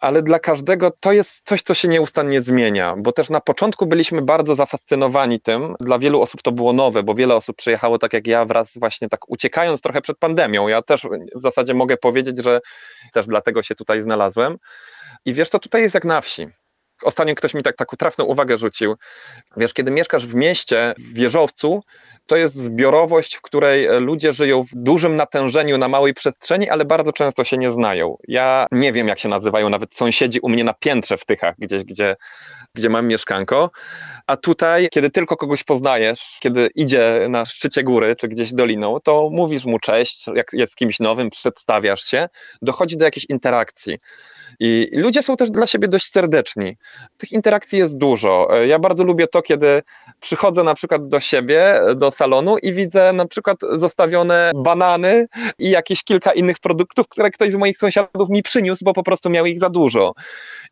ale 0.01 0.23
dla 0.23 0.39
każdego 0.39 0.91
to 1.01 1.13
jest 1.13 1.41
coś, 1.45 1.63
co 1.63 1.75
się 1.75 1.89
nieustannie 1.89 2.43
zmienia, 2.43 2.95
bo 2.99 3.13
też 3.13 3.31
na 3.31 3.41
początku 3.41 3.87
byliśmy 3.87 4.23
bardzo 4.23 4.57
zafascynowani 4.57 5.41
tym. 5.41 5.75
Dla 5.81 5.99
wielu 5.99 6.23
osób 6.23 6.43
to 6.43 6.53
było 6.53 6.73
nowe, 6.73 7.03
bo 7.03 7.15
wiele 7.15 7.35
osób 7.35 7.57
przyjechało 7.57 7.99
tak 7.99 8.13
jak 8.13 8.27
ja, 8.27 8.45
wraz 8.45 8.69
właśnie 8.77 9.09
tak 9.09 9.31
uciekając 9.31 9.81
trochę 9.81 10.01
przed 10.01 10.19
pandemią. 10.19 10.69
Ja 10.69 10.83
też 10.83 11.07
w 11.35 11.41
zasadzie 11.41 11.75
mogę 11.75 11.97
powiedzieć, 11.97 12.43
że 12.43 12.61
też 13.13 13.27
dlatego 13.27 13.63
się 13.63 13.75
tutaj 13.75 14.03
znalazłem. 14.03 14.57
I 15.25 15.35
wiesz, 15.35 15.51
to 15.51 15.59
tutaj 15.59 15.83
jest 15.83 15.95
jak 15.95 16.05
na 16.05 16.21
wsi. 16.21 16.49
Ostatnio 17.03 17.35
ktoś 17.35 17.55
mi 17.55 17.63
tak 17.63 17.77
taką 17.77 17.97
trafną 17.97 18.25
uwagę 18.25 18.59
rzucił. 18.59 18.95
Wiesz, 19.57 19.75
kiedy 19.75 19.91
mieszkasz 19.91 20.27
w 20.27 20.35
mieście, 20.35 20.95
w 20.99 21.13
wieżowcu, 21.13 21.83
to 22.27 22.37
jest 22.37 22.55
zbiorowość, 22.55 23.37
w 23.37 23.43
której 23.43 23.89
ludzie 24.01 24.33
żyją 24.33 24.63
w 24.63 24.75
dużym 24.75 25.17
natężeniu 25.17 25.79
na 25.79 25.89
małej 25.89 26.15
przestrzeni, 26.15 26.71
ale 26.71 26.85
bardzo 26.85 27.13
często 27.13 27.45
się 27.45 27.57
nie 27.57 27.73
znają. 27.73 28.17
Ja 28.29 28.67
nie 28.73 28.93
wiem, 28.93 29.09
jak 29.09 29.19
się 29.19 29.29
nazywają 29.29 29.69
nawet 29.69 29.95
sąsiedzi 29.95 30.41
u 30.41 30.49
mnie 30.49 30.65
na 30.65 30.75
piętrze 30.75 31.17
w 31.17 31.25
Tychach, 31.25 31.55
gdzieś, 31.59 31.85
gdzie, 31.85 32.17
gdzie 32.75 32.89
mam 32.89 33.07
mieszkanko. 33.07 33.71
A 34.27 34.37
tutaj, 34.37 34.89
kiedy 34.91 35.11
tylko 35.11 35.37
kogoś 35.37 35.65
poznajesz, 35.65 36.37
kiedy 36.41 36.69
idzie 36.75 37.27
na 37.29 37.45
szczycie 37.45 37.83
góry 37.83 38.17
czy 38.17 38.29
gdzieś 38.29 38.53
doliną, 38.53 39.01
to 39.01 39.29
mówisz 39.33 39.65
mu 39.65 39.79
cześć, 39.79 40.27
jak 40.35 40.53
jest 40.53 40.77
kimś 40.77 41.01
nowym, 41.01 41.31
przedstawiasz 41.31 42.05
się, 42.05 42.29
dochodzi 42.63 42.97
do 42.97 43.05
jakiejś 43.05 43.27
interakcji. 43.29 43.99
I 44.61 44.89
ludzie 44.93 45.23
są 45.23 45.37
też 45.37 45.51
dla 45.51 45.67
siebie 45.67 45.89
dość 45.89 46.13
serdeczni. 46.13 46.77
Tych 47.17 47.33
interakcji 47.33 47.79
jest 47.79 47.99
dużo. 47.99 48.49
Ja 48.67 48.79
bardzo 48.79 49.05
lubię 49.05 49.27
to, 49.27 49.43
kiedy 49.43 49.83
przychodzę 50.21 50.63
na 50.63 50.75
przykład 50.75 51.09
do 51.09 51.21
siebie, 51.21 51.81
do 51.97 52.11
salonu 52.11 52.57
i 52.63 52.73
widzę 52.73 53.13
na 53.13 53.27
przykład 53.27 53.57
zostawione 53.79 54.51
banany 54.55 55.27
i 55.59 55.71
jakieś 55.71 56.05
kilka 56.05 56.33
innych 56.33 56.59
produktów, 56.59 57.09
które 57.09 57.31
ktoś 57.31 57.51
z 57.51 57.57
moich 57.57 57.79
sąsiadów 57.79 58.29
mi 58.29 58.43
przyniósł, 58.43 58.85
bo 58.85 58.93
po 58.93 59.03
prostu 59.03 59.31
miał 59.31 59.47
ich 59.47 59.61
za 59.61 59.71
dużo. 59.71 60.13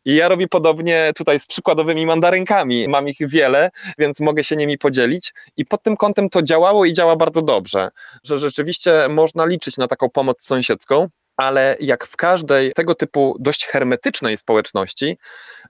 I 0.05 0.15
ja 0.15 0.27
robię 0.27 0.47
podobnie 0.47 1.11
tutaj 1.15 1.39
z 1.39 1.47
przykładowymi 1.47 2.05
mandarynkami. 2.05 2.87
Mam 2.87 3.07
ich 3.07 3.17
wiele, 3.19 3.69
więc 3.97 4.19
mogę 4.19 4.43
się 4.43 4.55
nimi 4.55 4.77
podzielić. 4.77 5.33
I 5.57 5.65
pod 5.65 5.83
tym 5.83 5.97
kątem 5.97 6.29
to 6.29 6.41
działało 6.41 6.85
i 6.85 6.93
działa 6.93 7.15
bardzo 7.15 7.41
dobrze, 7.41 7.89
że 8.23 8.39
rzeczywiście 8.39 9.07
można 9.09 9.45
liczyć 9.45 9.77
na 9.77 9.87
taką 9.87 10.09
pomoc 10.09 10.45
sąsiedzką 10.45 11.07
ale 11.37 11.77
jak 11.79 12.05
w 12.07 12.15
każdej 12.15 12.71
tego 12.73 12.95
typu 12.95 13.37
dość 13.39 13.65
hermetycznej 13.65 14.37
społeczności, 14.37 15.17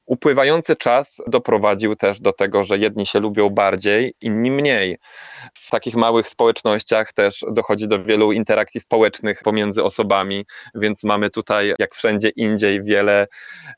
upływający 0.05 0.75
czas 0.75 1.15
doprowadził 1.27 1.95
też 1.95 2.19
do 2.19 2.33
tego, 2.33 2.63
że 2.63 2.77
jedni 2.77 3.05
się 3.05 3.19
lubią 3.19 3.49
bardziej, 3.49 4.13
inni 4.21 4.51
mniej. 4.51 4.97
W 5.53 5.69
takich 5.69 5.95
małych 5.95 6.29
społecznościach 6.29 7.13
też 7.13 7.45
dochodzi 7.51 7.87
do 7.87 8.03
wielu 8.03 8.31
interakcji 8.31 8.81
społecznych 8.81 9.41
pomiędzy 9.43 9.83
osobami, 9.83 10.45
więc 10.75 11.03
mamy 11.03 11.29
tutaj, 11.29 11.73
jak 11.79 11.95
wszędzie 11.95 12.29
indziej, 12.29 12.83
wiele, 12.83 13.27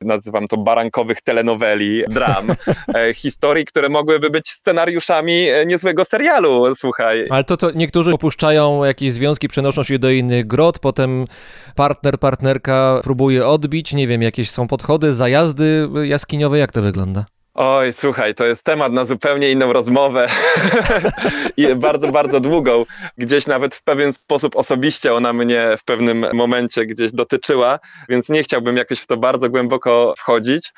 nazywam 0.01 0.47
to 0.47 0.57
barankowych 0.57 1.22
telenoweli, 1.22 2.03
dram, 2.09 2.51
e, 2.97 3.14
historii, 3.14 3.65
które 3.65 3.89
mogłyby 3.89 4.30
być 4.30 4.49
scenariuszami 4.49 5.49
e, 5.49 5.65
niezłego 5.65 6.05
serialu, 6.05 6.76
słuchaj. 6.76 7.26
Ale 7.30 7.43
to, 7.43 7.57
to 7.57 7.72
niektórzy 7.72 8.14
opuszczają 8.14 8.84
jakieś 8.84 9.11
związki, 9.11 9.47
przenoszą 9.47 9.84
się 9.84 9.99
do 9.99 10.09
innych 10.09 10.47
grot, 10.47 10.80
potem 10.80 11.26
partner, 11.78 12.20
partnerka 12.20 12.99
próbuje 13.04 13.48
odbić, 13.48 13.94
nie 13.94 14.08
wiem, 14.08 14.22
jakieś 14.22 14.52
są 14.52 14.68
podchody, 14.68 15.14
zajazdy 15.14 15.90
jaskiniowe, 16.04 16.58
jak 16.58 16.72
to 16.72 16.82
wygląda? 16.82 17.26
Oj, 17.60 17.94
słuchaj, 17.94 18.36
to 18.36 18.46
jest 18.46 18.64
temat 18.64 18.94
na 18.94 19.06
zupełnie 19.06 19.52
inną 19.52 19.74
rozmowę 19.74 20.28
i 21.58 21.76
bardzo, 21.76 22.08
bardzo 22.08 22.40
długą. 22.40 22.86
Gdzieś 23.18 23.48
nawet 23.48 23.76
w 23.76 23.84
pewien 23.84 24.14
sposób 24.14 24.56
osobiście 24.56 25.14
ona 25.14 25.34
mnie 25.34 25.68
w 25.78 25.84
pewnym 25.84 26.26
momencie 26.34 26.86
gdzieś 26.86 27.12
dotyczyła, 27.12 27.80
więc 28.10 28.30
nie 28.30 28.44
chciałbym 28.44 28.78
jakoś 28.78 29.00
w 29.00 29.08
to 29.08 29.18
bardzo 29.18 29.50
głęboko 29.50 30.14
wchodzić. 30.18 30.74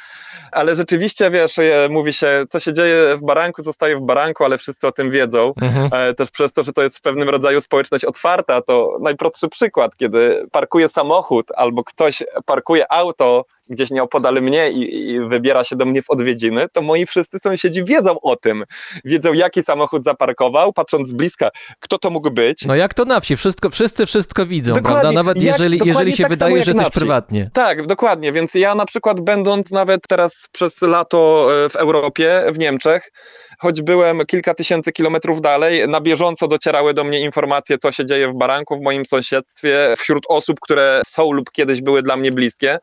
Ale 0.51 0.75
rzeczywiście, 0.75 1.31
wiesz, 1.31 1.55
mówi 1.89 2.13
się, 2.13 2.43
co 2.49 2.59
się 2.59 2.73
dzieje 2.73 3.17
w 3.17 3.25
baranku, 3.25 3.63
zostaje 3.63 3.97
w 3.97 4.01
baranku, 4.01 4.43
ale 4.45 4.57
wszyscy 4.57 4.87
o 4.87 4.91
tym 4.91 5.11
wiedzą. 5.11 5.53
Mhm. 5.61 6.15
Też 6.15 6.31
przez 6.31 6.53
to, 6.53 6.63
że 6.63 6.73
to 6.73 6.83
jest 6.83 6.97
w 6.97 7.01
pewnym 7.01 7.29
rodzaju 7.29 7.61
społeczność 7.61 8.05
otwarta, 8.05 8.61
to 8.61 8.97
najprostszy 9.01 9.49
przykład, 9.49 9.95
kiedy 9.95 10.45
parkuje 10.51 10.89
samochód 10.89 11.47
albo 11.55 11.83
ktoś 11.83 12.23
parkuje 12.45 12.91
auto 12.91 13.45
gdzieś 13.69 13.89
nieopodal 13.89 14.33
mnie 14.41 14.71
i, 14.71 15.11
i, 15.11 15.19
wybiera 15.19 15.63
się 15.63 15.75
do 15.75 15.85
mnie 15.85 16.01
w 16.01 16.09
odwiedziny, 16.09 16.65
to 16.73 16.81
moi 16.81 17.05
wszyscy 17.05 17.39
sąsiedzi 17.39 17.83
wiedzą 17.83 18.19
o 18.21 18.35
tym. 18.35 18.63
Wiedzą, 19.05 19.33
jaki 19.33 19.63
samochód 19.63 20.03
zaparkował, 20.03 20.73
patrząc 20.73 21.07
z 21.07 21.13
bliska, 21.13 21.49
kto 21.79 21.97
to 21.97 22.09
mógł 22.09 22.31
być. 22.31 22.65
No 22.65 22.75
jak 22.75 22.93
to 22.93 23.05
na 23.05 23.19
wsi, 23.19 23.35
wszystko, 23.35 23.69
wszyscy 23.69 24.05
wszystko 24.05 24.45
widzą, 24.45 24.73
dokładnie, 24.73 25.01
prawda? 25.01 25.11
Nawet 25.11 25.37
jak, 25.37 25.45
jeżeli, 25.45 25.79
jeżeli 25.85 26.11
się 26.11 26.23
tak 26.23 26.29
wydaje, 26.29 26.63
że 26.63 26.71
jesteś 26.71 26.89
prywatnie. 26.89 27.49
Tak, 27.53 27.87
dokładnie, 27.87 28.31
więc 28.31 28.53
ja 28.53 28.75
na 28.75 28.85
przykład 28.85 29.21
będąc 29.21 29.71
nawet 29.71 30.01
teraz 30.07 30.47
przez 30.51 30.81
lato 30.81 31.49
e, 31.65 31.69
w 31.69 31.75
Europie, 31.75 32.43
w 32.53 32.59
Niemczech, 32.59 33.11
choć 33.59 33.81
byłem 33.81 34.25
kilka 34.25 34.53
tysięcy 34.53 34.91
kilometrów 34.91 35.41
dalej, 35.41 35.87
na 35.87 36.01
bieżąco 36.01 36.47
docierały 36.47 36.93
do 36.93 37.03
mnie 37.03 37.19
informacje, 37.19 37.77
co 37.77 37.91
się 37.91 38.05
dzieje 38.05 38.27
w 38.31 38.37
baranku, 38.37 38.77
w 38.79 38.81
moim 38.81 39.05
sąsiedztwie, 39.05 39.95
wśród 39.97 40.23
osób, 40.29 40.59
które 40.59 41.01
są 41.07 41.31
lub 41.31 41.51
kiedyś 41.51 41.81
były 41.81 42.03
dla 42.03 42.17
mnie 42.17 42.31
bliskie 42.31 42.79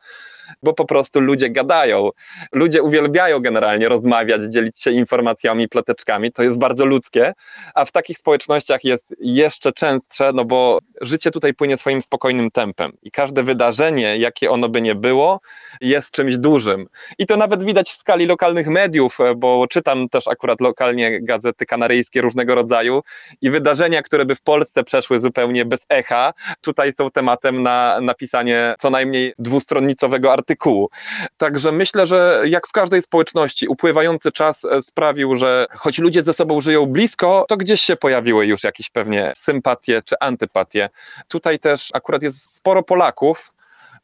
bo 0.63 0.73
po 0.73 0.85
prostu 0.85 1.19
ludzie 1.19 1.49
gadają. 1.49 2.09
Ludzie 2.51 2.83
uwielbiają 2.83 3.39
generalnie 3.39 3.89
rozmawiać, 3.89 4.41
dzielić 4.49 4.81
się 4.81 4.91
informacjami, 4.91 5.69
ploteczkami. 5.69 6.31
To 6.31 6.43
jest 6.43 6.57
bardzo 6.57 6.85
ludzkie, 6.85 7.33
a 7.75 7.85
w 7.85 7.91
takich 7.91 8.17
społecznościach 8.17 8.83
jest 8.83 9.15
jeszcze 9.19 9.71
częstsze, 9.71 10.31
no 10.33 10.45
bo 10.45 10.79
życie 11.01 11.31
tutaj 11.31 11.53
płynie 11.53 11.77
swoim 11.77 12.01
spokojnym 12.01 12.51
tempem 12.51 12.91
i 13.03 13.11
każde 13.11 13.43
wydarzenie, 13.43 14.17
jakie 14.17 14.51
ono 14.51 14.69
by 14.69 14.81
nie 14.81 14.95
było, 14.95 15.39
jest 15.81 16.11
czymś 16.11 16.37
dużym. 16.37 16.87
I 17.17 17.25
to 17.25 17.37
nawet 17.37 17.63
widać 17.63 17.91
w 17.91 17.97
skali 17.97 18.25
lokalnych 18.25 18.67
mediów, 18.67 19.17
bo 19.37 19.65
czytam 19.69 20.09
też 20.09 20.27
akurat 20.27 20.61
lokalnie 20.61 21.21
gazety 21.21 21.65
kanaryjskie 21.65 22.21
różnego 22.21 22.55
rodzaju 22.55 23.01
i 23.41 23.49
wydarzenia, 23.49 24.01
które 24.01 24.25
by 24.25 24.35
w 24.35 24.41
Polsce 24.41 24.83
przeszły 24.83 25.19
zupełnie 25.19 25.65
bez 25.65 25.85
echa, 25.89 26.33
tutaj 26.61 26.93
są 26.93 27.09
tematem 27.09 27.63
na 27.63 27.99
napisanie 28.01 28.75
co 28.79 28.89
najmniej 28.89 29.33
dwustronnicowego 29.39 30.33
artykułu. 30.37 30.89
Także 31.37 31.71
myślę, 31.71 32.07
że 32.07 32.43
jak 32.45 32.67
w 32.67 32.71
każdej 32.71 33.01
społeczności, 33.01 33.67
upływający 33.67 34.31
czas 34.31 34.65
e, 34.65 34.83
sprawił, 34.83 35.35
że 35.35 35.65
choć 35.75 35.99
ludzie 35.99 36.23
ze 36.23 36.33
sobą 36.33 36.61
żyją 36.61 36.85
blisko, 36.85 37.45
to 37.49 37.57
gdzieś 37.57 37.81
się 37.81 37.95
pojawiły 37.95 38.45
już 38.45 38.63
jakieś 38.63 38.89
pewnie 38.89 39.33
sympatie 39.37 40.01
czy 40.05 40.15
antypatie. 40.19 40.89
Tutaj 41.27 41.59
też 41.59 41.89
akurat 41.93 42.23
jest 42.23 42.55
sporo 42.55 42.83
Polaków, 42.83 43.51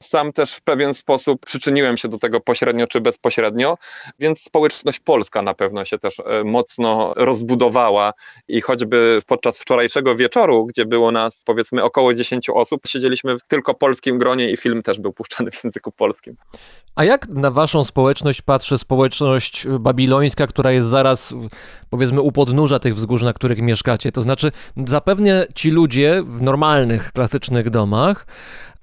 Sam 0.04 0.34
też 0.34 0.54
w 0.54 0.62
pewien 0.62 0.94
sposób 0.94 1.46
przyczyniłem 1.46 1.98
się 1.98 2.08
do 2.08 2.18
tego 2.18 2.40
pośrednio 2.40 2.88
czy 2.88 3.02
bezpośrednio, 3.02 3.78
więc 4.20 4.42
społeczność 4.42 5.00
polska 5.00 5.42
na 5.42 5.54
pewno 5.54 5.86
się 5.86 6.00
też 6.00 6.20
e, 6.20 6.44
mocno 6.44 7.14
rozbudowała 7.16 8.14
i 8.48 8.62
choćby 8.62 9.20
podczas 9.28 9.60
wczorajszego 9.60 10.16
wieczoru, 10.16 10.66
gdzie 10.66 10.86
było 10.86 11.12
nas 11.12 11.44
powiedzmy 11.46 11.84
około 11.84 12.14
10 12.14 12.50
osób, 12.50 12.82
siedzieliśmy 12.88 13.38
w 13.38 13.44
tylko 13.48 13.74
polskim 13.74 14.18
gronie 14.18 14.52
i 14.52 14.58
film 14.58 14.84
też 14.84 15.00
był 15.00 15.14
puszczany 15.14 15.52
w 15.52 15.64
języku 15.64 15.92
polskim. 15.92 16.36
A 16.96 17.04
jak 17.04 17.28
na 17.28 17.52
waszą 17.52 17.84
społeczność 17.84 18.42
patrzy 18.42 18.78
społeczność 18.78 19.68
babilońska, 19.80 20.48
która 20.48 20.72
jest 20.72 20.88
zaraz, 20.88 21.34
powiedzmy, 21.90 22.22
u 22.22 22.32
podnóża 22.32 22.80
tych 22.80 22.96
wzgórz, 22.96 23.22
na 23.22 23.34
których 23.34 23.62
mieszkacie? 23.62 24.12
To 24.12 24.22
znaczy, 24.22 24.52
zapewne 24.88 25.48
ci 25.56 25.72
ludzie 25.72 26.24
w 26.26 26.42
normalnych, 26.42 27.12
klasycznych 27.12 27.70
domach, 27.70 28.26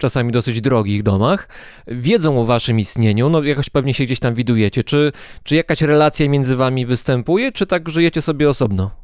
czasami 0.01 0.31
dosyć 0.31 0.61
drogich 0.61 1.03
domach, 1.03 1.47
wiedzą 1.87 2.41
o 2.41 2.45
waszym 2.45 2.79
istnieniu, 2.79 3.29
no 3.29 3.43
jakoś 3.43 3.69
pewnie 3.69 3.93
się 3.93 4.05
gdzieś 4.05 4.19
tam 4.19 4.35
widujecie. 4.35 4.83
Czy, 4.83 5.11
czy 5.43 5.55
jakaś 5.55 5.81
relacja 5.81 6.29
między 6.29 6.55
wami 6.55 6.85
występuje, 6.85 7.51
czy 7.51 7.67
tak 7.67 7.89
żyjecie 7.89 8.21
sobie 8.21 8.49
osobno? 8.49 9.00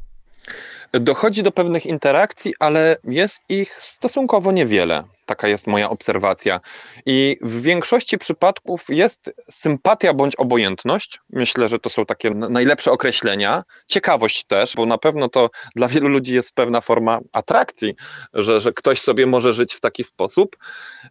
Dochodzi 0.92 1.42
do 1.42 1.52
pewnych 1.52 1.86
interakcji, 1.86 2.54
ale 2.58 2.96
jest 3.04 3.40
ich 3.48 3.74
stosunkowo 3.74 4.52
niewiele. 4.52 5.04
Taka 5.26 5.48
jest 5.48 5.66
moja 5.66 5.90
obserwacja. 5.90 6.60
I 7.06 7.36
w 7.42 7.62
większości 7.62 8.18
przypadków 8.18 8.84
jest 8.88 9.30
sympatia 9.50 10.14
bądź 10.14 10.36
obojętność. 10.36 11.20
Myślę, 11.30 11.68
że 11.68 11.78
to 11.78 11.90
są 11.90 12.06
takie 12.06 12.30
najlepsze 12.30 12.92
określenia. 12.92 13.64
Ciekawość 13.86 14.44
też, 14.44 14.74
bo 14.76 14.86
na 14.86 14.98
pewno 14.98 15.28
to 15.28 15.50
dla 15.76 15.88
wielu 15.88 16.08
ludzi 16.08 16.34
jest 16.34 16.52
pewna 16.52 16.80
forma 16.80 17.18
atrakcji, 17.32 17.94
że, 18.34 18.60
że 18.60 18.72
ktoś 18.72 19.00
sobie 19.00 19.26
może 19.26 19.52
żyć 19.52 19.74
w 19.74 19.80
taki 19.80 20.04
sposób. 20.04 20.56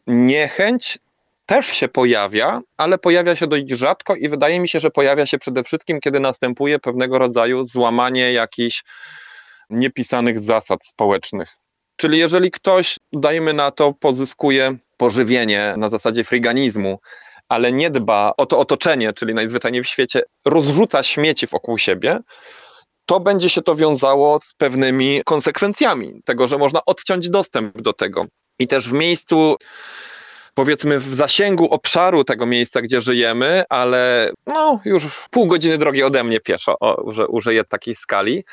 Niechęć 0.07 0.99
też 1.45 1.67
się 1.67 1.87
pojawia, 1.87 2.61
ale 2.77 2.97
pojawia 2.97 3.35
się 3.35 3.47
dość 3.47 3.69
rzadko 3.69 4.15
i 4.15 4.29
wydaje 4.29 4.59
mi 4.59 4.69
się, 4.69 4.79
że 4.79 4.89
pojawia 4.89 5.25
się 5.25 5.39
przede 5.39 5.63
wszystkim, 5.63 5.99
kiedy 5.99 6.19
następuje 6.19 6.79
pewnego 6.79 7.19
rodzaju 7.19 7.63
złamanie 7.63 8.33
jakichś 8.33 8.83
niepisanych 9.69 10.39
zasad 10.39 10.85
społecznych. 10.85 11.49
Czyli 11.95 12.17
jeżeli 12.17 12.51
ktoś, 12.51 12.99
dajmy 13.13 13.53
na 13.53 13.71
to, 13.71 13.93
pozyskuje 13.93 14.77
pożywienie 14.97 15.73
na 15.77 15.89
zasadzie 15.89 16.23
friganizmu, 16.23 16.99
ale 17.49 17.71
nie 17.71 17.89
dba 17.89 18.33
o 18.37 18.45
to 18.45 18.59
otoczenie, 18.59 19.13
czyli 19.13 19.33
najzwyczajniej 19.33 19.83
w 19.83 19.87
świecie 19.87 20.21
rozrzuca 20.45 21.03
śmieci 21.03 21.47
wokół 21.47 21.77
siebie, 21.77 22.19
to 23.05 23.19
będzie 23.19 23.49
się 23.49 23.61
to 23.61 23.75
wiązało 23.75 24.39
z 24.39 24.53
pewnymi 24.53 25.21
konsekwencjami 25.25 26.21
tego, 26.25 26.47
że 26.47 26.57
można 26.57 26.85
odciąć 26.85 27.29
dostęp 27.29 27.81
do 27.81 27.93
tego. 27.93 28.25
I 28.59 28.67
też 28.67 28.89
w 28.89 28.93
miejscu, 28.93 29.55
powiedzmy, 30.53 30.99
w 30.99 31.15
zasięgu 31.15 31.65
obszaru 31.73 32.23
tego 32.23 32.45
miejsca, 32.45 32.81
gdzie 32.81 33.01
żyjemy, 33.01 33.63
ale 33.69 34.31
no, 34.47 34.79
już 34.85 35.05
pół 35.29 35.47
godziny 35.47 35.77
drogi 35.77 36.03
ode 36.03 36.23
mnie 36.23 36.39
pieszo, 36.39 36.75
o, 36.79 37.03
użyję 37.27 37.63
takiej 37.63 37.95
skali, 37.95 38.43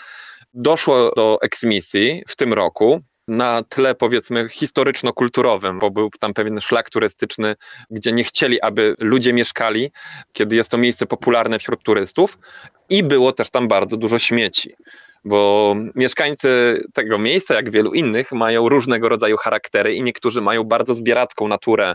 doszło 0.55 1.13
do 1.17 1.39
eksmisji 1.43 2.23
w 2.29 2.37
tym 2.37 2.53
roku 2.53 3.01
na 3.29 3.63
tle 3.63 3.95
powiedzmy 3.95 4.49
historyczno-kulturowym, 4.49 5.79
bo 5.79 5.91
był 5.91 6.11
tam 6.21 6.35
pewien 6.35 6.61
szlak 6.61 6.91
turystyczny, 6.91 7.55
gdzie 7.91 8.13
nie 8.13 8.25
chcieli, 8.25 8.61
aby 8.61 8.95
ludzie 8.99 9.33
mieszkali, 9.33 9.91
kiedy 10.33 10.57
jest 10.57 10.71
to 10.71 10.79
miejsce 10.79 11.07
popularne 11.07 11.59
wśród 11.59 11.83
turystów 11.83 12.39
i 12.91 13.03
było 13.03 13.33
też 13.33 13.51
tam 13.51 13.69
bardzo 13.69 13.97
dużo 13.97 14.19
śmieci. 14.19 14.75
Bo 15.25 15.75
mieszkańcy 15.95 16.83
tego 16.95 17.19
miejsca, 17.19 17.55
jak 17.55 17.71
wielu 17.71 17.93
innych, 17.93 18.33
mają 18.33 18.69
różnego 18.69 19.09
rodzaju 19.09 19.37
charaktery 19.37 19.95
i 19.95 20.03
niektórzy 20.03 20.41
mają 20.41 20.65
bardzo 20.65 20.95
zbieracką 20.95 21.49
naturę. 21.49 21.95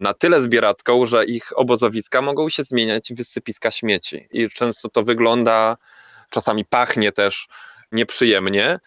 Na 0.00 0.14
tyle 0.14 0.42
zbieracką, 0.42 1.06
że 1.06 1.24
ich 1.24 1.58
obozowiska 1.58 2.22
mogą 2.22 2.48
się 2.48 2.64
zmieniać 2.64 3.12
w 3.12 3.16
wysypiska 3.16 3.70
śmieci. 3.70 4.28
I 4.30 4.48
często 4.48 4.88
to 4.88 5.02
wygląda, 5.02 5.76
czasami 6.30 6.64
pachnie 6.64 7.12
też 7.12 7.48
nieprzyjemnie 7.92 8.78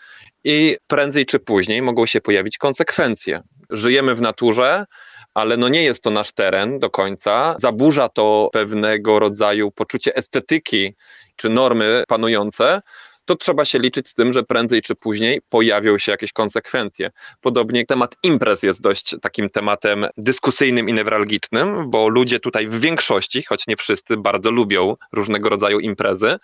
i 0.44 0.78
prędzej 0.88 1.26
czy 1.26 1.40
później 1.40 1.82
mogą 1.82 2.06
się 2.06 2.22
pojawić 2.22 2.58
konsekwencje. 2.58 3.42
Żyjemy 3.70 4.16
w 4.16 4.22
naturze, 4.22 4.86
ale 5.34 5.58
no 5.58 5.68
nie 5.68 5.84
jest 5.84 6.04
to 6.04 6.12
nasz 6.12 6.32
teren 6.32 6.80
do 6.80 6.90
końca. 6.90 7.56
Zaburza 7.60 8.10
to 8.10 8.50
pewnego 8.54 9.20
rodzaju 9.20 9.72
poczucie 9.72 10.16
estetyki 10.16 10.96
czy 11.36 11.50
normy 11.50 12.04
panujące. 12.08 12.82
To 13.26 13.36
trzeba 13.36 13.66
się 13.66 13.80
liczyć 13.80 14.08
z 14.08 14.14
tym, 14.14 14.34
że 14.34 14.44
prędzej 14.44 14.82
czy 14.82 14.96
później 14.96 15.42
pojawią 15.50 15.98
się 15.98 16.12
jakieś 16.12 16.34
konsekwencje. 16.34 17.12
Podobnie 17.42 17.86
temat 17.86 18.16
imprez 18.24 18.64
jest 18.64 18.82
dość 18.82 19.16
takim 19.22 19.50
tematem 19.50 20.06
dyskusyjnym 20.18 20.90
i 20.90 20.94
newralgicznym, 20.94 21.90
bo 21.90 22.10
ludzie 22.10 22.40
tutaj 22.40 22.68
w 22.68 22.80
większości, 22.80 23.44
choć 23.44 23.68
nie 23.68 23.78
wszyscy, 23.78 24.18
bardzo 24.18 24.52
lubią 24.52 24.96
różnego 25.12 25.50
rodzaju 25.50 25.80
imprezy 25.80 26.38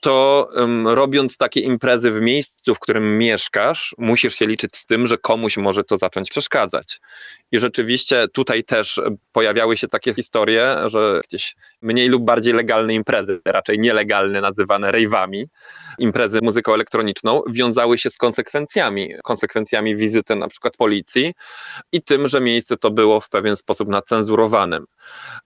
to 0.00 0.48
um, 0.56 0.88
robiąc 0.88 1.36
takie 1.36 1.60
imprezy 1.60 2.12
w 2.12 2.20
miejscu, 2.20 2.74
w 2.74 2.78
którym 2.78 3.18
mieszkasz, 3.18 3.94
musisz 3.98 4.34
się 4.34 4.46
liczyć 4.46 4.76
z 4.76 4.86
tym, 4.86 5.06
że 5.06 5.18
komuś 5.18 5.56
może 5.56 5.84
to 5.84 5.98
zacząć 5.98 6.30
przeszkadzać. 6.30 7.00
I 7.52 7.58
rzeczywiście 7.58 8.28
tutaj 8.28 8.64
też 8.64 9.00
pojawiały 9.32 9.76
się 9.76 9.88
takie 9.88 10.14
historie, 10.14 10.76
że 10.86 11.20
gdzieś 11.28 11.56
mniej 11.82 12.08
lub 12.08 12.24
bardziej 12.24 12.52
legalne 12.52 12.94
imprezy, 12.94 13.40
raczej 13.44 13.78
nielegalne, 13.78 14.40
nazywane 14.40 14.92
rejwami, 14.92 15.46
imprezy 15.98 16.38
muzyką 16.42 16.74
elektroniczną, 16.74 17.42
wiązały 17.48 17.98
się 17.98 18.10
z 18.10 18.16
konsekwencjami. 18.16 19.14
Konsekwencjami 19.24 19.96
wizyty 19.96 20.36
na 20.36 20.48
przykład 20.48 20.76
policji 20.76 21.34
i 21.92 22.02
tym, 22.02 22.28
że 22.28 22.40
miejsce 22.40 22.76
to 22.76 22.90
było 22.90 23.20
w 23.20 23.28
pewien 23.28 23.56
sposób 23.56 23.88
nacenzurowanym. 23.88 24.84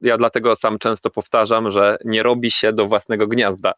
Ja 0.01 0.17
dlatego 0.17 0.57
sam 0.57 0.79
często 0.79 1.11
powtarzam, 1.11 1.73
że 1.73 1.97
nie 2.05 2.23
robi 2.23 2.51
się 2.51 2.73
do 2.73 2.87
własnego 2.87 3.27
gniazda 3.27 3.73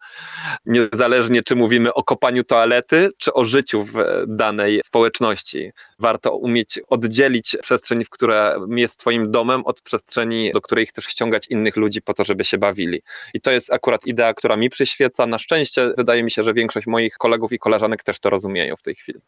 niezależnie 0.67 1.43
czy 1.43 1.57
mówimy 1.57 1.95
o 1.95 2.03
kopaniu 2.03 2.45
toalety, 2.45 3.11
czy 3.19 3.33
o 3.33 3.45
życiu 3.45 3.85
w 3.85 3.93
danej 4.27 4.81
społeczności. 4.85 5.73
Warto 5.99 6.37
umieć 6.37 6.81
oddzielić 6.89 7.57
przestrzeń, 7.63 8.03
która 8.11 8.57
jest 8.71 8.97
Twoim 8.97 9.31
domem, 9.31 9.63
od 9.65 9.81
przestrzeni, 9.81 10.53
do 10.53 10.61
której 10.61 10.87
chcesz 10.87 11.05
ściągać 11.05 11.47
innych 11.51 11.77
ludzi 11.77 12.03
po 12.03 12.15
to, 12.15 12.25
żeby 12.25 12.45
się 12.45 12.59
bawili. 12.59 13.03
I 13.35 13.41
to 13.41 13.51
jest 13.51 13.73
akurat 13.73 14.07
idea, 14.07 14.35
która 14.35 14.57
mi 14.57 14.71
przyświeca. 14.71 15.27
Na 15.27 15.39
szczęście 15.39 15.93
wydaje 15.97 16.23
mi 16.23 16.31
się, 16.31 16.43
że 16.43 16.55
większość 16.55 16.87
moich 16.87 17.19
kolegów 17.19 17.53
i 17.53 17.59
koleżanek 17.59 18.03
też 18.03 18.21
to 18.21 18.31
rozumieją 18.31 18.77
w 18.77 18.83
tej 18.83 18.95
chwili. 18.95 19.21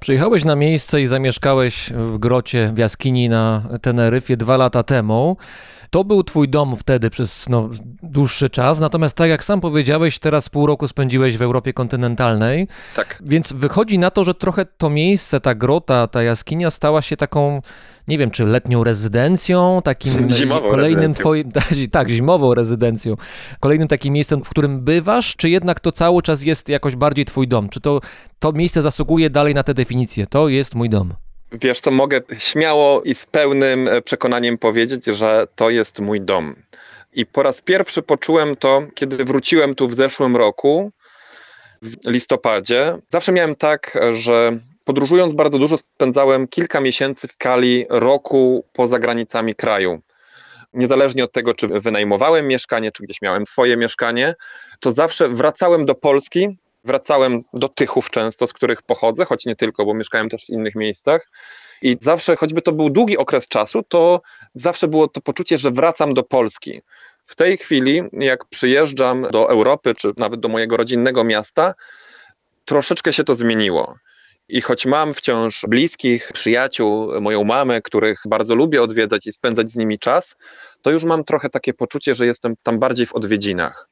Przyjechałeś 0.00 0.44
na 0.44 0.56
miejsce 0.56 1.02
i 1.02 1.06
zamieszkałeś 1.06 1.90
w 1.96 2.18
grocie 2.18 2.70
w 2.74 2.78
jaskini 2.78 3.28
na 3.28 3.62
Teneryfie 3.82 4.36
dwa 4.36 4.56
lata 4.56 4.82
temu. 4.82 5.36
To 5.90 6.04
był 6.04 6.24
twój 6.24 6.48
dom 6.48 6.76
wtedy 6.76 7.10
przez 7.10 7.48
no, 7.48 7.68
dłuższy 8.02 8.50
czas, 8.50 8.80
natomiast 8.80 9.16
tak 9.16 9.30
jak 9.30 9.44
sam 9.44 9.60
powiedziałeś, 9.60 10.18
teraz 10.18 10.48
pół 10.48 10.66
roku 10.66 10.88
spędziłeś 10.88 11.36
w 11.36 11.42
Europie 11.42 11.72
kontynentalnej, 11.72 12.68
Tak. 12.96 13.22
więc 13.26 13.52
wychodzi 13.52 13.98
na 13.98 14.10
to, 14.10 14.24
że 14.24 14.34
trochę 14.34 14.66
to 14.78 14.90
miejsce, 14.90 15.40
ta 15.40 15.54
grota, 15.54 16.06
ta 16.06 16.22
jaskinia 16.22 16.70
stała 16.70 17.02
się 17.02 17.16
taką, 17.16 17.62
nie 18.08 18.18
wiem, 18.18 18.30
czy 18.30 18.44
letnią 18.44 18.84
rezydencją, 18.84 19.80
takim 19.84 20.28
Zimową 20.34 20.70
kolejnym 20.70 20.96
rezydencją. 21.12 21.22
twoim, 21.22 21.52
tak, 21.90 22.08
zimową 22.10 22.54
rezydencją, 22.54 23.16
kolejnym 23.60 23.88
takim 23.88 24.14
miejscem, 24.14 24.44
w 24.44 24.48
którym 24.48 24.80
bywasz, 24.80 25.36
czy 25.36 25.48
jednak 25.50 25.80
to 25.80 25.92
cały 25.92 26.22
czas 26.22 26.42
jest 26.42 26.68
jakoś 26.68 26.96
bardziej 26.96 27.24
twój 27.24 27.48
dom? 27.48 27.68
Czy 27.68 27.80
to, 27.80 28.00
to 28.38 28.52
miejsce 28.52 28.82
zasługuje 28.82 29.30
dalej 29.30 29.54
na 29.54 29.62
tę 29.62 29.74
definicję? 29.90 30.26
To 30.26 30.48
jest 30.48 30.74
mój 30.74 30.88
dom. 30.88 31.14
Wiesz 31.52 31.80
co, 31.80 31.90
mogę 31.90 32.20
śmiało 32.38 33.02
i 33.02 33.14
z 33.14 33.26
pełnym 33.26 33.88
e, 33.88 34.02
przekonaniem 34.02 34.58
powiedzieć, 34.58 35.04
że 35.04 35.46
to 35.54 35.70
jest 35.70 36.00
mój 36.00 36.20
dom. 36.20 36.54
I 37.12 37.26
po 37.26 37.42
raz 37.42 37.62
pierwszy 37.62 38.02
poczułem 38.02 38.56
to, 38.56 38.82
kiedy 38.94 39.24
wróciłem 39.24 39.74
tu 39.74 39.88
w 39.88 39.94
zeszłym 39.94 40.36
roku, 40.36 40.92
w 41.82 42.10
listopadzie. 42.10 42.98
Zawsze 43.12 43.32
miałem 43.32 43.56
tak, 43.56 43.98
że 44.12 44.58
podróżując 44.84 45.34
bardzo 45.34 45.58
dużo, 45.58 45.78
spędzałem 45.78 46.48
kilka 46.48 46.80
miesięcy 46.80 47.28
w 47.28 47.32
skali 47.32 47.86
roku 47.88 48.64
poza 48.72 48.98
granicami 48.98 49.54
kraju. 49.54 50.00
Niezależnie 50.72 51.24
od 51.24 51.32
tego, 51.32 51.54
czy 51.54 51.68
wynajmowałem 51.68 52.46
mieszkanie, 52.46 52.92
czy 52.92 53.02
gdzieś 53.02 53.22
miałem 53.22 53.46
swoje 53.46 53.76
mieszkanie, 53.76 54.34
to 54.80 54.92
zawsze 54.92 55.28
wracałem 55.28 55.86
do 55.86 55.94
Polski, 55.94 56.58
wracałem 56.84 57.42
do 57.52 57.68
Tychów 57.68 58.10
często, 58.10 58.46
z 58.46 58.52
których 58.52 58.82
pochodzę, 58.82 59.24
choć 59.24 59.46
nie 59.46 59.56
tylko, 59.56 59.84
bo 59.84 59.94
mieszkałem 59.94 60.28
też 60.28 60.46
w 60.46 60.48
innych 60.48 60.74
miejscach. 60.74 61.30
I 61.82 61.96
zawsze, 62.00 62.36
choćby 62.36 62.62
to 62.62 62.72
był 62.72 62.90
długi 62.90 63.18
okres 63.18 63.48
czasu, 63.48 63.82
to 63.82 64.20
zawsze 64.54 64.88
było 64.88 65.08
to 65.08 65.20
poczucie, 65.20 65.58
że 65.58 65.70
wracam 65.70 66.14
do 66.14 66.22
Polski. 66.22 66.80
W 67.26 67.36
tej 67.36 67.58
chwili, 67.58 68.02
jak 68.12 68.44
przyjeżdżam 68.44 69.26
do 69.32 69.50
Europy, 69.50 69.94
czy 69.94 70.12
nawet 70.16 70.40
do 70.40 70.48
mojego 70.48 70.76
rodzinnego 70.76 71.24
miasta, 71.24 71.74
troszeczkę 72.64 73.12
się 73.12 73.24
to 73.24 73.34
zmieniło. 73.34 73.94
I 74.48 74.60
choć 74.60 74.86
mam 74.86 75.14
wciąż 75.14 75.64
bliskich, 75.68 76.30
przyjaciół, 76.32 77.20
moją 77.20 77.44
mamę, 77.44 77.82
których 77.82 78.20
bardzo 78.28 78.54
lubię 78.54 78.82
odwiedzać 78.82 79.26
i 79.26 79.32
spędzać 79.32 79.70
z 79.70 79.76
nimi 79.76 79.98
czas, 79.98 80.36
to 80.82 80.90
już 80.90 81.04
mam 81.04 81.24
trochę 81.24 81.50
takie 81.50 81.74
poczucie, 81.74 82.14
że 82.14 82.26
jestem 82.26 82.54
tam 82.62 82.78
bardziej 82.78 83.06
w 83.06 83.12
odwiedzinach. 83.12 83.88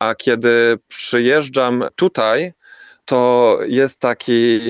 A 0.00 0.14
kiedy 0.14 0.78
przyjeżdżam 0.88 1.84
tutaj, 1.96 2.52
to 3.04 3.58
jest 3.66 3.98
taki 3.98 4.60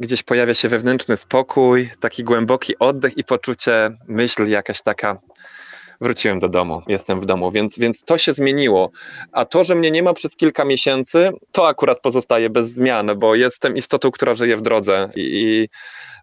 gdzieś 0.00 0.22
pojawia 0.22 0.54
się 0.54 0.68
wewnętrzny 0.68 1.16
spokój, 1.16 1.90
taki 2.00 2.24
głęboki 2.24 2.78
oddech 2.78 3.18
i 3.18 3.24
poczucie, 3.24 3.90
myśl 4.08 4.46
jakaś 4.46 4.82
taka. 4.82 5.18
Wróciłem 6.02 6.38
do 6.38 6.48
domu, 6.48 6.82
jestem 6.86 7.20
w 7.20 7.26
domu, 7.26 7.52
więc, 7.52 7.78
więc 7.78 8.04
to 8.04 8.18
się 8.18 8.34
zmieniło. 8.34 8.90
A 9.32 9.44
to, 9.44 9.64
że 9.64 9.74
mnie 9.74 9.90
nie 9.90 10.02
ma 10.02 10.14
przez 10.14 10.36
kilka 10.36 10.64
miesięcy, 10.64 11.30
to 11.52 11.68
akurat 11.68 12.00
pozostaje 12.00 12.50
bez 12.50 12.70
zmian, 12.70 13.10
bo 13.16 13.34
jestem 13.34 13.76
istotą, 13.76 14.10
która 14.10 14.34
żyje 14.34 14.56
w 14.56 14.62
drodze 14.62 15.10
i, 15.16 15.20
i 15.22 15.68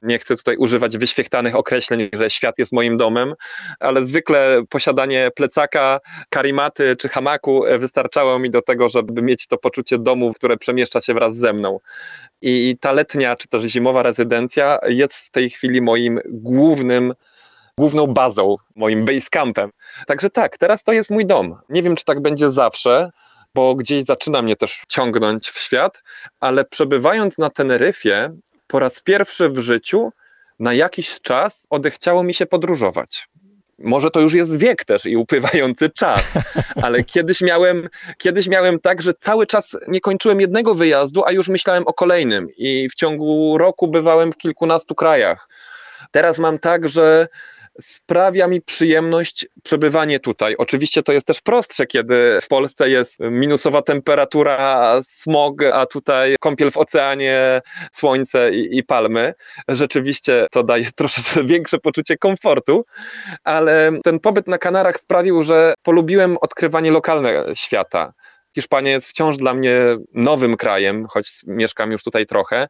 nie 0.02 0.20
chcę 0.20 0.36
tutaj 0.36 0.58
używać 0.58 0.98
wyświechtanych 0.98 1.56
określeń, 1.56 2.10
że 2.14 2.30
świat 2.30 2.60
jest 2.60 2.72
moim 2.72 2.98
domem, 2.98 3.34
ale 3.80 4.08
zwykle 4.08 4.62
posiadanie 4.70 5.30
plecaka, 5.36 6.00
karimaty 6.30 6.96
czy 6.96 7.10
hamaku 7.10 7.64
wystarczało 7.80 8.40
mi 8.40 8.50
do 8.50 8.62
tego, 8.62 8.90
żeby 8.90 9.22
mieć 9.22 9.48
to 9.48 9.58
poczucie 9.58 9.98
domu, 9.98 10.34
które 10.34 10.58
przemieszcza 10.58 11.02
się 11.02 11.14
wraz 11.14 11.36
ze 11.36 11.54
mną. 11.54 11.80
I 12.42 12.78
ta 12.82 12.92
letnia 12.92 13.36
czy 13.36 13.48
też 13.48 13.64
zimowa 13.64 14.04
rezydencja 14.04 14.80
jest 14.88 15.14
w 15.14 15.30
tej 15.30 15.50
chwili 15.50 15.82
moim 15.82 16.20
głównym 16.26 17.14
główną 17.80 18.08
bazą, 18.08 18.56
moim 18.76 19.06
base 19.06 19.28
campem. 19.32 19.70
Także 20.08 20.30
tak, 20.30 20.58
teraz 20.58 20.84
to 20.84 20.94
jest 20.94 21.10
mój 21.10 21.26
dom. 21.26 21.56
Nie 21.70 21.84
wiem, 21.84 21.96
czy 21.96 22.06
tak 22.06 22.20
będzie 22.22 22.52
zawsze, 22.52 23.12
bo 23.56 23.76
gdzieś 23.76 24.06
zaczyna 24.06 24.42
mnie 24.42 24.56
też 24.56 24.82
ciągnąć 24.88 25.50
w 25.50 25.60
świat, 25.60 26.04
ale 26.40 26.66
przebywając 26.66 27.38
na 27.38 27.50
Teneryfie, 27.50 28.30
po 28.68 28.80
raz 28.80 29.02
pierwszy 29.02 29.50
w 29.50 29.60
życiu 29.60 30.12
na 30.60 30.74
jakiś 30.74 31.22
czas 31.22 31.68
odechciało 31.70 32.24
mi 32.24 32.34
się 32.34 32.46
podróżować. 32.46 33.28
Może 33.78 34.12
to 34.12 34.20
już 34.20 34.34
jest 34.34 34.58
wiek 34.58 34.86
też 34.86 35.06
i 35.06 35.18
upływający 35.18 35.90
czas, 35.90 36.24
ale 36.84 37.04
kiedyś 37.04 37.42
miałem, 37.42 37.90
kiedyś 38.18 38.48
miałem 38.48 38.80
tak, 38.80 39.02
że 39.02 39.14
cały 39.14 39.48
czas 39.48 39.78
nie 39.88 40.02
kończyłem 40.02 40.42
jednego 40.42 40.76
wyjazdu, 40.76 41.24
a 41.26 41.32
już 41.32 41.48
myślałem 41.48 41.88
o 41.88 41.94
kolejnym 41.94 42.48
i 42.58 42.90
w 42.90 42.96
ciągu 42.96 43.58
roku 43.58 43.88
bywałem 43.88 44.32
w 44.32 44.38
kilkunastu 44.38 44.96
krajach. 44.96 45.50
Teraz 46.12 46.40
mam 46.40 46.60
tak, 46.60 46.90
że 46.90 47.28
sprawia 47.82 48.48
mi 48.48 48.62
przyjemność 48.62 49.48
przebywanie 49.64 50.20
tutaj. 50.20 50.56
Oczywiście 50.58 51.04
to 51.04 51.12
jest 51.12 51.26
też 51.26 51.42
prostsze, 51.42 51.86
kiedy 51.88 52.40
w 52.42 52.48
Polsce 52.48 52.90
jest 52.90 53.16
minusowa 53.20 53.82
temperatura, 53.82 55.02
smog, 55.08 55.64
a 55.74 55.86
tutaj 55.86 56.36
kąpiel 56.40 56.72
w 56.72 56.78
oceanie, 56.78 57.62
słońce 57.92 58.52
i, 58.52 58.78
i 58.78 58.84
palmy. 58.84 59.34
Rzeczywiście 59.68 60.48
to 60.52 60.64
daje 60.64 60.92
troszeczkę 60.96 61.44
większe 61.44 61.78
poczucie 61.80 62.18
komfortu, 62.18 62.86
ale 63.44 63.92
ten 64.04 64.20
pobyt 64.20 64.48
na 64.48 64.58
Kanarach 64.58 64.98
sprawił, 64.98 65.44
że 65.44 65.74
polubiłem 65.84 66.38
odkrywanie 66.42 66.92
lokalne 66.92 67.44
świata. 67.54 68.14
Hiszpania 68.56 68.92
jest 68.92 69.08
wciąż 69.08 69.38
dla 69.38 69.54
mnie 69.54 69.76
nowym 70.14 70.58
krajem, 70.58 71.08
choć 71.10 71.42
mieszkam 71.48 71.92
już 71.92 72.04
tutaj 72.04 72.26
trochę, 72.26 72.68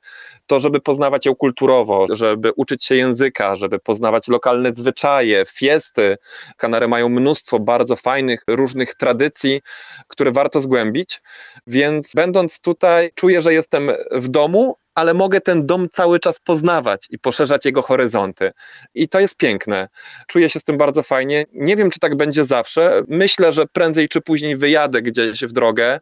to 0.47 0.59
żeby 0.59 0.81
poznawać 0.81 1.25
ją 1.25 1.35
kulturowo, 1.35 2.05
żeby 2.09 2.51
uczyć 2.55 2.85
się 2.85 2.95
języka, 2.95 3.55
żeby 3.55 3.79
poznawać 3.79 4.27
lokalne 4.27 4.71
zwyczaje, 4.75 5.43
fiesty. 5.47 6.17
Kanary 6.57 6.87
mają 6.87 7.09
mnóstwo 7.09 7.59
bardzo 7.59 7.95
fajnych, 7.95 8.43
różnych 8.47 8.95
tradycji, 8.95 9.61
które 10.07 10.31
warto 10.31 10.61
zgłębić, 10.61 11.21
więc 11.67 12.13
będąc 12.15 12.61
tutaj 12.61 13.11
czuję, 13.15 13.41
że 13.41 13.53
jestem 13.53 13.91
w 14.11 14.27
domu, 14.27 14.75
ale 14.95 15.13
mogę 15.13 15.41
ten 15.41 15.65
dom 15.65 15.87
cały 15.93 16.19
czas 16.19 16.39
poznawać 16.39 17.07
i 17.09 17.19
poszerzać 17.19 17.65
jego 17.65 17.81
horyzonty. 17.81 18.51
I 18.93 19.09
to 19.09 19.19
jest 19.19 19.37
piękne. 19.37 19.89
Czuję 20.27 20.49
się 20.49 20.59
z 20.59 20.63
tym 20.63 20.77
bardzo 20.77 21.03
fajnie. 21.03 21.45
Nie 21.53 21.75
wiem, 21.75 21.89
czy 21.89 21.99
tak 21.99 22.17
będzie 22.17 22.45
zawsze. 22.45 23.01
Myślę, 23.07 23.53
że 23.53 23.65
prędzej 23.65 24.09
czy 24.09 24.21
później 24.21 24.57
wyjadę 24.57 25.01
gdzieś 25.01 25.41
w 25.41 25.51
drogę. 25.51 25.99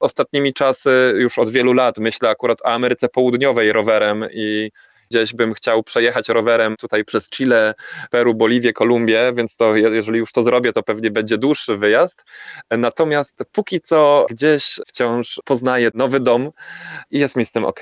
Ostatnimi 0.00 0.54
czasy, 0.54 1.14
już 1.16 1.38
od 1.38 1.50
wielu 1.50 1.72
lat, 1.72 1.98
myślę 1.98 2.28
akurat 2.28 2.62
o 2.62 2.66
Ameryce 2.66 3.08
Południowej 3.08 3.72
rowerem 3.72 4.26
i 4.32 4.70
gdzieś 5.10 5.34
bym 5.34 5.54
chciał 5.54 5.82
przejechać 5.82 6.28
rowerem 6.28 6.76
tutaj 6.76 7.04
przez 7.04 7.30
Chile, 7.30 7.74
Peru, 8.10 8.34
Boliwię, 8.34 8.72
Kolumbię, 8.72 9.32
więc 9.36 9.56
to 9.56 9.76
jeżeli 9.76 10.18
już 10.18 10.32
to 10.32 10.42
zrobię, 10.42 10.72
to 10.72 10.82
pewnie 10.82 11.10
będzie 11.10 11.38
dłuższy 11.38 11.76
wyjazd. 11.76 12.24
Natomiast 12.70 13.44
póki 13.52 13.80
co 13.80 14.26
gdzieś 14.30 14.80
wciąż 14.86 15.40
poznaję 15.44 15.90
nowy 15.94 16.20
dom 16.20 16.50
i 17.10 17.18
jest 17.18 17.36
mi 17.36 17.46
z 17.46 17.50
tym 17.50 17.64
ok. 17.64 17.80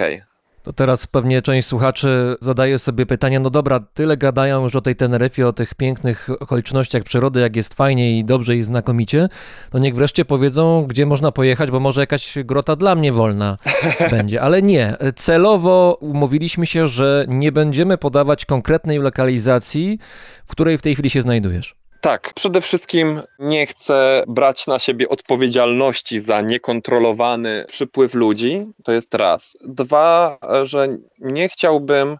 To 0.69 0.73
teraz 0.73 1.07
pewnie 1.07 1.43
część 1.43 1.69
słuchaczy 1.69 2.37
zadaje 2.41 2.79
sobie 2.79 3.07
pytanie, 3.07 3.41
no 3.41 3.51
dobra, 3.51 3.81
tyle 3.81 4.17
gadają 4.17 4.63
już 4.63 4.77
o 4.77 4.81
tej 4.81 4.97
Teneryfie, 4.97 5.49
o 5.49 5.53
tych 5.53 5.75
pięknych 5.75 6.29
okolicznościach 6.41 7.03
przyrody, 7.03 7.41
jak 7.41 7.57
jest 7.57 7.75
fajnie 7.75 8.19
i 8.19 8.25
dobrze 8.25 8.57
i 8.57 8.63
znakomicie, 8.63 9.29
to 9.71 9.79
niech 9.79 9.95
wreszcie 9.95 10.25
powiedzą, 10.25 10.85
gdzie 10.87 11.07
można 11.07 11.33
pojechać, 11.33 11.71
bo 11.71 11.81
może 11.81 12.01
jakaś 12.01 12.39
grota 12.45 12.77
dla 12.77 12.95
mnie 12.95 13.13
wolna 13.13 13.57
będzie. 14.11 14.43
Ale 14.43 14.63
nie, 14.63 14.97
celowo 15.17 15.99
umówiliśmy 16.01 16.67
się, 16.67 16.89
że 16.89 17.25
nie 17.29 17.53
będziemy 17.53 17.99
podawać 17.99 18.45
konkretnej 18.45 18.99
lokalizacji, 18.99 19.99
w 20.45 20.51
której 20.51 20.79
w 20.79 20.83
tej 20.83 20.95
chwili 20.95 21.11
się 21.11 21.23
znajdujesz. 21.23 21.78
Tak, 22.01 22.33
przede 22.35 22.61
wszystkim 22.61 23.23
nie 23.39 23.67
chcę 23.67 24.25
brać 24.29 24.67
na 24.67 24.79
siebie 24.79 25.09
odpowiedzialności 25.09 26.21
za 26.21 26.41
niekontrolowany 26.41 27.65
przypływ 27.69 28.15
ludzi. 28.15 28.67
To 28.85 28.93
jest 28.93 29.15
raz. 29.15 29.57
Dwa, 29.65 30.39
że 30.63 30.89
nie 31.19 31.49
chciałbym, 31.49 32.17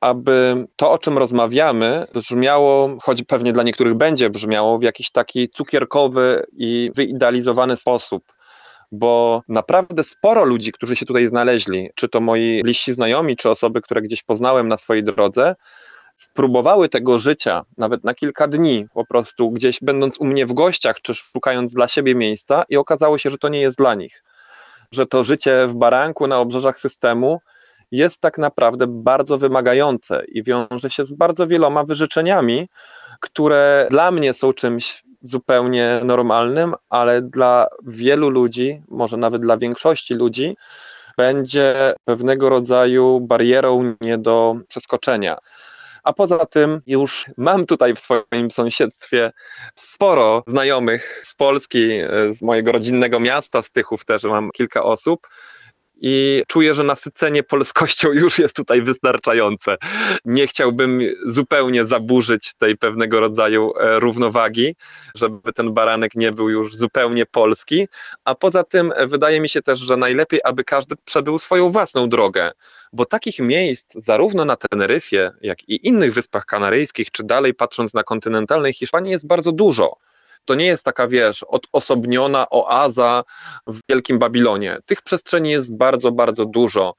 aby 0.00 0.66
to, 0.76 0.90
o 0.90 0.98
czym 0.98 1.18
rozmawiamy, 1.18 2.06
brzmiało, 2.14 2.96
choć 3.02 3.22
pewnie 3.22 3.52
dla 3.52 3.62
niektórych 3.62 3.94
będzie 3.94 4.30
brzmiało, 4.30 4.78
w 4.78 4.82
jakiś 4.82 5.10
taki 5.10 5.48
cukierkowy 5.48 6.46
i 6.52 6.90
wyidealizowany 6.94 7.76
sposób 7.76 8.24
bo 8.92 9.42
naprawdę 9.48 10.04
sporo 10.04 10.44
ludzi, 10.44 10.72
którzy 10.72 10.96
się 10.96 11.06
tutaj 11.06 11.28
znaleźli, 11.28 11.90
czy 11.94 12.08
to 12.08 12.20
moi 12.20 12.60
bliżsi 12.62 12.92
znajomi, 12.92 13.36
czy 13.36 13.50
osoby, 13.50 13.80
które 13.80 14.02
gdzieś 14.02 14.22
poznałem 14.22 14.68
na 14.68 14.78
swojej 14.78 15.04
drodze, 15.04 15.54
spróbowały 16.20 16.88
tego 16.88 17.18
życia 17.18 17.62
nawet 17.78 18.04
na 18.04 18.14
kilka 18.14 18.48
dni, 18.48 18.86
po 18.94 19.04
prostu 19.06 19.50
gdzieś 19.50 19.78
będąc 19.82 20.18
u 20.18 20.24
mnie 20.24 20.46
w 20.46 20.52
gościach, 20.52 21.00
czy 21.02 21.14
szukając 21.14 21.74
dla 21.74 21.88
siebie 21.88 22.14
miejsca, 22.14 22.64
i 22.68 22.76
okazało 22.76 23.18
się, 23.18 23.30
że 23.30 23.38
to 23.38 23.48
nie 23.48 23.60
jest 23.60 23.78
dla 23.78 23.94
nich. 23.94 24.22
Że 24.92 25.06
to 25.06 25.24
życie 25.24 25.66
w 25.66 25.74
baranku 25.74 26.26
na 26.26 26.38
obrzeżach 26.38 26.80
systemu 26.80 27.40
jest 27.90 28.20
tak 28.20 28.38
naprawdę 28.38 28.84
bardzo 28.88 29.38
wymagające 29.38 30.24
i 30.28 30.42
wiąże 30.42 30.90
się 30.90 31.04
z 31.04 31.12
bardzo 31.12 31.46
wieloma 31.46 31.84
wyrzeczeniami, 31.84 32.68
które 33.20 33.86
dla 33.90 34.10
mnie 34.10 34.34
są 34.34 34.52
czymś 34.52 35.02
zupełnie 35.22 36.00
normalnym, 36.04 36.74
ale 36.88 37.22
dla 37.22 37.66
wielu 37.86 38.30
ludzi, 38.30 38.82
może 38.88 39.16
nawet 39.16 39.42
dla 39.42 39.56
większości 39.56 40.14
ludzi, 40.14 40.56
będzie 41.16 41.94
pewnego 42.04 42.48
rodzaju 42.48 43.20
barierą 43.20 43.94
nie 44.00 44.18
do 44.18 44.56
przeskoczenia. 44.68 45.38
A 46.04 46.12
poza 46.12 46.46
tym 46.46 46.80
już 46.86 47.26
mam 47.36 47.66
tutaj 47.66 47.94
w 47.94 48.00
swoim 48.00 48.50
sąsiedztwie 48.50 49.32
sporo 49.74 50.42
znajomych 50.46 51.22
z 51.26 51.34
Polski, 51.34 51.88
z 52.32 52.42
mojego 52.42 52.72
rodzinnego 52.72 53.20
miasta, 53.20 53.62
z 53.62 53.70
Tychów 53.70 54.04
też 54.04 54.22
mam 54.24 54.50
kilka 54.50 54.82
osób 54.82 55.28
i 56.00 56.42
czuję, 56.48 56.74
że 56.74 56.82
nasycenie 56.82 57.42
polskością 57.42 58.12
już 58.22 58.38
jest 58.38 58.56
tutaj 58.56 58.82
wystarczające. 58.82 59.76
Nie 60.24 60.46
chciałbym 60.46 61.00
zupełnie 61.26 61.86
zaburzyć 61.86 62.54
tej 62.58 62.76
pewnego 62.76 63.20
rodzaju 63.20 63.72
e, 63.76 64.00
równowagi, 64.00 64.74
żeby 65.14 65.52
ten 65.52 65.74
baranek 65.74 66.14
nie 66.14 66.32
był 66.32 66.48
już 66.48 66.76
zupełnie 66.76 67.26
polski, 67.26 67.88
a 68.24 68.34
poza 68.34 68.64
tym 68.64 68.92
e, 68.96 69.06
wydaje 69.06 69.40
mi 69.40 69.48
się 69.48 69.62
też, 69.62 69.78
że 69.78 69.96
najlepiej, 69.96 70.40
aby 70.44 70.64
każdy 70.64 70.96
przebył 71.04 71.38
swoją 71.38 71.70
własną 71.70 72.08
drogę, 72.08 72.50
bo 72.92 73.04
takich 73.06 73.38
miejsc 73.38 73.94
zarówno 74.06 74.44
na 74.44 74.56
Teneryfie, 74.56 75.30
jak 75.42 75.68
i 75.68 75.86
innych 75.86 76.14
wyspach 76.14 76.44
kanaryjskich, 76.44 77.10
czy 77.10 77.24
dalej 77.24 77.54
patrząc 77.54 77.94
na 77.94 78.02
kontynentalnej 78.02 78.72
Hiszpanii 78.72 79.10
jest 79.10 79.26
bardzo 79.26 79.52
dużo. 79.52 79.96
To 80.44 80.54
nie 80.54 80.66
jest 80.66 80.84
taka, 80.84 81.08
wiesz, 81.08 81.44
odosobniona 81.48 82.46
oaza 82.50 83.24
w 83.66 83.80
Wielkim 83.88 84.18
Babilonie. 84.18 84.78
Tych 84.86 85.02
przestrzeni 85.02 85.50
jest 85.50 85.76
bardzo, 85.76 86.12
bardzo 86.12 86.44
dużo 86.44 86.94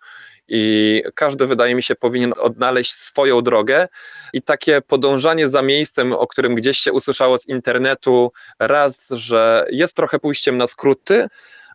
i 0.53 1.03
każdy, 1.15 1.47
wydaje 1.47 1.76
mi 1.76 1.84
się, 1.84 1.95
powinien 1.95 2.34
odnaleźć 2.38 2.93
swoją 2.93 3.41
drogę 3.41 3.88
i 4.34 4.41
takie 4.41 4.81
podążanie 4.81 5.49
za 5.49 5.61
miejscem, 5.61 6.13
o 6.13 6.27
którym 6.27 6.55
gdzieś 6.55 6.77
się 6.77 6.93
usłyszało 6.93 7.38
z 7.38 7.47
internetu, 7.47 8.31
raz, 8.59 9.09
że 9.09 9.65
jest 9.72 9.93
trochę 9.93 10.19
pójściem 10.19 10.57
na 10.57 10.68
skróty, 10.68 11.27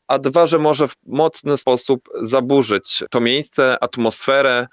a 0.08 0.18
dwa, 0.18 0.46
że 0.46 0.58
może 0.58 0.88
w 0.88 0.94
mocny 1.06 1.56
sposób 1.58 2.08
zaburzyć 2.22 3.04
to 3.10 3.20
miejsce, 3.20 3.76
atmosferę, 3.80 4.66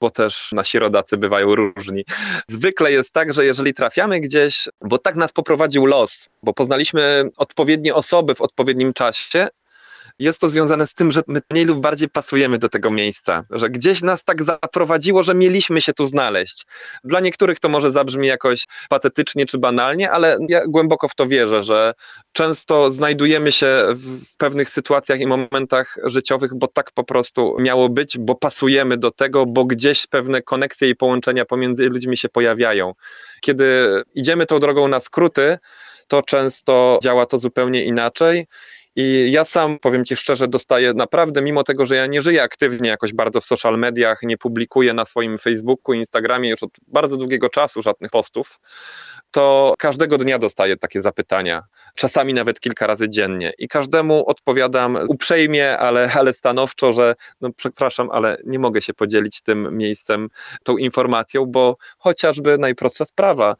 bo 0.00 0.10
też 0.10 0.52
nasi 0.52 0.78
rodacy 0.78 1.16
bywają 1.16 1.54
różni. 1.54 2.04
Zwykle 2.48 2.92
jest 2.92 3.12
tak, 3.12 3.32
że 3.32 3.44
jeżeli 3.44 3.74
trafiamy 3.74 4.20
gdzieś, 4.20 4.68
bo 4.80 4.98
tak 4.98 5.16
nas 5.16 5.32
poprowadził 5.32 5.86
los, 5.86 6.28
bo 6.42 6.54
poznaliśmy 6.54 7.24
odpowiednie 7.36 7.94
osoby 7.94 8.34
w 8.34 8.40
odpowiednim 8.40 8.92
czasie, 8.92 9.48
jest 10.20 10.40
to 10.40 10.48
związane 10.48 10.86
z 10.86 10.94
tym, 10.94 11.12
że 11.12 11.22
my 11.26 11.40
mniej 11.50 11.64
lub 11.64 11.80
bardziej 11.80 12.08
pasujemy 12.08 12.58
do 12.58 12.68
tego 12.68 12.90
miejsca, 12.90 13.44
że 13.50 13.70
gdzieś 13.70 14.02
nas 14.02 14.24
tak 14.24 14.44
zaprowadziło, 14.44 15.22
że 15.22 15.34
mieliśmy 15.34 15.80
się 15.80 15.92
tu 15.92 16.06
znaleźć. 16.06 16.66
Dla 17.04 17.20
niektórych 17.20 17.60
to 17.60 17.68
może 17.68 17.92
zabrzmi 17.92 18.28
jakoś 18.28 18.66
patetycznie 18.88 19.46
czy 19.46 19.58
banalnie, 19.58 20.10
ale 20.10 20.38
ja 20.48 20.66
głęboko 20.66 21.08
w 21.08 21.14
to 21.14 21.26
wierzę, 21.26 21.62
że 21.62 21.94
często 22.32 22.92
znajdujemy 22.92 23.52
się 23.52 23.84
w 23.88 24.36
pewnych 24.36 24.70
sytuacjach 24.70 25.20
i 25.20 25.26
momentach 25.26 25.96
życiowych, 26.04 26.54
bo 26.54 26.66
tak 26.66 26.92
po 26.92 27.04
prostu 27.04 27.56
miało 27.58 27.88
być, 27.88 28.18
bo 28.18 28.34
pasujemy 28.34 28.96
do 28.96 29.10
tego, 29.10 29.46
bo 29.46 29.64
gdzieś 29.64 30.06
pewne 30.06 30.42
koneksje 30.42 30.88
i 30.88 30.96
połączenia 30.96 31.44
pomiędzy 31.44 31.88
ludźmi 31.88 32.16
się 32.16 32.28
pojawiają. 32.28 32.92
Kiedy 33.40 33.86
idziemy 34.14 34.46
tą 34.46 34.58
drogą 34.58 34.88
na 34.88 35.00
skróty, 35.00 35.58
to 36.08 36.22
często 36.22 36.98
działa 37.02 37.26
to 37.26 37.38
zupełnie 37.38 37.84
inaczej. 37.84 38.46
I 38.96 39.32
ja 39.32 39.44
sam, 39.44 39.78
powiem 39.78 40.04
Ci 40.04 40.16
szczerze, 40.16 40.48
dostaję 40.48 40.94
naprawdę, 40.94 41.42
mimo 41.42 41.64
tego, 41.64 41.86
że 41.86 41.96
ja 41.96 42.06
nie 42.06 42.22
żyję 42.22 42.42
aktywnie 42.42 42.90
jakoś 42.90 43.12
bardzo 43.12 43.40
w 43.40 43.44
social 43.44 43.78
mediach, 43.78 44.22
nie 44.22 44.36
publikuję 44.38 44.94
na 44.94 45.04
swoim 45.04 45.38
Facebooku, 45.38 45.94
Instagramie 45.94 46.50
już 46.50 46.62
od 46.62 46.70
bardzo 46.86 47.16
długiego 47.16 47.48
czasu 47.48 47.82
żadnych 47.82 48.10
postów, 48.10 48.60
to 49.30 49.74
każdego 49.78 50.18
dnia 50.18 50.38
dostaję 50.38 50.76
takie 50.76 51.02
zapytania, 51.02 51.62
czasami 51.94 52.34
nawet 52.34 52.60
kilka 52.60 52.86
razy 52.86 53.08
dziennie. 53.08 53.52
I 53.58 53.68
każdemu 53.68 54.26
odpowiadam 54.26 54.98
uprzejmie, 55.08 55.78
ale, 55.78 56.10
ale 56.14 56.32
stanowczo, 56.32 56.92
że 56.92 57.14
no 57.40 57.50
przepraszam, 57.56 58.10
ale 58.10 58.36
nie 58.44 58.58
mogę 58.58 58.82
się 58.82 58.94
podzielić 58.94 59.42
tym 59.42 59.76
miejscem, 59.76 60.28
tą 60.62 60.76
informacją, 60.76 61.46
bo 61.46 61.76
chociażby 61.98 62.58
najprostsza 62.58 63.04
sprawa. 63.04 63.56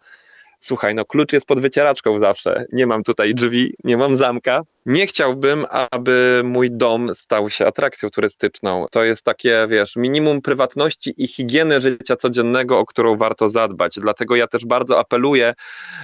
Słuchaj, 0.60 0.94
no 0.94 1.04
klucz 1.04 1.32
jest 1.32 1.46
pod 1.46 1.60
wycieraczką 1.60 2.18
zawsze. 2.18 2.64
Nie 2.72 2.86
mam 2.86 3.02
tutaj 3.02 3.34
drzwi, 3.34 3.74
nie 3.84 3.96
mam 3.96 4.16
zamka. 4.16 4.62
Nie 4.86 5.06
chciałbym, 5.06 5.66
aby 5.70 6.42
mój 6.44 6.70
dom 6.70 7.14
stał 7.14 7.50
się 7.50 7.66
atrakcją 7.66 8.10
turystyczną. 8.10 8.86
To 8.90 9.04
jest 9.04 9.22
takie, 9.22 9.66
wiesz, 9.70 9.96
minimum 9.96 10.42
prywatności 10.42 11.14
i 11.16 11.26
higieny 11.26 11.80
życia 11.80 12.16
codziennego, 12.16 12.78
o 12.78 12.86
którą 12.86 13.16
warto 13.16 13.50
zadbać. 13.50 13.94
Dlatego 14.00 14.36
ja 14.36 14.46
też 14.46 14.64
bardzo 14.64 14.98
apeluję, 14.98 15.54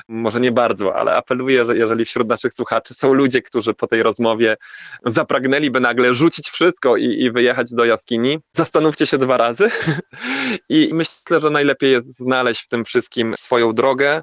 może 0.08 0.40
nie 0.40 0.52
bardzo, 0.52 0.96
ale 0.96 1.14
apeluję, 1.14 1.64
że 1.64 1.76
jeżeli 1.76 2.04
wśród 2.04 2.28
naszych 2.28 2.52
słuchaczy 2.52 2.94
są 2.94 3.12
ludzie, 3.12 3.42
którzy 3.42 3.74
po 3.74 3.86
tej 3.86 4.02
rozmowie 4.02 4.56
zapragnęliby 5.06 5.80
nagle 5.80 6.14
rzucić 6.14 6.48
wszystko 6.48 6.96
i, 6.96 7.04
i 7.04 7.30
wyjechać 7.30 7.74
do 7.74 7.84
jaskini, 7.84 8.38
zastanówcie 8.56 9.06
się 9.06 9.18
dwa 9.18 9.36
razy. 9.36 9.70
I 10.68 10.90
myślę, 10.92 11.40
że 11.40 11.50
najlepiej 11.50 11.92
jest 11.92 12.16
znaleźć 12.16 12.62
w 12.62 12.68
tym 12.68 12.84
wszystkim 12.84 13.34
swoją 13.38 13.72
drogę 13.72 14.22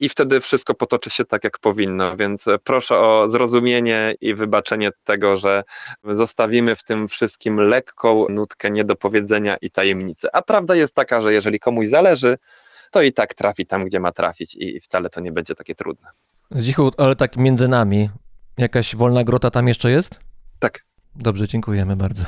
i 0.00 0.08
wtedy 0.08 0.40
wszystko 0.40 0.74
potoczy 0.74 1.10
się 1.10 1.24
tak, 1.24 1.44
jak 1.44 1.58
powinno. 1.58 2.16
Więc 2.16 2.44
proszę 2.64 2.98
o 2.98 3.30
zrozumienie 3.30 4.14
i 4.20 4.34
wybaczenie 4.34 4.90
tego, 5.04 5.36
że 5.36 5.64
zostawimy 6.04 6.76
w 6.76 6.84
tym 6.84 7.08
wszystkim 7.08 7.56
lekką 7.56 8.26
nutkę 8.28 8.70
niedopowiedzenia 8.70 9.56
i 9.56 9.70
tajemnicy. 9.70 10.28
A 10.32 10.42
prawda 10.42 10.74
jest 10.74 10.94
taka, 10.94 11.22
że 11.22 11.32
jeżeli 11.32 11.60
komuś 11.60 11.88
zależy, 11.88 12.38
to 12.90 13.02
i 13.02 13.12
tak 13.12 13.34
trafi 13.34 13.66
tam, 13.66 13.84
gdzie 13.84 14.00
ma 14.00 14.12
trafić 14.12 14.54
i 14.54 14.80
wcale 14.80 15.10
to 15.10 15.20
nie 15.20 15.32
będzie 15.32 15.54
takie 15.54 15.74
trudne. 15.74 16.08
Zdzichu, 16.50 16.90
ale 16.98 17.16
tak 17.16 17.36
między 17.36 17.68
nami, 17.68 18.10
jakaś 18.58 18.96
wolna 18.96 19.24
grota 19.24 19.50
tam 19.50 19.68
jeszcze 19.68 19.90
jest? 19.90 20.20
Tak. 20.58 20.84
Dobrze, 21.16 21.48
dziękujemy 21.48 21.96
bardzo. 21.96 22.24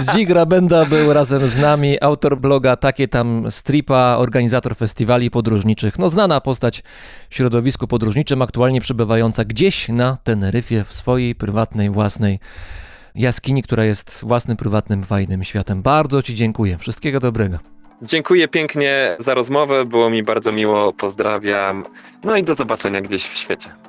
Zdzik 0.00 0.30
Rabenda 0.30 0.84
był 0.84 1.12
razem 1.12 1.50
z 1.50 1.58
nami, 1.58 2.02
autor 2.02 2.38
bloga 2.38 2.76
Takie 2.76 3.08
tam 3.08 3.50
Stripa, 3.50 4.16
organizator 4.18 4.76
festiwali 4.76 5.30
podróżniczych. 5.30 5.98
No 5.98 6.08
znana 6.08 6.40
postać 6.40 6.82
w 7.30 7.34
środowisku 7.34 7.88
podróżniczym, 7.88 8.42
aktualnie 8.42 8.80
przebywająca 8.80 9.44
gdzieś 9.44 9.88
na 9.88 10.16
Teneryfie 10.24 10.84
w 10.84 10.94
swojej 10.94 11.34
prywatnej, 11.34 11.90
własnej 11.90 12.38
jaskini, 13.14 13.62
która 13.62 13.84
jest 13.84 14.20
własnym, 14.22 14.56
prywatnym, 14.56 15.04
fajnym 15.04 15.44
światem. 15.44 15.82
Bardzo 15.82 16.22
Ci 16.22 16.34
dziękuję. 16.34 16.78
Wszystkiego 16.78 17.20
dobrego. 17.20 17.58
Dziękuję 18.02 18.48
pięknie 18.48 19.16
za 19.18 19.34
rozmowę, 19.34 19.84
było 19.84 20.10
mi 20.10 20.22
bardzo 20.22 20.52
miło, 20.52 20.92
pozdrawiam. 20.92 21.84
No 22.24 22.36
i 22.36 22.44
do 22.44 22.54
zobaczenia 22.54 23.00
gdzieś 23.00 23.24
w 23.24 23.36
świecie. 23.36 23.87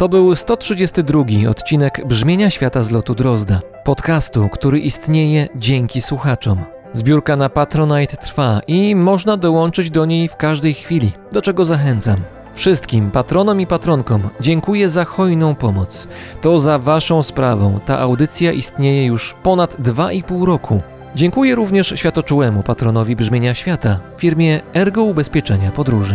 To 0.00 0.08
był 0.08 0.36
132 0.36 1.24
odcinek 1.50 2.06
Brzmienia 2.06 2.50
Świata 2.50 2.82
z 2.82 2.90
lotu 2.90 3.14
Drozda. 3.14 3.60
Podcastu, 3.84 4.48
który 4.48 4.78
istnieje 4.78 5.48
dzięki 5.56 6.00
słuchaczom. 6.02 6.58
Zbiórka 6.92 7.36
na 7.36 7.48
Patronite 7.48 8.16
trwa 8.16 8.60
i 8.66 8.96
można 8.96 9.36
dołączyć 9.36 9.90
do 9.90 10.04
niej 10.04 10.28
w 10.28 10.36
każdej 10.36 10.74
chwili, 10.74 11.12
do 11.32 11.42
czego 11.42 11.64
zachęcam. 11.64 12.16
Wszystkim 12.54 13.10
patronom 13.10 13.60
i 13.60 13.66
patronkom 13.66 14.22
dziękuję 14.40 14.90
za 14.90 15.04
hojną 15.04 15.54
pomoc. 15.54 16.08
To 16.40 16.60
za 16.60 16.78
Waszą 16.78 17.22
sprawą 17.22 17.80
ta 17.86 17.98
audycja 17.98 18.52
istnieje 18.52 19.06
już 19.06 19.34
ponad 19.42 19.80
2,5 19.80 20.44
roku. 20.44 20.80
Dziękuję 21.14 21.54
również 21.54 21.92
światoczułemu 21.96 22.62
patronowi 22.62 23.16
brzmienia 23.16 23.54
świata, 23.54 24.00
firmie 24.18 24.60
Ergo 24.74 25.02
Ubezpieczenia 25.02 25.70
Podróży. 25.70 26.14